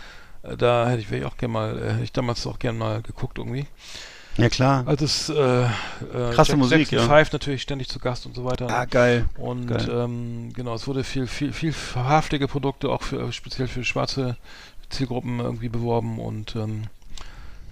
äh, 0.44 0.58
da 0.58 0.90
hätte 0.90 1.02
ich, 1.02 1.12
ich 1.12 1.26
auch 1.26 1.38
gerne 1.38 1.54
mal, 1.54 1.78
äh, 1.78 1.92
hätte 1.94 2.04
ich 2.04 2.12
damals 2.12 2.46
auch 2.48 2.58
gerne 2.58 2.80
mal 2.80 3.02
geguckt 3.02 3.38
irgendwie. 3.38 3.68
Ja, 4.38 4.50
klar. 4.50 4.84
Also 4.88 5.06
es, 5.06 5.30
äh, 5.30 5.64
äh, 5.64 5.68
Krasse 6.34 6.56
Musik, 6.56 6.92
Jackson 6.92 7.00
ja. 7.00 7.06
Five 7.06 7.32
natürlich 7.34 7.62
ständig 7.62 7.90
zu 7.90 8.00
Gast 8.00 8.26
und 8.26 8.34
so 8.34 8.46
weiter. 8.46 8.70
Ah, 8.70 8.86
geil. 8.86 9.26
Und 9.38 9.68
Geil. 9.68 9.90
ähm, 9.92 10.52
genau, 10.54 10.74
es 10.74 10.88
wurde 10.88 11.04
viel, 11.04 11.28
viel, 11.28 11.52
viel 11.52 11.74
verhaftige 11.74 12.48
Produkte 12.48 12.90
auch 12.90 13.02
für 13.02 13.32
speziell 13.34 13.68
für 13.68 13.84
schwarze 13.84 14.38
Zielgruppen 14.90 15.40
irgendwie 15.40 15.70
beworben 15.70 16.18
und 16.18 16.56
ähm, 16.56 16.84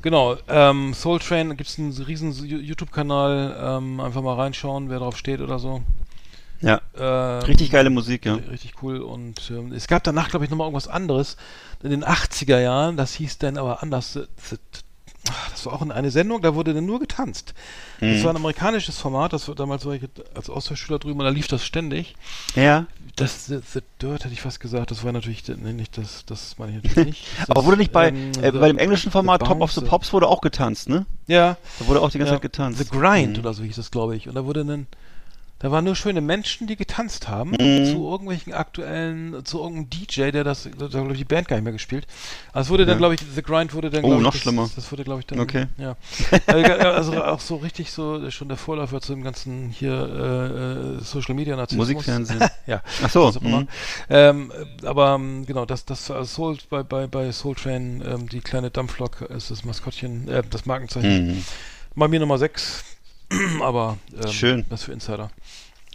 genau, 0.01 0.37
ähm, 0.47 0.93
Soul 0.93 1.19
Train 1.19 1.55
gibt 1.57 1.69
es 1.69 1.77
einen 1.79 1.91
riesen 1.91 2.33
YouTube-Kanal, 2.45 3.77
ähm, 3.77 3.99
einfach 3.99 4.21
mal 4.21 4.35
reinschauen, 4.35 4.89
wer 4.89 4.99
drauf 4.99 5.17
steht 5.17 5.41
oder 5.41 5.59
so. 5.59 5.81
Ja, 6.61 6.81
Ähm, 6.97 7.43
richtig 7.43 7.71
geile 7.71 7.89
Musik, 7.89 8.25
ja. 8.25 8.33
Richtig 8.35 8.73
cool. 8.83 8.97
Und 8.99 9.49
ähm, 9.49 9.71
es 9.71 9.87
gab 9.87 10.03
danach, 10.03 10.29
glaube 10.29 10.43
ich, 10.43 10.51
nochmal 10.51 10.67
irgendwas 10.67 10.89
anderes. 10.89 11.37
In 11.81 11.89
den 11.89 12.03
80er 12.03 12.59
Jahren, 12.59 12.97
das 12.97 13.13
hieß 13.13 13.37
dann 13.37 13.57
aber 13.57 13.81
anders. 13.81 14.11
The- 14.13 14.25
the- 14.49 14.57
Das 15.51 15.65
war 15.65 15.73
auch 15.73 15.81
in 15.81 15.91
eine 15.91 16.11
Sendung, 16.11 16.41
da 16.41 16.55
wurde 16.55 16.73
dann 16.73 16.85
nur 16.85 16.99
getanzt. 16.99 17.53
Mhm. 17.99 18.13
Das 18.13 18.23
war 18.23 18.31
ein 18.31 18.37
amerikanisches 18.37 18.97
Format, 18.97 19.33
das 19.33 19.47
war 19.47 19.55
damals 19.55 19.85
war 19.85 19.93
ich 19.93 20.03
als 20.35 20.49
Austauschschüler 20.49 20.99
drüben 20.99 21.19
und 21.19 21.25
da 21.25 21.31
lief 21.31 21.47
das 21.47 21.63
ständig. 21.65 22.15
Ja. 22.55 22.85
Das 23.15 23.47
The, 23.47 23.59
the 23.73 23.81
Dirt 24.01 24.23
hätte 24.23 24.33
ich 24.33 24.41
fast 24.41 24.59
gesagt, 24.59 24.91
das 24.91 25.03
war 25.03 25.11
natürlich 25.11 25.43
nee, 25.47 25.73
nicht 25.73 25.97
das, 25.97 26.23
das 26.25 26.57
meine 26.57 26.77
ich 26.77 26.83
natürlich 26.83 27.05
nicht. 27.05 27.25
Das, 27.39 27.49
Aber 27.49 27.65
wurde 27.65 27.77
nicht 27.77 27.91
bei, 27.91 28.09
ähm, 28.09 28.31
äh, 28.41 28.51
bei 28.51 28.67
dem 28.67 28.77
englischen 28.77 29.11
Format 29.11 29.41
Top 29.41 29.61
of 29.61 29.71
the 29.71 29.81
Pops 29.81 30.13
wurde 30.13 30.27
auch 30.27 30.41
getanzt, 30.41 30.89
ne? 30.89 31.05
Ja, 31.27 31.57
Da 31.79 31.87
wurde 31.87 32.01
auch 32.01 32.09
die 32.09 32.17
ganze 32.17 32.33
ja, 32.33 32.35
Zeit 32.37 32.43
getanzt. 32.43 32.79
The 32.79 32.85
Grind 32.85 33.33
Mhm. 33.33 33.39
oder 33.39 33.53
so 33.53 33.63
hieß 33.63 33.75
das, 33.75 33.91
glaube 33.91 34.15
ich. 34.15 34.27
Und 34.27 34.35
da 34.35 34.45
wurde 34.45 34.63
dann, 34.65 34.87
da 35.59 35.71
waren 35.71 35.83
nur 35.83 35.95
schöne 35.95 36.21
Menschen, 36.21 36.67
die 36.67 36.75
getanzt 36.75 37.27
haben, 37.27 37.51
Mhm. 37.51 37.85
zu 37.85 38.09
irgendwelchen 38.09 38.53
aktuellen, 38.53 39.43
zu 39.45 39.59
irgendeinem 39.59 39.89
DJ, 39.89 40.31
der 40.31 40.43
das, 40.43 40.69
da 40.77 40.87
glaube 40.87 41.11
ich, 41.11 41.17
die 41.17 41.25
Band 41.25 41.47
gar 41.47 41.57
nicht 41.57 41.63
mehr 41.65 41.73
gespielt. 41.73 42.07
Also 42.53 42.67
es 42.67 42.69
wurde 42.71 42.85
dann, 42.85 42.95
Ja. 42.95 42.97
glaube 42.99 43.15
ich, 43.15 43.21
The 43.35 43.41
Grind 43.43 43.73
wurde 43.73 43.89
dann, 43.89 44.03
Oh, 44.05 44.15
ich, 44.15 44.21
noch 44.21 44.31
das, 44.31 44.41
schlimmer. 44.41 44.69
Das 44.75 44.91
wurde, 44.91 45.03
glaube 45.03 45.19
ich, 45.19 45.25
dann, 45.27 45.39
Okay. 45.39 45.67
ja. 45.77 45.95
also 46.47 47.09
also 47.09 47.23
auch 47.23 47.39
so 47.39 47.57
richtig 47.57 47.91
so, 47.91 48.29
schon 48.31 48.47
der 48.47 48.57
Vorläufer 48.57 49.01
zu 49.01 49.13
dem 49.13 49.23
ganzen 49.23 49.69
hier 49.69 49.91
äh, 49.91 50.97
äh, 50.97 51.03
Social 51.03 51.35
Media 51.35 51.55
Narzissmus. 51.55 51.87
Musikfernsehen. 51.89 52.39
ja. 52.67 52.81
Ach 53.03 53.09
so. 53.09 53.23
was 53.25 53.41
mhm. 53.41 53.67
Ähm, 54.09 54.51
äh, 54.81 54.85
aber 54.85 55.15
ähm, 55.15 55.45
genau, 55.45 55.65
das, 55.65 55.85
das 55.85 56.09
also 56.11 56.25
Soul 56.25 56.57
bei, 56.69 56.83
bei, 56.83 57.07
bei 57.07 57.31
Soul 57.31 57.55
Train, 57.55 58.03
ähm, 58.05 58.29
die 58.29 58.41
kleine 58.41 58.69
Dampflok 58.71 59.21
ist 59.21 59.51
das 59.51 59.63
Maskottchen, 59.65 60.27
äh, 60.29 60.43
das 60.49 60.65
Markenzeichen. 60.65 61.27
Mhm. 61.27 61.43
Bei 61.95 62.07
mir 62.07 62.19
Nummer 62.19 62.37
6. 62.37 62.83
Aber 63.61 63.97
ähm, 64.23 64.31
Schön. 64.31 64.65
das 64.69 64.83
für 64.83 64.91
Insider. 64.93 65.29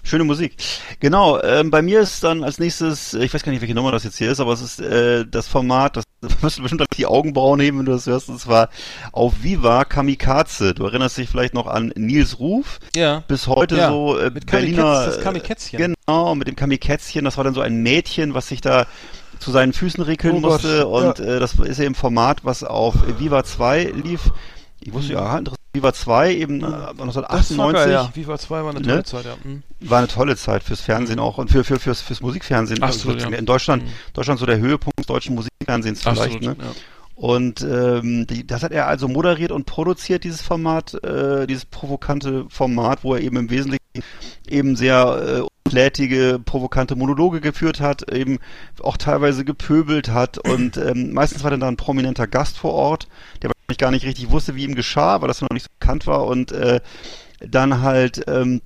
Schöne 0.05 0.24
Musik. 0.24 0.57
Genau, 1.00 1.40
ähm, 1.42 1.70
bei 1.70 1.80
mir 1.82 2.00
ist 2.00 2.22
dann 2.22 2.44
als 2.44 2.59
nächstes, 2.59 3.14
ich 3.14 3.32
weiß 3.32 3.42
gar 3.42 3.52
nicht, 3.52 3.62
welche 3.62 3.74
Nummer 3.74 3.90
das 3.90 4.05
jetzt 4.05 4.18
hier 4.18 4.30
ist, 4.30 4.38
aber 4.38 4.52
es 4.52 4.61
ist 4.61 4.80
äh, 4.80 5.24
das 5.26 5.48
Format, 5.48 5.96
das 5.96 6.05
da 6.20 6.28
wirst 6.42 6.59
du 6.59 6.62
bestimmt 6.62 6.84
die 6.96 7.07
Augenbrauen 7.07 7.61
heben, 7.61 7.78
wenn 7.78 7.86
du 7.86 7.92
das 7.92 8.07
hörst, 8.07 8.28
und 8.28 8.40
zwar 8.40 8.68
auf 9.12 9.42
Viva 9.42 9.84
Kamikaze. 9.84 10.74
Du 10.74 10.84
erinnerst 10.84 11.18
dich 11.18 11.28
vielleicht 11.28 11.55
noch 11.55 11.66
an 11.66 11.92
Nils 11.96 12.38
Ruf, 12.38 12.78
Ja. 12.94 13.22
bis 13.28 13.46
heute 13.46 13.76
Ja, 13.76 13.90
so 13.90 14.18
äh, 14.18 14.30
mit 14.30 14.46
Berliner... 14.46 15.07
Das 15.07 15.20
Kamikätzchen. 15.20 15.96
Genau, 16.07 16.34
mit 16.34 16.48
dem 16.48 16.57
Kamikätzchen, 16.57 17.24
das 17.24 17.36
war 17.36 17.44
dann 17.44 17.55
so 17.55 17.61
ein 17.61 17.82
Mädchen, 17.82 18.34
was 18.34 18.48
sich 18.48 18.61
da 18.61 18.86
zu 19.38 19.50
seinen 19.50 19.72
Füßen 19.72 20.02
regeln 20.02 20.36
Oh 20.36 20.40
Gott, 20.40 20.62
musste 20.62 20.86
und 20.86 21.18
äh, 21.20 21.40
das 21.40 21.55
ist 21.55 21.78
eben 21.80 21.94
Format, 21.94 22.44
was 22.44 22.62
auf 22.64 22.94
Viva 23.18 23.44
2 23.44 23.92
lief. 24.02 24.30
Ich 24.85 24.93
wusste 24.93 25.14
ja, 25.14 25.39
interessant, 25.39 25.59
Viva 25.72 25.93
2 25.93 26.35
eben 26.37 26.59
äh, 26.59 26.61
Das 26.62 26.70
war 26.72 26.89
1998 27.01 27.72
geil, 27.74 27.93
ja. 27.93 28.11
Viva 28.14 28.39
2 28.39 28.62
war 28.64 28.70
eine 28.70 28.80
Ne? 28.80 28.87
tolle 28.87 29.05
Zeit, 29.05 29.24
ja. 29.24 29.37
Mhm. 29.43 29.62
war 29.80 29.99
eine 29.99 30.09
tolle 30.09 30.37
Zeit 30.37 30.62
fürs 30.62 30.80
Fernsehen 30.80 31.18
auch 31.18 31.39
und 31.39 31.51
für, 31.51 31.64
für 31.64 31.78
fürs, 31.80 32.01
fürs 32.01 32.20
Musikfernsehen. 32.20 32.82
Absolut, 32.82 33.16
Also 33.22 33.30
ja. 33.32 33.39
In 33.39 33.47
Deutschland, 33.47 33.82
Mhm. 33.85 33.89
Deutschland 34.12 34.39
so 34.41 34.47
der 34.47 34.59
Höhepunkt 34.59 34.99
des 34.99 35.07
deutschen 35.07 35.35
Musikfernsehens 35.35 36.03
vielleicht. 36.03 36.37
Absolut, 36.37 36.43
Ne? 36.59 36.64
ja. 36.64 36.70
Und 37.16 37.62
ähm, 37.62 38.26
die, 38.26 38.45
das 38.47 38.62
hat 38.64 38.72
er 38.72 38.89
also 38.89 39.07
moderiert 39.09 39.53
und 39.53 39.66
produziert, 39.66 40.24
dieses 40.24 40.43
Format, 40.43 40.95
äh, 41.05 41.47
dieses 41.47 41.64
provokante 41.64 42.47
Format, 42.49 43.05
wo 43.05 43.14
er 43.14 43.20
eben 43.20 43.37
im 43.37 43.51
Wesentlichen 43.51 43.80
eben 44.49 44.74
sehr 44.74 45.43
äh, 45.45 45.49
unflätige, 45.64 46.41
provokante 46.45 46.97
Monologe 46.97 47.41
geführt 47.41 47.80
hat, 47.80 48.12
eben 48.12 48.39
auch 48.82 48.97
teilweise 48.97 49.45
gepöbelt 49.45 50.09
hat 50.09 50.39
und 50.39 50.76
ähm, 50.76 51.12
meistens 51.12 51.45
war 51.45 51.51
dann 51.53 51.61
da 51.61 51.68
ein 51.68 51.76
prominenter 51.76 52.26
Gast 52.26 52.59
vor 52.59 52.72
Ort, 52.74 53.07
der 53.43 53.51
wahrscheinlich 53.66 53.78
gar 53.78 53.90
nicht 53.90 54.06
richtig 54.06 54.30
wusste, 54.30 54.54
wie 54.56 54.64
ihm 54.64 54.74
geschah, 54.74 55.20
weil 55.20 55.28
das 55.28 55.40
noch 55.40 55.50
nicht 55.50 55.64
so 55.64 55.70
bekannt 55.78 56.06
war 56.06 56.26
und 56.26 56.52
äh, 56.52 56.80
dann 57.40 57.80
halt 57.82 58.24
ähm, 58.26 58.60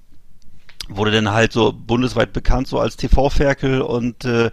wurde 0.88 1.10
dann 1.10 1.32
halt 1.32 1.52
so 1.52 1.72
bundesweit 1.72 2.32
bekannt, 2.32 2.66
so 2.66 2.78
als 2.78 2.96
TV-Ferkel 2.96 3.82
und 3.82 4.24
äh, 4.24 4.50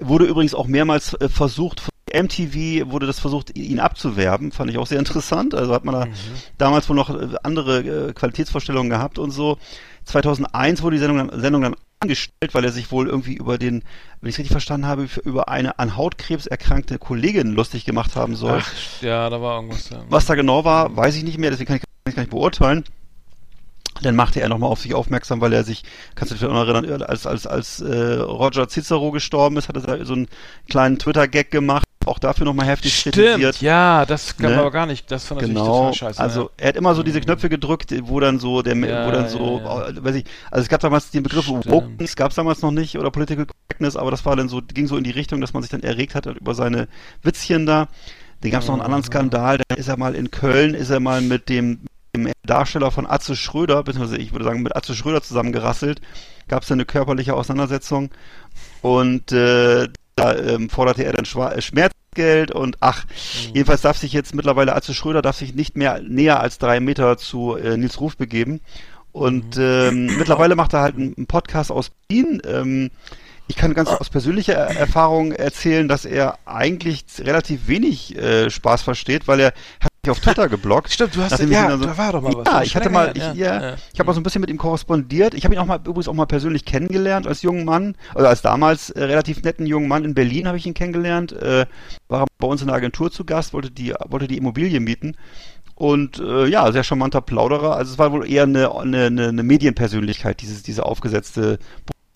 wurde 0.00 0.26
übrigens 0.26 0.54
auch 0.54 0.66
mehrmals 0.66 1.14
äh, 1.14 1.28
versucht, 1.28 1.80
von 1.80 1.90
MTV 2.12 2.90
wurde 2.90 3.06
das 3.06 3.18
versucht, 3.18 3.56
ihn 3.56 3.80
abzuwerben, 3.80 4.52
fand 4.52 4.70
ich 4.70 4.78
auch 4.78 4.86
sehr 4.86 4.98
interessant. 4.98 5.54
Also 5.54 5.74
hat 5.74 5.84
man 5.84 5.94
da 5.94 6.06
damals 6.56 6.88
wohl 6.88 6.96
noch 6.96 7.10
äh, 7.10 7.36
andere 7.42 8.08
äh, 8.08 8.12
Qualitätsvorstellungen 8.12 8.90
gehabt 8.90 9.18
und 9.18 9.32
so. 9.32 9.58
2001 10.06 10.82
wurde 10.82 10.96
die 10.96 11.00
Sendung 11.00 11.28
dann, 11.28 11.40
Sendung 11.40 11.62
dann 11.62 11.76
angestellt, 12.00 12.54
weil 12.54 12.64
er 12.64 12.72
sich 12.72 12.90
wohl 12.90 13.08
irgendwie 13.08 13.34
über 13.34 13.58
den, 13.58 13.82
wenn 14.20 14.28
ich 14.28 14.34
es 14.34 14.38
richtig 14.38 14.52
verstanden 14.52 14.86
habe, 14.86 15.08
über 15.24 15.48
eine 15.48 15.78
an 15.78 15.96
Hautkrebs 15.96 16.46
erkrankte 16.46 16.98
Kollegin 16.98 17.52
lustig 17.52 17.84
gemacht 17.84 18.16
haben 18.16 18.36
soll. 18.36 18.62
Ach, 18.62 19.02
ja, 19.02 19.28
da 19.28 19.40
war 19.40 19.56
irgendwas. 19.56 19.90
Ja. 19.90 20.04
Was 20.08 20.26
da 20.26 20.34
genau 20.34 20.64
war, 20.64 20.96
weiß 20.96 21.16
ich 21.16 21.24
nicht 21.24 21.38
mehr, 21.38 21.50
deswegen 21.50 21.68
kann 21.68 21.76
ich, 21.76 21.82
kann 21.82 22.10
ich 22.10 22.14
gar 22.14 22.22
nicht 22.22 22.30
beurteilen. 22.30 22.84
Dann 24.02 24.14
machte 24.14 24.40
er 24.40 24.50
nochmal 24.50 24.70
auf 24.70 24.80
sich 24.80 24.94
aufmerksam, 24.94 25.40
weil 25.40 25.54
er 25.54 25.64
sich, 25.64 25.82
kannst 26.14 26.30
du 26.30 26.34
dich 26.34 26.46
noch 26.46 26.68
erinnern, 26.68 27.02
als, 27.02 27.26
als, 27.26 27.46
als 27.46 27.80
äh, 27.80 28.16
Roger 28.16 28.68
Cicero 28.68 29.10
gestorben 29.10 29.56
ist, 29.56 29.68
hat 29.68 29.76
er 29.76 30.04
so 30.04 30.12
einen 30.12 30.28
kleinen 30.68 30.98
Twitter-Gag 30.98 31.50
gemacht, 31.50 31.85
auch 32.06 32.18
dafür 32.18 32.44
nochmal 32.46 32.66
heftig 32.66 33.02
kritisiert. 33.02 33.56
Stimmt, 33.56 33.60
ja, 33.62 34.04
das 34.06 34.36
kann 34.36 34.46
Ne? 34.46 34.50
man 34.52 34.60
aber 34.60 34.70
gar 34.70 34.86
nicht. 34.86 35.10
Das 35.10 35.24
fand 35.26 35.42
ich 35.42 35.48
Genau, 35.48 35.64
total 35.90 35.94
scheiße. 35.94 36.20
also 36.20 36.42
ja. 36.42 36.48
er 36.58 36.68
hat 36.68 36.76
immer 36.76 36.94
so 36.94 37.02
diese 37.02 37.20
Knöpfe 37.20 37.48
gedrückt, 37.48 37.94
wo 38.02 38.20
dann 38.20 38.38
so 38.38 38.62
der, 38.62 38.76
Ja, 38.76 39.06
wo 39.06 39.10
dann 39.10 39.24
ja, 39.24 39.28
so, 39.28 39.60
ja. 39.64 39.88
äh, 39.88 40.04
weiß 40.04 40.14
ich, 40.16 40.24
also 40.50 40.62
es 40.62 40.68
gab 40.68 40.80
damals 40.80 41.10
den 41.10 41.22
Begriff. 41.22 41.48
Wokeness, 41.48 42.16
gab 42.16 42.30
es 42.30 42.36
damals 42.36 42.62
noch 42.62 42.70
nicht 42.70 42.98
oder 42.98 43.10
Political 43.10 43.46
Correctness, 43.46 43.96
aber 43.96 44.10
das 44.10 44.24
war 44.24 44.36
dann 44.36 44.48
so, 44.48 44.60
ging 44.62 44.86
so 44.86 44.96
in 44.96 45.04
die 45.04 45.10
Richtung, 45.10 45.40
dass 45.40 45.52
man 45.52 45.62
sich 45.62 45.70
dann 45.70 45.82
erregt 45.82 46.14
hat 46.14 46.26
über 46.26 46.54
seine 46.54 46.88
Witzchen 47.22 47.66
da. 47.66 47.88
Dann 48.40 48.50
gab 48.50 48.62
es 48.62 48.68
noch 48.68 48.74
einen 48.74 48.82
anderen 48.82 49.02
Skandal, 49.04 49.58
da 49.66 49.74
ist 49.76 49.88
er 49.88 49.96
mal 49.96 50.14
in 50.14 50.30
Köln, 50.30 50.74
ist 50.74 50.90
er 50.90 51.00
mal 51.00 51.20
mit 51.22 51.48
dem, 51.48 51.80
dem 52.14 52.30
Darsteller 52.44 52.90
von 52.90 53.06
Atze 53.06 53.34
Schröder, 53.34 53.82
beziehungsweise 53.82 54.20
ich 54.20 54.32
würde 54.32 54.44
sagen 54.44 54.62
mit 54.62 54.76
Atze 54.76 54.94
Schröder 54.94 55.22
zusammengerasselt, 55.22 56.00
gab 56.48 56.62
es 56.62 56.68
dann 56.68 56.76
eine 56.76 56.84
körperliche 56.84 57.34
Auseinandersetzung 57.34 58.10
und 58.82 59.32
äh, 59.32 59.88
da 60.16 60.34
ähm, 60.34 60.70
forderte 60.70 61.04
er 61.04 61.12
dann 61.12 61.26
Schwa 61.26 61.52
äh, 61.52 61.60
Schmerzgeld 61.62 62.50
und 62.50 62.78
ach, 62.80 63.04
jedenfalls 63.52 63.82
darf 63.82 63.98
sich 63.98 64.12
jetzt 64.12 64.34
mittlerweile 64.34 64.74
Atze 64.74 64.94
Schröder 64.94 65.20
darf 65.22 65.36
sich 65.36 65.54
nicht 65.54 65.76
mehr 65.76 66.00
näher 66.00 66.40
als 66.40 66.58
drei 66.58 66.80
Meter 66.80 67.18
zu 67.18 67.54
äh, 67.56 67.76
Nils 67.76 68.00
Ruf 68.00 68.16
begeben. 68.16 68.60
Und 69.12 69.56
ähm, 69.58 70.06
mittlerweile 70.18 70.56
macht 70.56 70.72
er 70.74 70.80
halt 70.80 70.96
einen, 70.96 71.26
Podcast 71.26 71.70
aus 71.70 71.90
Berlin. 72.08 72.40
Ähm, 72.46 72.90
ich 73.48 73.56
kann 73.56 73.74
ganz 73.74 73.88
aus 73.90 74.10
persönlicher 74.10 74.54
Er- 74.54 74.76
Erfahrung 74.76 75.32
erzählen, 75.32 75.88
dass 75.88 76.04
er 76.04 76.38
eigentlich 76.46 77.04
relativ 77.20 77.68
wenig 77.68 78.16
äh, 78.16 78.50
Spaß 78.50 78.82
versteht, 78.82 79.28
weil 79.28 79.40
er 79.40 79.52
hat 79.80 79.90
auf 80.10 80.20
Twitter 80.20 80.48
geblockt. 80.48 80.90
Stimmt, 80.92 81.16
du 81.16 81.22
hast 81.22 81.38
ja, 81.38 81.76
so- 81.76 81.84
da 81.84 81.98
war 81.98 82.12
doch 82.12 82.22
mal 82.22 82.34
was. 82.34 82.46
Ja, 82.46 82.62
ich 82.62 82.76
hatte 82.76 82.90
mal, 82.90 83.12
ich, 83.14 83.22
her, 83.22 83.34
ja, 83.34 83.74
ich 83.92 83.98
habe 83.98 84.06
mal 84.06 84.12
so 84.14 84.20
ein 84.20 84.22
bisschen 84.22 84.40
mit 84.40 84.50
ihm 84.50 84.58
korrespondiert. 84.58 85.34
Ich 85.34 85.44
habe 85.44 85.54
ihn 85.54 85.58
auch 85.60 85.66
mal 85.66 85.78
übrigens 85.78 86.08
auch 86.08 86.14
mal 86.14 86.26
persönlich 86.26 86.64
kennengelernt 86.64 87.26
als 87.26 87.42
jungen 87.42 87.64
Mann, 87.64 87.96
also 88.14 88.26
als 88.28 88.42
damals 88.42 88.90
äh, 88.90 89.04
relativ 89.04 89.42
netten 89.42 89.66
jungen 89.66 89.88
Mann 89.88 90.04
in 90.04 90.14
Berlin 90.14 90.46
habe 90.46 90.58
ich 90.58 90.66
ihn 90.66 90.74
kennengelernt. 90.74 91.32
Äh, 91.32 91.66
war 92.08 92.26
bei 92.38 92.46
uns 92.46 92.60
in 92.60 92.68
der 92.68 92.76
Agentur 92.76 93.10
zu 93.10 93.24
Gast, 93.24 93.52
wollte 93.52 93.70
die 93.70 93.94
wollte 94.08 94.28
die 94.28 94.36
Immobilie 94.38 94.80
mieten. 94.80 95.16
Und 95.74 96.18
äh, 96.20 96.46
ja, 96.46 96.72
sehr 96.72 96.84
charmanter 96.84 97.20
Plauderer. 97.20 97.76
Also 97.76 97.92
es 97.92 97.98
war 97.98 98.10
wohl 98.10 98.26
eher 98.30 98.44
eine, 98.44 98.74
eine, 98.74 99.06
eine, 99.06 99.28
eine 99.28 99.42
Medienpersönlichkeit, 99.42 100.40
dieses, 100.40 100.62
diese 100.62 100.86
aufgesetzte 100.86 101.58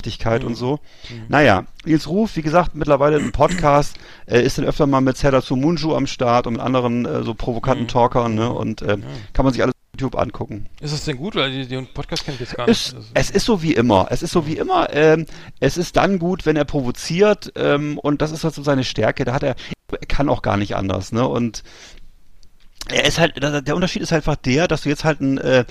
Boshaftigkeit 0.04 0.44
und 0.44 0.54
so. 0.54 0.80
Naja, 1.28 1.64
Nils 1.84 2.08
Ruf, 2.08 2.36
wie 2.36 2.42
gesagt, 2.42 2.74
mittlerweile 2.74 3.18
im 3.18 3.32
Podcast, 3.32 3.96
äh, 4.26 4.42
ist 4.42 4.58
dann 4.58 4.64
öfter 4.64 4.86
mal 4.86 5.00
mit 5.00 5.16
Serdar 5.16 5.42
Sumunju 5.42 5.94
am 5.94 6.06
Start 6.06 6.46
und 6.46 6.54
mit 6.54 6.62
anderen 6.62 7.04
äh, 7.06 7.22
so 7.22 7.34
provokanten 7.34 7.86
Talkern, 7.88 8.34
ne? 8.34 8.50
Und 8.50 8.82
äh, 8.82 8.98
kann 9.32 9.44
man 9.44 9.52
sich 9.52 9.62
alles 9.62 9.74
auf 9.74 10.00
YouTube 10.00 10.16
angucken. 10.18 10.66
Ist 10.80 10.92
das 10.94 11.04
denn 11.04 11.16
gut? 11.18 11.34
Weil 11.34 11.50
die, 11.52 11.66
den 11.66 11.86
Podcast 11.92 12.24
kenne 12.24 12.34
ich 12.36 12.40
jetzt 12.40 12.56
gar 12.56 12.66
nicht. 12.66 12.88
Es, 12.88 12.94
Also- 12.94 13.08
es 13.14 13.30
ist 13.30 13.44
so 13.44 13.62
wie 13.62 13.74
immer. 13.74 14.06
Es 14.10 14.22
ist 14.22 14.32
so 14.32 14.46
wie 14.46 14.56
immer. 14.56 14.92
Ähm, 14.92 15.26
es 15.60 15.76
ist 15.76 15.96
dann 15.96 16.18
gut, 16.18 16.46
wenn 16.46 16.56
er 16.56 16.64
provoziert 16.64 17.52
ähm, 17.56 17.98
und 17.98 18.22
das 18.22 18.32
ist 18.32 18.44
halt 18.44 18.54
so 18.54 18.62
seine 18.62 18.84
Stärke. 18.84 19.24
Da 19.24 19.32
hat 19.34 19.42
er, 19.42 19.56
er 19.90 20.06
kann 20.06 20.28
auch 20.28 20.42
gar 20.42 20.56
nicht 20.56 20.76
anders. 20.76 21.12
Ne? 21.12 21.26
Und 21.26 21.62
er 22.88 23.04
ist 23.04 23.18
halt, 23.18 23.34
der 23.42 23.74
Unterschied 23.76 24.02
ist 24.02 24.10
halt 24.12 24.22
einfach 24.26 24.36
der, 24.40 24.66
dass 24.66 24.82
du 24.82 24.88
jetzt 24.88 25.04
halt 25.04 25.20
ein, 25.20 25.38
äh, 25.38 25.64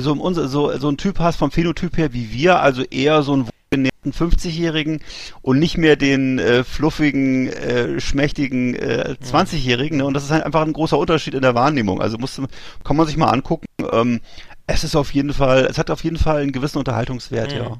so, 0.00 0.10
im 0.12 0.20
unser- 0.20 0.48
so, 0.48 0.76
so 0.78 0.88
ein 0.88 0.96
Typ 0.96 1.20
hast 1.20 1.36
vom 1.36 1.52
Phänotyp 1.52 1.96
her 1.96 2.12
wie 2.12 2.32
wir, 2.32 2.60
also 2.60 2.82
eher 2.82 3.22
so 3.22 3.34
einen 3.34 3.48
wohlgenährten 3.70 4.12
50-Jährigen 4.12 5.00
und 5.42 5.58
nicht 5.58 5.78
mehr 5.78 5.96
den 5.96 6.38
äh, 6.38 6.64
fluffigen, 6.64 7.48
äh, 7.48 8.00
schmächtigen 8.00 8.74
äh, 8.74 9.16
20-Jährigen. 9.22 9.98
Ne? 9.98 10.04
Und 10.04 10.14
das 10.14 10.24
ist 10.24 10.30
halt 10.30 10.44
einfach 10.44 10.62
ein 10.62 10.72
großer 10.72 10.98
Unterschied 10.98 11.34
in 11.34 11.42
der 11.42 11.54
Wahrnehmung. 11.54 12.00
Also 12.00 12.18
muss, 12.18 12.40
kann 12.84 12.96
man 12.96 13.06
sich 13.06 13.16
mal 13.16 13.30
angucken. 13.30 13.66
Ähm, 13.92 14.20
es 14.68 14.82
ist 14.82 14.96
auf 14.96 15.14
jeden 15.14 15.32
Fall, 15.32 15.66
es 15.66 15.78
hat 15.78 15.90
auf 15.90 16.02
jeden 16.02 16.16
Fall 16.16 16.42
einen 16.42 16.50
gewissen 16.50 16.78
Unterhaltungswert, 16.78 17.52
ja. 17.52 17.78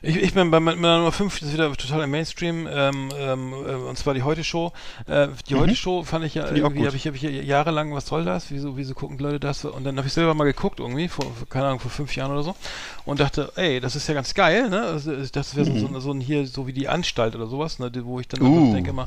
Ich, 0.00 0.16
ich 0.16 0.32
bin 0.32 0.50
bei 0.50 0.58
meiner 0.58 0.96
Nummer 0.98 1.12
5, 1.12 1.40
das 1.40 1.48
ist 1.48 1.54
wieder 1.54 1.70
total 1.76 2.04
im 2.04 2.10
Mainstream, 2.10 2.66
ähm, 2.70 3.10
ähm, 3.18 3.52
äh, 3.52 3.74
und 3.74 3.98
zwar 3.98 4.14
die 4.14 4.22
Heute-Show. 4.22 4.72
Äh, 5.06 5.28
die 5.50 5.56
Heute-Show 5.56 6.04
fand 6.04 6.24
ich 6.24 6.34
ja 6.34 6.44
Mhm. 6.44 6.48
Auch 6.48 6.54
irgendwie, 6.54 6.86
habe 6.86 6.96
ich, 6.96 7.06
hab 7.06 7.14
ich 7.14 7.22
jahrelang, 7.22 7.94
was 7.94 8.06
soll 8.06 8.24
das? 8.24 8.50
Wieso, 8.50 8.78
wieso 8.78 8.94
gucken 8.94 9.18
Leute 9.18 9.38
das? 9.38 9.66
Und 9.66 9.84
dann 9.84 9.98
habe 9.98 10.06
ich 10.06 10.14
selber 10.14 10.32
mal 10.32 10.44
geguckt 10.44 10.80
irgendwie, 10.80 11.08
vor, 11.08 11.26
keine 11.50 11.66
Ahnung, 11.66 11.80
vor 11.80 11.90
fünf 11.90 12.16
Jahren 12.16 12.32
oder 12.32 12.44
so, 12.44 12.56
und 13.04 13.20
dachte, 13.20 13.52
ey, 13.56 13.78
das 13.80 13.94
ist 13.94 14.08
ja 14.08 14.14
ganz 14.14 14.32
geil, 14.32 14.70
ne? 14.70 14.80
Also, 14.80 15.12
Das 15.30 15.54
wäre 15.54 15.66
so, 15.66 15.86
so, 15.86 16.00
so 16.00 16.12
ein 16.12 16.20
hier, 16.22 16.46
so 16.46 16.66
wie 16.66 16.72
die 16.72 16.88
Anstalt 16.88 17.36
oder 17.36 17.46
sowas, 17.46 17.78
ne? 17.78 17.92
Wo 18.04 18.20
ich 18.20 18.26
dann 18.28 18.42
Mhm. 18.42 18.70
Uh. 18.70 18.72
denke 18.72 18.88
immer, 18.90 19.06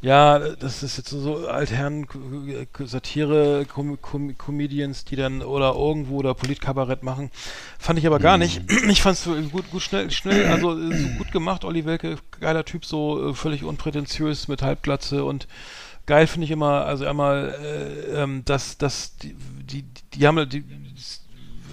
ja, 0.00 0.38
das 0.38 0.82
ist 0.82 0.96
jetzt 0.96 1.10
so, 1.10 1.20
so 1.20 1.48
Altherren, 1.48 2.06
K- 2.06 2.86
Satire, 2.86 3.66
Com 3.66 4.00
Com 4.00 4.38
Comedians, 4.38 5.04
die 5.04 5.16
dann 5.16 5.42
oder 5.42 5.74
irgendwo 5.74 6.18
oder 6.18 6.34
Politkabarett 6.34 7.02
machen. 7.02 7.30
Fand 7.78 7.98
ich 7.98 8.06
aber 8.06 8.18
gar 8.20 8.38
nicht. 8.38 8.62
Ich 8.88 9.02
fand 9.02 9.16
es 9.18 9.28
gut, 9.50 9.70
gut 9.70 9.82
schnell, 9.82 10.10
schnell, 10.10 10.46
also 10.46 10.78
äh, 10.78 10.96
so 10.96 11.08
gut 11.18 11.32
gemacht, 11.32 11.64
Olli 11.64 11.84
Welke, 11.84 12.16
geiler 12.40 12.64
Typ, 12.64 12.84
so 12.84 13.30
äh, 13.30 13.34
völlig 13.34 13.64
unprätentiös 13.64 14.46
mit 14.46 14.62
Halbglatze 14.62 15.24
und 15.24 15.48
geil 16.06 16.26
finde 16.26 16.44
ich 16.46 16.50
immer, 16.52 16.86
also 16.86 17.04
einmal, 17.04 17.54
äh, 17.60 18.22
ähm, 18.22 18.42
dass, 18.44 18.78
dass 18.78 19.16
die, 19.16 19.34
die, 19.34 19.84
die 20.14 20.26
haben 20.26 20.38
halt 20.38 20.52
die, 20.52 20.64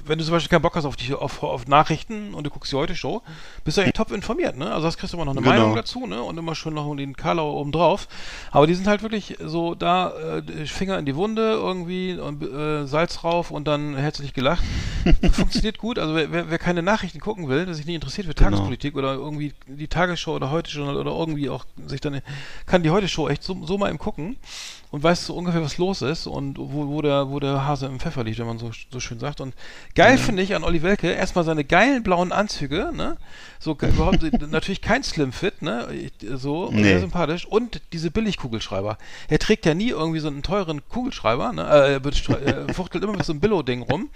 wenn 0.07 0.17
du 0.17 0.23
zum 0.23 0.33
Beispiel 0.33 0.49
keinen 0.49 0.61
Bock 0.61 0.75
hast 0.75 0.85
auf, 0.85 0.95
die, 0.95 1.13
auf, 1.13 1.43
auf 1.43 1.67
Nachrichten 1.67 2.33
und 2.33 2.45
du 2.45 2.49
guckst 2.49 2.71
die 2.71 2.75
Heute-Show, 2.75 3.21
bist 3.63 3.77
du 3.77 3.81
eigentlich 3.81 3.93
top 3.93 4.11
informiert, 4.11 4.57
ne? 4.57 4.71
Also 4.71 4.85
das 4.87 4.97
kriegst 4.97 5.13
du 5.13 5.17
immer 5.17 5.25
noch 5.25 5.33
eine 5.33 5.41
Genau. 5.41 5.55
Meinung 5.55 5.75
dazu, 5.75 6.05
ne? 6.05 6.21
Und 6.21 6.37
immer 6.37 6.55
schön 6.55 6.73
noch 6.73 6.95
den 6.95 7.15
Karlauer 7.15 7.55
oben 7.55 7.71
drauf. 7.71 8.07
Aber 8.51 8.67
die 8.67 8.75
sind 8.75 8.87
halt 8.87 9.01
wirklich 9.01 9.37
so 9.43 9.75
da, 9.75 10.11
äh, 10.39 10.65
Finger 10.65 10.97
in 10.99 11.05
die 11.05 11.15
Wunde 11.15 11.51
irgendwie 11.53 12.13
und 12.13 12.43
äh, 12.43 12.85
Salz 12.87 13.23
rauf 13.23 13.51
und 13.51 13.67
dann 13.67 13.95
herzlich 13.95 14.33
gelacht. 14.33 14.63
Funktioniert 15.31 15.77
gut. 15.77 15.99
Also 15.99 16.15
wer, 16.15 16.49
wer, 16.49 16.57
keine 16.59 16.81
Nachrichten 16.81 17.19
gucken 17.19 17.47
will, 17.47 17.65
der 17.65 17.75
sich 17.75 17.85
nicht 17.85 17.95
interessiert 17.95 18.27
für 18.27 18.33
Genau. 18.33 18.49
Tagespolitik 18.51 18.95
oder 18.95 19.13
irgendwie 19.13 19.53
die 19.67 19.87
Tagesschau 19.87 20.35
oder 20.35 20.51
Heute-Journal 20.51 20.97
oder 20.97 21.11
irgendwie 21.11 21.49
auch 21.49 21.65
sich 21.87 22.01
dann, 22.01 22.21
kann 22.65 22.83
die 22.83 22.89
Heute-Show 22.89 23.29
echt 23.29 23.43
so, 23.43 23.65
so 23.65 23.77
mal 23.77 23.89
im 23.89 23.97
gucken 23.97 24.37
und 24.95 25.03
weiß 25.03 25.25
so 25.25 25.33
ungefähr, 25.35 25.61
was 25.61 25.77
los 25.77 26.01
ist 26.01 26.25
und 26.25 26.57
wo, 26.57 26.87
wo, 26.87 27.01
der, 27.01 27.29
wo 27.29 27.41
der 27.41 27.65
Hase 27.67 27.85
im 27.85 27.99
Pfeffer 27.99 28.23
liegt, 28.23 28.39
wenn 28.39 28.45
man 28.47 28.57
so, 28.59 28.71
so 28.89 29.01
schön 29.01 29.19
sagt. 29.19 29.41
Und 29.41 29.53
geil 29.93 30.17
finde 30.17 30.41
ich 30.41 30.55
an 30.55 30.63
Olli 30.63 30.83
Welke 30.83 31.11
erstmal 31.11 31.43
seine 31.43 31.65
geilen 31.65 32.01
blauen 32.01 32.31
Anzüge, 32.31 32.91
ne? 32.95 33.17
So 33.59 33.73
überhaupt 33.73 34.21
natürlich 34.51 34.81
kein 34.81 35.03
Slim-Fit, 35.03 35.61
ne? 35.61 35.87
Ich- 35.93 36.13
So 36.39 36.69
Nee. 36.71 36.83
sehr 36.83 36.99
sympathisch. 37.01 37.45
Und 37.45 37.81
diese 37.91 38.09
Billigkugelschreiber. 38.09 38.97
Er 39.27 39.39
trägt 39.39 39.65
ja 39.65 39.73
nie 39.73 39.89
irgendwie 39.89 40.19
so 40.19 40.29
einen 40.29 40.43
teuren 40.43 40.81
Kugelschreiber, 40.87 41.51
ne? 41.51 41.63
Äh, 41.63 41.99
er 41.99 42.41
er 42.67 42.73
fuchtelt 42.73 43.03
immer 43.03 43.13
mit 43.17 43.25
so 43.25 43.33
einem 43.33 43.41
Billo-Ding 43.41 43.81
rum. 43.81 44.09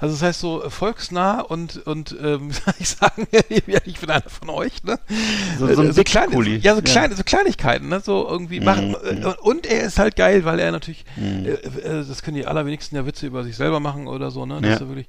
Also 0.00 0.14
das 0.16 0.22
heißt 0.22 0.40
so 0.40 0.64
äh, 0.64 0.70
volksnah 0.70 1.42
und, 1.42 1.86
und 1.86 2.16
ähm, 2.20 2.50
ich 2.80 2.88
sagen, 2.88 3.28
ja, 3.68 3.78
ich 3.84 4.00
bin 4.00 4.10
einer 4.10 4.28
von 4.28 4.50
euch, 4.50 4.82
ne? 4.82 4.98
So- 5.60 5.72
so 5.72 5.82
ein 5.82 5.90
Äh, 5.90 5.92
so 5.92 6.02
kleine, 6.02 6.34
ja, 6.56 6.74
so 6.74 6.80
Ja. 6.80 6.84
kleine, 6.84 7.14
so 7.14 7.22
Kleinigkeiten, 7.22 7.88
ne? 7.88 8.00
So 8.00 8.26
irgendwie 8.28 8.58
machen. 8.58 8.96
äh, 9.04 9.26
Und 9.42 9.66
er 9.66 9.82
ist 9.82 10.00
halt 10.00 10.16
geil, 10.16 10.23
weil 10.44 10.58
er 10.58 10.72
natürlich, 10.72 11.04
Mhm. 11.16 11.44
äh, 11.46 11.50
äh, 11.50 12.04
das 12.06 12.22
können 12.22 12.36
die 12.36 12.46
allerwenigsten 12.46 12.96
ja 12.96 13.06
Witze 13.06 13.26
über 13.26 13.44
sich 13.44 13.56
selber 13.56 13.80
machen 13.80 14.06
oder 14.06 14.30
so, 14.30 14.46
ne? 14.46 14.56
Das 14.60 14.68
Ja. 14.68 14.74
ist 14.74 14.80
ja 14.80 14.88
wirklich 14.88 15.08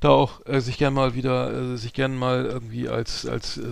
da 0.00 0.10
auch 0.10 0.44
äh, 0.46 0.60
sich 0.60 0.76
gern 0.76 0.92
mal 0.92 1.14
wieder, 1.14 1.72
äh, 1.74 1.76
sich 1.78 1.94
gern 1.94 2.14
mal 2.18 2.44
irgendwie 2.44 2.88
als, 2.90 3.24
als, 3.26 3.56
äh, 3.56 3.62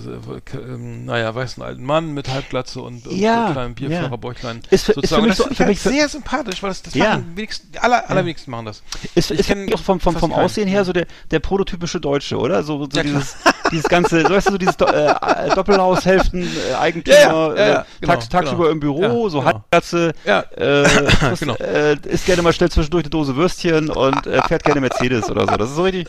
ähm, 0.56 1.04
naja, 1.04 1.34
weißen 1.34 1.62
alten 1.62 1.84
Mann 1.84 2.12
mit 2.14 2.28
Halbglatze 2.30 2.80
und, 2.80 3.06
und 3.06 3.18
Ja, 3.18 3.48
so 3.48 3.52
kleinem 3.52 3.74
ja. 3.78 3.88
Bierführerbäuchlein. 3.88 4.62
Ist 4.70 4.86
für- 4.86 4.92
ist 4.92 5.08
für 5.08 5.16
sozusagen. 5.16 5.26
mich 5.26 5.34
so- 5.36 5.44
für 5.44 5.58
halt 5.58 5.68
mich 5.68 5.80
sehr 5.80 6.08
sympathisch, 6.08 6.62
weil 6.62 6.70
das, 6.70 6.82
das 6.82 6.94
Ja. 6.94 7.10
machen 7.18 7.32
wenigsten, 7.36 7.72
die 7.72 7.78
aller, 7.80 8.08
allerwenigsten 8.08 8.50
machen 8.50 8.64
das. 8.66 8.82
Ist, 9.14 9.30
Ich 9.30 9.40
ist 9.40 9.74
auch 9.74 9.80
vom, 9.82 10.00
vom, 10.00 10.16
vom. 10.16 10.32
Aussehen 10.32 10.68
her 10.68 10.84
so 10.86 10.92
der, 10.94 11.06
der 11.30 11.40
prototypische 11.40 12.00
Deutsche, 12.00 12.38
oder? 12.38 12.62
So, 12.62 12.78
so 12.84 12.88
Ja, 12.94 13.02
dieses, 13.02 13.36
dieses 13.72 13.88
ganze, 13.88 14.22
so 14.22 14.30
weißt 14.30 14.48
du, 14.48 14.52
so 14.52 14.58
dieses 14.58 14.76
Do 14.76 14.84
äh, 14.86 15.14
Doppelhaushälften, 15.54 16.42
äh, 16.42 16.74
Eigentümer, 16.74 17.16
Ja, 17.16 17.22
ja, 17.22 17.54
ja, 17.56 17.66
ja, 17.68 17.80
äh, 17.80 17.84
genau, 18.00 18.12
tags, 18.12 18.28
tagsüber 18.28 18.56
genau. 18.64 18.70
im 18.70 18.80
Büro, 18.80 19.28
so 19.28 19.38
genau. 19.40 19.52
Halbglatze, 19.52 20.12
Ja. 20.24 20.40
äh, 20.56 20.86
Genau. 21.40 21.54
äh, 21.56 21.96
isst 22.08 22.26
gerne 22.26 22.42
mal 22.42 22.52
schnell 22.52 22.70
zwischendurch 22.70 23.04
eine 23.04 23.10
Dose 23.10 23.34
Würstchen 23.36 23.90
und 23.90 24.26
äh, 24.26 24.40
fährt 24.46 24.64
gerne 24.64 24.80
Mercedes 24.80 25.30
oder 25.30 25.46
so. 25.46 25.56
Das 25.56 25.70
ist 25.70 25.76
so 25.76 25.82
richtig. 25.82 26.06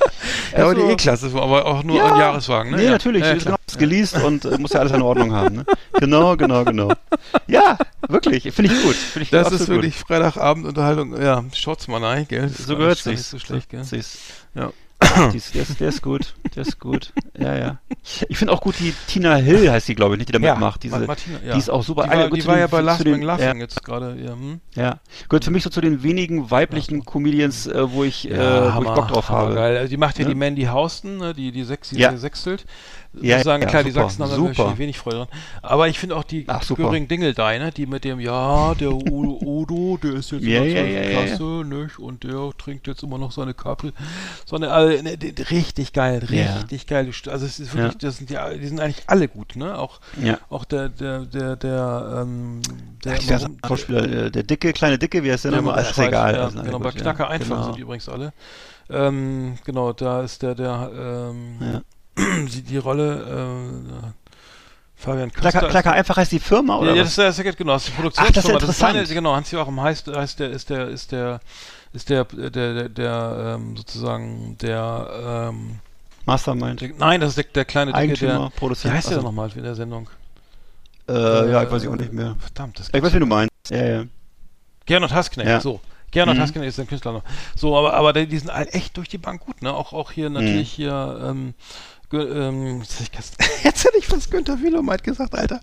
Ja, 0.56 0.66
aber 0.66 0.76
die 0.76 0.82
also- 0.82 0.94
E-Klasse, 0.94 1.32
aber 1.34 1.66
auch 1.66 1.84
nur 1.84 2.04
ein 2.04 2.20
Jahreswagen, 2.20 2.72
ne? 2.72 2.78
Nee, 2.78 2.90
natürlich. 2.90 3.22
Ja, 3.24 3.34
Ja, 3.34 3.38
genau, 3.44 3.56
ist 3.68 3.80
geleast 3.80 4.16
und 4.22 4.46
äh, 4.46 4.58
muss 4.58 4.74
ja 4.74 4.82
alles 4.82 4.92
in 4.92 5.02
Ordnung 5.02 5.34
haben. 5.34 5.56
Ne? 5.58 5.66
Genau, 6.00 6.36
genau, 6.36 6.64
genau. 6.66 6.92
Ja, 7.48 7.78
wirklich. 8.08 8.44
Finde 8.54 8.74
ich 8.74 8.84
gut. 8.84 8.96
Finde 8.96 9.24
ich 9.24 9.30
Das 9.30 9.52
ist 9.52 9.68
wirklich 9.68 9.96
Freitagabendunterhaltung. 9.98 11.22
Ja, 11.22 11.44
schaut's 11.54 11.88
mal 11.88 12.04
rein, 12.04 12.26
gell? 12.28 12.48
gut. 12.48 12.58
So 12.58 12.76
gehört 12.76 12.98
Ist 12.98 13.06
gar 13.06 13.12
nicht 13.12 13.24
so 13.26 13.40
schlecht, 13.40 13.70
gell? 13.70 13.84
Sich's. 13.84 14.18
Ja. 14.56 14.72
Der, 15.54 15.62
ist, 15.62 15.80
der 15.80 15.90
ist 15.90 16.02
gut. 16.02 16.34
Der 16.56 16.62
ist 16.64 16.80
gut. 16.80 17.14
Ja, 17.38 17.56
ja. 17.56 17.78
Ich 18.30 18.38
finde 18.38 18.54
auch 18.54 18.62
gut, 18.62 18.76
die 18.80 18.94
Tina 19.08 19.36
Hill 19.36 19.70
heißt 19.72 19.88
die, 19.88 19.96
glaube 19.96 20.16
ich, 20.16 20.20
nicht, 20.20 20.30
die 20.30 20.34
da 20.34 20.40
Ja, 20.40 20.54
mitmacht. 20.54 20.84
Diese, 20.84 21.00
Ma- 21.00 21.06
Martina, 21.06 21.40
ja. 21.46 21.54
Die 21.54 21.60
ist 21.60 21.70
auch 21.70 21.84
super. 21.84 22.04
Die 22.04 22.10
war, 22.10 22.30
gut 22.30 22.38
die 22.40 22.46
war 22.46 22.56
den- 22.56 22.60
ja 22.62 22.68
bei 22.68 22.82
Last 22.82 23.06
Man 23.06 23.22
Laughing 23.22 23.60
jetzt 23.60 23.84
gerade. 23.84 24.18
Ja, 24.24 24.32
hm? 24.34 24.60
Ja, 24.76 25.00
gehört 25.30 25.46
für 25.46 25.52
mich 25.52 25.64
so 25.64 25.70
zu 25.70 25.82
den 25.82 26.04
wenigen 26.04 26.52
weiblichen 26.52 27.06
Comedians, 27.06 27.68
äh, 27.68 27.92
wo 27.92 28.04
ich, 28.04 28.30
äh, 28.30 28.38
wo 28.76 28.82
ich 28.84 28.88
Bock 28.90 29.08
drauf 29.08 29.30
habe. 29.30 29.56
Geil. 29.56 29.78
Also 29.78 29.90
die 29.90 29.98
macht 29.98 30.20
ja 30.20 30.26
die 30.26 30.36
Mandy 30.36 30.64
Houston, 30.64 31.18
ne? 31.18 31.34
die, 31.34 31.52
die, 31.52 31.64
Sex, 31.64 31.90
die 31.90 31.98
Ja. 31.98 32.12
Ja, 33.22 33.44
sagen, 33.44 33.62
ja, 33.64 33.70
klar, 33.70 33.84
die 33.84 33.92
super, 33.92 34.06
Sachsen 34.10 34.24
haben 34.24 34.32
super. 34.32 34.50
natürlich 34.50 34.78
wenig 34.80 34.98
Freude 34.98 35.18
dran. 35.18 35.28
Aber 35.62 35.88
ich 35.88 36.00
finde 36.00 36.16
auch 36.16 36.24
die. 36.24 36.46
Göring 36.46 37.08
Dingeldei, 37.08 37.60
ne? 37.60 37.72
die 37.72 37.86
mit 37.86 38.04
dem, 38.04 38.20
ja, 38.20 38.74
der 38.74 38.92
Udo, 38.94 39.40
Udo 39.46 39.98
der 40.02 40.14
ist 40.14 40.32
jetzt 40.32 40.44
Ja, 40.44 40.64
in 40.64 40.74
der 40.74 40.88
ja, 40.88 40.92
12. 40.92 40.94
ja, 40.94 41.02
ja, 41.22 41.26
Klasse, 41.28 41.44
nicht? 41.68 42.00
Und 42.00 42.24
der 42.24 42.52
trinkt 42.58 42.88
jetzt 42.88 43.04
immer 43.04 43.20
noch 43.20 43.32
seine 43.32 43.54
Kapel. 43.54 43.94
Sondern, 44.46 44.72
also, 44.72 45.04
ne, 45.04 45.18
die- 45.18 45.34
die- 45.34 45.42
richtig 45.44 45.94
geil, 45.94 46.26
Ja. 46.30 46.56
richtig 46.58 46.88
geil. 46.88 47.12
Also 47.28 47.46
es 47.46 47.60
ist 47.60 47.76
wirklich, 47.76 47.98
das 48.00 48.18
sind 48.18 48.32
die, 48.32 48.38
die 48.60 48.68
sind 48.68 48.80
eigentlich 48.80 49.04
alle 49.08 49.28
gut, 49.28 49.56
ne? 49.56 49.78
Auch, 49.78 50.00
Ja. 50.22 50.40
auch 50.50 50.66
der, 50.66 50.90
der, 50.90 51.20
der, 51.26 51.56
der, 51.56 52.20
ähm, 52.24 52.62
der, 53.06 53.14
Ach, 53.22 53.30
weiß, 53.30 53.46
Schauspieler, 53.68 54.04
äh, 54.26 54.32
der 54.32 54.44
dicke, 54.44 54.74
kleine 54.74 54.98
Dicke, 54.98 55.24
wie 55.24 55.32
heißt 55.32 55.46
der 55.46 55.52
ja, 55.52 55.58
nochmal? 55.58 55.82
Ist 55.84 55.98
egal. 56.00 56.34
Ja, 56.34 56.44
also, 56.46 56.58
na 56.58 56.64
genau, 56.64 56.80
bei 56.80 56.92
Knacker 56.92 57.26
ja, 57.26 57.30
einfach 57.30 57.48
genau. 57.50 57.64
sind 57.66 57.76
die 57.78 57.82
übrigens 57.82 58.10
alle. 58.10 58.34
Ähm, 58.90 59.56
genau, 59.66 59.94
da 59.94 60.22
ist 60.24 60.42
der, 60.42 60.56
der, 60.56 60.92
ähm, 60.98 61.58
Ja. 61.62 61.82
die, 62.68 62.78
Rolle, 62.78 63.92
äh, 63.94 64.08
Fabian 64.96 65.32
Köster. 65.32 65.64
Ist- 65.64 65.70
Knacker 65.72 65.92
einfach 65.94 66.18
heißt 66.18 66.32
die 66.32 66.40
Firma, 66.40 66.78
oder? 66.78 66.92
ja, 66.92 66.98
ja, 66.98 67.04
das 67.04 67.18
ist 67.18 67.38
der, 67.40 67.54
genau, 67.54 67.74
das 67.74 67.88
ist 67.88 67.98
die 67.98 68.02
Ach, 68.02 68.04
das 68.32 68.38
ist 68.38 68.44
Produktionsfirma. 68.44 68.60
ja 68.60 68.70
ist 68.70 68.78
seine- 68.78 69.00
interessant. 69.00 69.16
genau, 69.16 69.36
Hans-Joachim 69.36 69.82
heißt, 69.82 70.08
heißt 70.08 70.40
der, 70.40 70.50
ist 70.52 70.70
der, 70.70 70.88
ist 70.88 71.12
der, 71.12 71.40
ist 71.94 72.10
der, 72.10 72.26
der, 72.26 72.50
der, 72.50 72.90
der 72.90 73.56
ähm, 73.58 73.76
sozusagen, 73.78 74.58
der, 74.62 75.50
ähm, 75.52 75.80
Mastermind. 76.26 76.82
der, 76.82 76.90
nein, 76.98 77.20
das 77.22 77.32
ist 77.32 77.38
der, 77.38 77.44
der 77.46 77.66
kleine 77.66 77.92
Dicke, 77.92 78.00
Eigentümer, 78.02 78.32
der, 78.34 78.46
wie 78.48 78.50
Produzent. 78.60 78.94
heißt 78.94 79.10
der 79.10 79.18
Achso. 79.18 79.28
nochmal 79.28 79.52
in 79.56 79.64
der 79.64 79.76
Sendung? 79.76 80.10
Äh, 81.10 81.52
ja, 81.52 81.64
ich 81.64 81.70
weiß 81.72 81.84
ich 81.84 81.90
auch 81.90 81.96
nicht 81.98 82.14
mehr. 82.14 82.36
Verdammt, 82.40 82.80
das 82.80 82.90
Ich 82.94 83.04
weiß, 83.04 83.14
wie 83.14 83.20
du 83.20 83.26
meinst. 83.26 83.52
Ja, 83.70 83.84
ja. 83.86 84.04
Gernot 84.86 85.12
Hasknecht, 85.12 85.50
Ja. 85.50 85.60
so. 85.60 85.82
Gernot 86.12 86.38
Mhm. 86.38 86.42
Hasknecht 86.42 86.68
ist 86.70 86.80
ein 86.80 86.88
Künstler 86.88 87.12
noch. 87.12 87.24
So, 87.56 87.76
aber, 87.78 87.94
aber 87.96 88.14
die 88.14 88.38
sind 88.38 88.50
echt 88.50 88.96
durch 88.96 89.10
die 89.10 89.18
Bank 89.18 89.42
gut, 89.42 89.62
ne? 89.62 89.74
Auch, 89.74 89.92
auch 89.94 90.12
hier 90.12 90.30
natürlich 90.30 90.72
hier, 90.72 91.20
ähm, 91.24 91.56
ähm, 92.22 92.82
jetzt 93.64 93.84
hätte 93.86 93.98
ich 93.98 94.06
fast- 94.08 94.14
jetzt 94.24 94.32
Günther 94.32 94.62
Wilomeid 94.62 95.04
gesagt, 95.04 95.34
Alter. 95.38 95.60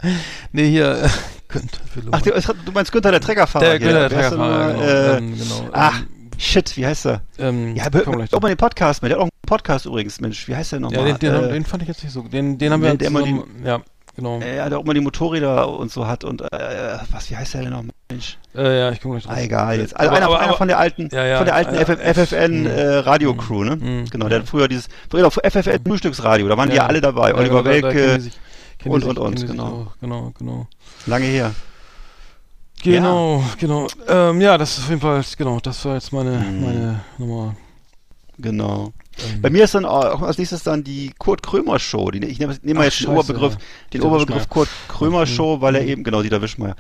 Nee, 0.53 0.69
hier, 0.71 1.03
äh, 1.05 1.09
Günther 1.49 1.81
Wilomeid. 1.95 2.15
Ach, 2.49 2.55
du, 2.65 2.73
meinst 2.73 2.93
Günther, 2.93 3.11
der 3.13 3.21
Treckerfahrer. 3.21 3.65
der. 3.65 3.79
Günther, 3.79 4.09
der 4.09 4.11
Treckerfahrer, 4.11 4.73
genau. 4.73 4.83
Äh, 4.85 5.17
ähm, 5.19 5.39
genau 5.39 5.69
ach, 5.73 6.01
ähm, 6.01 6.09
shit, 6.39 6.77
wie 6.77 6.87
heißt 6.87 7.07
er? 7.07 7.23
ähm, 7.39 7.75
Ja, 7.77 7.87
hör 7.93 8.41
mal 8.41 8.49
den 8.49 8.57
Podcast 8.57 9.03
mit. 9.03 9.11
Der 9.11 9.17
hat 9.19 9.23
auch 9.23 9.27
einen 9.29 9.47
Podcast 9.47 9.87
übrigens, 9.87 10.21
Mensch. 10.21 10.47
Wie 10.49 10.57
heißt 10.57 10.73
der 10.73 10.81
nochmal? 10.81 11.09
Ja, 11.09 11.15
den, 11.17 11.33
den, 11.33 11.45
äh, 11.45 11.53
den 11.53 11.65
fand 11.65 11.83
ich 11.83 11.89
jetzt 11.89 12.03
nicht 12.05 12.13
so. 12.13 12.23
Den, 12.23 12.59
den 12.59 12.73
haben 12.73 12.83
wir 12.83 12.91
der- 12.97 12.99
der 12.99 13.09
immer 13.09 13.45
ja, 13.65 13.81
genau. 14.17 14.41
äh, 14.41 14.57
ja, 14.57 14.69
der 14.69 14.79
auch 14.79 14.85
mal 14.85 14.95
die 14.95 15.01
Motorräder 15.01 15.69
und 15.69 15.91
so 15.91 16.07
hat 16.07 16.25
und 16.25 16.41
äh, 16.43 16.99
was, 17.11 17.31
wie 17.31 17.37
heißt 17.37 17.55
der 17.55 17.63
denn 17.63 17.71
nochmal? 17.71 17.93
Mensch. 18.11 18.39
Äh, 18.55 18.79
ja, 18.79 18.91
ich 18.91 19.01
komme 19.01 19.15
gleich 19.15 19.25
drauf. 19.25 19.35
Ah, 19.37 19.41
egal 19.41 19.79
jetzt. 19.79 19.97
Also 19.97 20.09
Aber- 20.11 20.17
einer, 20.17 20.27
aber- 20.27 20.41
einer 20.41 20.53
von 20.55 20.69
der 20.69 20.79
alten, 20.79 21.09
Ja, 21.13 21.25
ja, 21.27 21.37
von 21.37 21.47
der 21.47 21.55
alten 21.55 21.75
FF, 21.77 21.99
FFN 22.01 22.61
mhm. 22.61 22.67
äh, 22.67 22.83
Radio 22.99 23.35
Crew, 23.35 23.65
ne? 23.65 23.77
Mhm. 23.77 24.05
Genau, 24.11 24.29
der 24.29 24.41
hat 24.41 24.49
früher 24.49 24.69
dieses, 24.69 24.89
früher 25.11 25.31
FFN 25.31 25.81
Frühstücksradio, 25.87 26.49
da 26.49 26.57
waren 26.57 26.71
die 26.71 26.77
ja 26.77 26.87
alle 26.87 27.01
dabei. 27.01 27.35
Oliver 27.35 27.63
genau, 27.63 27.81
da- 27.81 27.89
da 27.89 27.95
Welke, 27.95 28.31
und- 28.87 29.05
und- 29.05 29.19
und, 29.19 29.47
genau. 29.47 29.93
Genau, 30.01 30.33
genau. 30.39 30.67
lange 31.07 31.27
her. 31.27 31.53
Genau, 32.83 33.43
genau. 33.59 33.87
Ähm, 34.09 34.41
ja, 34.41 34.57
das 34.57 34.79
ist 34.79 34.85
auf 34.85 34.89
jeden 34.89 35.03
Fall, 35.03 35.23
genau, 35.37 35.61
das 35.61 35.85
war 35.85 35.95
jetzt 35.95 36.13
meine, 36.13 36.31
Mhm. 36.31 36.65
meine 36.65 37.01
Nummer. 37.19 37.55
Genau. 38.43 38.93
Ähm, 39.19 39.43
Bei 39.43 39.51
mir 39.51 39.65
ist 39.65 39.75
dann 39.75 39.85
auch 39.85 40.23
als 40.23 40.39
nächstes 40.39 40.63
dann 40.63 40.83
die 40.85 41.13
Kurt 41.19 41.43
Krömer 41.43 41.79
Show. 41.79 42.11
Die, 42.11 42.25
ich 42.25 42.39
nehme 42.39 42.57
nehm 42.63 42.77
mal 42.77 42.83
Ach, 42.83 42.85
jetzt 42.87 43.01
den 43.01 43.07
scheiße, 43.07 43.13
Oberbegriff, 43.33 43.53
ja. 43.55 43.59
den 43.93 44.03
Oberbegriff. 44.03 44.49
Kurt 44.49 44.69
Krömer 44.89 45.27
Show, 45.27 45.61
weil 45.61 45.75
er 45.77 45.83
Mhm. 45.83 45.89
eben, 45.89 46.05
genau, 46.05 46.23
Dieter 46.23 46.41
Wischmeier. 46.41 46.77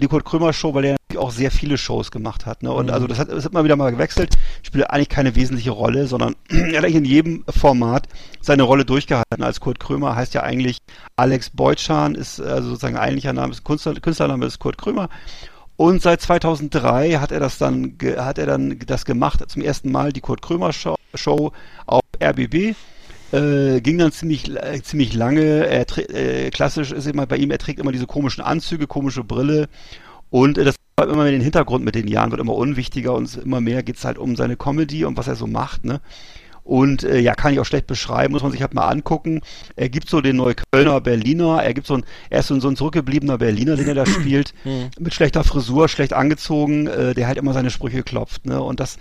Die 0.00 0.06
Kurt 0.08 0.24
Krömer 0.24 0.52
Show, 0.52 0.74
weil 0.74 0.84
er 0.84 0.96
auch 1.16 1.30
sehr 1.30 1.52
viele 1.52 1.78
Shows 1.78 2.10
gemacht 2.10 2.44
hat. 2.46 2.62
Ne? 2.64 2.72
Und 2.72 2.86
Mhm. 2.86 2.92
also 2.92 3.06
das 3.06 3.18
hat, 3.18 3.30
das 3.30 3.44
hat 3.44 3.52
immer 3.52 3.62
wieder 3.64 3.76
mal 3.76 3.90
gewechselt. 3.92 4.34
Spielt 4.62 4.90
eigentlich 4.90 5.08
keine 5.08 5.36
wesentliche 5.36 5.70
Rolle, 5.70 6.06
sondern 6.08 6.34
er 6.48 6.78
hat 6.78 6.84
eigentlich 6.84 6.94
in 6.96 7.04
jedem 7.04 7.44
Format 7.48 8.08
seine 8.40 8.64
Rolle 8.64 8.84
durchgehalten. 8.84 9.42
Als 9.42 9.60
Kurt 9.60 9.78
Krömer 9.78 10.16
heißt 10.16 10.34
ja 10.34 10.42
eigentlich 10.42 10.78
Alex 11.16 11.50
Beutschan, 11.50 12.14
ist 12.16 12.40
also 12.40 12.70
sozusagen 12.70 12.96
eigentlicher 12.96 13.32
Name, 13.32 13.52
ist 13.52 13.62
Künstler, 13.64 13.94
Künstlername 13.94 14.46
ist 14.46 14.58
Kurt 14.58 14.78
Krömer. 14.78 15.08
Und 15.76 16.02
seit 16.02 16.20
2003 16.20 17.14
hat 17.14 17.32
er 17.32 17.40
das 17.40 17.58
dann, 17.58 17.96
hat 18.16 18.38
er 18.38 18.46
dann 18.46 18.78
das 18.86 19.04
gemacht, 19.04 19.42
zum 19.48 19.62
ersten 19.62 19.90
Mal 19.90 20.12
die 20.12 20.20
Kurt 20.20 20.40
Krömer 20.40 20.72
Show, 20.72 20.96
Show 21.14 21.52
auf 21.86 22.02
RBB. 22.22 22.74
Äh, 23.32 23.80
ging 23.80 23.98
dann 23.98 24.12
ziemlich, 24.12 24.48
äh, 24.54 24.80
ziemlich 24.82 25.14
lange. 25.14 25.66
Er 25.66 25.86
äh, 25.98 26.50
klassisch 26.50 26.92
ist 26.92 27.06
immer 27.06 27.26
bei 27.26 27.36
ihm, 27.36 27.50
er 27.50 27.58
trägt 27.58 27.80
immer 27.80 27.90
diese 27.90 28.06
komischen 28.06 28.44
Anzüge, 28.44 28.86
komische 28.86 29.24
Brille. 29.24 29.68
Und 30.30 30.58
äh, 30.58 30.64
das 30.64 30.76
hat 31.00 31.08
immer 31.08 31.24
mehr 31.24 31.32
den 31.32 31.40
Hintergrund 31.40 31.84
mit 31.84 31.96
den 31.96 32.06
Jahren, 32.06 32.30
wird 32.30 32.40
immer 32.40 32.54
unwichtiger 32.54 33.14
und 33.14 33.36
immer 33.36 33.60
mehr 33.60 33.82
geht's 33.82 34.04
halt 34.04 34.18
um 34.18 34.36
seine 34.36 34.56
Comedy 34.56 35.04
und 35.04 35.16
was 35.16 35.26
er 35.26 35.34
so 35.34 35.48
macht, 35.48 35.84
ne? 35.84 36.00
Und 36.64 37.04
äh, 37.04 37.18
ja, 37.20 37.34
kann 37.34 37.52
ich 37.52 37.60
auch 37.60 37.66
schlecht 37.66 37.86
beschreiben, 37.86 38.32
muss 38.32 38.42
man 38.42 38.50
sich 38.50 38.62
halt 38.62 38.72
mal 38.72 38.88
angucken. 38.88 39.42
Er 39.76 39.90
gibt 39.90 40.08
so 40.08 40.22
den 40.22 40.36
Neuköllner 40.36 41.00
Berliner, 41.02 41.62
er 41.62 41.74
gibt 41.74 41.86
so 41.86 41.94
ein, 41.94 42.04
er 42.30 42.40
ist 42.40 42.46
so 42.48 42.54
ein, 42.54 42.60
so 42.62 42.68
ein 42.68 42.76
zurückgebliebener 42.76 43.36
Berliner, 43.36 43.76
den 43.76 43.86
er 43.86 43.94
da 43.94 44.06
spielt, 44.06 44.54
mit 44.98 45.12
schlechter 45.12 45.44
Frisur, 45.44 45.88
schlecht 45.88 46.14
angezogen, 46.14 46.86
äh, 46.86 47.12
der 47.14 47.26
halt 47.26 47.36
immer 47.36 47.52
seine 47.52 47.70
Sprüche 47.70 48.02
klopft, 48.02 48.46
ne? 48.46 48.62
Und 48.62 48.80
das 48.80 48.96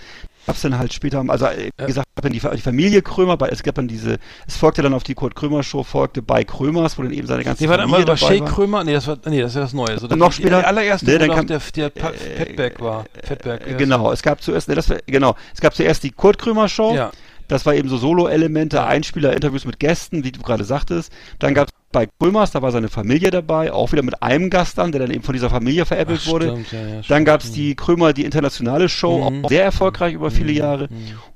gab's 0.45 0.59
dann 0.61 0.77
halt 0.77 0.91
später, 0.91 1.23
also 1.29 1.45
äh, 1.45 1.69
wie 1.79 1.85
gesagt, 1.85 2.05
dann 2.21 2.33
die, 2.33 2.39
die 2.41 2.61
Familie 2.61 3.01
Krömer, 3.01 3.37
bei, 3.37 3.47
es 3.47 3.63
gab 3.63 3.75
dann 3.75 3.87
diese, 3.87 4.17
es 4.45 4.57
folgte 4.57 4.81
dann 4.81 4.93
auf 4.93 5.03
die 5.03 5.13
Kurt 5.13 5.33
Krömer 5.35 5.63
Show, 5.63 5.83
folgte 5.83 6.21
bei 6.21 6.43
Krömers, 6.43 6.97
wo 6.97 7.03
dann 7.03 7.13
eben 7.13 7.27
seine 7.27 7.45
ganze 7.45 7.63
Nee, 7.63 7.69
Familie 7.69 7.91
war 7.99 8.03
dabei 8.05 8.17
Shay 8.17 8.39
war. 8.41 8.47
Krömer? 8.49 8.83
Nee, 8.83 8.91
das 8.91 9.07
war, 9.07 9.17
nee, 9.29 9.39
das 9.39 9.51
ist 9.51 9.55
ja 9.55 9.61
das 9.61 9.73
Neue. 9.73 9.97
So, 9.99 10.07
das 10.07 10.17
Noch 10.17 10.33
später? 10.33 10.59
Die 10.59 10.65
allererste, 10.65 11.05
Nee, 11.09 11.17
dann 11.17 11.31
kam- 11.31 11.47
der, 11.47 11.61
der 11.77 11.89
Pa- 11.91 12.11
Fatback 12.37 12.81
war. 12.81 13.05
Fatback. 13.23 13.67
ja. 13.69 13.77
Genau, 13.77 14.11
es 14.11 14.21
gab 14.21 14.41
zuerst, 14.41 14.67
ne, 14.67 14.75
das 14.75 14.89
war, 14.89 14.97
genau, 15.05 15.37
es 15.53 15.61
gab 15.61 15.73
zuerst 15.73 16.03
die 16.03 16.11
Kurt 16.11 16.37
Krömer 16.37 16.67
Show. 16.67 16.93
Ja. 16.93 17.11
Das 17.53 17.67
war 17.67 17.75
eben 17.75 17.87
so 17.87 17.97
Solo-Elemente, 17.97 18.83
Einspieler, 18.83 19.33
Interviews 19.33 19.63
mit 19.65 19.79
Gästen, 19.79 20.23
wie 20.23 20.31
du 20.31 20.41
gerade 20.41 20.63
sagtest. 20.63 21.11
Dann 21.37 21.53
gab 21.53 21.67
es 21.67 21.73
bei 21.91 22.07
Krömers, 22.19 22.49
da 22.49 22.63
war 22.63 22.71
seine 22.71 22.89
Familie 22.89 23.29
dabei, 23.29 23.71
auch 23.71 23.91
wieder 23.91 24.01
mit 24.01 24.23
einem 24.23 24.49
Gast 24.49 24.79
dann, 24.79 24.91
der 24.91 25.01
dann 25.01 25.11
eben 25.11 25.21
von 25.21 25.33
dieser 25.33 25.51
Familie 25.51 25.85
veräppelt 25.85 26.21
Ach, 26.23 26.27
wurde. 26.31 26.47
stimmt, 26.47 26.71
ja, 26.71 26.95
ja, 26.95 27.01
Dann 27.07 27.25
gab 27.25 27.41
es 27.43 27.51
die 27.51 27.75
Krömer, 27.75 28.13
die 28.13 28.25
internationale 28.25 28.89
Show, 28.89 29.29
Mhm. 29.29 29.45
auch 29.45 29.49
sehr 29.49 29.63
erfolgreich 29.63 30.15
über 30.15 30.31
viele 30.31 30.51
Jahre. 30.51 30.89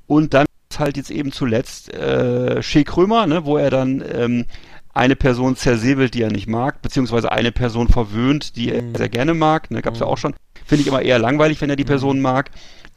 Und 0.08 0.34
dann 0.34 0.46
halt 0.76 0.96
jetzt 0.96 1.10
eben 1.12 1.30
zuletzt 1.30 1.94
äh, 1.94 2.62
Shea 2.62 2.82
Krömer, 2.82 3.26
ne, 3.28 3.44
wo 3.44 3.56
er 3.56 3.70
dann 3.70 4.02
ähm, 4.12 4.44
eine 4.92 5.14
Person 5.14 5.54
zersäbelt, 5.54 6.14
die 6.14 6.22
er 6.22 6.32
nicht 6.32 6.48
mag, 6.48 6.82
beziehungsweise 6.82 7.30
eine 7.30 7.52
Person 7.52 7.86
verwöhnt, 7.86 8.56
die 8.56 8.72
er 8.72 8.82
sehr 8.96 9.08
gerne 9.08 9.34
mag. 9.34 9.70
Ne, 9.70 9.82
gab's 9.82 10.00
ja 10.00 10.06
auch 10.06 10.18
schon. 10.18 10.34
Finde 10.66 10.82
ich 10.82 10.88
immer 10.88 11.02
eher 11.02 11.20
langweilig, 11.20 11.60
wenn 11.60 11.70
er 11.70 11.76
die 11.76 11.84
Person 11.84 12.20
mag. 12.20 12.50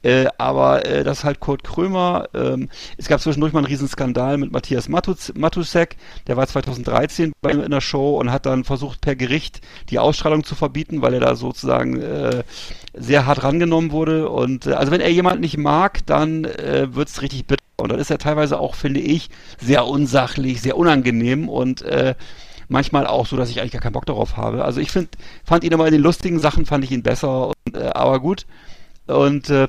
Äh, 0.04 0.28
aber 0.38 0.86
äh, 0.86 1.04
das 1.04 1.20
ist 1.20 1.24
halt 1.24 1.40
Kurt 1.40 1.64
Krömer. 1.64 2.28
Ähm, 2.34 2.70
es 2.98 3.08
gab 3.08 3.22
zwischendurch 3.22 3.54
mal 3.54 3.60
einen 3.60 3.68
Riesenskandal 3.68 4.38
mit 4.38 4.52
Matthias 4.52 4.90
Matus, 4.90 5.32
Matusek. 5.36 5.96
Der 6.28 6.38
war 6.38 6.48
2013 6.48 7.34
bei 7.42 7.52
ihm 7.52 7.62
in 7.62 7.72
der 7.72 7.82
Show 7.82 8.18
und 8.20 8.32
hat 8.32 8.46
dann 8.46 8.64
versucht, 8.64 9.02
per 9.02 9.16
Gericht 9.16 9.62
die 9.90 10.00
Ausstrahlung 10.00 10.44
zu 10.44 10.56
verbieten, 10.56 11.02
weil 11.02 11.14
er 11.14 11.20
da 11.20 11.36
sozusagen 11.36 12.02
äh, 12.02 12.44
sehr 12.94 13.26
hart 13.26 13.44
rangenommen 13.44 13.92
wurde. 13.92 14.30
Und 14.30 14.66
äh, 14.66 14.74
also 14.74 14.92
wenn 14.92 15.02
er 15.02 15.12
jemanden 15.12 15.42
nicht 15.42 15.58
mag, 15.58 16.06
dann 16.08 16.46
äh, 16.46 16.88
wird's 16.96 17.22
richtig 17.22 17.46
bitter. 17.46 17.62
Und 17.78 17.92
dann 17.92 18.00
ist 18.00 18.12
er 18.12 18.18
teilweise 18.18 18.60
auch, 18.60 18.76
finde 18.76 19.00
ich, 19.00 19.30
sehr 19.60 19.88
unsachlich, 19.88 20.62
sehr 20.62 20.78
unangenehm 20.78 21.50
und 21.50 21.82
äh, 21.82 22.16
manchmal 22.68 23.06
auch 23.06 23.26
so, 23.28 23.38
dass 23.38 23.50
ich 23.50 23.60
eigentlich 23.60 23.74
gar 23.74 23.82
keinen 23.82 23.94
Bock 23.94 24.06
darauf 24.06 24.38
habe. 24.38 24.64
Also 24.64 24.80
ich 24.80 24.92
find, 24.92 25.10
fand 25.44 25.64
ihn 25.64 25.72
immer 25.72 25.86
in 25.88 25.94
den 25.94 26.02
lustigen 26.02 26.40
Sachen, 26.40 26.66
fand 26.66 26.84
ich 26.84 26.92
ihn 26.92 27.04
besser. 27.04 27.48
Und, 27.48 27.76
äh, 27.76 27.90
aber 27.94 28.20
gut. 28.20 28.46
Und 29.08 29.50
äh, 29.50 29.68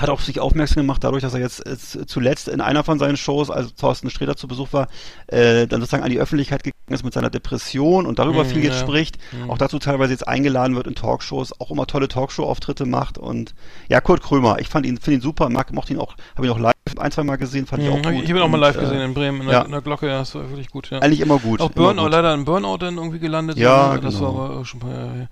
hat 0.00 0.08
auch 0.10 0.20
sich 0.20 0.40
aufmerksam 0.40 0.82
gemacht, 0.82 1.02
dadurch, 1.04 1.22
dass 1.22 1.34
er 1.34 1.40
jetzt 1.40 1.66
äh, 1.66 1.76
zuletzt 2.06 2.48
in 2.48 2.60
einer 2.60 2.84
von 2.84 2.98
seinen 2.98 3.16
Shows, 3.16 3.50
als 3.50 3.74
Thorsten 3.74 4.10
Sträter 4.10 4.36
zu 4.36 4.48
Besuch 4.48 4.72
war, 4.72 4.88
äh, 5.26 5.66
dann 5.66 5.80
sozusagen 5.80 6.02
an 6.04 6.10
die 6.10 6.18
Öffentlichkeit 6.18 6.62
gegangen 6.62 6.74
ist 6.90 7.04
mit 7.04 7.12
seiner 7.12 7.28
Depression 7.30 8.06
und 8.06 8.18
darüber 8.18 8.44
Mhm, 8.44 8.48
viel 8.48 8.64
jetzt 8.64 8.80
ja. 8.80 8.86
spricht. 8.86 9.18
Mhm. 9.32 9.50
Auch 9.50 9.58
dazu 9.58 9.78
teilweise 9.78 10.12
jetzt 10.12 10.26
eingeladen 10.26 10.74
wird 10.74 10.86
in 10.86 10.94
Talkshows, 10.94 11.52
auch 11.60 11.70
immer 11.70 11.86
tolle 11.86 12.08
Talkshow-Auftritte 12.08 12.86
macht 12.86 13.18
und 13.18 13.54
ja, 13.88 14.00
Kurt 14.00 14.22
Krömer, 14.22 14.58
ich 14.60 14.68
fand 14.68 14.86
ihn, 14.86 14.96
finde 14.98 15.18
ihn 15.18 15.20
super, 15.20 15.50
mag, 15.50 15.72
mochte 15.72 15.92
ihn 15.92 15.98
auch, 15.98 16.14
habe 16.36 16.46
ihn 16.46 16.52
auch 16.52 16.58
live 16.58 16.72
ein, 16.98 17.10
zwei 17.10 17.22
Mal 17.24 17.36
gesehen, 17.36 17.66
fand 17.66 17.82
ich 17.82 17.90
auch 17.90 17.96
Mhm, 17.98 18.02
gut. 18.02 18.12
ich 18.24 18.28
habe 18.30 18.38
ihn 18.38 18.42
auch 18.42 18.48
mal 18.48 18.54
und, 18.56 18.60
live 18.62 18.76
äh, 18.76 18.80
gesehen 18.80 19.00
in 19.00 19.12
Bremen, 19.14 19.40
in 19.42 19.46
der, 19.48 19.56
ja. 19.58 19.62
in 19.64 19.70
der 19.72 19.82
Glocke, 19.82 20.06
ja, 20.06 20.18
das 20.20 20.34
war 20.34 20.48
wirklich 20.48 20.70
gut. 20.70 20.90
Ja. 20.90 21.00
Eigentlich 21.00 21.20
immer 21.20 21.38
gut. 21.38 21.60
Auch 21.60 21.70
Burnout, 21.70 22.04
gut. 22.04 22.12
leider 22.12 22.32
ein 22.32 22.44
Burnout 22.46 22.78
dann 22.78 22.96
irgendwie 22.96 23.18
gelandet. 23.18 23.58
Ja, 23.58 23.94
ne? 23.94 24.00
Das 24.00 24.14
genau. 24.18 24.34
war 24.34 24.44
aber 24.46 24.60
auch 24.60 24.64
schon 24.64 24.80
ein 24.80 24.88
paar 24.88 24.94
Jahre 24.98 25.12
her. 25.14 25.28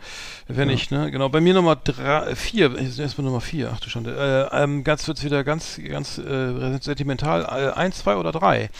Wenn 0.48 0.68
nicht, 0.68 0.90
ne? 0.90 1.10
Genau. 1.10 1.28
Bei 1.30 1.40
mir 1.40 1.54
Nummer 1.54 1.76
drei, 1.76 2.34
vier, 2.34 2.76
erstmal 2.78 3.24
Nummer 3.24 3.40
vier, 3.40 3.70
ach 3.74 3.80
du 3.80 3.88
Schande. 3.88 4.48
Äh, 4.52 4.54
ähm, 4.56 4.84
ganz 4.84 5.06
wird's 5.06 5.24
wieder 5.24 5.44
ganz, 5.44 5.80
ganz 5.88 6.18
äh, 6.18 6.78
sentimental. 6.80 7.42
Äh, 7.42 7.72
eins, 7.72 7.98
zwei 7.98 8.16
oder 8.16 8.32
drei. 8.32 8.70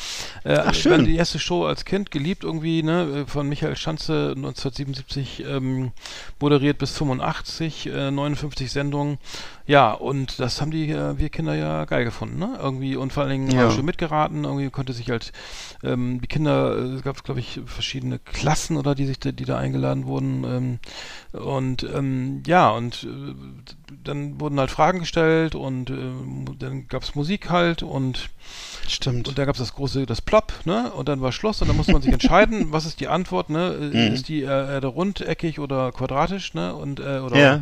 Äh, 0.44 0.58
Ach, 0.58 0.74
schön. 0.74 1.04
Die 1.04 1.16
erste 1.16 1.38
Show 1.38 1.64
als 1.64 1.84
Kind 1.84 2.10
geliebt 2.10 2.44
irgendwie, 2.44 2.82
ne? 2.82 3.24
Von 3.26 3.48
Michael 3.48 3.76
Schanze 3.76 4.34
1977 4.36 5.44
ähm, 5.46 5.92
moderiert 6.40 6.78
bis 6.78 6.96
85, 6.96 7.86
äh, 7.86 8.10
59 8.10 8.70
Sendungen. 8.70 9.18
Ja, 9.68 9.92
und 9.92 10.38
das 10.38 10.60
haben 10.60 10.70
die 10.70 10.90
äh, 10.90 11.18
wir 11.18 11.28
Kinder 11.28 11.54
ja 11.54 11.84
geil 11.86 12.04
gefunden, 12.04 12.38
ne? 12.38 12.56
Irgendwie 12.60 12.94
und 12.94 13.12
vor 13.12 13.24
allen 13.24 13.32
Dingen 13.32 13.50
Ja. 13.50 13.64
ja. 13.64 13.70
schön 13.70 13.84
mitgeraten, 13.84 14.44
irgendwie 14.44 14.70
konnte 14.70 14.92
sich 14.92 15.10
halt 15.10 15.32
ähm, 15.82 16.20
die 16.20 16.28
Kinder, 16.28 16.76
äh, 16.76 16.80
es 16.94 17.02
gab 17.02 17.22
glaube 17.24 17.40
ich 17.40 17.60
verschiedene 17.66 18.18
Klassen 18.20 18.76
oder 18.76 18.94
die 18.94 19.06
sich 19.06 19.18
da, 19.18 19.32
die 19.32 19.44
da 19.44 19.58
eingeladen 19.58 20.06
wurden 20.06 20.44
ähm, 20.44 20.78
und 21.42 21.82
ähm, 21.82 22.42
ja 22.46 22.70
und 22.70 23.04
äh, 23.04 23.34
dann 24.04 24.40
wurden 24.40 24.58
halt 24.60 24.70
Fragen 24.70 25.00
gestellt 25.00 25.54
und 25.56 25.90
äh, 25.90 25.94
dann 26.58 26.86
gab's 26.88 27.14
Musik 27.16 27.50
halt 27.50 27.82
und 27.82 28.30
Stimmt. 28.86 29.26
und 29.26 29.36
da 29.36 29.44
gab's 29.46 29.58
das 29.58 29.74
große, 29.74 30.06
das 30.06 30.20
Plop, 30.20 30.52
ne? 30.64 30.92
Und 30.92 31.08
dann 31.08 31.20
war 31.20 31.32
Schluss 31.32 31.60
und 31.60 31.66
dann 31.66 31.76
musste 31.76 31.92
man 31.92 32.02
sich 32.02 32.12
entscheiden, 32.12 32.70
was 32.70 32.86
ist 32.86 33.00
die 33.00 33.08
Antwort, 33.08 33.50
ne? 33.50 33.74
Äh, 33.92 33.96
Mhm. 33.96 34.14
Ist 34.14 34.28
die 34.28 34.42
äh, 34.42 34.46
Erde 34.46 34.86
rundeckig 34.88 35.58
oder 35.58 35.90
quadratisch, 35.90 36.54
ne? 36.54 36.74
Und 36.74 37.00
äh, 37.00 37.18
oder 37.18 37.36
Ja. 37.36 37.60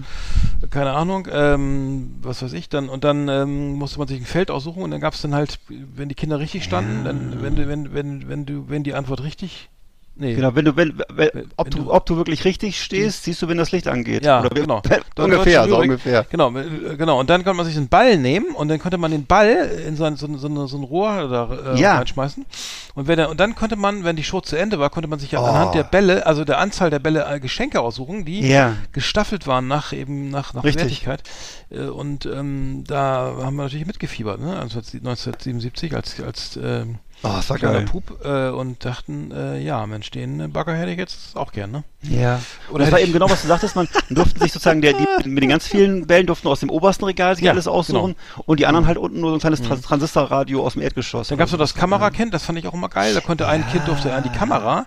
Keine 0.70 0.92
Ahnung, 0.92 1.28
ähm, 1.30 2.16
was 2.22 2.42
weiß 2.42 2.52
ich 2.52 2.68
dann 2.68 2.88
und 2.88 3.04
dann 3.04 3.28
ähm, 3.28 3.74
musste 3.74 3.98
man 3.98 4.08
sich 4.08 4.20
ein 4.20 4.26
Feld 4.26 4.50
aussuchen 4.50 4.82
und 4.82 4.90
dann 4.90 5.00
gab's 5.00 5.22
dann 5.22 5.34
halt, 5.34 5.58
wenn 5.68 6.08
die 6.08 6.14
Kinder 6.14 6.38
richtig 6.38 6.64
standen, 6.64 7.04
dann 7.04 7.40
wenn 7.40 7.56
du 7.56 7.68
wenn 7.68 7.92
wenn 7.94 8.28
wenn 8.28 8.46
du 8.46 8.68
wenn 8.68 8.82
die 8.82 8.94
Antwort 8.94 9.22
richtig 9.22 9.70
Nee. 10.16 10.34
Genau, 10.36 10.54
wenn 10.54 10.64
du, 10.64 10.76
wenn, 10.76 10.96
wenn, 11.12 11.28
ob, 11.56 11.66
wenn 11.66 11.70
du, 11.72 11.78
du- 11.84 11.92
ob 11.92 12.06
du 12.06 12.16
wirklich 12.16 12.44
richtig 12.44 12.80
stehst, 12.80 13.24
siehst 13.24 13.42
du, 13.42 13.48
wenn 13.48 13.56
das 13.56 13.72
Licht 13.72 13.88
angeht. 13.88 14.24
Ja, 14.24 14.40
Oder 14.40 14.50
wie- 14.54 14.60
genau. 14.60 14.80
Ungefähr, 15.18 15.66
so 15.68 15.78
ungefähr. 15.78 16.24
Genau, 16.30 16.56
äh, 16.56 16.96
genau. 16.96 17.18
Und 17.18 17.28
dann 17.30 17.42
konnte 17.42 17.56
man 17.56 17.66
sich 17.66 17.76
einen 17.76 17.88
Ball 17.88 18.16
nehmen 18.16 18.54
und 18.54 18.68
dann 18.68 18.78
konnte 18.78 18.96
man 18.96 19.10
den 19.10 19.26
Ball 19.26 19.48
in 19.86 19.96
so 19.96 20.04
ein, 20.04 20.14
so 20.16 20.26
ein, 20.26 20.38
so 20.38 20.46
ein, 20.46 20.68
so 20.68 20.76
ein 20.78 20.84
Rohr 20.84 21.28
da, 21.28 21.72
äh, 21.74 21.80
Ja. 21.80 21.96
reinschmeißen. 21.96 22.46
Und, 22.94 23.08
wenn 23.08 23.18
er, 23.18 23.28
und 23.28 23.40
dann 23.40 23.56
konnte 23.56 23.74
man, 23.74 24.04
wenn 24.04 24.14
die 24.14 24.22
Show 24.22 24.40
zu 24.40 24.54
Ende 24.54 24.78
war, 24.78 24.88
konnte 24.90 25.08
man 25.08 25.18
sich 25.18 25.32
ja 25.32 25.40
Oh. 25.40 25.46
anhand 25.46 25.74
der 25.74 25.82
Bälle, 25.82 26.24
also 26.26 26.44
der 26.44 26.58
Anzahl 26.58 26.90
der 26.90 27.00
Bälle, 27.00 27.26
äh, 27.28 27.40
Geschenke 27.40 27.80
aussuchen, 27.80 28.24
die 28.24 28.46
Ja. 28.48 28.76
gestaffelt 28.92 29.48
waren 29.48 29.66
nach 29.66 29.92
eben 29.92 30.30
nach, 30.30 30.54
nach 30.54 30.62
Richtig. 30.62 30.82
Wertigkeit. 31.06 31.22
Äh, 31.70 31.86
Und 31.88 32.24
ähm, 32.26 32.84
da 32.86 33.34
haben 33.42 33.56
wir 33.56 33.64
natürlich 33.64 33.86
mitgefiebert, 33.86 34.38
ne? 34.40 34.56
Also 34.60 34.78
1977 34.78 35.92
als 35.94 36.20
als 36.20 36.56
ähm, 36.62 36.98
Oh, 37.24 37.32
das 37.36 37.48
war 37.48 37.56
kleiner 37.56 37.78
geil. 37.78 37.86
Pup 37.86 38.22
äh, 38.22 38.50
und 38.50 38.84
dachten, 38.84 39.32
äh, 39.32 39.58
ja, 39.58 39.86
Mensch, 39.86 40.10
den 40.10 40.40
äh, 40.40 40.48
Bagger 40.48 40.76
hätte 40.76 40.90
ich 40.90 40.98
jetzt 40.98 41.36
auch 41.36 41.52
gern, 41.52 41.70
ne? 41.70 41.82
Ja. 42.02 42.38
Oder 42.70 42.84
das 42.84 42.92
war 42.92 43.00
eben 43.00 43.14
genau, 43.14 43.30
was 43.30 43.40
du 43.40 43.48
sagtest, 43.48 43.76
man 43.76 43.88
durften 44.10 44.40
sich 44.40 44.52
sozusagen, 44.52 44.82
der, 44.82 44.92
die, 44.92 45.06
mit 45.28 45.42
den 45.42 45.48
ganz 45.48 45.66
vielen 45.66 46.06
Bällen 46.06 46.26
durften 46.26 46.48
aus 46.48 46.60
dem 46.60 46.68
obersten 46.68 47.06
Regal 47.06 47.34
sich 47.34 47.46
Ja, 47.46 47.52
alles 47.52 47.66
aussuchen 47.66 48.14
und 48.44 48.60
die 48.60 48.66
anderen 48.66 48.86
halt 48.86 48.98
unten 48.98 49.20
nur 49.20 49.30
so 49.30 49.36
ein 49.36 49.40
kleines 49.40 49.62
Trans 49.62 49.80
Transistorradio 49.80 50.62
aus 50.66 50.74
dem 50.74 50.82
Erdgeschoss. 50.82 51.28
Dann 51.28 51.38
gab's 51.38 51.52
noch 51.52 51.58
das 51.58 51.74
Kamerakind, 51.74 52.34
das 52.34 52.44
fand 52.44 52.58
ich 52.58 52.66
auch 52.66 52.74
immer 52.74 52.90
geil. 52.90 53.14
Da 53.14 53.20
konnte 53.20 53.48
ein 53.48 53.66
Kind 53.70 53.88
durfte 53.88 54.12
an 54.12 54.22
die 54.22 54.28
Kamera, 54.28 54.84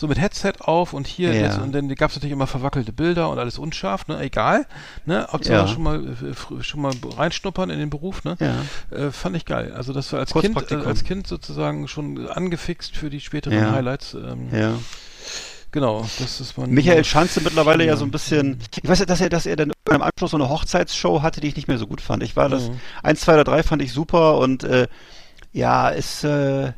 so 0.00 0.08
mit 0.08 0.18
Headset 0.18 0.54
auf 0.60 0.92
und 0.94 1.06
hier 1.06 1.34
Ja. 1.34 1.42
jetzt, 1.42 1.58
und 1.58 1.72
dann 1.72 1.94
gab's 1.94 2.14
natürlich 2.16 2.32
immer 2.32 2.46
verwackelte 2.46 2.92
Bilder 2.92 3.28
und 3.28 3.38
alles 3.38 3.58
unscharf, 3.58 4.08
ne? 4.08 4.18
Egal. 4.20 4.66
Ne? 5.04 5.26
Hauptsache 5.30 5.54
Ja. 5.56 5.66
schon 5.68 5.82
mal 5.82 6.04
äh, 6.04 6.62
schon 6.62 6.80
mal 6.80 6.92
reinschnuppern 7.16 7.68
in 7.70 7.78
den 7.78 7.90
Beruf, 7.90 8.24
ne? 8.24 8.36
Ja. 8.40 8.96
Äh, 8.96 9.10
fand 9.10 9.36
ich 9.36 9.44
geil. 9.44 9.72
Also 9.76 9.92
das 9.92 10.12
war 10.12 10.20
als 10.20 10.32
Kind, 10.32 10.70
äh, 10.72 10.74
als 10.76 11.04
Kind 11.04 11.26
sozusagen 11.26 11.86
schon 11.86 12.26
angefixt 12.28 12.96
für 12.96 13.10
die 13.10 13.20
späteren 13.20 13.58
Ja. 13.58 13.72
Highlights. 13.72 14.14
Ähm, 14.14 14.48
Ja. 14.52 14.72
Genau, 15.72 16.04
das 16.18 16.40
ist 16.40 16.58
mein 16.58 16.70
Michael 16.70 17.04
Schanze 17.04 17.40
mittlerweile 17.42 17.84
ja 17.84 17.90
Ja. 17.92 17.96
so 17.96 18.04
ein 18.04 18.10
bisschen, 18.10 18.58
ich 18.82 18.88
weiß 18.88 18.98
ja, 19.00 19.06
dass 19.06 19.20
er, 19.20 19.28
dass 19.28 19.46
er 19.46 19.54
dann 19.54 19.70
im 19.88 20.02
Anschluss 20.02 20.32
so 20.32 20.36
eine 20.36 20.48
Hochzeitsshow 20.48 21.22
hatte, 21.22 21.40
die 21.40 21.46
ich 21.48 21.54
nicht 21.56 21.68
mehr 21.68 21.78
so 21.78 21.86
gut 21.86 22.00
fand. 22.00 22.22
Ich 22.24 22.34
war 22.34 22.48
das, 22.48 22.70
Mhm. 22.70 22.80
eins, 23.04 23.20
zwei 23.20 23.34
oder 23.34 23.44
drei 23.44 23.62
fand 23.62 23.80
ich 23.82 23.92
super 23.92 24.38
und 24.38 24.64
äh, 24.64 24.88
ja, 25.52 25.88
ist, 25.90 26.24
äh, 26.24 26.72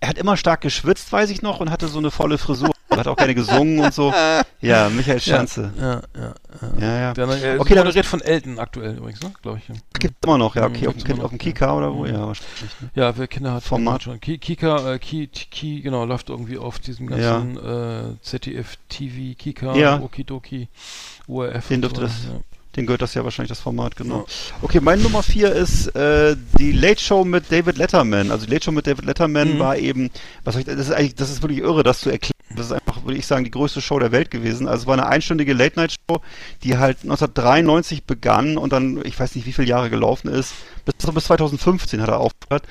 er 0.00 0.08
hat 0.08 0.18
immer 0.18 0.36
stark 0.36 0.62
geschwitzt, 0.62 1.12
weiß 1.12 1.30
ich 1.30 1.42
noch, 1.42 1.60
und 1.60 1.70
hatte 1.70 1.86
so 1.88 1.98
eine 1.98 2.10
volle 2.10 2.38
Frisur. 2.38 2.70
Er 2.88 2.96
hat 2.98 3.06
auch 3.06 3.16
gerne 3.16 3.34
gesungen 3.34 3.78
und 3.80 3.94
so. 3.94 4.12
Ja, 4.60 4.88
Michael 4.88 5.20
Schanze. 5.20 5.72
Ja, 5.78 5.84
ja, 5.92 6.00
ja. 6.18 6.34
Ja, 6.80 6.98
ja. 7.00 7.14
Der, 7.14 7.28
äh, 7.28 7.58
Okay, 7.58 7.76
moderiert 7.76 8.04
von 8.06 8.20
Elton 8.20 8.58
aktuell 8.58 8.96
übrigens, 8.96 9.22
ne? 9.22 9.32
Glaube 9.42 9.58
ich. 9.58 9.68
Ja. 9.68 9.74
Gibt 9.98 10.24
immer 10.24 10.38
noch, 10.38 10.56
ja, 10.56 10.68
Mhm, 10.68 10.74
okay, 10.74 10.86
auf 10.88 10.94
dem, 10.94 10.98
gibt's 10.98 11.04
Ki- 11.04 11.12
immer 11.12 11.24
auf 11.24 11.30
dem 11.30 11.38
Kika 11.38 11.66
ja. 11.66 11.74
oder 11.76 11.94
wo? 11.94 12.00
Mhm. 12.04 12.06
Ja, 12.14 12.26
wahrscheinlich. 12.26 12.80
Ne? 12.80 12.90
Ja, 12.94 13.16
wer 13.16 13.28
Kinder 13.28 13.52
hat, 13.54 13.62
Format. 13.62 14.02
schon. 14.02 14.20
Ki- 14.20 14.38
Kika, 14.38 14.94
äh, 14.94 14.98
Ki, 14.98 15.28
Ki, 15.28 15.80
genau, 15.82 16.04
läuft 16.04 16.28
irgendwie 16.30 16.58
auf 16.58 16.78
diesem 16.80 17.06
ganzen 17.06 17.56
äh, 17.58 18.16
ZDF 18.22 18.76
TV, 18.88 19.36
Kika, 19.38 19.74
Ja. 19.76 20.00
Okidoki, 20.00 20.68
ORF. 21.28 21.68
Den 21.68 21.82
dürfte 21.82 22.00
so, 22.00 22.06
das- 22.06 22.24
ja. 22.24 22.40
Den 22.76 22.86
gehört 22.86 23.02
das 23.02 23.14
ja 23.14 23.24
wahrscheinlich 23.24 23.48
das 23.48 23.60
Format, 23.60 23.96
genau. 23.96 24.26
Okay, 24.62 24.78
mein 24.80 25.02
Nummer 25.02 25.22
vier 25.24 25.52
ist 25.52 25.88
äh, 25.96 26.36
die 26.58 26.70
Late 26.72 27.00
Show 27.00 27.24
mit 27.24 27.50
David 27.50 27.76
Letterman. 27.78 28.30
Also 28.30 28.46
die 28.46 28.52
Late 28.52 28.64
Show 28.66 28.72
mit 28.72 28.86
David 28.86 29.04
Letterman 29.04 29.54
Mhm. 29.54 29.58
war 29.58 29.76
eben, 29.76 30.10
was 30.44 30.54
soll 30.54 30.60
ich, 30.60 30.66
das 30.66 30.76
ist 30.78 30.92
eigentlich, 30.92 31.14
das 31.16 31.30
ist 31.30 31.42
wirklich 31.42 31.58
irre, 31.60 31.82
das 31.82 32.00
zu 32.00 32.10
erklären. 32.10 32.30
Das 32.56 32.66
ist 32.66 32.72
einfach, 32.72 33.04
würde 33.04 33.16
ich 33.18 33.26
sagen, 33.26 33.44
die 33.44 33.50
größte 33.50 33.80
Show 33.80 33.98
der 33.98 34.12
Welt 34.12 34.30
gewesen. 34.30 34.66
Also 34.68 34.82
es 34.82 34.86
war 34.86 34.94
eine 34.94 35.06
einstündige 35.06 35.52
Late 35.52 35.78
Night 35.78 35.92
Show, 35.92 36.20
die 36.64 36.78
halt 36.78 36.98
1993 37.02 38.04
begann 38.04 38.56
und 38.56 38.72
dann, 38.72 39.00
ich 39.04 39.18
weiß 39.18 39.34
nicht, 39.34 39.46
wie 39.46 39.52
viele 39.52 39.68
Jahre 39.68 39.90
gelaufen 39.90 40.28
ist, 40.28 40.52
bis, 40.84 40.94
bis 41.12 41.24
2015 41.24 42.00
hat 42.02 42.08
er 42.08 42.18
aufgehört. 42.18 42.64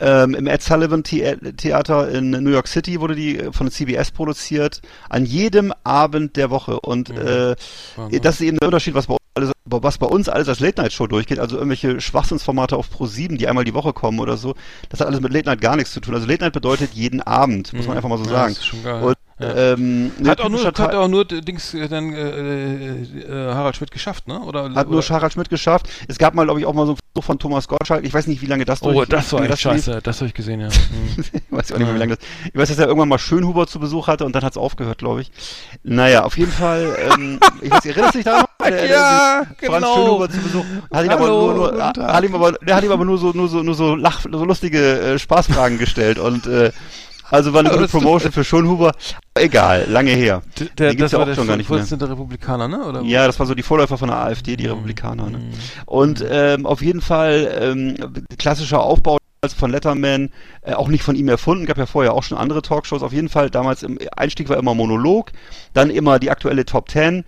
Ähm, 0.00 0.34
Im 0.34 0.46
Ed 0.46 0.62
Sullivan 0.62 1.02
The 1.04 1.34
Theater 1.56 2.08
in 2.10 2.30
New 2.30 2.50
York 2.50 2.68
City 2.68 3.00
wurde 3.00 3.16
die 3.16 3.36
äh, 3.38 3.52
von 3.52 3.68
CBS 3.70 4.12
produziert, 4.12 4.80
an 5.08 5.26
jedem 5.26 5.72
Abend 5.82 6.36
der 6.36 6.50
Woche. 6.50 6.78
Und 6.80 7.10
äh, 7.10 7.56
Wahnsinn. 7.96 8.22
das 8.22 8.36
ist 8.36 8.40
eben 8.42 8.58
der 8.58 8.68
Unterschied, 8.68 8.94
was 8.94 9.08
bei, 9.08 9.16
alles, 9.38 9.52
was 9.64 9.98
bei 9.98 10.06
uns 10.06 10.28
alles 10.28 10.48
als 10.48 10.60
Late-Night-Show 10.60 11.06
durchgeht. 11.06 11.38
Also 11.38 11.56
irgendwelche 11.56 12.00
Schwachsinnsformate 12.00 12.76
auf 12.76 12.88
Pro7, 12.94 13.36
die 13.38 13.48
einmal 13.48 13.64
die 13.64 13.74
Woche 13.74 13.92
kommen 13.92 14.18
oder 14.20 14.36
so. 14.36 14.54
Das 14.88 15.00
hat 15.00 15.06
alles 15.08 15.20
mit 15.20 15.32
Late-Night 15.32 15.60
gar 15.60 15.76
nichts 15.76 15.92
zu 15.92 16.00
tun. 16.00 16.14
Also 16.14 16.26
Late-Night 16.26 16.52
bedeutet 16.52 16.92
jeden 16.94 17.22
Abend, 17.22 17.72
muss 17.72 17.86
man 17.86 17.96
einfach 17.96 18.08
mal 18.08 18.18
so 18.18 18.24
Mhm. 18.24 18.30
Ja, 18.30 18.36
sagen. 18.36 18.54
Das 18.54 18.58
ist 18.58 18.66
schon 18.66 18.82
geil. 18.82 19.02
Und, 19.02 19.16
ja. 19.40 19.54
ähm, 19.74 20.10
hat, 20.26 20.38
ne, 20.40 20.44
auch 20.44 20.48
nur, 20.48 20.64
hat 20.64 20.80
auch 20.94 21.06
nur 21.08 21.24
Dings 21.24 21.72
äh, 21.72 21.88
dann 21.88 22.12
äh, 22.12 22.90
äh, 23.02 23.54
Harald 23.54 23.76
Schmidt 23.76 23.92
geschafft, 23.92 24.26
ne? 24.26 24.40
Oder, 24.40 24.74
hat 24.74 24.88
nur 24.90 24.98
oder? 24.98 25.08
Harald 25.10 25.32
Schmidt 25.32 25.48
geschafft. 25.48 25.88
Es 26.08 26.18
gab 26.18 26.34
mal, 26.34 26.42
glaube 26.44 26.58
ich, 26.58 26.66
auch 26.66 26.72
mal 26.74 26.86
so 26.86 26.92
ein 26.94 26.98
Versuch 27.14 27.24
von 27.26 27.38
Thomas 27.38 27.68
Gottschalk. 27.68 28.04
Ich 28.04 28.12
weiß 28.12 28.26
nicht, 28.26 28.42
wie 28.42 28.46
lange 28.46 28.64
das 28.64 28.82
Oh, 28.82 28.90
durch- 28.92 29.08
das 29.08 29.32
war 29.32 29.40
echt 29.42 29.50
lief. 29.50 29.60
scheiße. 29.60 30.00
Das 30.02 30.16
habe 30.18 30.26
ich 30.28 30.34
gesehen, 30.34 30.60
ja. 30.60 30.68
Mhm. 30.90 31.24
ich 31.32 31.42
weiß 31.50 31.72
auch 31.72 31.78
nicht 31.78 31.86
mehr, 31.86 31.94
wie 31.94 31.98
lange 32.00 32.16
das. 32.16 32.24
Ich 32.52 32.58
weiß, 32.58 32.68
dass 32.68 32.78
er 32.78 32.86
irgendwann 32.88 33.08
mal 33.10 33.18
Schönhuber 33.18 33.66
zu 33.68 33.78
Besuch 33.78 34.08
hatte 34.08 34.24
und 34.24 34.34
dann 34.34 34.42
hat 34.42 34.52
es 34.54 34.58
aufgehört, 34.58 34.98
glaube 34.98 35.20
ich. 35.20 35.30
Naja, 35.84 36.24
auf 36.24 36.36
jeden 36.36 36.50
Fall. 36.52 36.96
Ähm, 37.14 37.38
ich 37.62 37.70
weiß, 37.70 37.86
erinnerst 37.86 38.14
du 38.14 38.18
dich 38.18 38.24
daran? 38.24 38.46
Der- 38.60 38.70
der- 38.72 38.86
Ja, 38.86 39.42
der 39.62 39.70
Franz 39.70 39.84
genau. 39.84 39.94
Schönhuber 39.94 40.30
zu 40.30 40.38
Besuch. 40.38 40.64
Hat 40.92 41.04
ihn 41.04 41.10
aber 41.10 41.24
Hallo, 41.26 41.52
nur, 41.54 41.72
nur, 41.72 41.92
Tag. 41.92 42.12
hat 42.12 42.24
ihm 42.24 42.34
aber, 42.34 42.52
der 42.52 42.74
hat 42.74 42.82
ihm 42.84 42.90
aber 42.90 43.04
nur 43.04 43.16
so, 43.16 43.30
nur 43.30 43.48
so, 43.48 43.62
nur 43.62 43.74
so 43.76 43.94
lach, 43.94 44.22
so 44.22 44.44
lustige 44.44 45.00
äh, 45.00 45.18
Spaßfragen 45.18 45.78
gestellt 45.78 46.18
und 46.18 46.46
äh, 46.48 46.72
also 47.30 47.52
war 47.52 47.60
eine 47.60 47.68
gute 47.70 47.86
Promotion 47.86 48.32
für 48.32 48.42
Schönhuber. 48.42 48.92
Egal, 49.34 49.86
lange 49.88 50.10
her. 50.10 50.42
Der, 50.58 50.66
Die 50.66 50.74
der, 50.76 50.88
gibt's 50.90 51.02
das 51.02 51.12
ja 51.12 51.18
war 51.18 51.22
auch 51.22 51.28
der 51.28 51.34
schon 51.36 51.46
gar 51.46 51.56
nicht 51.56 51.68
mehr. 51.70 51.78
Vorsitzende 51.78 52.10
Republikaner, 52.10 52.66
ne? 52.66 52.84
Oder? 52.84 53.02
Ja, 53.02 53.26
das 53.28 53.38
war 53.38 53.46
so 53.46 53.54
die 53.54 53.62
Vorläufer 53.62 53.96
von 53.96 54.08
der 54.08 54.16
AfD, 54.18 54.56
die 54.56 54.66
Republikaner. 54.66 55.30
Ne? 55.30 55.38
Und 55.86 56.24
ähm, 56.28 56.66
auf 56.66 56.82
jeden 56.82 57.00
Fall 57.02 57.48
ähm, 57.60 57.96
klassischer 58.38 58.80
Aufbau 58.82 59.18
von 59.56 59.70
Letterman, 59.70 60.30
äh, 60.62 60.72
auch 60.72 60.88
nicht 60.88 61.04
von 61.04 61.14
ihm 61.14 61.28
erfunden, 61.28 61.64
gab 61.66 61.78
ja 61.78 61.86
vorher 61.86 62.12
auch 62.14 62.24
schon 62.24 62.36
andere 62.38 62.60
Talkshows. 62.60 63.02
Auf 63.04 63.12
jeden 63.12 63.28
Fall 63.28 63.50
damals 63.50 63.84
im 63.84 63.98
Einstieg 64.16 64.48
war 64.48 64.56
immer 64.56 64.74
Monolog, 64.74 65.30
dann 65.74 65.90
immer 65.90 66.18
die 66.18 66.30
aktuelle 66.30 66.64
Top 66.64 66.88
Ten, 66.88 67.24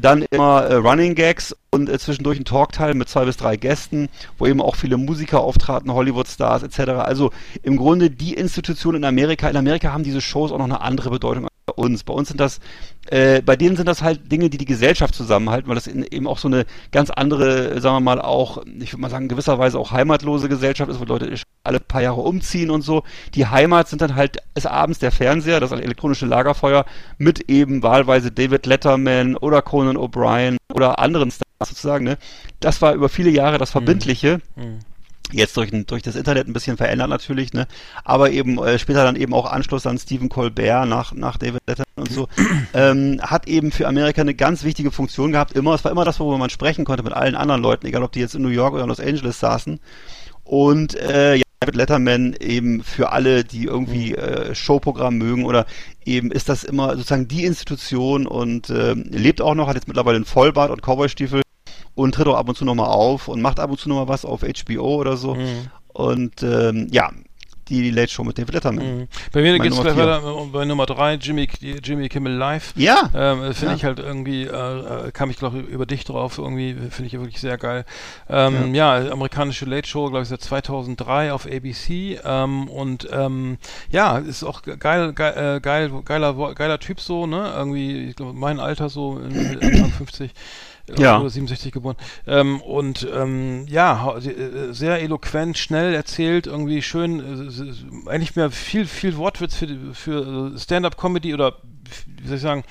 dann 0.00 0.24
immer 0.30 0.64
äh, 0.64 0.74
Running 0.74 1.14
Gags 1.14 1.54
und 1.74 1.88
äh, 1.88 1.98
zwischendurch 1.98 2.38
ein 2.38 2.44
Talkteil 2.44 2.94
mit 2.94 3.08
zwei 3.08 3.24
bis 3.24 3.36
drei 3.36 3.56
Gästen, 3.56 4.08
wo 4.38 4.46
eben 4.46 4.60
auch 4.62 4.76
viele 4.76 4.96
Musiker 4.96 5.40
auftraten, 5.40 5.92
Hollywood-Stars 5.92 6.62
etc. 6.62 6.92
Also 6.92 7.32
im 7.62 7.76
Grunde 7.76 8.10
die 8.10 8.34
Institution 8.34 8.94
in 8.94 9.04
Amerika. 9.04 9.48
In 9.48 9.56
Amerika 9.56 9.92
haben 9.92 10.04
diese 10.04 10.20
Shows 10.20 10.52
auch 10.52 10.58
noch 10.58 10.64
eine 10.64 10.80
andere 10.80 11.10
Bedeutung 11.10 11.44
als 11.44 11.52
bei 11.66 11.72
uns. 11.74 12.04
Bei 12.04 12.14
uns 12.14 12.28
sind 12.28 12.38
das, 12.38 12.60
äh, 13.08 13.42
bei 13.42 13.56
denen 13.56 13.76
sind 13.76 13.88
das 13.88 14.02
halt 14.02 14.30
Dinge, 14.30 14.50
die 14.50 14.58
die 14.58 14.64
Gesellschaft 14.66 15.16
zusammenhalten, 15.16 15.68
weil 15.68 15.74
das 15.74 15.88
in, 15.88 16.04
eben 16.04 16.28
auch 16.28 16.38
so 16.38 16.46
eine 16.46 16.64
ganz 16.92 17.10
andere, 17.10 17.80
sagen 17.80 17.96
wir 17.96 18.00
mal 18.00 18.20
auch, 18.20 18.62
ich 18.78 18.92
würde 18.92 19.02
mal 19.02 19.10
sagen, 19.10 19.26
gewisserweise 19.26 19.78
auch 19.78 19.90
heimatlose 19.90 20.48
Gesellschaft 20.48 20.90
ist, 20.90 21.00
wo 21.00 21.04
Leute 21.04 21.34
alle 21.64 21.80
paar 21.80 22.02
Jahre 22.02 22.20
umziehen 22.20 22.70
und 22.70 22.82
so. 22.82 23.02
Die 23.34 23.46
Heimat 23.46 23.88
sind 23.88 24.00
dann 24.00 24.14
halt 24.14 24.38
des 24.56 24.66
Abends 24.66 25.00
der 25.00 25.10
Fernseher, 25.10 25.58
das 25.58 25.72
elektronische 25.72 26.26
Lagerfeuer 26.26 26.84
mit 27.18 27.50
eben 27.50 27.82
wahlweise 27.82 28.30
David 28.30 28.66
Letterman 28.66 29.36
oder 29.36 29.60
Conan 29.60 29.96
O'Brien 29.96 30.56
oder 30.72 31.00
anderen 31.00 31.32
Stars 31.32 31.53
sozusagen, 31.64 32.04
ne? 32.04 32.18
Das 32.60 32.82
war 32.82 32.94
über 32.94 33.08
viele 33.08 33.30
Jahre 33.30 33.58
das 33.58 33.70
Verbindliche. 33.70 34.40
Mhm. 34.56 34.80
Jetzt 35.32 35.56
durch, 35.56 35.70
durch 35.86 36.02
das 36.02 36.16
Internet 36.16 36.46
ein 36.46 36.52
bisschen 36.52 36.76
verändert 36.76 37.08
natürlich, 37.08 37.54
ne? 37.54 37.66
Aber 38.04 38.30
eben 38.30 38.58
äh, 38.58 38.78
später 38.78 39.04
dann 39.04 39.16
eben 39.16 39.32
auch 39.32 39.50
Anschluss 39.50 39.86
an 39.86 39.98
Stephen 39.98 40.28
Colbert 40.28 40.86
nach, 40.86 41.12
nach 41.12 41.38
David 41.38 41.62
Letterman 41.66 41.94
und 41.96 42.12
so, 42.12 42.28
ähm, 42.74 43.20
hat 43.22 43.48
eben 43.48 43.72
für 43.72 43.88
Amerika 43.88 44.20
eine 44.20 44.34
ganz 44.34 44.64
wichtige 44.64 44.90
Funktion 44.90 45.32
gehabt. 45.32 45.52
Immer, 45.52 45.74
es 45.74 45.84
war 45.84 45.90
immer 45.90 46.04
das, 46.04 46.20
worüber 46.20 46.38
man 46.38 46.50
sprechen 46.50 46.84
konnte 46.84 47.02
mit 47.02 47.14
allen 47.14 47.36
anderen 47.36 47.62
Leuten, 47.62 47.86
egal 47.86 48.02
ob 48.02 48.12
die 48.12 48.20
jetzt 48.20 48.34
in 48.34 48.42
New 48.42 48.48
York 48.48 48.74
oder 48.74 48.82
in 48.82 48.88
Los 48.90 49.00
Angeles 49.00 49.40
saßen. 49.40 49.80
Und 50.44 50.94
äh, 50.94 51.36
ja, 51.36 51.44
David 51.60 51.76
Letterman 51.76 52.36
eben 52.38 52.82
für 52.84 53.10
alle, 53.10 53.44
die 53.44 53.64
irgendwie 53.64 54.14
äh, 54.14 54.54
Showprogramm 54.54 55.16
mögen 55.16 55.46
oder 55.46 55.64
eben 56.04 56.30
ist 56.30 56.50
das 56.50 56.64
immer 56.64 56.90
sozusagen 56.96 57.28
die 57.28 57.44
Institution 57.44 58.26
und 58.26 58.68
äh, 58.68 58.92
lebt 58.92 59.40
auch 59.40 59.54
noch, 59.54 59.68
hat 59.68 59.76
jetzt 59.76 59.88
mittlerweile 59.88 60.16
einen 60.16 60.26
Vollbart 60.26 60.70
und 60.70 60.82
Cowboystiefel 60.82 61.43
und 61.94 62.14
tritt 62.14 62.26
auch 62.28 62.36
ab 62.36 62.48
und 62.48 62.56
zu 62.56 62.64
nochmal 62.64 62.88
auf 62.88 63.28
und 63.28 63.40
macht 63.42 63.60
ab 63.60 63.70
und 63.70 63.78
zu 63.78 63.88
nochmal 63.88 64.08
was 64.08 64.24
auf 64.24 64.42
HBO 64.42 64.96
oder 64.96 65.16
so. 65.16 65.34
Mhm. 65.34 65.68
Und 65.92 66.42
ähm, 66.42 66.88
ja, 66.90 67.10
die 67.68 67.90
Late 67.90 68.10
Show 68.12 68.24
mit 68.24 68.36
David 68.36 68.52
Letterman. 68.52 68.84
Mhm. 68.98 69.08
Bei 69.32 69.40
mir 69.40 69.58
geht's 69.58 69.74
Nummer 69.74 69.84
gleich 69.90 69.94
vier. 69.94 70.06
weiter 70.06 70.42
äh, 70.42 70.46
bei 70.52 70.64
Nummer 70.66 70.84
drei 70.84 71.14
Jimmy, 71.14 71.48
Jimmy 71.82 72.10
Kimmel 72.10 72.34
Live. 72.34 72.74
Ja, 72.76 73.08
Ähm, 73.14 73.54
finde 73.54 73.70
Ja. 73.72 73.76
ich 73.76 73.84
halt 73.84 74.00
irgendwie, 74.00 74.42
äh, 74.44 74.48
äh, 75.06 75.10
kam 75.12 75.30
ich 75.30 75.38
glaube 75.38 75.60
über 75.60 75.86
dich 75.86 76.04
drauf, 76.04 76.36
irgendwie 76.36 76.74
finde 76.90 77.06
ich 77.06 77.12
wirklich 77.14 77.40
sehr 77.40 77.56
geil. 77.56 77.86
Ähm, 78.28 78.74
ja. 78.74 79.10
amerikanische 79.10 79.64
Late 79.64 79.88
Show, 79.88 80.10
glaube 80.10 80.24
ich, 80.24 80.28
seit 80.28 80.42
2003 80.42 81.32
auf 81.32 81.46
ABC 81.46 82.18
ähm, 82.22 82.68
und 82.68 83.08
ähm, 83.10 83.56
ja, 83.90 84.18
ist 84.18 84.44
auch 84.44 84.60
ge- 84.60 84.76
geil, 84.76 85.14
geil, 85.14 85.56
äh, 85.56 85.60
geil 85.60 85.90
geiler, 86.04 86.54
geiler 86.54 86.78
Typ 86.80 87.00
so, 87.00 87.26
ne, 87.26 87.50
irgendwie, 87.56 88.08
ich 88.10 88.16
glaube, 88.16 88.34
mein 88.34 88.60
Alter 88.60 88.90
so, 88.90 89.18
in- 89.20 89.62
Anfang 89.62 89.90
50. 89.90 90.32
äh, 90.88 91.00
Ja. 91.00 91.20
Oder 91.20 91.30
67 91.30 91.72
geboren. 91.72 91.96
Ähm, 92.26 92.60
und 92.60 93.06
ähm, 93.14 93.66
ja, 93.68 94.16
äh, 94.16 94.72
sehr 94.72 95.00
eloquent, 95.00 95.58
schnell 95.58 95.94
erzählt, 95.94 96.46
irgendwie 96.46 96.82
schön, 96.82 97.20
äh, 97.20 98.10
eigentlich 98.10 98.36
mehr 98.36 98.50
viel, 98.50 98.86
viel 98.86 99.16
Wortwitz 99.16 99.54
für, 99.54 99.68
für 99.92 100.52
äh, 100.54 100.58
Stand-up-Comedy 100.58 101.34
oder 101.34 101.56
wie 102.22 102.28
soll 102.28 102.36
ich 102.36 102.42
sagen, 102.42 102.64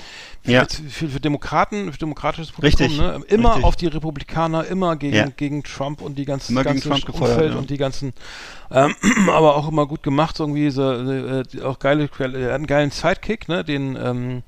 Ja. 0.44 0.66
viel 0.66 1.10
für 1.10 1.20
Demokraten, 1.20 1.92
für 1.94 2.00
demokratisches 2.00 2.52
Publikum, 2.52 2.86
Richtig, 2.88 3.00
ne? 3.00 3.22
Immer 3.28 3.50
richtig. 3.50 3.64
auf 3.66 3.76
die 3.76 3.88
Republikaner, 3.88 4.66
immer 4.66 4.96
gegen, 4.96 5.16
Ja. 5.16 5.28
gegen 5.36 5.64
Trump 5.64 6.02
und 6.02 6.16
die 6.16 6.26
ganzen 6.26 6.54
Immer 6.54 6.64
ganze 6.64 6.90
Trump 6.90 7.06
gefeuert, 7.06 7.32
Umfeld 7.34 7.54
ja. 7.54 7.60
und 7.60 7.70
die 7.70 7.78
ganzen, 7.78 8.14
ähm, 8.72 8.96
aber 9.30 9.56
auch 9.56 9.68
immer 9.68 9.86
gut 9.86 10.04
gemacht, 10.04 10.40
irgendwie 10.40 10.70
so, 10.72 10.92
äh, 10.92 11.44
auch 11.64 11.80
geile, 11.80 12.10
hat 12.10 12.22
einen 12.24 12.68
geilen 12.68 12.92
Sidekick, 12.92 13.48
ne? 13.48 13.64
Den, 13.64 13.96
ähm, 14.02 14.44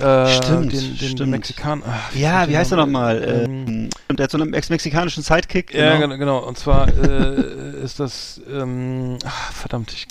äh, 0.00 0.28
Stimmt, 0.42 0.72
den, 0.72 0.96
den 0.96 1.08
stimmt. 1.08 1.30
Mexikaner. 1.30 1.82
ach, 1.86 2.14
ja, 2.14 2.48
wie 2.48 2.56
heißt 2.56 2.72
er 2.72 2.76
nochmal? 2.78 3.22
Ähm, 3.24 3.88
Ähm, 4.08 4.16
der 4.16 4.24
hat 4.24 4.30
so 4.30 4.38
einen 4.38 4.54
ex 4.54 4.70
mexikanischen 4.70 5.22
Sidekick. 5.22 5.72
Ja, 5.74 5.94
genau. 5.96 6.00
genau, 6.08 6.18
genau. 6.18 6.38
Und 6.48 6.58
zwar 6.58 6.88
äh, 6.88 7.80
ist 7.82 8.00
das, 8.00 8.40
ähm, 8.50 9.18
ach, 9.24 9.52
verdammt, 9.52 9.92
ich, 9.92 10.06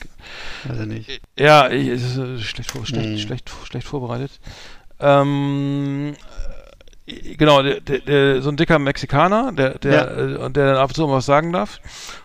Weiß 0.68 0.80
er 0.80 0.86
nicht. 0.86 1.22
ja, 1.38 1.70
ich, 1.70 1.88
ist 1.88 2.18
äh, 2.18 2.40
schlecht, 2.40 2.72
vor, 2.72 2.86
schlecht, 2.86 3.08
Hm. 3.08 3.18
schlecht, 3.20 3.50
schlecht 3.66 3.88
vorbereitet. 3.88 4.32
Ähm, 5.00 6.14
äh, 6.16 6.57
genau, 7.38 7.64
der, 7.64 7.80
der, 7.82 8.00
der, 8.00 8.42
so 8.42 8.50
ein 8.50 8.58
dicker 8.58 8.80
Mexikaner, 8.80 9.52
der, 9.54 9.80
der, 9.80 9.94
Ja. 9.94 10.46
äh, 10.48 10.50
der 10.52 10.68
dann 10.74 10.78
ab 10.78 10.90
und 10.90 10.96
zu 10.96 11.08
mal 11.08 11.14
was 11.14 11.26
sagen 11.26 11.54
darf. 11.54 11.80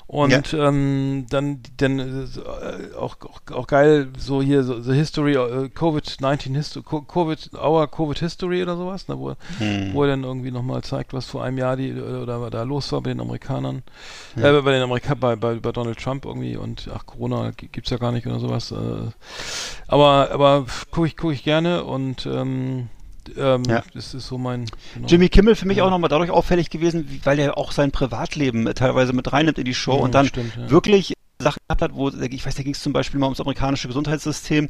Und 0.08 0.52
ähm, 0.52 1.24
dann, 1.30 1.60
dann 1.78 1.98
äh, 1.98 2.94
auch, 2.98 3.16
auch, 3.22 3.40
auch 3.56 3.66
geil, 3.66 4.08
so 4.18 4.42
hier, 4.42 4.62
so 4.62 4.78
The 4.78 4.92
History, 4.92 5.32
äh, 5.36 5.70
Covid-19 5.74 6.54
History, 6.54 6.84
Covid, 7.08 7.50
Our 7.54 7.86
Covid 7.90 8.18
History 8.18 8.62
oder 8.62 8.76
sowas, 8.76 9.08
ne, 9.08 9.18
wo, 9.18 9.30
Hm. 9.58 9.94
wo 9.94 10.02
er 10.02 10.10
dann 10.10 10.24
irgendwie 10.24 10.50
nochmal 10.50 10.82
zeigt, 10.82 11.14
was 11.14 11.24
vor 11.24 11.42
einem 11.42 11.56
Jahr 11.56 11.76
die 11.76 11.94
oder 11.94 12.50
da 12.50 12.62
los 12.64 12.92
war 12.92 13.00
bei 13.00 13.08
den 13.10 13.20
Amerikanern, 13.20 13.82
äh, 14.36 14.60
bei 14.60 14.72
den 14.72 14.82
Amerikanern, 14.82 15.18
bei, 15.20 15.36
bei, 15.36 15.54
bei 15.54 15.72
Donald 15.72 15.98
Trump 15.98 16.26
irgendwie 16.26 16.58
und 16.58 16.90
ach, 16.94 17.06
Corona 17.06 17.52
gi- 17.56 17.68
gibt's 17.72 17.88
ja 17.88 17.96
gar 17.96 18.12
nicht 18.12 18.26
oder 18.26 18.38
sowas. 18.38 18.70
Äh, 18.70 18.76
aber 19.86 20.30
aber 20.30 20.66
gucke 20.90 21.06
ich, 21.06 21.16
guck 21.16 21.32
ich 21.32 21.42
gerne 21.42 21.84
und 21.84 22.26
ähm, 22.26 22.88
ähm, 23.36 23.62
Ja. 23.68 23.82
das 23.94 24.14
ist 24.14 24.26
so 24.26 24.38
mein 24.38 24.66
genau. 24.94 25.06
Jimmy 25.08 25.28
Kimmel 25.28 25.54
für 25.56 25.66
mich 25.66 25.78
Ja. 25.78 25.84
auch 25.84 25.90
nochmal 25.90 26.08
dadurch 26.10 26.30
auffällig 26.30 26.70
gewesen, 26.70 27.20
weil 27.24 27.38
er 27.38 27.56
auch 27.58 27.72
sein 27.72 27.90
Privatleben 27.92 28.66
äh, 28.66 28.74
teilweise 28.74 29.12
mit 29.12 29.32
reinnimmt 29.32 29.58
in 29.58 29.64
die 29.64 29.74
Show 29.74 29.96
Ja, 29.96 30.02
und 30.02 30.14
dann 30.14 30.26
stimmt, 30.26 30.56
ja. 30.56 30.70
wirklich 30.70 31.14
Sachen 31.38 31.58
gehabt 31.66 31.82
hat, 31.82 31.94
wo, 31.94 32.08
ich 32.08 32.46
weiß, 32.46 32.54
da 32.54 32.62
ging 32.62 32.72
es 32.72 32.80
zum 32.80 32.92
Beispiel 32.92 33.18
mal 33.18 33.26
ums 33.26 33.40
amerikanische 33.40 33.88
Gesundheitssystem 33.88 34.68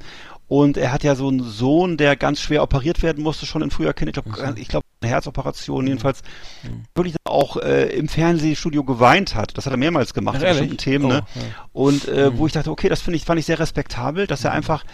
und 0.49 0.79
er 0.79 0.91
hat 0.91 1.05
ja 1.05 1.15
so 1.17 1.29
einen 1.29 1.43
Sohn, 1.45 1.99
der 1.99 2.17
ganz 2.17 2.41
schwer 2.41 2.63
operiert 2.63 3.03
werden 3.03 3.23
musste, 3.23 3.45
schon 3.45 3.61
in 3.61 3.71
früher 3.71 3.93
Kind, 3.93 4.09
ich 4.09 4.15
glaube, 4.15 4.55
ich 4.59 4.69
glaube, 4.69 4.87
eine 5.03 5.11
Herzoperation 5.11 5.87
jedenfalls, 5.87 6.23
Mhm. 6.63 6.85
wirklich 6.95 7.15
auch 7.25 7.59
äh, 7.59 7.89
im 7.95 8.09
Fernsehstudio 8.09 8.85
geweint 8.85 9.35
hat. 9.35 9.59
Das 9.59 9.67
hat 9.67 9.73
er 9.75 9.77
mehrmals 9.77 10.15
gemacht, 10.15 10.37
ehrlich? 10.37 10.49
bestimmten 10.61 10.77
Themen, 10.79 11.05
Oh, 11.05 11.09
ne? 11.09 11.23
ja. 11.35 11.43
Und 11.75 12.09
äh, 12.09 12.31
Mhm. 12.31 12.39
wo 12.39 12.47
ich 12.47 12.53
dachte, 12.55 12.71
okay, 12.71 12.89
das 12.89 13.03
finde 13.03 13.17
ich, 13.19 13.25
fand 13.27 13.39
ich 13.39 13.45
sehr 13.45 13.59
respektabel, 13.59 14.27
dass 14.27 14.43
er 14.45 14.53
einfach 14.53 14.85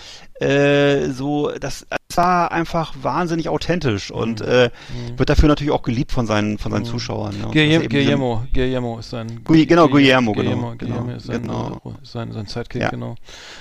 äh, 0.41 1.11
so, 1.11 1.51
das, 1.59 1.87
das 2.09 2.17
war 2.17 2.53
einfach 2.53 2.95
wahnsinnig 3.03 3.49
authentisch 3.49 4.11
und 4.11 4.41
äh, 4.41 4.71
wird 5.17 5.29
dafür 5.29 5.49
natürlich 5.49 5.73
auch 5.73 5.83
geliebt 5.83 6.13
von 6.13 6.27
seinen, 6.27 6.59
von 6.59 6.73
seinen 6.73 6.85
Zuschauern. 6.85 7.35
Ne? 7.39 7.45
Er 7.47 7.51
Guillermo, 7.51 7.89
Guillermo, 7.89 8.43
Guillermo 8.53 8.99
ist 8.99 9.11
sein 9.11 9.41
Gui- 9.45 9.67
genau, 9.67 9.89
Guillermo, 9.89 10.33
Guillermo, 10.33 10.61
genau, 10.63 10.77
Guillermo 10.79 11.05
genau, 11.07 11.17
ist 11.17 11.27
sein, 11.27 11.43
genau. 11.43 11.81
äh, 11.85 11.91
sein, 12.07 12.33
sein 12.33 12.47
Sidekick, 12.47 12.83
Ja. 12.83 12.89
genau. 12.91 13.17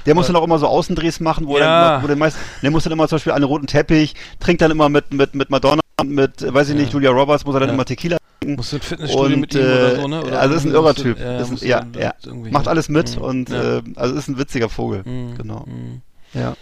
Der 0.06 0.16
muss 0.16 0.28
dann 0.28 0.36
auch 0.36 0.44
immer 0.44 0.60
so 0.60 0.68
Außendrehs 0.68 1.20
machen, 1.20 1.48
wo 1.48 1.58
Ja. 1.58 1.64
er 1.64 1.92
dann, 1.96 2.04
wo 2.04 2.08
der 2.08 2.16
meist, 2.16 2.38
der 2.62 2.72
muss 2.72 2.84
dann 2.84 2.94
immer 2.94 3.08
zum 3.08 3.16
Beispiel 3.18 3.34
einen 3.34 3.44
roten 3.46 3.68
Teppich, 3.68 4.16
trinkt 4.40 4.62
dann 4.62 4.72
immer 4.72 4.90
mit, 4.90 5.14
mit, 5.14 5.36
mit 5.36 5.50
Madonna 5.50 5.82
und 6.00 6.10
mit, 6.12 6.42
äh, 6.42 6.54
weiß 6.54 6.70
ich 6.70 6.76
Ja. 6.76 6.82
nicht, 6.82 6.94
Julia 6.94 7.10
Roberts, 7.12 7.46
muss 7.46 7.56
er 7.56 7.62
dann 7.62 7.70
immer 7.70 7.86
Tequila 7.86 8.18
trinken. 8.40 8.56
Musst 8.56 8.72
du 8.72 8.78
ein 8.78 8.82
Fitnessstudio 8.82 9.34
Und, 9.34 9.40
mit 9.42 9.56
ihm 9.56 9.62
oder 9.62 9.94
äh, 9.94 9.96
so, 10.02 10.08
ne? 10.08 10.24
Oder 10.24 10.40
also 10.40 10.56
ist 10.56 10.66
ein 10.66 10.72
irrer 10.72 10.94
Typ. 10.96 11.20
Ja, 11.20 11.40
Ist 11.40 11.52
ein- 11.64 11.68
ja, 11.68 11.86
ja. 12.00 12.14
Macht 12.52 12.68
alles 12.68 12.88
mit 12.88 13.16
Mhm. 13.18 13.22
und 13.24 13.50
Ja. 13.50 13.78
äh, 13.78 13.82
also 13.96 14.16
ist 14.16 14.28
ein 14.30 14.38
witziger 14.38 14.70
Vogel. 14.70 15.02
Mhm. 15.06 15.36
Genau. 15.38 15.66
Mhm. 15.66 16.02
Ja. 16.34 16.56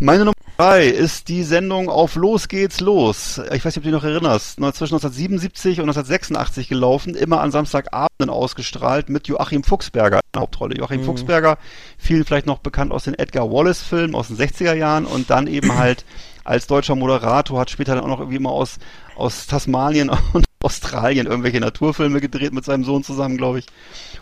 Meine 0.00 0.20
Nummer 0.20 0.34
drei 0.56 0.86
ist 0.86 1.28
die 1.28 1.42
Sendung 1.42 1.88
auf 1.88 2.14
Los 2.14 2.46
geht's 2.46 2.78
los. 2.78 3.40
Ich 3.52 3.64
weiß 3.64 3.74
nicht, 3.74 3.78
ob 3.78 3.82
du 3.82 3.90
dich 3.90 3.92
noch 3.92 4.04
erinnerst. 4.04 4.54
Zwischen 4.56 4.94
1977 4.94 5.80
und 5.80 5.88
1986 5.88 6.68
gelaufen, 6.68 7.14
immer 7.16 7.40
an 7.40 7.50
Samstagabenden 7.50 8.30
ausgestrahlt 8.30 9.08
mit 9.08 9.26
Joachim 9.26 9.64
Fuchsberger 9.64 10.18
in 10.18 10.32
der 10.34 10.42
Hauptrolle. 10.42 10.76
Joachim 10.76 11.00
Mhm. 11.00 11.04
Fuchsberger, 11.04 11.58
vielen 11.96 12.24
vielleicht 12.24 12.46
noch 12.46 12.58
bekannt 12.58 12.92
aus 12.92 13.04
den 13.04 13.14
Edgar 13.14 13.50
Wallace-Filmen 13.50 14.14
aus 14.14 14.28
den 14.28 14.36
60er 14.36 14.74
Jahren 14.74 15.04
und 15.04 15.30
dann 15.30 15.48
eben 15.48 15.72
halt 15.78 16.04
als 16.44 16.66
deutscher 16.66 16.94
Moderator, 16.94 17.60
hat 17.60 17.70
später 17.70 17.94
dann 17.94 18.04
auch 18.04 18.08
noch 18.08 18.20
irgendwie 18.20 18.38
immer 18.38 18.52
aus, 18.52 18.78
aus 19.16 19.46
Tasmanien 19.46 20.10
und 20.32 20.44
Australien 20.62 21.26
irgendwelche 21.26 21.60
Naturfilme 21.60 22.20
gedreht 22.20 22.52
mit 22.52 22.64
seinem 22.64 22.84
Sohn 22.84 23.04
zusammen, 23.04 23.36
glaube 23.36 23.60
ich. 23.60 23.66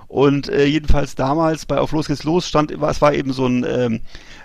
Und 0.08 0.48
äh, 0.48 0.64
jedenfalls 0.66 1.14
damals 1.14 1.66
bei 1.66 1.78
Auf 1.78 1.92
Los 1.92 2.08
geht's 2.08 2.24
los 2.24 2.48
stand, 2.48 2.70
es 2.70 3.00
war 3.00 3.14
eben 3.14 3.32
so 3.32 3.46
ein, 3.46 3.64
ähm, 3.64 4.00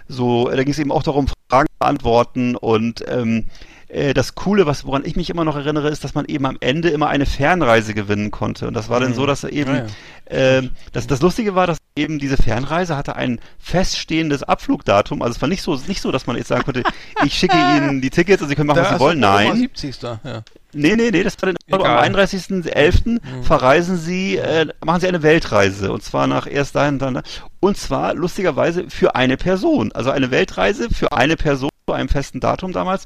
so, 0.08 0.50
äh, 0.50 0.56
da 0.56 0.64
ging 0.64 0.72
es 0.74 0.80
eben 0.80 0.92
auch 0.92 1.04
darum, 1.04 1.28
Fragen 1.50 1.68
beantworten 1.80 2.56
und 2.56 3.04
ähm, 3.08 3.46
äh, 3.90 4.14
das 4.14 4.36
Coole, 4.36 4.66
was 4.66 4.86
woran 4.86 5.04
ich 5.06 5.16
mich 5.16 5.30
immer 5.30 5.44
noch 5.44 5.56
erinnere, 5.56 5.90
ist, 5.90 6.04
dass 6.04 6.14
man 6.16 6.26
eben 6.26 6.46
am 6.46 6.58
Ende 6.62 6.90
immer 6.90 7.10
eine 7.10 7.26
Fernreise 7.26 7.94
gewinnen 7.94 8.32
konnte. 8.32 8.68
Und 8.68 8.74
das 8.74 8.88
war 8.90 9.00
dann 9.00 9.12
Mhm. 9.12 9.16
so, 9.16 9.26
dass 9.26 9.44
er 9.44 9.52
eben, 9.52 9.72
Ah, 9.72 9.78
ja. 9.78 9.86
ähm, 10.30 10.70
das, 10.94 11.08
das 11.08 11.22
Lustige 11.22 11.56
war, 11.56 11.68
dass 11.68 11.78
eben 11.98 12.20
diese 12.20 12.38
Fernreise 12.38 12.96
hatte 12.96 13.18
ein 13.18 13.40
feststehendes 13.60 14.44
Abflugdatum. 14.44 15.22
Also 15.22 15.36
es 15.36 15.42
war 15.42 15.50
nicht 15.50 15.62
so, 15.62 15.76
nicht 15.88 16.02
so, 16.02 16.12
dass 16.12 16.26
man 16.28 16.38
jetzt 16.38 16.48
sagen 16.48 16.64
konnte, 16.64 16.84
ich 17.26 17.34
schicke 17.34 17.58
Ihnen 17.58 18.00
die 18.02 18.10
Tickets 18.10 18.42
und 18.42 18.48
Sie 18.50 18.56
können 18.56 18.68
machen, 18.68 18.80
was 18.82 18.90
Da 18.90 18.94
Sie 18.96 19.00
wollen. 19.02 19.20
Nein. 19.20 19.58
70. 19.58 20.00
Da, 20.00 20.20
ja. 20.24 20.42
Nee, 20.74 20.96
nee, 20.96 21.12
nee, 21.12 21.24
das 21.24 21.36
war 21.42 21.54
dann 21.54 21.82
am 21.82 22.14
31.11. 22.16 23.20
verreisen 23.44 23.98
sie, 23.98 24.38
äh, 24.38 24.68
machen 24.84 25.02
sie 25.02 25.08
eine 25.08 25.24
Weltreise. 25.24 25.92
Und 25.92 26.04
zwar 26.04 26.28
nach 26.28 26.48
erst 26.48 26.76
dahin, 26.76 27.00
dann. 27.00 27.22
Und 27.60 27.78
zwar 27.78 28.14
lustigerweise 28.14 28.90
für 28.90 29.16
eine 29.16 29.38
Person. 29.38 29.92
Also 29.92 30.12
eine 30.12 30.32
Weltreise 30.32 30.90
für 30.90 31.12
eine 31.12 31.36
Person 31.36 31.70
zu 31.88 31.94
einem 31.94 32.10
festen 32.10 32.40
Datum 32.40 32.72
damals. 32.72 33.06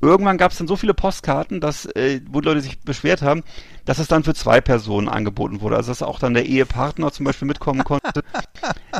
Irgendwann 0.00 0.38
gab 0.38 0.52
es 0.52 0.58
dann 0.58 0.68
so 0.68 0.76
viele 0.76 0.94
Postkarten, 0.94 1.60
dass, 1.60 1.86
äh, 1.86 2.20
wo 2.30 2.40
die 2.40 2.48
Leute 2.48 2.60
sich 2.60 2.80
beschwert 2.80 3.20
haben, 3.22 3.42
dass 3.84 3.98
es 3.98 4.08
dann 4.08 4.24
für 4.24 4.34
zwei 4.34 4.60
Personen 4.60 5.08
angeboten 5.08 5.60
wurde. 5.60 5.76
Also 5.76 5.90
dass 5.90 6.02
auch 6.02 6.18
dann 6.18 6.34
der 6.34 6.46
Ehepartner 6.46 7.12
zum 7.12 7.24
Beispiel 7.24 7.48
mitkommen 7.48 7.84
konnte. 7.84 8.22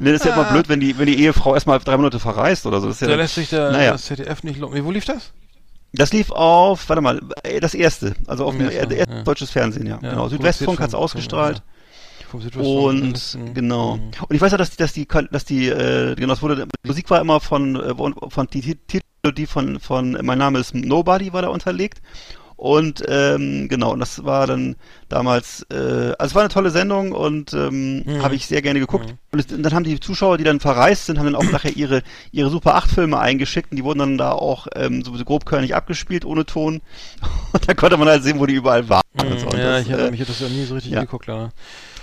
nee, 0.01 0.13
das 0.13 0.23
ist 0.23 0.27
ja 0.27 0.35
immer 0.35 0.45
blöd, 0.53 0.69
wenn 0.69 0.81
die, 0.81 0.99
wenn 0.99 1.07
die 1.07 1.21
Ehefrau 1.21 1.55
erstmal 1.55 1.79
drei 1.79 1.97
Monate 1.97 2.19
verreist 2.19 2.67
oder 2.67 2.81
so. 2.81 2.89
Das 2.89 2.97
ist 2.97 3.03
ja, 3.03 3.09
Da 3.09 3.15
lässt 3.15 3.35
sich 3.37 3.49
der, 3.49 3.71
naja. 3.71 3.93
das 3.93 4.05
ZDF 4.05 4.43
nicht 4.43 4.59
locken. 4.59 4.85
Wo 4.85 4.91
lief 4.91 5.05
das? 5.05 5.33
Das 5.93 6.13
lief 6.13 6.31
auf, 6.31 6.89
warte 6.89 7.03
mal, 7.03 7.21
äh, 7.43 7.61
das 7.61 7.75
erste, 7.75 8.15
also 8.27 8.47
auf 8.47 8.57
dem 8.57 8.69
ersten, 8.71 8.93
er, 8.93 9.09
ja. 9.09 9.23
deutsches 9.25 9.51
Fernsehen, 9.51 9.87
ja. 9.87 9.99
Ja, 10.03 10.11
genau. 10.11 10.29
Südwestfunk 10.29 10.81
hat's 10.81 10.93
vom- 10.95 11.03
ausgestrahlt. 11.03 11.59
vom- 11.59 12.41
Vom 12.41 12.41
Südwestfunk. 12.41 13.39
Und 13.45 13.55
genau. 13.55 13.97
Mhm. 13.99 14.03
Und 14.27 14.35
ich 14.35 14.41
weiß 14.41 14.53
ja, 14.53 14.59
dass 14.59 14.71
die, 14.71 14.77
dass 14.79 14.93
die, 14.95 15.07
dass 15.31 15.45
die, 15.45 15.69
äh, 15.69 16.15
genau, 16.15 16.33
es 16.33 16.41
wurde, 16.41 16.67
die 16.83 16.89
Musik 16.89 17.11
war 17.11 17.21
immer 17.21 17.41
von, 17.41 17.77
äh, 17.77 17.95
von, 17.95 18.15
von 18.29 18.47
die 18.47 18.63
Ti- 18.63 18.79
Titel, 18.87 19.33
die 19.37 19.45
von, 19.47 19.79
von 19.81 20.19
Mein 20.23 20.39
Name 20.39 20.59
ist 20.59 20.75
Nobody 20.75 21.33
war 21.35 21.43
da 21.43 21.49
unterlegt. 21.49 22.01
Und 22.63 23.03
ähm, 23.09 23.67
genau, 23.69 23.91
und 23.93 23.99
das 23.99 24.25
war 24.25 24.47
dann 24.47 24.77
damals, 25.09 25.67
äh, 25.73 25.75
also 26.17 26.27
es 26.31 26.35
war 26.37 26.43
eine 26.43 26.49
tolle 26.49 26.71
Sendung 26.71 27.11
und 27.11 27.53
ähm, 27.55 28.05
Mhm. 28.07 28.23
habe 28.23 28.37
ich 28.37 28.47
sehr 28.47 28.63
gerne 28.63 28.79
geguckt. 28.79 29.17
Und, 29.33 29.41
es, 29.41 29.51
und 29.51 29.65
dann 29.65 29.75
haben 29.75 29.83
die 29.83 29.99
Zuschauer, 29.99 30.39
die 30.39 30.45
dann 30.45 30.61
verreist 30.61 31.07
sind, 31.07 31.19
haben 31.19 31.27
dann 31.27 31.35
auch 31.35 31.43
nachher 31.51 31.77
ihre 31.77 32.03
ihre 32.31 32.51
Super 32.51 32.77
8 32.77 32.89
Filme 32.89 33.19
eingeschickt 33.19 33.73
und 33.73 33.79
die 33.79 33.83
wurden 33.83 33.99
dann 33.99 34.17
da 34.17 34.31
auch 34.31 34.69
ähm, 34.77 35.03
so 35.03 35.11
grobkörnig 35.11 35.75
abgespielt 35.75 36.25
ohne 36.25 36.47
Ton. 36.47 36.83
Und 37.53 37.69
da 37.69 37.75
konnte 37.75 37.97
man 37.97 38.07
halt 38.09 38.23
sehen, 38.23 38.39
wo 38.39 38.47
die 38.47 38.55
überall 38.55 38.89
waren. 38.89 39.03
und 39.19 39.41
so. 39.41 39.47
Mhm. 39.47 39.59
ja, 39.59 39.79
das, 39.79 39.87
ich 39.87 39.93
habe 39.93 40.03
äh, 40.07 40.11
mich 40.13 40.21
hat 40.21 40.29
das 40.29 40.39
ja 40.39 40.49
nie 40.49 40.65
so 40.65 40.75
richtig 40.75 40.93
ja. 40.93 41.01
geguckt, 41.01 41.27
leider. 41.27 41.51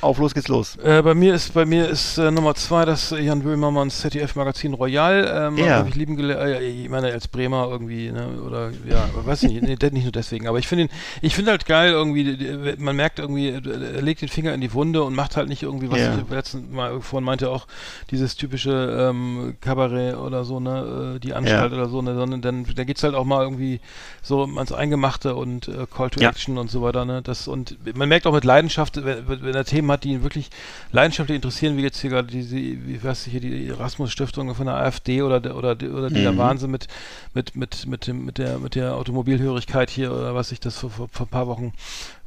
Auf 0.02 0.18
los 0.18 0.34
geht's 0.34 0.48
los. 0.48 0.78
Äh, 0.78 1.02
bei 1.02 1.14
mir 1.14 1.34
ist 1.34 1.54
bei 1.54 1.66
mir 1.66 1.88
ist 1.90 2.18
äh, 2.18 2.32
Nummer 2.32 2.56
zwei 2.56 2.86
das 2.86 3.10
Jan 3.12 3.42
Böhmermanns 3.42 4.00
ZDF-Magazin 4.00 4.74
Royal. 4.74 5.50
Ähm, 5.50 5.58
Ja. 5.58 5.86
ich 5.88 5.96
lieben. 5.96 6.18
Äh, 6.30 6.62
ich 6.64 6.90
meine 6.90 7.12
als 7.12 7.28
Bremer 7.28 7.68
irgendwie, 7.70 8.12
ne? 8.12 8.28
Oder 8.46 8.72
ja, 8.88 9.10
weiß 9.26 9.44
nicht, 9.44 9.62
nee, 9.62 9.76
nicht 9.92 10.04
nur 10.04 10.12
deswegen. 10.12 10.48
Aber 10.48 10.58
ich 10.60 10.68
finde 10.68 10.86
ihn, 10.86 10.90
ich 11.22 11.36
finde 11.36 11.52
halt 11.52 11.66
geil 11.66 11.92
irgendwie. 11.92 12.38
Man 12.78 12.96
merkt 12.96 13.20
irgendwie, 13.20 13.50
er 13.50 14.02
legt 14.02 14.22
den 14.22 14.30
Finger 14.30 14.54
in 14.54 14.62
die 14.62 14.74
Wunde 14.74 15.04
und 15.04 15.16
macht 15.16 15.36
halt 15.38 15.50
nicht 15.50 15.64
irgendwie, 15.64 15.92
was 15.92 16.00
Ja. 16.00 16.18
ich 16.18 16.30
letzten 16.30 16.72
Mal 16.74 17.02
vorhin 17.02 17.26
meinte 17.26 17.50
auch 17.50 17.68
dieses 18.12 18.36
typische 18.36 19.10
ähm, 19.10 19.56
Kabarett 19.62 20.16
oder 20.16 20.44
so, 20.46 20.60
ne, 20.60 21.16
äh, 21.16 21.20
die 21.20 21.34
Anstalt 21.34 21.72
Ja. 21.72 21.78
oder 21.78 21.90
so, 21.90 22.02
ne, 22.02 22.16
sondern 22.16 22.42
dann 22.42 22.66
da 22.76 22.84
geht's 22.84 23.04
halt 23.04 23.16
auch 23.16 23.26
mal 23.26 23.44
irgendwie 23.44 23.80
so 24.22 24.44
ans 24.44 24.72
Eingemachte 24.72 25.36
und 25.36 25.68
äh, 25.68 25.86
Call 25.94 26.10
to 26.10 26.22
Ja. 26.22 26.30
Action 26.30 26.58
und 26.58 26.72
so 26.72 26.82
weiter, 26.82 27.04
ne? 27.06 27.22
Das 27.22 27.48
und 27.48 27.78
man 27.98 28.08
merkt 28.10 28.26
auch 28.28 28.34
mit 28.34 28.46
Leidenschaft, 28.46 29.04
wenn, 29.04 29.28
wenn 29.28 29.56
er 29.56 29.66
Themen 29.90 29.94
hat, 29.94 30.04
die 30.04 30.10
ihn 30.10 30.24
wirklich 30.24 30.50
leidenschaftlich 30.92 31.36
interessieren, 31.36 31.78
wie 31.78 31.82
jetzt 31.82 32.00
hier 32.00 32.10
gerade 32.10 32.28
diese, 32.28 32.56
wie 32.56 33.04
weiß 33.04 33.26
ich 33.28 33.32
hier, 33.32 33.42
die 33.42 33.68
Erasmus 33.70 34.12
Stiftung 34.12 34.54
von 34.56 34.66
der 34.68 34.76
AfD 34.76 35.22
oder 35.22 35.40
der, 35.40 35.56
oder 35.56 35.76
der- 35.76 35.94
oder 35.94 36.10
dieser 36.10 36.32
Mhm. 36.34 36.38
Wahnsinn 36.38 36.72
mit 36.72 36.88
mit 37.34 37.56
mit 37.56 37.86
mit 37.88 38.08
dem 38.08 38.26
mit 38.26 38.38
der 38.38 38.60
mit 38.60 38.76
der 38.76 38.96
Automobilhörigkeit 38.96 39.90
hier 39.90 40.12
oder 40.12 40.36
was 40.36 40.52
ich 40.52 40.60
das 40.60 40.78
vor, 40.78 40.90
vor, 40.90 41.08
vor 41.12 41.26
ein 41.26 41.30
paar 41.30 41.48
Wochen 41.48 41.74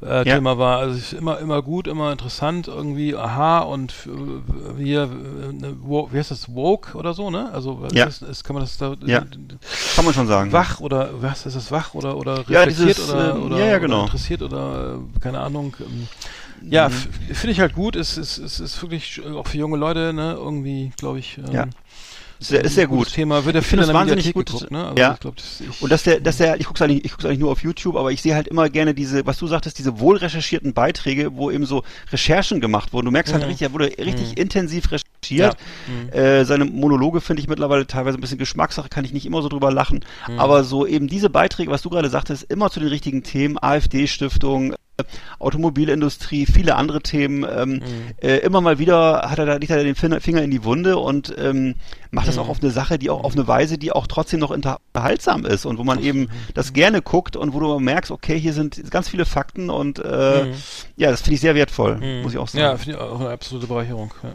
äh, 0.01 0.17
Ja. 0.27 0.35
Thema 0.35 0.57
war. 0.57 0.79
Also 0.79 0.97
es 0.97 1.11
ist 1.11 1.13
immer 1.13 1.39
immer 1.39 1.61
gut, 1.61 1.87
immer 1.87 2.11
interessant 2.11 2.67
irgendwie, 2.67 3.15
aha 3.15 3.59
und 3.59 3.93
äh, 4.07 4.83
hier 4.83 5.03
äh, 5.03 5.53
ne, 5.53 5.75
wie 6.11 6.17
heißt 6.17 6.31
das 6.31 6.53
woke 6.53 6.97
oder 6.97 7.13
so, 7.13 7.29
ne? 7.29 7.49
Also 7.53 7.85
Ja. 7.91 8.05
ist, 8.05 8.21
ist, 8.21 8.43
kann 8.43 8.55
man 8.55 8.63
das 8.63 8.77
da 8.77 8.95
Ja. 9.05 9.21
Kann 9.95 10.05
man 10.05 10.13
schon 10.13 10.27
sagen. 10.27 10.51
wach 10.51 10.79
oder 10.79 11.09
was 11.21 11.45
ist 11.45 11.55
das 11.55 11.71
wach 11.71 11.93
oder 11.93 12.17
oder 12.17 12.43
Ja, 12.47 12.61
reflektiert 12.63 12.97
dieses, 12.97 13.09
oder, 13.09 13.35
ähm, 13.35 13.43
oder, 13.43 13.57
ja, 13.59 13.65
ja, 13.65 13.71
oder 13.71 13.79
genau. 13.79 14.01
interessiert 14.03 14.41
oder 14.41 14.95
äh, 15.15 15.19
keine 15.19 15.39
Ahnung 15.39 15.75
ähm, 15.79 16.07
ja 16.69 16.89
Mhm. 16.89 17.33
finde 17.35 17.51
ich 17.51 17.59
halt 17.59 17.73
gut 17.73 17.95
es 17.95 18.17
ist 18.17 18.37
es 18.37 18.59
ist 18.59 18.81
wirklich 18.81 19.21
auch 19.25 19.47
für 19.47 19.57
junge 19.57 19.77
Leute 19.77 20.13
ne 20.13 20.33
irgendwie 20.37 20.91
glaube 20.97 21.19
ich 21.19 21.37
ähm, 21.37 21.53
Ja. 21.53 21.67
Ist 22.39 22.49
sehr, 22.49 22.63
ist 22.65 22.75
sehr 22.75 22.87
gut. 22.87 23.09
Thema 23.13 23.45
wird 23.45 23.55
der 23.55 23.63
wahnsinnig 23.63 24.25
Mediathek 24.25 24.33
gut, 24.33 24.45
geguckt 24.47 24.71
ne 24.71 24.85
also 24.87 24.97
ja. 24.97 25.13
ich 25.13 25.19
glaube 25.21 25.37
das 25.37 25.61
ich, 25.61 25.81
Und 25.81 25.89
dass 25.91 26.03
der, 26.03 26.19
dass 26.19 26.37
der, 26.37 26.59
ich 26.59 26.65
guck's 26.65 26.81
eigentlich, 26.81 27.05
ich 27.05 27.11
guck's 27.11 27.23
eigentlich 27.23 27.39
nur 27.39 27.51
auf 27.51 27.63
YouTube, 27.63 27.95
aber 27.95 28.11
ich 28.11 28.21
sehe 28.21 28.35
halt 28.35 28.49
immer 28.49 28.69
gerne 28.69 28.93
diese, 28.93 29.25
was 29.25 29.37
du 29.37 29.47
sagtest, 29.47 29.79
diese 29.79 29.97
wohl 30.01 30.17
recherchierten 30.17 30.73
Beiträge, 30.73 31.37
wo 31.37 31.51
eben 31.51 31.65
so 31.65 31.83
Recherchen 32.11 32.59
gemacht 32.59 32.91
wurden. 32.91 33.05
Du 33.05 33.11
merkst 33.11 33.31
halt 33.31 33.43
Mhm. 33.43 33.49
richtig, 33.49 33.67
da 33.69 33.73
wurde 33.73 33.85
richtig 33.97 34.31
Mhm. 34.31 34.41
intensiv 34.41 34.91
recherchiert. 34.91 35.55
Ja. 35.55 35.83
Mhm. 35.87 36.09
Äh, 36.09 36.43
seine 36.43 36.65
Monologe 36.65 37.21
finde 37.21 37.41
ich 37.41 37.47
mittlerweile 37.47 37.87
teilweise 37.87 38.17
ein 38.17 38.21
bisschen 38.21 38.39
Geschmackssache, 38.39 38.89
kann 38.89 39.05
ich 39.05 39.13
nicht 39.13 39.25
immer 39.25 39.41
so 39.41 39.47
drüber 39.47 39.71
lachen. 39.71 40.03
Mhm. 40.27 40.39
Aber 40.39 40.65
so 40.65 40.85
eben 40.85 41.07
diese 41.07 41.29
Beiträge, 41.29 41.71
was 41.71 41.81
du 41.83 41.89
gerade 41.89 42.09
sagtest, 42.09 42.43
immer 42.51 42.69
zu 42.69 42.81
den 42.81 42.89
richtigen 42.89 43.23
Themen, 43.23 43.57
AfD-Stiftung, 43.61 44.73
Automobilindustrie, 45.39 46.45
viele 46.45 46.75
andere 46.75 47.01
Themen. 47.01 47.43
Ähm, 47.49 47.69
Mhm. 47.73 47.81
äh, 48.21 48.37
immer 48.37 48.61
mal 48.61 48.79
wieder 48.79 49.23
hat 49.29 49.39
er 49.39 49.45
da, 49.45 49.55
legt 49.55 49.71
er 49.71 49.83
den 49.83 49.95
Finger 49.95 50.41
in 50.41 50.51
die 50.51 50.63
Wunde 50.63 50.97
und 50.97 51.33
ähm, 51.37 51.75
macht 52.11 52.27
das 52.27 52.35
Mhm. 52.35 52.41
auch 52.43 52.49
auf 52.49 52.61
eine 52.61 52.71
Sache, 52.71 52.99
die 52.99 53.09
auch 53.09 53.23
auf 53.23 53.33
eine 53.33 53.47
Weise, 53.47 53.77
die 53.77 53.91
auch 53.91 54.07
trotzdem 54.07 54.39
noch 54.39 54.51
unter- 54.51 54.79
unterhaltsam 54.93 55.45
ist 55.45 55.65
und 55.65 55.77
wo 55.77 55.83
man 55.83 56.01
eben 56.03 56.29
das 56.53 56.73
gerne 56.73 57.01
guckt 57.01 57.35
und 57.35 57.53
wo 57.53 57.59
du 57.59 57.79
merkst, 57.79 58.11
okay, 58.11 58.39
hier 58.39 58.53
sind 58.53 58.89
ganz 58.91 59.09
viele 59.09 59.25
Fakten 59.25 59.69
und 59.69 59.99
äh, 59.99 60.45
Mhm. 60.45 60.53
ja, 60.95 61.09
das 61.11 61.21
finde 61.21 61.35
ich 61.35 61.41
sehr 61.41 61.55
wertvoll, 61.55 61.97
Mhm. 61.97 62.21
muss 62.21 62.33
ich 62.33 62.37
auch 62.37 62.47
ja 62.53 62.67
sagen. 62.69 62.77
finde 62.79 62.97
ich 62.97 63.03
auch 63.03 63.19
eine 63.19 63.29
absolute 63.29 63.67
Bereicherung 63.67 64.13
ja. 64.23 64.33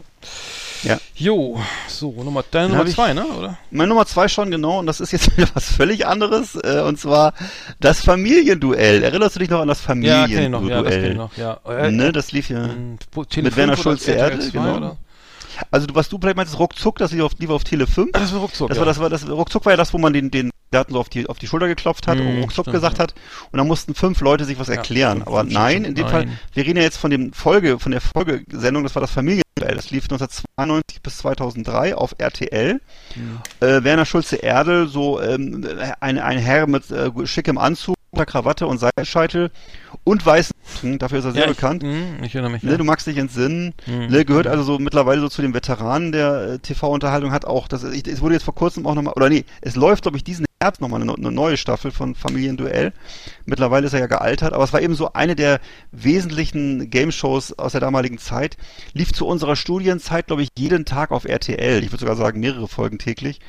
Ja. 0.83 0.97
Jo, 1.15 1.59
so, 1.87 2.11
Nummer, 2.11 2.43
deine 2.49 2.69
Dann 2.69 2.77
Nummer 2.77 2.89
zwei, 2.89 3.13
ne, 3.13 3.25
oder? 3.25 3.57
Meine 3.71 3.89
Nummer 3.89 4.05
zwei 4.05 4.27
schon 4.27 4.51
genau 4.51 4.79
und 4.79 4.85
das 4.85 4.99
ist 4.99 5.11
jetzt 5.11 5.35
wieder 5.37 5.47
was 5.53 5.71
völlig 5.71 6.07
anderes 6.07 6.55
äh, 6.55 6.81
und 6.85 6.99
zwar 6.99 7.33
das 7.79 8.01
Familienduell. 8.01 9.03
Erinnerst 9.03 9.35
du 9.35 9.39
dich 9.39 9.49
noch 9.49 9.61
an 9.61 9.67
das 9.67 9.81
Ja, 10.01 10.27
kenn 10.27 10.43
ich 10.43 10.49
noch, 10.49 10.63
ja, 10.63 10.81
das 10.81 10.93
kenn 10.93 11.11
ich 11.11 11.15
Familienduell? 11.15 11.15
noch, 11.15 11.37
ja. 11.37 11.59
Äh, 11.65 11.91
ne, 11.91 12.11
das 12.11 12.31
lief 12.31 12.49
ja. 12.49 12.67
mit 12.67 13.03
5 13.13 13.55
Werner 13.55 13.77
Schulze 13.77 14.11
Erde, 14.11 14.39
2, 14.39 14.49
genau. 14.51 14.77
Oder? 14.77 14.97
Also 15.71 15.87
du, 15.87 15.95
was 15.95 16.09
du 16.09 16.17
vielleicht 16.19 16.37
meinst, 16.37 16.53
ist 16.53 16.59
ruckzuck, 16.59 16.97
das 16.97 17.11
lief 17.11 17.23
auf, 17.23 17.33
lief 17.39 17.49
auf 17.49 17.63
Tele 17.63 17.85
5. 17.87 18.11
Ah, 18.13 18.19
das 18.19 18.33
war 18.33 18.39
ruckzuck, 18.39 18.69
Das 18.69 18.77
ja. 18.77 18.81
war, 18.81 18.85
das 18.85 18.99
war, 18.99 19.09
das, 19.09 19.27
ruckzuck 19.27 19.65
war 19.65 19.73
ja 19.73 19.77
das, 19.77 19.93
wo 19.93 19.97
man 19.97 20.13
den, 20.13 20.31
den 20.31 20.51
Daten 20.71 20.93
so 20.93 20.99
auf 20.99 21.09
die, 21.09 21.27
auf 21.27 21.39
die 21.39 21.47
Schulter 21.47 21.67
geklopft 21.67 22.07
hat 22.07 22.17
Mhm, 22.19 22.43
und 22.43 22.51
stimmt, 22.51 22.71
gesagt 22.71 22.97
ja. 22.97 23.03
hat. 23.03 23.15
Und 23.51 23.57
dann 23.57 23.67
mussten 23.67 23.95
fünf 23.95 24.21
Leute 24.21 24.45
sich 24.45 24.59
was 24.59 24.67
Ja, 24.67 24.75
erklären. 24.75 25.23
Aber 25.23 25.43
nein, 25.43 25.83
in 25.83 25.95
dem 25.95 26.05
nein. 26.05 26.11
Fall, 26.11 26.27
wir 26.53 26.65
reden 26.65 26.77
ja 26.77 26.83
jetzt 26.83 26.97
von 26.97 27.11
dem 27.11 27.33
Folge, 27.33 27.79
von 27.79 27.91
der 27.91 28.01
Folgesendung, 28.01 28.83
das 28.83 28.95
war 28.95 29.01
das 29.01 29.11
Familienduell. 29.11 29.75
Das 29.75 29.91
lief 29.91 30.03
1992 30.05 31.01
bis 31.01 31.17
2003 31.19 31.95
auf 31.95 32.15
RTL. 32.17 32.81
Mhm. 33.15 33.39
Äh, 33.59 33.83
Werner 33.83 34.05
Schulze-Erdel, 34.05 34.87
so 34.87 35.21
ähm, 35.21 35.65
ein, 35.99 36.19
ein 36.19 36.37
Herr 36.37 36.67
mit 36.67 36.89
äh, 36.91 37.11
schickem 37.25 37.57
Anzug, 37.57 37.95
Krawatte 38.25 38.67
und 38.67 38.79
Seitenscheitel 38.79 39.51
und 40.03 40.25
weißen 40.25 40.53
dafür 40.97 41.19
ist 41.19 41.25
er 41.25 41.31
sehr 41.31 41.43
ja, 41.43 41.47
bekannt. 41.47 41.83
Ich, 41.83 41.89
mh, 41.89 42.25
ich 42.25 42.35
erinnere 42.35 42.51
mich. 42.51 42.63
Ne, 42.63 42.71
ja. 42.71 42.77
du 42.77 42.83
magst 42.83 43.07
dich 43.07 43.17
entsinnen. 43.17 43.73
Mhm. 43.85 44.07
Ne, 44.07 44.25
gehört 44.25 44.47
also 44.47 44.63
so 44.63 44.79
mittlerweile 44.79 45.21
so 45.21 45.29
zu 45.29 45.41
den 45.41 45.53
Veteranen 45.53 46.11
der 46.11 46.41
äh, 46.53 46.59
TV-Unterhaltung, 46.59 47.31
hat 47.31 47.45
auch, 47.45 47.67
das, 47.67 47.83
ich, 47.83 48.07
es 48.07 48.21
wurde 48.21 48.33
jetzt 48.35 48.43
vor 48.43 48.55
kurzem 48.55 48.85
auch 48.85 48.95
nochmal, 48.95 49.13
oder 49.15 49.29
nee, 49.29 49.45
es 49.61 49.75
läuft, 49.75 50.03
glaube 50.03 50.17
ich, 50.17 50.23
diesen 50.23 50.45
Herbst 50.61 50.81
nochmal 50.81 51.01
eine, 51.01 51.13
eine 51.13 51.31
neue 51.31 51.55
Staffel 51.55 51.89
von 51.89 52.15
Familienduell. 52.15 52.91
Mittlerweile 53.45 53.87
ist 53.87 53.93
er 53.93 54.01
ja 54.01 54.07
gealtert, 54.07 54.51
aber 54.51 54.65
es 54.65 54.73
war 54.73 54.81
eben 54.81 54.93
so 54.93 55.13
eine 55.13 55.37
der 55.37 55.61
wesentlichen 55.93 56.89
Game-Shows 56.89 57.57
aus 57.57 57.71
der 57.71 57.79
damaligen 57.79 58.17
Zeit. 58.17 58.57
Lief 58.91 59.13
zu 59.13 59.25
unserer 59.25 59.55
Studienzeit, 59.55 60.27
glaube 60.27 60.43
ich, 60.43 60.49
jeden 60.57 60.83
Tag 60.83 61.11
auf 61.11 61.23
RTL. 61.23 61.81
Ich 61.81 61.93
würde 61.93 62.01
sogar 62.01 62.17
sagen, 62.17 62.41
mehrere 62.41 62.67
Folgen 62.67 62.99
täglich. 62.99 63.39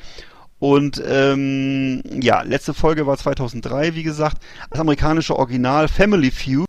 Und 0.57 1.03
ähm, 1.05 2.01
ja, 2.21 2.43
letzte 2.43 2.73
Folge 2.73 3.05
war 3.05 3.17
2003, 3.17 3.93
wie 3.93 4.03
gesagt. 4.03 4.41
Das 4.69 4.79
amerikanische 4.79 5.35
Original 5.37 5.89
Family 5.89 6.31
Feud. 6.31 6.65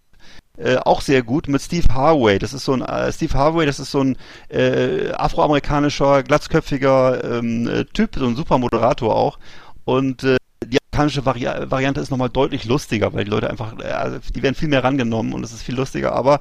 Äh, 0.58 0.78
auch 0.78 1.02
sehr 1.02 1.22
gut 1.22 1.46
mit 1.46 1.62
Steve 1.62 1.86
Harvey. 1.94 2.40
Das 2.40 2.52
ist 2.52 2.64
so 2.64 2.72
ein 2.72 2.82
äh, 2.82 3.12
Steve 3.12 3.34
Harvey, 3.34 3.64
das 3.64 3.78
ist 3.78 3.92
so 3.92 4.02
ein 4.02 4.16
äh, 4.48 5.12
afroamerikanischer, 5.12 6.24
glatzköpfiger 6.24 7.38
ähm, 7.38 7.68
äh, 7.68 7.84
Typ, 7.84 8.16
so 8.16 8.26
ein 8.26 8.34
super 8.34 8.58
Moderator 8.58 9.14
auch. 9.14 9.38
Und 9.84 10.22
äh, 10.24 10.36
die 10.64 10.78
amerikanische 10.92 11.24
Vari 11.26 11.46
Variante 11.70 12.00
ist 12.00 12.10
nochmal 12.10 12.30
deutlich 12.30 12.64
lustiger, 12.64 13.12
weil 13.12 13.24
die 13.24 13.30
Leute 13.30 13.50
einfach, 13.50 13.78
äh, 13.78 13.84
also 13.84 14.18
die 14.34 14.42
werden 14.42 14.54
viel 14.54 14.68
mehr 14.68 14.84
rangenommen 14.84 15.32
und 15.32 15.42
es 15.44 15.52
ist 15.52 15.62
viel 15.62 15.74
lustiger. 15.74 16.12
Aber 16.14 16.40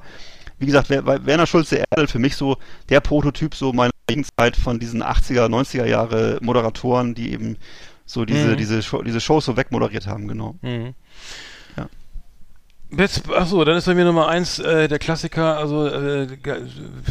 wie 0.58 0.66
gesagt, 0.66 0.90
Wer- 0.90 1.04
Wer- 1.06 1.26
Werner 1.26 1.46
Schulze 1.46 1.82
Erdel 1.90 2.06
für 2.06 2.18
mich 2.20 2.36
so 2.36 2.56
der 2.88 3.00
Prototyp 3.00 3.54
so 3.54 3.72
meiner 3.72 3.90
Jugendzeit 4.08 4.56
von 4.56 4.78
diesen 4.78 5.02
80er, 5.02 5.48
90er 5.48 5.86
Jahre 5.86 6.38
Moderatoren, 6.42 7.14
die 7.14 7.32
eben 7.32 7.56
so 8.04 8.24
diese, 8.24 8.48
Mhm. 8.50 8.56
diese, 8.56 8.82
Show, 8.82 9.02
diese 9.02 9.20
Shows 9.20 9.44
so 9.46 9.56
wegmoderiert 9.56 10.06
haben, 10.06 10.28
genau. 10.28 10.56
Mhm. 10.62 10.94
Ja. 12.92 12.98
Jetzt, 13.02 13.30
achso, 13.30 13.64
dann 13.64 13.76
ist 13.76 13.86
bei 13.86 13.94
mir 13.94 14.04
Nummer 14.04 14.28
eins 14.28 14.58
äh, 14.58 14.86
der 14.86 14.98
Klassiker, 14.98 15.56
also 15.56 15.86
äh, 15.86 16.26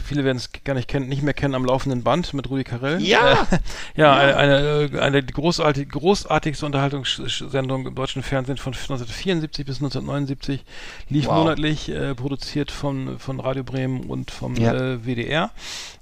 viele 0.06 0.24
werden 0.24 0.38
es 0.38 0.50
gar 0.64 0.74
nicht 0.76 0.88
kennen, 0.88 1.10
nicht 1.10 1.24
mehr 1.24 1.34
kennen 1.34 1.56
am 1.56 1.66
laufenden 1.66 2.04
Band 2.04 2.34
mit 2.34 2.50
Rudi 2.50 2.64
Carell. 2.64 3.02
Ja! 3.02 3.32
Äh, 3.34 3.58
ja, 3.96 4.14
Eine, 4.16 4.36
eine, 4.38 4.90
äh, 4.94 5.00
eine 5.00 5.24
großartig, 5.24 5.90
großartigste 5.90 6.66
Unterhaltungssendung 6.68 7.88
im 7.88 7.96
deutschen 7.96 8.22
Fernsehen 8.24 8.58
von 8.58 8.74
1974 8.74 9.66
bis 9.66 9.78
1979, 9.78 10.64
lief 11.10 11.26
Wow. 11.28 11.36
monatlich, 11.38 11.90
äh, 11.90 12.14
produziert 12.16 12.70
von, 12.72 13.18
von 13.20 13.40
Radio 13.40 13.64
Bremen 13.64 14.02
und 14.10 14.30
vom 14.32 14.56
Ja. 14.56 14.74
äh, 14.74 15.06
WDR. 15.06 15.52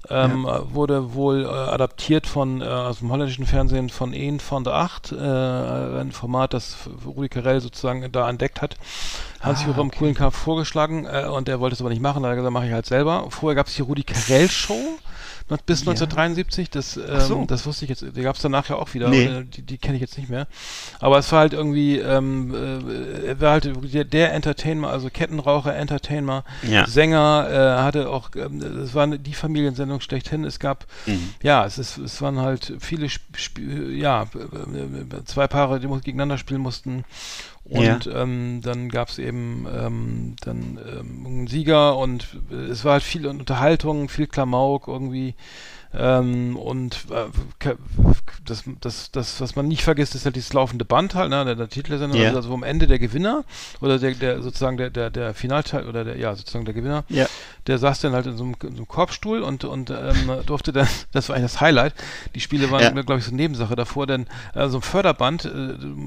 Ähm, 0.08 0.46
äh, 0.46 0.74
Wurde 0.74 1.14
wohl 1.14 1.44
äh, 1.44 1.48
adaptiert 1.48 2.26
von 2.26 2.60
äh, 2.62 2.64
aus 2.64 2.98
dem 3.00 3.10
holländischen 3.10 3.46
Fernsehen 3.46 3.88
von 3.90 4.12
Een 4.12 4.40
van 4.46 4.64
der 4.64 4.74
Acht, 4.74 5.12
äh, 5.12 5.16
ein 5.16 6.12
Format, 6.12 6.54
das 6.54 6.76
Rudi 7.04 7.28
Carell 7.28 7.60
sozusagen 7.60 8.10
da 8.12 8.28
entdeckt 8.28 8.60
hat. 8.62 8.76
Hans 9.40 9.60
Ah, 9.62 9.66
Joachim 9.68 9.86
okay. 9.88 9.98
Kuhlenkampf 9.98 10.36
vorgeschlagen 10.36 11.06
äh, 11.06 11.24
und 11.26 11.48
der 11.48 11.60
wollte 11.60 11.74
es 11.74 11.80
aber 11.80 11.90
nicht 11.90 12.02
machen, 12.02 12.22
da 12.22 12.28
hat 12.28 12.34
er 12.34 12.36
gesagt, 12.36 12.52
mache 12.52 12.66
ich 12.66 12.72
halt 12.72 12.86
selber. 12.86 13.26
Vorher 13.30 13.54
gab 13.56 13.66
es 13.68 13.74
die 13.74 13.82
Rudi 13.82 14.02
Carell 14.02 14.48
Show 14.50 14.98
bis 15.66 15.80
Ja. 15.80 15.90
1973, 15.90 16.70
das, 16.70 16.96
ähm, 16.96 17.02
so. 17.20 17.44
das 17.44 17.66
wusste 17.66 17.84
ich 17.84 17.88
jetzt, 17.88 18.04
die 18.14 18.22
gab 18.22 18.36
es 18.36 18.42
danach 18.42 18.68
ja 18.68 18.76
auch 18.76 18.94
wieder, 18.94 19.08
Nee. 19.08 19.26
aber 19.28 19.42
die, 19.42 19.62
die 19.62 19.78
kenne 19.78 19.96
ich 19.96 20.00
jetzt 20.00 20.16
nicht 20.16 20.30
mehr. 20.30 20.46
Aber 21.00 21.18
es 21.18 21.32
war 21.32 21.40
halt 21.40 21.54
irgendwie, 21.54 21.98
ähm, 21.98 22.54
äh, 22.54 23.26
er 23.30 23.40
war 23.40 23.50
halt 23.52 23.68
der, 23.92 24.04
der 24.04 24.32
Entertainer, 24.32 24.88
also 24.90 25.10
Kettenraucher, 25.10 25.74
Entertainer, 25.74 26.44
Ja. 26.62 26.86
Sänger, 26.86 27.48
äh, 27.50 27.82
hatte 27.82 28.10
auch, 28.10 28.30
ähm, 28.36 28.60
es 28.62 28.94
war 28.94 29.08
die 29.08 29.34
Familiensendung 29.34 30.00
schlechthin. 30.00 30.44
Es 30.44 30.60
gab, 30.60 30.86
Mhm. 31.06 31.30
ja, 31.42 31.64
es 31.64 31.78
ist, 31.78 31.98
es 31.98 32.22
waren 32.22 32.38
halt 32.38 32.74
viele, 32.78 33.06
Sp 33.10 33.24
Sp 33.34 33.58
ja, 33.90 34.26
äh, 34.34 35.16
äh, 35.16 35.24
zwei 35.24 35.48
Paare, 35.48 35.80
die 35.80 35.88
gegeneinander 35.88 36.38
spielen 36.38 36.60
mussten. 36.60 37.04
Und 37.70 38.10
ähm, 38.12 38.60
dann 38.62 38.88
gab 38.88 39.08
es 39.08 39.18
eben 39.18 39.66
ähm, 39.72 40.34
dann 40.40 40.78
ähm, 40.84 41.26
einen 41.26 41.46
Sieger 41.46 41.96
und 41.96 42.26
es 42.50 42.84
war 42.84 42.94
halt 42.94 43.02
viel 43.04 43.26
Unterhaltung, 43.26 44.08
viel 44.08 44.26
Klamauk 44.26 44.88
irgendwie. 44.88 45.34
Ähm, 45.92 46.56
und 46.56 47.06
äh, 47.10 47.74
das, 48.44 48.64
das, 48.80 49.10
das, 49.10 49.40
was 49.40 49.56
man 49.56 49.66
nicht 49.66 49.82
vergisst, 49.82 50.14
ist 50.14 50.24
halt 50.24 50.36
dieses 50.36 50.52
laufende 50.52 50.84
Band 50.84 51.14
halt, 51.16 51.30
ne, 51.30 51.44
der, 51.44 51.56
der 51.56 51.68
Titelsender, 51.68 52.16
Ja. 52.16 52.32
also 52.32 52.54
am 52.54 52.62
Ende 52.62 52.86
der 52.86 52.98
Gewinner 53.00 53.44
oder 53.80 53.98
der, 53.98 54.14
der 54.14 54.40
sozusagen 54.42 54.76
der, 54.76 54.90
der, 54.90 55.10
der 55.10 55.34
Finalteil 55.34 55.88
oder 55.88 56.04
der, 56.04 56.16
ja, 56.16 56.34
sozusagen 56.36 56.64
der 56.64 56.74
Gewinner, 56.74 57.04
Ja. 57.08 57.26
der 57.66 57.78
saß 57.78 58.00
dann 58.02 58.12
halt 58.12 58.26
in 58.26 58.36
so 58.36 58.44
einem, 58.44 58.54
in 58.62 58.70
so 58.72 58.76
einem 58.76 58.88
Korbstuhl 58.88 59.42
und, 59.42 59.64
und 59.64 59.90
ähm, 59.90 60.30
durfte 60.46 60.72
dann, 60.72 60.86
das 61.12 61.28
war 61.28 61.34
eigentlich 61.36 61.50
das 61.52 61.60
Highlight, 61.60 61.94
die 62.36 62.40
Spiele 62.40 62.70
waren, 62.70 62.82
Ja. 62.82 63.02
glaube 63.02 63.18
ich, 63.18 63.24
so 63.24 63.30
eine 63.32 63.42
Nebensache 63.42 63.74
davor, 63.74 64.06
denn 64.06 64.26
äh, 64.54 64.68
so 64.68 64.78
ein 64.78 64.82
Förderband, 64.82 65.44
äh, 65.46 65.48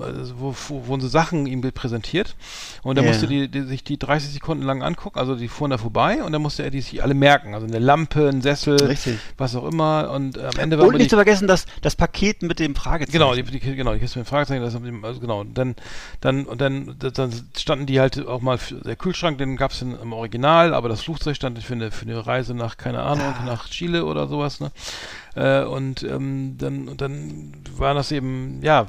also 0.02 0.40
wo, 0.40 0.56
wo 0.70 0.88
wurden 0.88 1.02
so 1.02 1.10
Sachen 1.10 1.46
ihm 1.46 1.62
präsentiert 1.74 2.36
und 2.84 2.98
er 2.98 3.04
Ja. 3.04 3.10
musste 3.10 3.28
die, 3.28 3.50
die, 3.50 3.64
sich 3.64 3.84
die 3.84 3.98
30 4.00 4.32
Sekunden 4.34 4.64
lang 4.64 4.82
angucken, 4.82 5.20
also 5.20 5.36
die 5.36 5.50
fuhren 5.50 5.72
da 5.72 5.78
vorbei 5.78 6.24
und 6.24 6.32
dann 6.32 6.42
musste 6.42 6.64
er 6.64 6.72
die 6.72 6.82
sich 6.82 7.04
alle 7.04 7.14
merken, 7.14 7.54
also 7.54 7.68
eine 7.68 7.80
Lampe, 7.80 8.30
ein 8.30 8.42
Sessel, 8.42 8.86
Richtig. 8.88 9.20
was 9.38 9.56
auch 9.56 9.66
immer 9.66 9.73
und 9.80 10.38
äh, 10.38 10.42
am 10.46 10.60
Ende 10.60 10.78
war 10.78 10.86
Und 10.86 10.90
immer 10.90 10.98
nicht 10.98 11.06
die, 11.06 11.10
zu 11.10 11.16
vergessen, 11.16 11.48
das, 11.48 11.66
das 11.82 11.96
Paket 11.96 12.42
mit 12.42 12.60
dem 12.60 12.76
Fragezeichen. 12.76 13.12
Genau, 13.14 13.34
die, 13.36 13.44
die, 13.44 13.60
genau, 13.60 13.94
die 13.94 14.00
Kiste 14.00 14.20
mit 14.20 14.28
dem 14.28 14.30
Fragezeichen, 14.30 14.62
das, 14.62 14.76
also 14.76 15.20
genau, 15.20 15.42
und 15.42 15.58
dann, 15.58 15.76
dann, 16.22 16.46
und 16.46 16.62
dann, 16.62 16.96
dann 17.00 17.32
standen 17.58 17.86
die 17.86 18.00
halt 18.00 18.26
auch 18.26 18.42
mal, 18.42 18.58
für, 18.58 18.76
der 18.76 18.96
Kühlschrank, 18.96 19.38
den 19.38 19.58
gab 19.58 19.72
es 19.72 19.82
im 19.82 20.14
Original, 20.14 20.74
aber 20.74 20.90
das 20.90 21.02
Flugzeug 21.02 21.36
stand 21.36 21.62
für 21.64 21.74
eine, 21.74 21.92
für 21.92 22.06
eine 22.06 22.26
Reise 22.26 22.54
nach, 22.54 22.78
keine 22.78 23.02
Ahnung, 23.02 23.34
nach 23.46 23.70
Chile 23.70 24.06
oder 24.06 24.28
sowas, 24.28 24.60
ne? 24.60 24.72
Äh, 25.36 25.64
und 25.64 26.04
ähm, 26.04 26.56
dann, 26.60 26.88
und 26.88 27.02
dann 27.02 27.54
war 27.76 27.94
das 27.94 28.12
eben, 28.12 28.60
ja, 28.62 28.86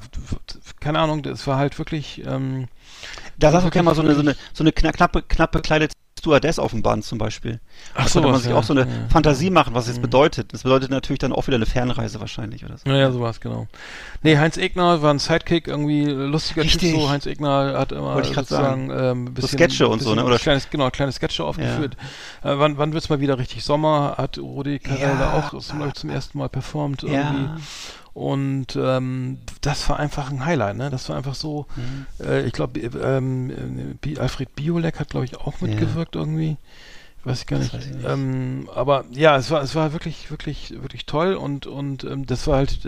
keine 0.80 0.98
Ahnung, 0.98 1.22
das 1.22 1.46
war 1.46 1.56
halt 1.56 1.78
wirklich, 1.78 2.22
ähm, 2.26 2.68
Da 3.38 3.50
saß 3.50 3.64
auch 3.64 3.82
mal 3.82 3.94
so 3.94 4.02
eine, 4.02 4.14
so 4.14 4.20
eine, 4.20 4.36
so 4.52 4.62
eine 4.62 4.70
kna- 4.70 4.92
knappe, 4.92 5.22
knapp 5.22 5.52
bekleidete 5.52 5.94
Stewardess 6.24 6.58
auf 6.58 6.70
dem 6.70 6.82
Band 6.82 7.04
zum 7.04 7.18
Beispiel. 7.18 7.60
Ach 7.94 8.06
da 8.06 8.12
konnte 8.12 8.28
man 8.30 8.40
sich 8.40 8.50
ja, 8.50 8.56
auch 8.56 8.64
so 8.64 8.72
eine 8.72 8.82
ja. 8.82 8.86
Mhm. 8.86 9.10
Fantasie 9.10 9.50
machen, 9.50 9.74
was 9.74 9.88
es 9.88 9.98
bedeutet. 9.98 10.52
Das 10.54 10.62
bedeutet 10.62 10.90
natürlich 10.90 11.18
dann 11.18 11.32
auch 11.32 11.46
wieder 11.46 11.56
eine 11.56 11.66
Fernreise 11.66 12.18
wahrscheinlich 12.20 12.64
oder 12.64 12.78
so. 12.78 12.88
Naja, 12.88 13.12
sowas, 13.12 13.40
genau. 13.40 13.66
Nee, 14.22 14.38
Heinz 14.38 14.56
Egner 14.56 15.02
war 15.02 15.12
ein 15.12 15.18
Sidekick, 15.18 15.68
irgendwie 15.68 16.04
lustiger 16.06 16.62
Richtig. 16.62 16.92
Typ 16.92 17.00
so. 17.02 17.10
Heinz 17.10 17.26
Egner 17.26 17.74
hat 17.78 17.92
immer 17.92 18.14
Wollte 18.14 18.30
ich 18.30 18.34
sozusagen 18.34 18.90
ähm, 18.90 19.24
ein 19.26 19.34
bisschen, 19.34 19.58
Sketche 19.58 19.86
und 19.86 20.00
so, 20.00 20.10
bisschen 20.10 20.24
ne? 20.24 20.24
Oder- 20.24 20.38
kleines, 20.38 20.70
genau, 20.70 20.90
kleine 20.90 21.12
Sketche 21.12 21.44
aufgeführt. 21.44 21.94
Äh, 22.42 22.54
wann 22.56 22.78
wann 22.78 22.92
wird's 22.94 23.10
mal 23.10 23.20
wieder 23.20 23.38
richtig 23.38 23.62
Sommer? 23.64 24.14
Hat 24.16 24.38
Rudi 24.38 24.78
Carell 24.78 25.00
Ja. 25.00 25.14
da 25.16 25.32
auch 25.34 25.58
zum, 25.60 25.94
zum 25.94 26.10
ersten 26.10 26.38
Mal 26.38 26.48
performt 26.48 27.02
irgendwie. 27.02 27.50
Ja. 28.14 28.20
Und 28.22 28.76
ähm, 28.76 29.38
das 29.60 29.88
war 29.88 29.98
einfach 29.98 30.30
ein 30.30 30.44
Highlight, 30.44 30.76
ne? 30.76 30.90
Das 30.90 31.08
war 31.08 31.16
einfach 31.16 31.34
so, 31.34 31.66
Mhm. 31.76 32.06
äh, 32.24 32.42
ich 32.46 32.52
glaube, 32.52 32.78
ähm, 32.80 33.96
äh, 34.04 34.18
Alfred 34.18 34.54
Biolek 34.54 35.00
hat, 35.00 35.10
glaube 35.10 35.24
ich, 35.26 35.36
auch 35.38 35.60
mitgewirkt 35.60 36.14
irgendwie. 36.16 36.56
Weiß 37.26 37.40
ich 37.40 37.46
gar 37.46 37.58
nicht. 37.58 37.72
weiß 37.72 37.86
ich 37.86 37.94
nicht. 37.94 38.06
Ähm, 38.06 38.68
aber 38.74 39.06
ja, 39.10 39.36
es 39.38 39.50
war, 39.50 39.62
es 39.62 39.74
war 39.74 39.94
wirklich, 39.94 40.30
wirklich, 40.30 40.74
wirklich 40.82 41.06
toll 41.06 41.32
und, 41.34 41.66
und 41.66 42.04
ähm, 42.04 42.26
das 42.26 42.46
war 42.46 42.58
halt, 42.58 42.78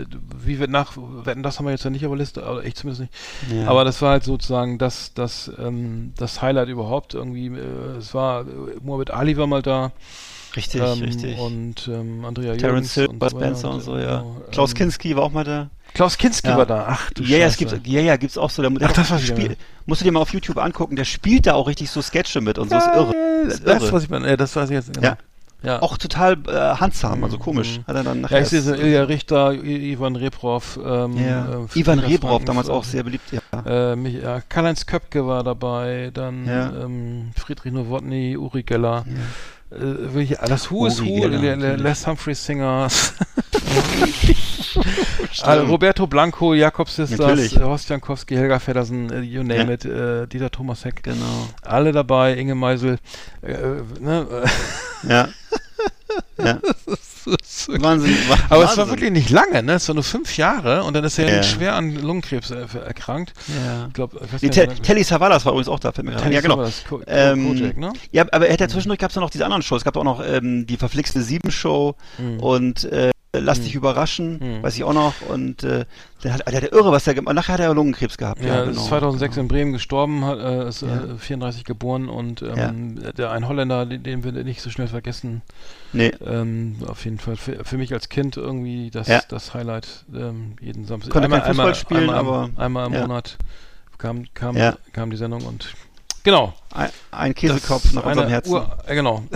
wie 0.45 0.59
wir 0.59 0.67
nach, 0.67 0.93
wetten, 0.95 1.41
das 1.41 1.57
haben 1.57 1.65
wir 1.65 1.71
jetzt 1.71 1.83
ja 1.85 1.89
nicht 1.89 2.05
auf 2.05 2.11
der 2.11 2.19
Liste, 2.19 2.43
oder 2.45 2.63
ich 2.63 2.75
zumindest 2.75 3.01
nicht. 3.01 3.13
Ja. 3.51 3.67
Aber 3.67 3.83
das 3.83 3.99
war 4.03 4.11
halt 4.11 4.23
sozusagen 4.23 4.77
das, 4.77 5.13
das, 5.15 5.51
ähm, 5.57 6.13
das 6.17 6.41
Highlight 6.43 6.69
überhaupt 6.69 7.15
irgendwie. 7.15 7.47
Äh, 7.47 7.97
es 7.97 8.13
war, 8.13 8.41
äh, 8.41 8.45
Mohamed 8.83 9.09
Ali 9.09 9.35
war 9.37 9.47
mal 9.47 9.63
da. 9.63 9.91
Richtig, 10.57 10.81
ähm, 10.81 10.99
richtig. 11.03 11.37
Und 11.39 11.87
ähm, 11.87 12.25
Andrea 12.25 12.55
Terence 12.57 12.93
Hill, 12.93 13.07
und 13.07 13.21
so 13.21 13.29
Spencer 13.29 13.71
und 13.71 13.81
so, 13.81 13.97
ja. 13.97 14.19
genau, 14.19 14.41
Klaus 14.51 14.71
ähm, 14.71 14.77
Kinski 14.77 15.15
war 15.15 15.23
auch 15.23 15.31
mal 15.31 15.43
da. 15.45 15.69
Klaus 15.93 16.17
Kinski 16.17 16.49
Ja. 16.49 16.57
war 16.57 16.65
da. 16.65 16.85
Ach 16.89 17.09
du 17.13 17.23
Ja, 17.23 17.37
ja, 17.37 17.45
es 17.47 17.55
gibt, 17.57 17.71
ja, 17.87 18.01
ja, 18.01 18.17
gibt's 18.17 18.37
auch 18.37 18.49
so. 18.49 18.61
Der, 18.61 18.69
der 18.71 18.89
Ach, 18.89 18.93
das 18.93 19.09
ich 19.21 19.27
spiel, 19.27 19.55
Musst 19.85 20.01
du 20.01 20.05
dir 20.05 20.11
mal 20.11 20.19
auf 20.19 20.33
YouTube 20.33 20.57
angucken. 20.57 20.95
Der 20.97 21.05
spielt 21.05 21.47
da 21.47 21.53
auch 21.53 21.67
richtig 21.67 21.89
so 21.89 22.01
Sketche 22.01 22.41
mit 22.41 22.59
und 22.59 22.69
so. 22.69 22.75
Ist 22.75 22.87
irre. 22.87 23.13
Das, 23.45 23.53
Ist 23.55 23.67
das, 23.67 23.83
irre. 23.83 23.91
was 23.93 24.03
ich 24.03 24.09
meine, 24.09 24.27
äh, 24.27 24.35
das 24.37 24.53
weiß 24.55 24.69
ich 24.69 24.73
jetzt. 24.75 24.93
Genau. 24.93 25.07
Ja. 25.07 25.17
ja. 25.63 25.81
Auch 25.81 25.97
total 25.97 26.33
äh, 26.47 26.51
handsam, 26.51 27.23
also 27.23 27.37
Mhm. 27.37 27.41
komisch. 27.41 27.79
Hat 27.87 27.95
er 27.95 28.03
dann 28.03 28.27
Ja, 28.29 28.39
ich 28.39 28.49
sehe 28.49 28.61
so 28.61 28.73
Ilja 28.73 29.03
Richter, 29.03 29.53
I 29.53 29.93
Ivan 29.93 30.17
Reprov, 30.17 30.77
ähm, 30.85 31.17
ja. 31.17 31.63
äh, 31.73 31.79
Ivan 31.79 31.99
Rebrov, 31.99 32.43
damals 32.43 32.69
auch 32.69 32.83
sehr 32.83 33.03
beliebt. 33.03 33.31
Ja. 33.31 33.91
Äh, 33.93 33.95
mich, 33.95 34.21
ja, 34.21 34.41
Karl-Heinz 34.41 34.85
Köpke 34.85 35.25
war 35.25 35.43
dabei, 35.43 36.11
dann 36.13 36.45
Ja. 36.45 36.83
ähm, 36.83 37.31
Friedrich 37.35 37.71
Nowotny, 37.71 38.35
Uri 38.37 38.63
Geller. 38.63 39.05
Äh, 39.07 39.13
wirklich, 39.69 40.37
das 40.39 40.71
Who 40.71 40.87
is 40.87 41.01
Who. 41.01 41.27
Les 41.27 42.07
Humphrey 42.07 42.33
Singers, 42.35 43.13
äh, 45.43 45.51
Roberto 45.51 46.07
Blanco, 46.07 46.53
Jakob 46.53 46.89
Sisters, 46.89 47.53
äh, 47.53 47.61
Horst 47.61 47.89
Jankowski, 47.89 48.35
Helga 48.35 48.59
Feddersen, 48.59 49.11
äh, 49.11 49.19
you 49.21 49.43
name 49.43 49.65
Ja. 49.65 49.69
it, 49.71 49.85
äh, 49.85 50.27
Dieter 50.27 50.49
Thomas 50.51 50.85
Heck, 50.85 51.03
Genau. 51.03 51.47
alle 51.63 51.91
dabei, 51.91 52.35
Inge 52.35 52.55
Meisel, 52.55 52.97
äh, 53.41 53.55
ne, 53.99 54.25
Ja. 55.07 55.27
ja. 56.37 56.59
Äh, 57.27 57.81
Wahnsinn. 57.81 58.15
aber 58.49 58.63
es 58.63 58.69
war 58.71 58.77
Wahnsinn. 58.77 58.87
wirklich 58.89 59.11
nicht 59.11 59.29
lange, 59.29 59.63
ne? 59.63 59.73
Es 59.73 59.87
war 59.87 59.95
nur 59.95 60.03
fünf 60.03 60.37
Jahre 60.37 60.83
und 60.83 60.93
dann 60.95 61.03
ist 61.03 61.17
er 61.19 61.37
Ja. 61.37 61.43
schwer 61.43 61.75
an 61.75 61.95
Lungenkrebs 61.95 62.51
erkrankt. 62.51 63.33
Ja. 63.47 63.87
Ich 63.87 63.93
glaube, 63.93 64.19
ich 64.25 64.33
weiß 64.33 64.41
Nee, 64.41 64.47
nicht, 64.49 64.75
Te 64.75 64.81
Telly 64.81 65.03
Savalas 65.03 65.45
war 65.45 65.51
übrigens 65.53 65.69
auch 65.69 65.79
da, 65.79 65.91
fällt 65.91 66.05
mir 66.07 66.13
gerade 66.13 66.33
Ja, 66.33 66.41
genau. 66.41 66.55
Savalas, 66.55 66.83
Ko- 66.87 67.01
Ähm, 67.07 67.47
Kojak, 67.49 67.77
ne? 67.77 67.93
Ja, 68.11 68.25
aber 68.31 68.47
er 68.47 68.53
hat 68.53 68.59
ja 68.61 68.67
zwischendurch 68.67 68.99
gab 68.99 69.09
es 69.09 69.15
ja 69.15 69.21
noch 69.21 69.29
diese 69.29 69.45
anderen 69.45 69.61
Shows. 69.63 69.81
Es 69.81 69.85
gab 69.85 69.97
auch 69.97 70.03
noch 70.03 70.23
ähm, 70.25 70.65
die 70.67 70.77
verflixte 70.77 71.21
Sieben-Show 71.21 71.95
Mhm. 72.17 72.39
und 72.39 72.83
äh, 72.85 73.11
Lass 73.39 73.61
dich 73.61 73.75
überraschen, 73.75 74.39
Mhm. 74.39 74.63
weiß 74.63 74.75
ich 74.75 74.83
auch 74.83 74.93
noch. 74.93 75.13
Und 75.29 75.63
äh, 75.63 75.85
der 76.23 76.33
hat, 76.33 76.47
der 76.51 76.61
hat 76.61 76.71
irre, 76.71 76.91
was 76.91 77.03
der 77.05 77.13
gemacht 77.13 77.35
Nachher 77.35 77.53
hat 77.53 77.59
er 77.59 77.73
Lungenkrebs 77.73 78.17
gehabt. 78.17 78.41
Ja, 78.41 78.47
Ja, 78.55 78.61
ist 78.63 78.75
genau. 78.77 78.87
2006 78.87 79.37
in 79.37 79.47
Bremen 79.47 79.73
gestorben, 79.73 80.25
hat, 80.25 80.39
äh, 80.39 80.67
ist 80.67 80.81
Ja. 80.81 80.87
äh, 80.87 81.17
34 81.17 81.63
geboren 81.63 82.09
und 82.09 82.41
ähm, 82.41 82.99
der 83.17 83.31
ein 83.31 83.47
Holländer, 83.47 83.85
den, 83.85 84.03
den 84.03 84.23
wir 84.23 84.31
nicht 84.31 84.61
so 84.61 84.69
schnell 84.69 84.87
vergessen. 84.87 85.41
Nee. 85.93 86.11
Ähm, 86.25 86.77
auf 86.87 87.05
jeden 87.05 87.19
Fall 87.19 87.35
für, 87.35 87.63
für 87.63 87.77
mich 87.77 87.93
als 87.93 88.09
Kind 88.09 88.37
irgendwie 88.37 88.89
das, 88.91 89.07
Ja. 89.07 89.21
das 89.29 89.53
Highlight 89.53 89.87
ähm, 90.13 90.55
jeden 90.61 90.85
Samstag. 90.85 91.11
Konnte 91.13 91.29
kein 91.29 91.43
Fußball 91.43 91.75
spielen, 91.75 92.09
einmal, 92.09 92.15
aber- 92.15 92.49
einmal 92.57 92.87
im 92.87 92.93
ja. 92.93 93.01
Monat 93.01 93.37
kam, 93.97 94.25
kam, 94.33 94.55
Ja. 94.57 94.75
kam 94.93 95.09
die 95.11 95.17
Sendung 95.17 95.43
und 95.45 95.73
genau. 96.23 96.53
Ein, 96.73 96.89
ein 97.11 97.33
Käsekopf 97.35 97.93
nach 97.93 98.05
unserem 98.05 98.29
Herzen. 98.29 98.51
Ur, 98.53 98.77
äh, 98.85 98.95
genau. 98.95 99.23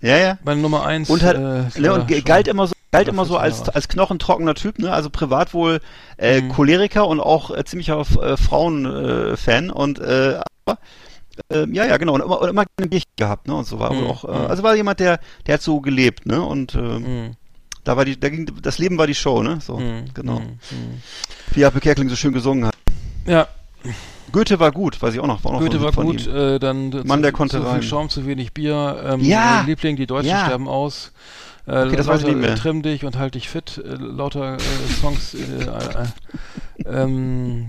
ja, 0.00 0.16
ja. 0.16 0.38
Meine 0.44 0.60
Nummer 0.60 0.84
eins. 0.86 1.10
Und, 1.10 1.22
hat, 1.22 1.36
äh, 1.36 1.66
ist 1.66 1.78
ne, 1.78 1.92
und 1.92 2.24
galt 2.24 2.48
immer 2.48 2.66
so, 2.66 2.74
galt 2.92 3.08
immer 3.08 3.24
so 3.24 3.34
14 3.38 3.44
als, 3.44 3.68
als 3.68 3.88
knochentrockener 3.88 4.54
Typ, 4.54 4.78
ne? 4.78 4.92
Also 4.92 5.10
privat 5.10 5.54
wohl 5.54 5.80
äh, 6.16 6.40
Mhm. 6.40 6.50
Choleriker 6.52 7.06
und 7.06 7.20
auch 7.20 7.50
äh, 7.50 7.64
ziemlicher 7.64 8.00
äh, 8.00 8.36
Frauenfan 8.36 9.68
äh, 9.68 9.72
und 9.72 9.98
äh, 9.98 10.40
aber, 10.64 10.78
äh, 11.52 11.66
ja, 11.72 11.84
ja, 11.86 11.96
genau. 11.96 12.14
Und 12.14 12.22
immer, 12.22 12.40
und 12.40 12.48
immer 12.48 12.64
ein 12.80 12.88
Bierchen 12.90 13.10
gehabt, 13.16 13.48
ne? 13.48 13.54
Und 13.54 13.66
so 13.66 13.78
war 13.78 13.92
Mhm, 13.92 14.06
auch. 14.06 14.24
Äh, 14.24 14.28
mhm. 14.38 14.46
also 14.46 14.62
war 14.62 14.74
jemand, 14.74 15.00
der, 15.00 15.18
der 15.46 15.54
hat 15.54 15.62
so 15.62 15.80
gelebt, 15.80 16.26
ne? 16.26 16.42
Und 16.42 16.74
äh, 16.74 16.78
Mhm. 16.78 17.32
da 17.84 17.96
war 17.96 18.04
die, 18.04 18.18
da 18.18 18.28
ging, 18.28 18.50
das 18.62 18.78
Leben 18.78 18.98
war 18.98 19.06
die 19.06 19.14
Show, 19.14 19.42
ne? 19.42 19.58
So, 19.60 19.78
Mhm. 19.78 20.04
genau. 20.14 20.40
Mhm. 20.40 21.02
Wie 21.52 21.64
Happe 21.64 21.80
Kerkeling 21.80 22.08
so 22.08 22.16
schön 22.16 22.32
gesungen 22.32 22.66
hat. 22.66 22.74
Ja, 23.26 23.48
Goethe 24.32 24.58
war 24.60 24.72
gut, 24.72 25.00
weiß 25.00 25.14
ich 25.14 25.20
auch 25.20 25.26
noch. 25.26 25.42
War 25.44 25.52
noch 25.52 25.58
Goethe 25.60 25.78
ein 25.78 25.82
war 25.82 25.92
gut, 25.92 26.26
äh, 26.26 26.58
dann 26.58 26.90
Mann, 26.90 27.18
zu, 27.18 27.22
der 27.22 27.32
konnte 27.32 27.56
zu 27.56 27.62
viel 27.62 27.70
rein. 27.70 27.82
Schaum, 27.82 28.08
zu 28.10 28.26
wenig 28.26 28.52
Bier. 28.52 29.02
Ähm, 29.04 29.20
Ja. 29.20 29.56
mein 29.58 29.66
Liebling, 29.66 29.96
die 29.96 30.06
Deutschen 30.06 30.30
Ja. 30.30 30.44
sterben 30.44 30.68
aus. 30.68 31.12
Äh, 31.66 31.84
Okay, 31.86 31.96
das 31.96 32.06
weiß 32.06 32.20
ich 32.20 32.26
lauter, 32.26 32.38
nicht 32.38 32.46
mehr. 32.46 32.56
Trimm 32.56 32.82
dich 32.82 33.04
und 33.04 33.18
halt 33.18 33.34
dich 33.34 33.48
fit. 33.48 33.78
Äh, 33.78 33.94
lauter 33.94 34.56
äh, 34.56 34.58
Songs. 35.00 35.34
Äh, 35.34 35.38
äh, 35.64 36.06
ähm, 36.86 37.68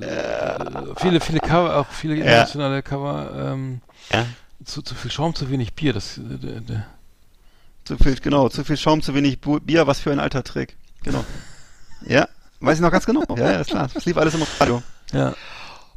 äh, 0.00 0.94
viele, 0.96 1.20
viele 1.20 1.40
Cover, 1.40 1.76
auch 1.76 1.86
viele 1.90 2.14
Ja. 2.16 2.20
internationale 2.22 2.82
Cover. 2.82 3.30
Ähm, 3.52 3.80
Ja. 4.12 4.26
zu, 4.64 4.82
zu 4.82 4.94
viel 4.94 5.10
Schaum, 5.10 5.34
zu 5.34 5.50
wenig 5.50 5.74
Bier. 5.74 5.92
Das, 5.92 6.20
Zu 7.84 7.96
viel, 7.96 8.16
genau, 8.16 8.48
zu 8.50 8.64
viel 8.64 8.76
Schaum, 8.76 9.00
zu 9.02 9.14
wenig 9.14 9.38
Bier, 9.40 9.86
was 9.86 9.98
für 10.00 10.10
ein 10.12 10.20
alter 10.20 10.42
Trick. 10.44 10.76
Genau. 11.04 11.24
ja, 12.06 12.28
weiß 12.60 12.76
ich 12.78 12.82
noch 12.82 12.90
ganz 12.90 13.06
genau. 13.06 13.22
Ja, 13.36 13.52
ja, 13.52 13.60
ist 13.60 13.70
klar. 13.70 13.88
Das 13.92 14.04
lief 14.04 14.16
alles 14.18 14.34
im 14.34 14.42
Radio. 14.60 14.82
ja. 15.12 15.34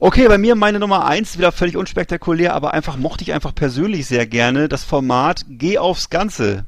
Okay, 0.03 0.28
bei 0.28 0.40
mir 0.40 0.56
meine 0.56 0.80
Nummer 0.80 1.06
eins, 1.06 1.38
wieder 1.38 1.52
völlig 1.52 1.78
unspektakulär, 1.78 2.56
aber 2.56 2.73
einfach 2.73 2.98
mochte 2.98 3.23
ich 3.23 3.34
einfach 3.34 3.53
persönlich 3.53 4.07
sehr 4.07 4.26
gerne 4.26 4.68
das 4.68 4.84
Format 4.84 5.45
Geh 5.48 5.78
aufs 5.78 6.10
Ganze. 6.10 6.65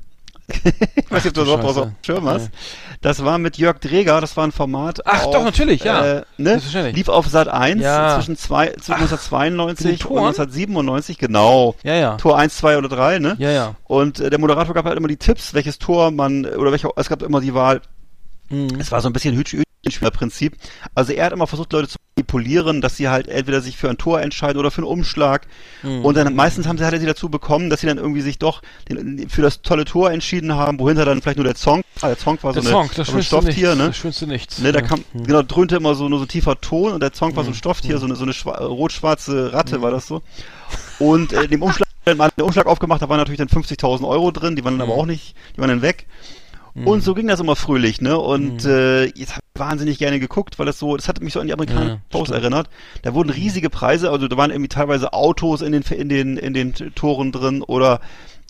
ich 0.95 1.09
weiß 1.09 1.23
nicht, 1.25 1.35
ob 1.39 1.45
du 1.45 1.45
das 1.45 1.49
auch 1.49 1.63
auf 1.63 1.81
dem 1.81 1.95
Schirm 2.05 2.27
hast. 2.27 2.51
Das 3.01 3.25
war 3.25 3.39
mit 3.39 3.57
Jörg 3.57 3.79
Dreger, 3.79 4.21
das 4.21 4.37
war 4.37 4.45
ein 4.45 4.51
Format. 4.51 5.01
Ach, 5.07 5.23
auf, 5.25 5.33
doch, 5.33 5.43
natürlich, 5.43 5.83
ja. 5.83 6.17
Äh, 6.19 6.23
ne? 6.37 6.61
Lief 6.93 7.07
auf 7.09 7.25
Sat 7.27 7.47
1 7.47 7.81
Ja. 7.81 8.13
zwischen, 8.17 8.37
zwei, 8.37 8.67
zwischen 8.73 9.01
1992 9.01 9.85
mit 9.85 9.99
den 9.99 10.05
und 10.05 10.09
Toren? 10.09 10.27
1997, 10.27 11.17
genau. 11.17 11.73
Ja, 11.81 11.95
ja. 11.95 12.17
Tor 12.17 12.37
1, 12.37 12.55
2 12.55 12.77
oder 12.77 12.87
3, 12.87 13.17
ne? 13.17 13.35
Ja, 13.39 13.49
ja. 13.49 13.75
Und 13.85 14.19
äh, 14.19 14.29
der 14.29 14.37
Moderator 14.37 14.75
gab 14.75 14.85
halt 14.85 14.95
immer 14.95 15.07
die 15.07 15.17
Tipps, 15.17 15.55
welches 15.55 15.79
Tor 15.79 16.11
man, 16.11 16.45
oder 16.45 16.69
welcher, 16.69 16.91
es 16.97 17.09
gab 17.09 17.23
immer 17.23 17.41
die 17.41 17.55
Wahl, 17.55 17.81
Mhm. 18.49 18.79
es 18.79 18.91
war 18.91 19.01
so 19.01 19.09
ein 19.09 19.13
bisschen 19.13 19.35
Hütchenspieler-Prinzip. 19.85 20.53
Also 20.95 21.13
er 21.13 21.25
hat 21.25 21.33
immer 21.33 21.47
versucht, 21.47 21.73
Leute 21.73 21.87
zu 21.89 21.97
manipulieren, 22.15 22.81
dass 22.81 22.95
sie 22.97 23.09
halt 23.09 23.27
entweder 23.27 23.61
sich 23.61 23.77
für 23.77 23.89
ein 23.89 23.97
Tor 23.97 24.21
entscheiden 24.21 24.57
oder 24.59 24.71
für 24.71 24.79
einen 24.81 24.87
Umschlag. 24.87 25.47
Mhm. 25.81 26.05
Und 26.05 26.15
dann 26.15 26.33
meistens 26.35 26.67
haben 26.67 26.77
sie, 26.77 26.85
hat 26.85 26.93
er 26.93 26.99
sie 26.99 27.05
dazu 27.05 27.29
bekommen, 27.29 27.69
dass 27.69 27.81
sie 27.81 27.87
dann 27.87 27.97
irgendwie 27.97 28.21
sich 28.21 28.39
doch 28.39 28.61
den, 28.89 29.27
für 29.29 29.41
das 29.41 29.61
tolle 29.61 29.85
Tor 29.85 30.11
entschieden 30.11 30.55
haben, 30.55 30.79
wohinter 30.79 31.05
dann 31.05 31.21
vielleicht 31.21 31.37
nur 31.37 31.43
der 31.45 31.55
Song, 31.55 31.83
ah, 32.01 32.07
der 32.07 32.17
Song 32.17 32.37
war 32.41 32.53
Der 32.53 32.61
so, 32.63 32.69
Song, 32.69 32.81
eine, 32.83 32.89
so 32.93 33.01
ein 33.01 33.05
schönste 33.05 33.15
nichts. 33.15 33.27
Stofftier, 33.27 33.75
ne? 33.75 33.87
Das 33.87 33.97
schönste 33.97 34.27
nichts. 34.27 34.59
Ne, 34.59 34.71
da 34.71 34.79
Ja. 34.79 34.85
kam, 34.85 35.03
Mhm. 35.13 35.23
genau, 35.25 35.41
dröhnte 35.41 35.75
immer 35.75 35.95
so 35.95 36.07
nur 36.07 36.19
so 36.19 36.25
ein 36.25 36.29
tiefer 36.29 36.59
Ton 36.61 36.93
und 36.93 37.01
der 37.03 37.13
Song 37.13 37.35
war 37.35 37.43
so 37.43 37.49
ein 37.49 37.53
Mhm. 37.53 37.57
Stofftier, 37.57 37.95
Mhm. 37.95 37.99
so 37.99 38.05
eine, 38.05 38.15
so 38.15 38.23
eine 38.23 38.57
äh, 38.57 38.63
rot-schwarze 38.63 39.53
Ratte 39.53 39.81
war 39.81 39.91
das 39.91 40.07
so. 40.07 40.21
Und 40.99 41.33
äh, 41.33 41.47
dem 41.47 41.61
Umschlag, 41.61 41.87
wenn 42.05 42.17
man 42.17 42.29
den 42.37 42.43
Umschlag 42.45 42.67
aufgemacht 42.67 43.01
hat, 43.01 43.09
waren 43.09 43.17
natürlich 43.17 43.39
dann 43.39 43.49
50.000 43.49 44.07
Euro 44.07 44.31
drin, 44.31 44.55
die 44.55 44.63
waren 44.63 44.77
dann 44.77 44.87
aber 44.87 44.95
Mhm. 44.95 45.01
auch 45.01 45.05
nicht, 45.05 45.35
die 45.55 45.59
waren 45.61 45.69
dann 45.69 45.81
weg. 45.81 46.07
Mhm. 46.75 46.87
Und 46.87 47.03
so 47.03 47.13
ging 47.13 47.27
das 47.27 47.39
immer 47.39 47.55
fröhlich, 47.55 48.01
ne? 48.01 48.17
Und 48.17 48.63
Mhm. 48.63 48.69
äh, 48.69 49.03
jetzt 49.05 49.35
habe 49.35 49.41
ich 49.53 49.59
wahnsinnig 49.59 49.99
gerne 49.99 50.19
geguckt, 50.19 50.57
weil 50.57 50.65
das 50.65 50.79
so, 50.79 50.95
das 50.97 51.07
hat 51.07 51.21
mich 51.21 51.33
so 51.33 51.39
an 51.39 51.47
die 51.47 51.53
amerikanischen 51.53 52.01
Ja, 52.11 52.17
Shows 52.17 52.31
erinnert. 52.31 52.67
Da 53.03 53.13
wurden 53.13 53.29
riesige 53.29 53.69
Preise, 53.69 54.09
also 54.09 54.27
da 54.27 54.37
waren 54.37 54.49
irgendwie 54.51 54.69
teilweise 54.69 55.13
Autos 55.13 55.61
in 55.61 55.71
den 55.71 55.83
in 55.83 56.09
den 56.09 56.37
in 56.37 56.53
den 56.53 56.73
Toren 56.73 57.31
drin 57.31 57.61
oder 57.61 58.01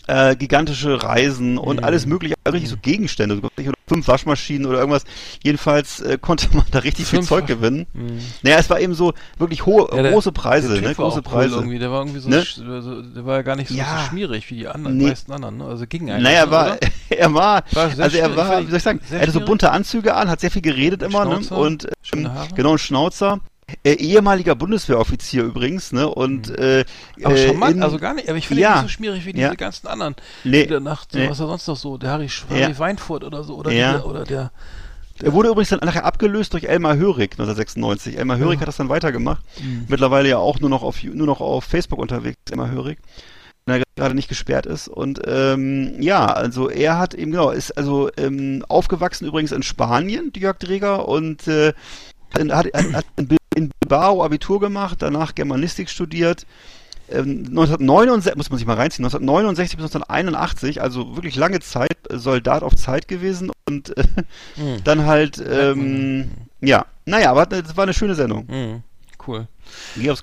äh, 0.08 0.36
gigantische 0.36 1.02
Reisen 1.02 1.58
und 1.58 1.78
Mhm. 1.80 1.84
alles 1.86 2.06
mögliche, 2.06 2.36
also 2.44 2.54
richtig 2.54 2.70
so 2.72 2.78
Gegenstände, 2.82 3.36
so 3.36 3.42
oder 3.44 3.74
fünf 3.88 4.08
Waschmaschinen 4.08 4.66
oder 4.66 4.80
irgendwas. 4.80 5.04
Jedenfalls 5.44 6.02
äh, 6.02 6.18
konnte 6.22 6.48
man 6.54 6.66
da 6.72 6.80
richtig 6.80 7.06
viel 7.06 7.20
Fünf 7.20 7.30
Zeug 7.30 7.44
Wasch- 7.46 7.48
gewinnen. 7.48 7.86
Mhm. 7.94 8.20
Naja, 8.42 8.58
es 8.58 8.70
war 8.70 8.80
eben 8.80 8.94
so 8.96 9.14
wirklich 9.38 9.66
hohe, 9.66 9.88
Ja, 9.96 10.04
der- 10.04 10.12
große 10.12 10.32
Preise, 10.32 10.74
Der 10.80 10.90
ne? 10.90 10.96
Große 10.96 11.18
cool 11.18 11.22
Preise. 11.24 11.56
Irgendwie. 11.56 11.80
Der 11.80 11.92
war 11.92 12.02
irgendwie 12.02 12.20
so, 12.20 12.30
Ne? 12.30 12.44
so 12.44 13.02
der 13.02 13.26
war 13.26 13.36
ja 13.38 13.42
gar 13.44 13.56
nicht 13.56 13.70
so, 13.70 13.76
Ja. 13.76 14.00
so 14.04 14.10
schmierig 14.10 14.50
wie 14.50 14.56
die 14.56 14.68
anderen, 14.68 14.98
Nee. 14.98 15.08
meisten 15.08 15.32
anderen, 15.32 15.58
ne? 15.58 15.66
Also 15.66 15.86
ging 15.88 16.10
eigentlich. 16.10 16.24
Naja, 16.24 16.46
ne, 16.46 16.52
war, 16.52 16.78
er 17.10 17.34
war, 17.34 17.64
War 17.72 17.84
also 17.98 18.18
er 18.18 18.36
war, 18.36 18.62
wie 18.64 18.68
soll 18.70 18.78
ich 18.78 18.84
sagen, 18.84 19.00
er 19.10 19.22
hatte 19.22 19.32
so 19.32 19.40
bunte 19.42 19.72
Anzüge 19.72 20.16
an, 20.16 20.30
hat 20.30 20.40
sehr 20.42 20.52
viel 20.52 20.62
geredet 20.62 21.02
immer, 21.02 21.26
ne? 21.26 21.40
Und 21.50 21.88
ähm, 22.14 22.30
genau, 22.56 22.74
ein 22.74 22.78
Schnauzer. 22.78 23.40
Äh, 23.84 23.94
ehemaliger 23.94 24.56
Bundeswehroffizier 24.56 25.44
übrigens, 25.44 25.92
ne? 25.92 26.08
Und 26.08 26.50
äh, 26.58 26.86
Mhm. 27.18 27.26
Aber 27.26 27.36
äh, 27.36 27.48
charmant, 27.48 27.76
in- 27.78 27.84
also 27.84 27.98
gar 27.98 28.14
nicht, 28.14 28.28
aber 28.30 28.38
ich 28.38 28.48
finde 28.48 28.62
ja. 28.64 28.72
ihn 28.72 28.74
nicht 28.76 28.82
so 28.84 28.88
schmierig 28.90 29.26
wie 29.26 29.34
diese 29.34 29.48
Ja. 29.48 29.54
ganzen 29.56 29.88
anderen. 29.88 30.16
Nee. 30.44 30.66
Danach, 30.66 31.06
Nee. 31.14 31.30
was 31.30 31.40
er 31.40 31.48
sonst 31.48 31.68
noch 31.68 31.78
so, 31.78 31.98
der 31.98 32.12
Harry, 32.12 32.28
Ja. 32.50 32.56
Harry 32.66 32.78
Weinfurt 32.80 33.24
oder 33.24 33.44
so, 33.44 33.56
oder, 33.56 33.72
Ja. 33.72 33.94
dieser, 33.94 34.06
oder 34.06 34.24
der, 34.26 34.52
Er 35.22 35.32
wurde 35.32 35.50
übrigens 35.50 35.70
dann 35.70 35.80
nachher 35.84 36.06
abgelöst 36.06 36.54
durch 36.54 36.64
Elmar 36.66 36.98
Hörig 36.98 37.34
1996. 37.38 38.18
Elmar 38.18 38.38
Hörig 38.38 38.56
Ja. 38.56 38.62
hat 38.62 38.68
das 38.68 38.78
dann 38.78 38.90
weitergemacht. 38.90 39.44
Mhm. 39.62 39.86
Mittlerweile 39.88 40.28
ja 40.28 40.38
auch 40.38 40.60
nur 40.60 40.70
noch 40.72 40.82
auf 40.84 41.04
nur 41.04 41.28
noch 41.28 41.40
auf 41.40 41.64
Facebook 41.66 42.00
unterwegs, 42.00 42.40
Elmar 42.52 42.72
Hörig. 42.72 42.98
Wenn 43.66 43.80
er 43.80 43.84
gerade 43.96 44.16
nicht 44.16 44.28
gesperrt 44.28 44.66
ist. 44.66 44.90
Und 44.90 45.22
ähm, 45.26 45.94
ja, 46.02 46.26
also 46.26 46.70
er 46.70 46.98
hat 46.98 47.14
eben, 47.14 47.32
genau, 47.32 47.52
ist 47.52 47.78
also 47.78 48.10
ähm, 48.18 48.66
aufgewachsen 48.68 49.26
übrigens 49.26 49.54
in 49.54 49.64
Spanien, 49.64 50.34
Jörg 50.36 50.58
Dreger, 50.58 51.08
und 51.08 51.48
äh, 51.48 51.74
hat, 52.38 52.66
hat, 52.74 52.94
hat 52.94 53.06
in 53.18 53.28
Bil- 53.28 53.38
in 53.56 53.70
Bilbao 53.80 54.24
Abitur 54.24 54.60
gemacht, 54.60 54.98
danach 55.02 55.36
Germanistik 55.36 55.90
studiert. 55.90 56.46
Ähm, 57.10 57.46
1969, 57.50 58.36
muss 58.38 58.50
man 58.50 58.58
sich 58.58 58.66
mal 58.66 58.76
reinziehen, 58.78 59.06
1969 59.06 59.78
bis 59.78 59.84
1981, 59.86 60.82
also 60.82 61.16
wirklich 61.16 61.36
lange 61.36 61.60
Zeit, 61.60 61.98
äh, 62.10 62.18
Soldat 62.18 62.64
auf 62.64 62.76
Zeit 62.76 63.08
gewesen 63.08 63.52
und 63.68 63.96
äh, 63.98 64.04
Mhm. 64.58 64.84
dann 64.84 65.06
halt, 65.06 65.44
ähm, 65.48 66.32
ja, 66.62 66.86
naja, 67.06 67.32
aber 67.32 67.46
das 67.46 67.76
war 67.78 67.84
eine 67.84 67.94
schöne 67.94 68.16
Sendung. 68.16 68.46
Mhm. 68.50 68.84
Cool. 69.28 69.48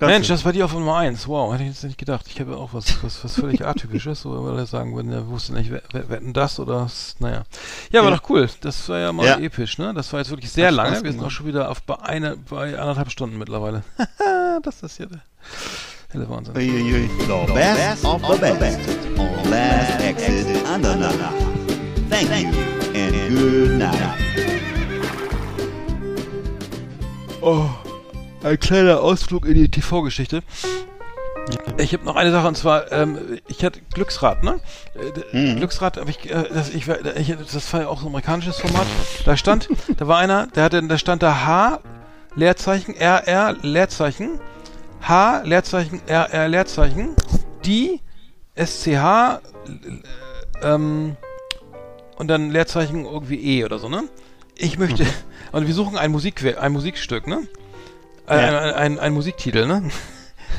Mensch, 0.01 0.27
das 0.27 0.43
war 0.45 0.51
die 0.53 0.63
auf 0.63 0.73
Nummer 0.73 0.97
1. 0.97 1.27
Wow, 1.27 1.53
hätte 1.53 1.63
ich 1.63 1.69
jetzt 1.69 1.83
nicht 1.83 1.97
gedacht. 1.97 2.25
Ich 2.27 2.39
habe 2.39 2.57
auch 2.57 2.73
was, 2.73 3.03
was, 3.03 3.23
was 3.23 3.35
völlig 3.35 3.65
atypisches, 3.65 4.21
so 4.21 4.45
weil 4.45 4.57
er 4.57 4.65
sagen 4.65 4.95
würden, 4.95 5.11
er 5.11 5.27
wusste 5.27 5.53
nicht, 5.53 5.71
wer, 5.71 5.81
wer, 5.91 6.09
wetten 6.09 6.33
das 6.33 6.59
oder 6.59 6.89
naja. 7.19 7.43
Ja, 7.91 8.03
war 8.03 8.09
Ja. 8.11 8.17
doch 8.17 8.29
cool. 8.29 8.49
Das 8.61 8.87
war 8.89 8.99
ja 8.99 9.11
mal 9.13 9.25
Ja. 9.25 9.37
episch, 9.39 9.77
ne? 9.77 9.93
Das 9.93 10.11
war 10.13 10.19
jetzt 10.19 10.29
wirklich 10.29 10.51
sehr 10.51 10.71
lange. 10.71 11.01
Wir 11.03 11.11
sind 11.11 11.23
auch 11.23 11.31
schon 11.31 11.45
wieder 11.47 11.69
auf 11.69 11.81
bei 11.83 11.99
eine, 12.01 12.37
bei 12.37 12.77
anderthalb 12.77 13.11
Stunden 13.11 13.37
mittlerweile. 13.37 13.83
das 14.63 14.83
ist 14.83 14.99
ja 14.99 15.05
der 15.05 15.21
helle 16.11 16.29
Wahnsinn. 16.29 16.53
The 16.55 17.53
best 17.53 18.05
of 18.05 18.21
the 18.21 18.37
best 18.59 18.79
on 19.17 19.49
Last 19.49 20.01
Exit 20.01 20.47
Andernach. 20.67 21.33
Thank 22.09 22.29
you 22.29 22.49
and 22.93 23.13
good 23.29 23.71
night. 23.77 24.17
Oh, 27.43 27.69
ein 28.51 28.59
kleiner 28.59 29.01
Ausflug 29.01 29.45
in 29.45 29.55
die 29.55 29.69
TV-Geschichte. 29.69 30.43
Ich 31.77 31.93
habe 31.93 32.05
noch 32.05 32.15
eine 32.15 32.31
Sache 32.31 32.47
und 32.47 32.55
zwar, 32.55 32.91
ähm, 32.91 33.17
ich 33.47 33.63
hatte 33.65 33.79
Glücksrad, 33.93 34.43
ne? 34.43 34.59
Äh, 35.33 35.37
Mhm. 35.37 35.55
Glücksrad, 35.57 35.97
hab 35.97 36.07
ich, 36.07 36.29
äh, 36.29 36.43
das, 36.53 36.69
ich, 36.69 36.87
war- 36.87 37.03
ich, 37.17 37.35
das 37.35 37.73
war 37.73 37.81
ja 37.81 37.87
auch 37.87 37.97
so 37.99 38.05
ein 38.05 38.09
amerikanisches 38.09 38.57
Format. 38.59 38.85
Da 39.25 39.35
stand, 39.35 39.67
da 39.97 40.07
war 40.07 40.17
einer, 40.19 40.47
der 40.47 40.63
hatte, 40.65 40.81
da 40.83 40.97
stand 40.97 41.23
da 41.23 41.45
H, 41.45 41.79
Leerzeichen, 42.35 42.95
RR, 42.95 43.55
Leerzeichen, 43.61 44.39
H, 45.01 45.41
Leerzeichen, 45.43 46.01
RR, 46.07 46.47
Leerzeichen, 46.47 47.15
die, 47.65 48.01
SCH, 48.55 48.87
äh, 48.95 49.39
ähm, 50.63 51.15
und 52.17 52.27
dann 52.27 52.51
Leerzeichen 52.51 53.05
irgendwie 53.05 53.57
E 53.59 53.65
oder 53.65 53.79
so, 53.79 53.89
ne? 53.89 54.03
Ich 54.55 54.77
möchte, 54.77 55.05
und 55.51 55.65
wir 55.65 55.73
suchen 55.73 55.97
ein, 55.97 56.11
Musik, 56.11 56.43
ein 56.59 56.71
Musikstück, 56.71 57.25
ne? 57.25 57.39
Äh, 58.27 58.41
Ja. 58.41 58.59
ein, 58.59 58.73
ein, 58.73 58.99
ein 58.99 59.13
Musiktitel, 59.13 59.65
ne? 59.67 59.83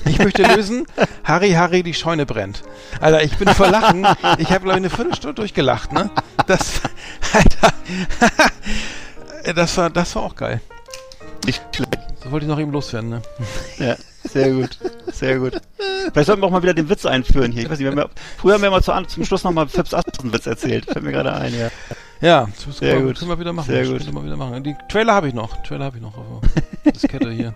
Ich 0.05 0.19
möchte 0.19 0.43
lösen, 0.43 0.87
Harry, 1.23 1.51
Harry, 1.53 1.83
die 1.85 1.95
Scheune 1.95 2.27
brennt. 2.27 2.63
Alter, 3.01 3.23
ich 3.23 3.37
bin 3.37 3.47
vor 3.51 3.69
Lachen. 3.69 4.05
Ich 4.39 4.49
habe, 4.49 4.61
glaube 4.61 4.71
ich, 4.71 4.77
eine 4.77 4.91
Viertelstunde 4.91 5.35
durchgelacht, 5.35 5.93
ne? 5.93 6.11
Das, 6.49 6.81
Alter, 7.33 7.73
das 9.55 9.77
war, 9.77 9.91
das 9.91 10.17
war 10.17 10.23
auch 10.23 10.35
geil. 10.35 10.61
Nicht 11.45 11.63
schlecht. 11.75 11.99
So 12.23 12.31
wollte 12.33 12.47
ich 12.47 12.51
noch 12.51 12.59
eben 12.59 12.73
loswerden, 12.73 13.11
ne? 13.11 13.23
Ja, 13.79 13.97
sehr 14.25 14.51
gut. 14.53 14.79
Sehr 15.13 15.39
gut. 15.39 15.61
Vielleicht 16.13 16.27
sollten 16.27 16.43
wir 16.43 16.47
auch 16.47 16.51
mal 16.53 16.63
wieder 16.63 16.75
den 16.75 16.89
Witz 16.89 17.05
einführen 17.07 17.53
hier. 17.53 17.63
Ich 17.65 17.71
weiß 17.71 17.79
nicht, 17.79 17.85
wir 17.85 17.91
haben 17.93 17.99
ja, 17.99 18.15
früher 18.39 18.55
haben 18.55 18.63
wir 18.63 18.71
mal 18.71 18.83
zu, 18.83 18.93
zum 19.07 19.25
Schluss 19.25 19.45
nochmal 19.45 19.69
Fips 19.69 19.93
Asmussen 19.95 20.33
Witz 20.33 20.47
erzählt. 20.47 20.87
Fällt 20.87 21.05
mir 21.05 21.13
gerade 21.13 21.33
ein, 21.35 21.57
ja. 21.57 21.69
Ja, 22.23 22.47
das 22.65 22.79
Sehr 22.79 22.93
können, 22.95 23.05
wir- 23.05 23.13
gut. 23.13 23.19
können 23.19 23.31
wir 23.33 23.39
wieder 23.41 23.53
machen. 23.53 23.67
Sehr 23.67 23.81
Das 23.83 23.91
gut. 23.91 23.99
können 24.05 24.15
wir 24.15 24.25
wieder 24.25 24.37
machen. 24.37 24.63
Die 24.65 24.75
Trailer 24.89 25.13
habe 25.15 25.29
ich 25.29 25.35
noch. 25.35 25.63
Trailer 25.63 25.85
habe 25.87 25.97
ich 25.99 26.03
noch 26.03 26.17
auf 26.17 26.41
der 26.85 26.93
Diskette 26.93 27.31
hier. 27.31 27.55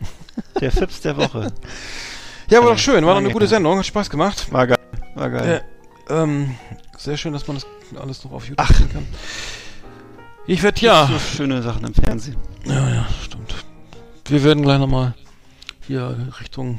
Der 0.60 0.72
Fips 0.72 1.00
der 1.00 1.16
Woche. 1.16 1.52
Ja, 2.50 2.62
war 2.62 2.70
doch 2.72 2.78
schön. 2.78 3.04
War 3.06 3.14
doch 3.14 3.20
eine 3.20 3.30
gute 3.32 3.46
Sendung. 3.46 3.78
Hat 3.78 3.86
Spaß 3.86 4.10
gemacht. 4.10 4.50
War 4.52 4.66
geil. 4.66 4.78
War 5.14 5.30
geil. 5.30 5.62
Ja, 6.08 6.22
ähm, 6.22 6.54
sehr 6.98 7.16
schön, 7.16 7.32
dass 7.32 7.46
man 7.46 7.56
das 7.56 7.66
alles 8.00 8.22
noch 8.24 8.32
auf 8.32 8.46
YouTube 8.48 8.66
sehen 8.76 8.90
kann. 8.92 9.06
Ich 10.46 10.62
werde 10.62 10.80
ja. 10.80 11.06
So 11.06 11.18
schöne 11.18 11.62
Sachen 11.62 11.84
im 11.86 11.94
Fernsehen. 11.94 12.36
Ja, 12.64 12.88
ja, 12.88 13.06
stimmt. 13.24 13.54
Wir 14.26 14.42
werden 14.44 14.62
gleich 14.62 14.78
nochmal 14.78 15.14
hier 15.86 16.32
Richtung 16.40 16.78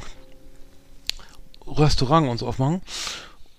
Restaurant 1.66 2.28
uns 2.28 2.42
aufmachen 2.42 2.80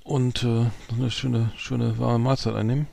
und 0.04 0.44
äh, 0.44 0.48
noch 0.48 0.72
eine 0.98 1.12
schöne, 1.12 1.52
schöne 1.58 1.98
warme 2.00 2.20
Mahlzeit 2.20 2.56
einnehmen. 2.56 2.88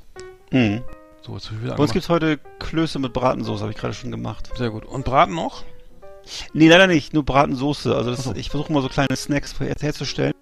Mhm. 0.56 0.82
So, 1.22 1.34
jetzt 1.34 1.46
ich 1.46 1.50
wieder 1.62 1.74
Bei 1.74 1.82
uns 1.82 1.90
angemacht. 1.90 1.92
gibt's 1.92 2.08
heute 2.08 2.38
Klöße 2.60 2.98
mit 2.98 3.12
Bratensoße, 3.12 3.60
habe 3.62 3.72
ich 3.72 3.78
gerade 3.78 3.94
schon 3.94 4.10
gemacht. 4.10 4.50
Sehr 4.56 4.70
gut. 4.70 4.84
Und 4.84 5.04
Braten 5.04 5.34
noch? 5.34 5.64
Nee, 6.52 6.68
leider 6.68 6.86
nicht, 6.88 7.14
nur 7.14 7.24
Bratensoße. 7.24 7.94
Also 7.94 8.10
das, 8.10 8.24
so. 8.24 8.34
ich 8.34 8.50
versuche 8.50 8.72
mal 8.72 8.82
so 8.82 8.88
kleine 8.88 9.14
Snacks 9.14 9.58
her- 9.60 9.74
herzustellen 9.80 10.34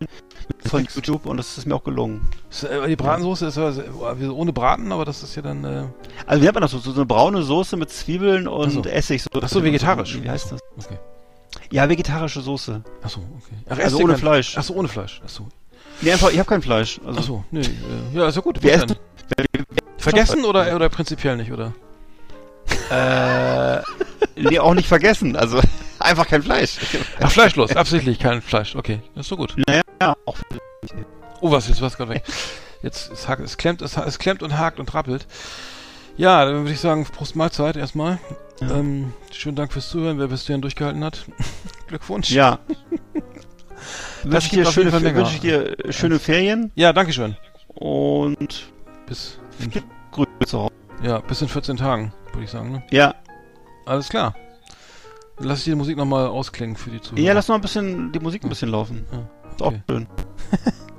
von 0.66 0.86
YouTube 0.94 1.26
und 1.26 1.36
das 1.36 1.58
ist 1.58 1.66
mir 1.66 1.74
auch 1.74 1.84
gelungen. 1.84 2.26
Äh, 2.62 2.88
die 2.88 2.96
Bratensoße 2.96 3.46
ist 3.46 3.56
ja 3.56 3.68
äh, 3.70 4.26
ohne 4.28 4.52
Braten, 4.52 4.92
aber 4.92 5.04
das 5.04 5.22
ist 5.22 5.34
ja 5.36 5.42
dann. 5.42 5.62
Äh, 5.64 5.84
Also 6.26 6.40
wie 6.40 6.44
nennt 6.44 6.54
man 6.54 6.62
das 6.62 6.70
so? 6.70 6.78
So 6.78 6.92
eine 6.94 7.04
braune 7.06 7.42
Soße 7.42 7.76
mit 7.76 7.90
Zwiebeln 7.90 8.48
und 8.48 8.68
Ach 8.68 8.72
so. 8.72 8.82
Essig. 8.88 9.22
So, 9.22 9.28
Ach 9.42 9.48
so, 9.48 9.62
vegetarisch. 9.62 10.22
Wie 10.22 10.30
heißt 10.30 10.52
das? 10.52 10.60
okay. 10.78 10.98
Ja, 11.70 11.88
vegetarische 11.88 12.40
Soße. 12.40 12.82
Achso, 13.02 13.20
okay. 13.20 13.56
Ach, 13.68 13.78
Also 13.78 13.98
ohne 13.98 14.12
kein- 14.14 14.20
Fleisch. 14.20 14.56
Achso, 14.56 14.74
ohne 14.74 14.88
Fleisch. 14.88 15.20
Achso. 15.24 15.48
Nee, 16.00 16.12
einfach, 16.12 16.30
ich 16.30 16.38
habe 16.38 16.48
kein 16.48 16.62
Fleisch. 16.62 16.98
Also, 17.06 17.18
Achso, 17.20 17.44
nee. 17.50 17.60
Äh, 17.60 18.16
ja, 18.16 18.28
ist 18.28 18.36
ja 18.36 18.40
gut. 18.42 18.62
Wir 18.62 18.72
essen-? 18.72 18.96
Vergessen 19.98 20.44
oder, 20.44 20.74
oder 20.74 20.88
prinzipiell 20.88 21.36
nicht, 21.36 21.52
oder? 21.52 21.72
Äh, 22.90 23.82
nee, 24.36 24.58
auch 24.58 24.74
nicht 24.74 24.88
vergessen. 24.88 25.36
Also 25.36 25.60
einfach 25.98 26.28
kein 26.28 26.42
Fleisch. 26.42 26.78
Ach, 27.20 27.30
fleischlos. 27.30 27.74
Absichtlich 27.76 28.18
kein 28.18 28.42
Fleisch. 28.42 28.76
Okay, 28.76 29.00
das 29.14 29.26
ist 29.26 29.28
so 29.30 29.36
gut. 29.36 29.54
Naja, 29.66 30.16
auch. 30.24 30.36
Oh, 31.40 31.50
was, 31.50 31.68
jetzt 31.68 31.80
war's 31.80 31.96
gerade 31.96 32.12
weg. 32.12 32.24
Jetzt, 32.82 33.10
es, 33.10 33.28
hakt, 33.28 33.42
es, 33.42 33.56
klemmt, 33.56 33.82
es, 33.82 33.96
es 33.96 34.18
klemmt 34.18 34.42
und 34.42 34.58
hakt 34.58 34.78
und 34.78 34.92
rappelt. 34.94 35.26
Ja, 36.16 36.44
dann 36.44 36.56
würde 36.56 36.72
ich 36.72 36.80
sagen, 36.80 37.04
Prost 37.06 37.34
Mahlzeit 37.34 37.76
erstmal. 37.76 38.18
Ja. 38.60 38.70
Ähm, 38.76 39.12
schönen 39.32 39.56
Dank 39.56 39.72
fürs 39.72 39.88
Zuhören, 39.88 40.18
wer 40.18 40.28
bis 40.28 40.46
hierhin 40.46 40.62
durchgehalten 40.62 41.02
hat. 41.02 41.24
Glückwunsch. 41.88 42.30
Ja. 42.30 42.60
Wünsche 44.22 44.46
ich 44.46 44.50
dir, 44.50 44.66
schöne, 44.66 45.76
ich 45.88 45.98
dir 46.00 46.18
Ferien 46.18 46.72
Ja, 46.74 46.92
Dankeschön. 46.92 47.36
und 47.74 48.70
Bis 49.06 49.38
Grüße 50.12 50.59
Hause. 50.59 50.72
ja, 51.02 51.18
bis 51.20 51.43
in 51.43 51.48
14 51.48 51.76
Tagen, 51.76 52.12
würde 52.32 52.44
ich 52.44 52.51
sagen. 52.51 52.72
Ne? 52.72 52.82
Ja. 52.90 53.14
Alles 53.86 54.09
klar. 54.09 54.35
Dann 55.36 55.48
lass 55.48 55.59
ich 55.59 55.64
die 55.64 55.74
Musik 55.74 55.97
nochmal 55.97 56.26
ausklingen 56.28 56.76
für 56.76 56.90
die 56.90 57.01
Zuhörer. 57.01 57.20
Ja, 57.24 57.32
lass 57.32 57.48
noch 57.48 57.56
ein 57.56 57.60
bisschen 57.60 58.12
die 58.12 58.20
Musik 58.20 58.44
ein 58.44 58.48
bisschen 58.48 58.70
laufen. 58.70 59.05
Ja, 59.12 59.51
Ist 59.51 59.62
auch 59.62 59.66
okay. 59.68 59.82
schön. 59.90 60.06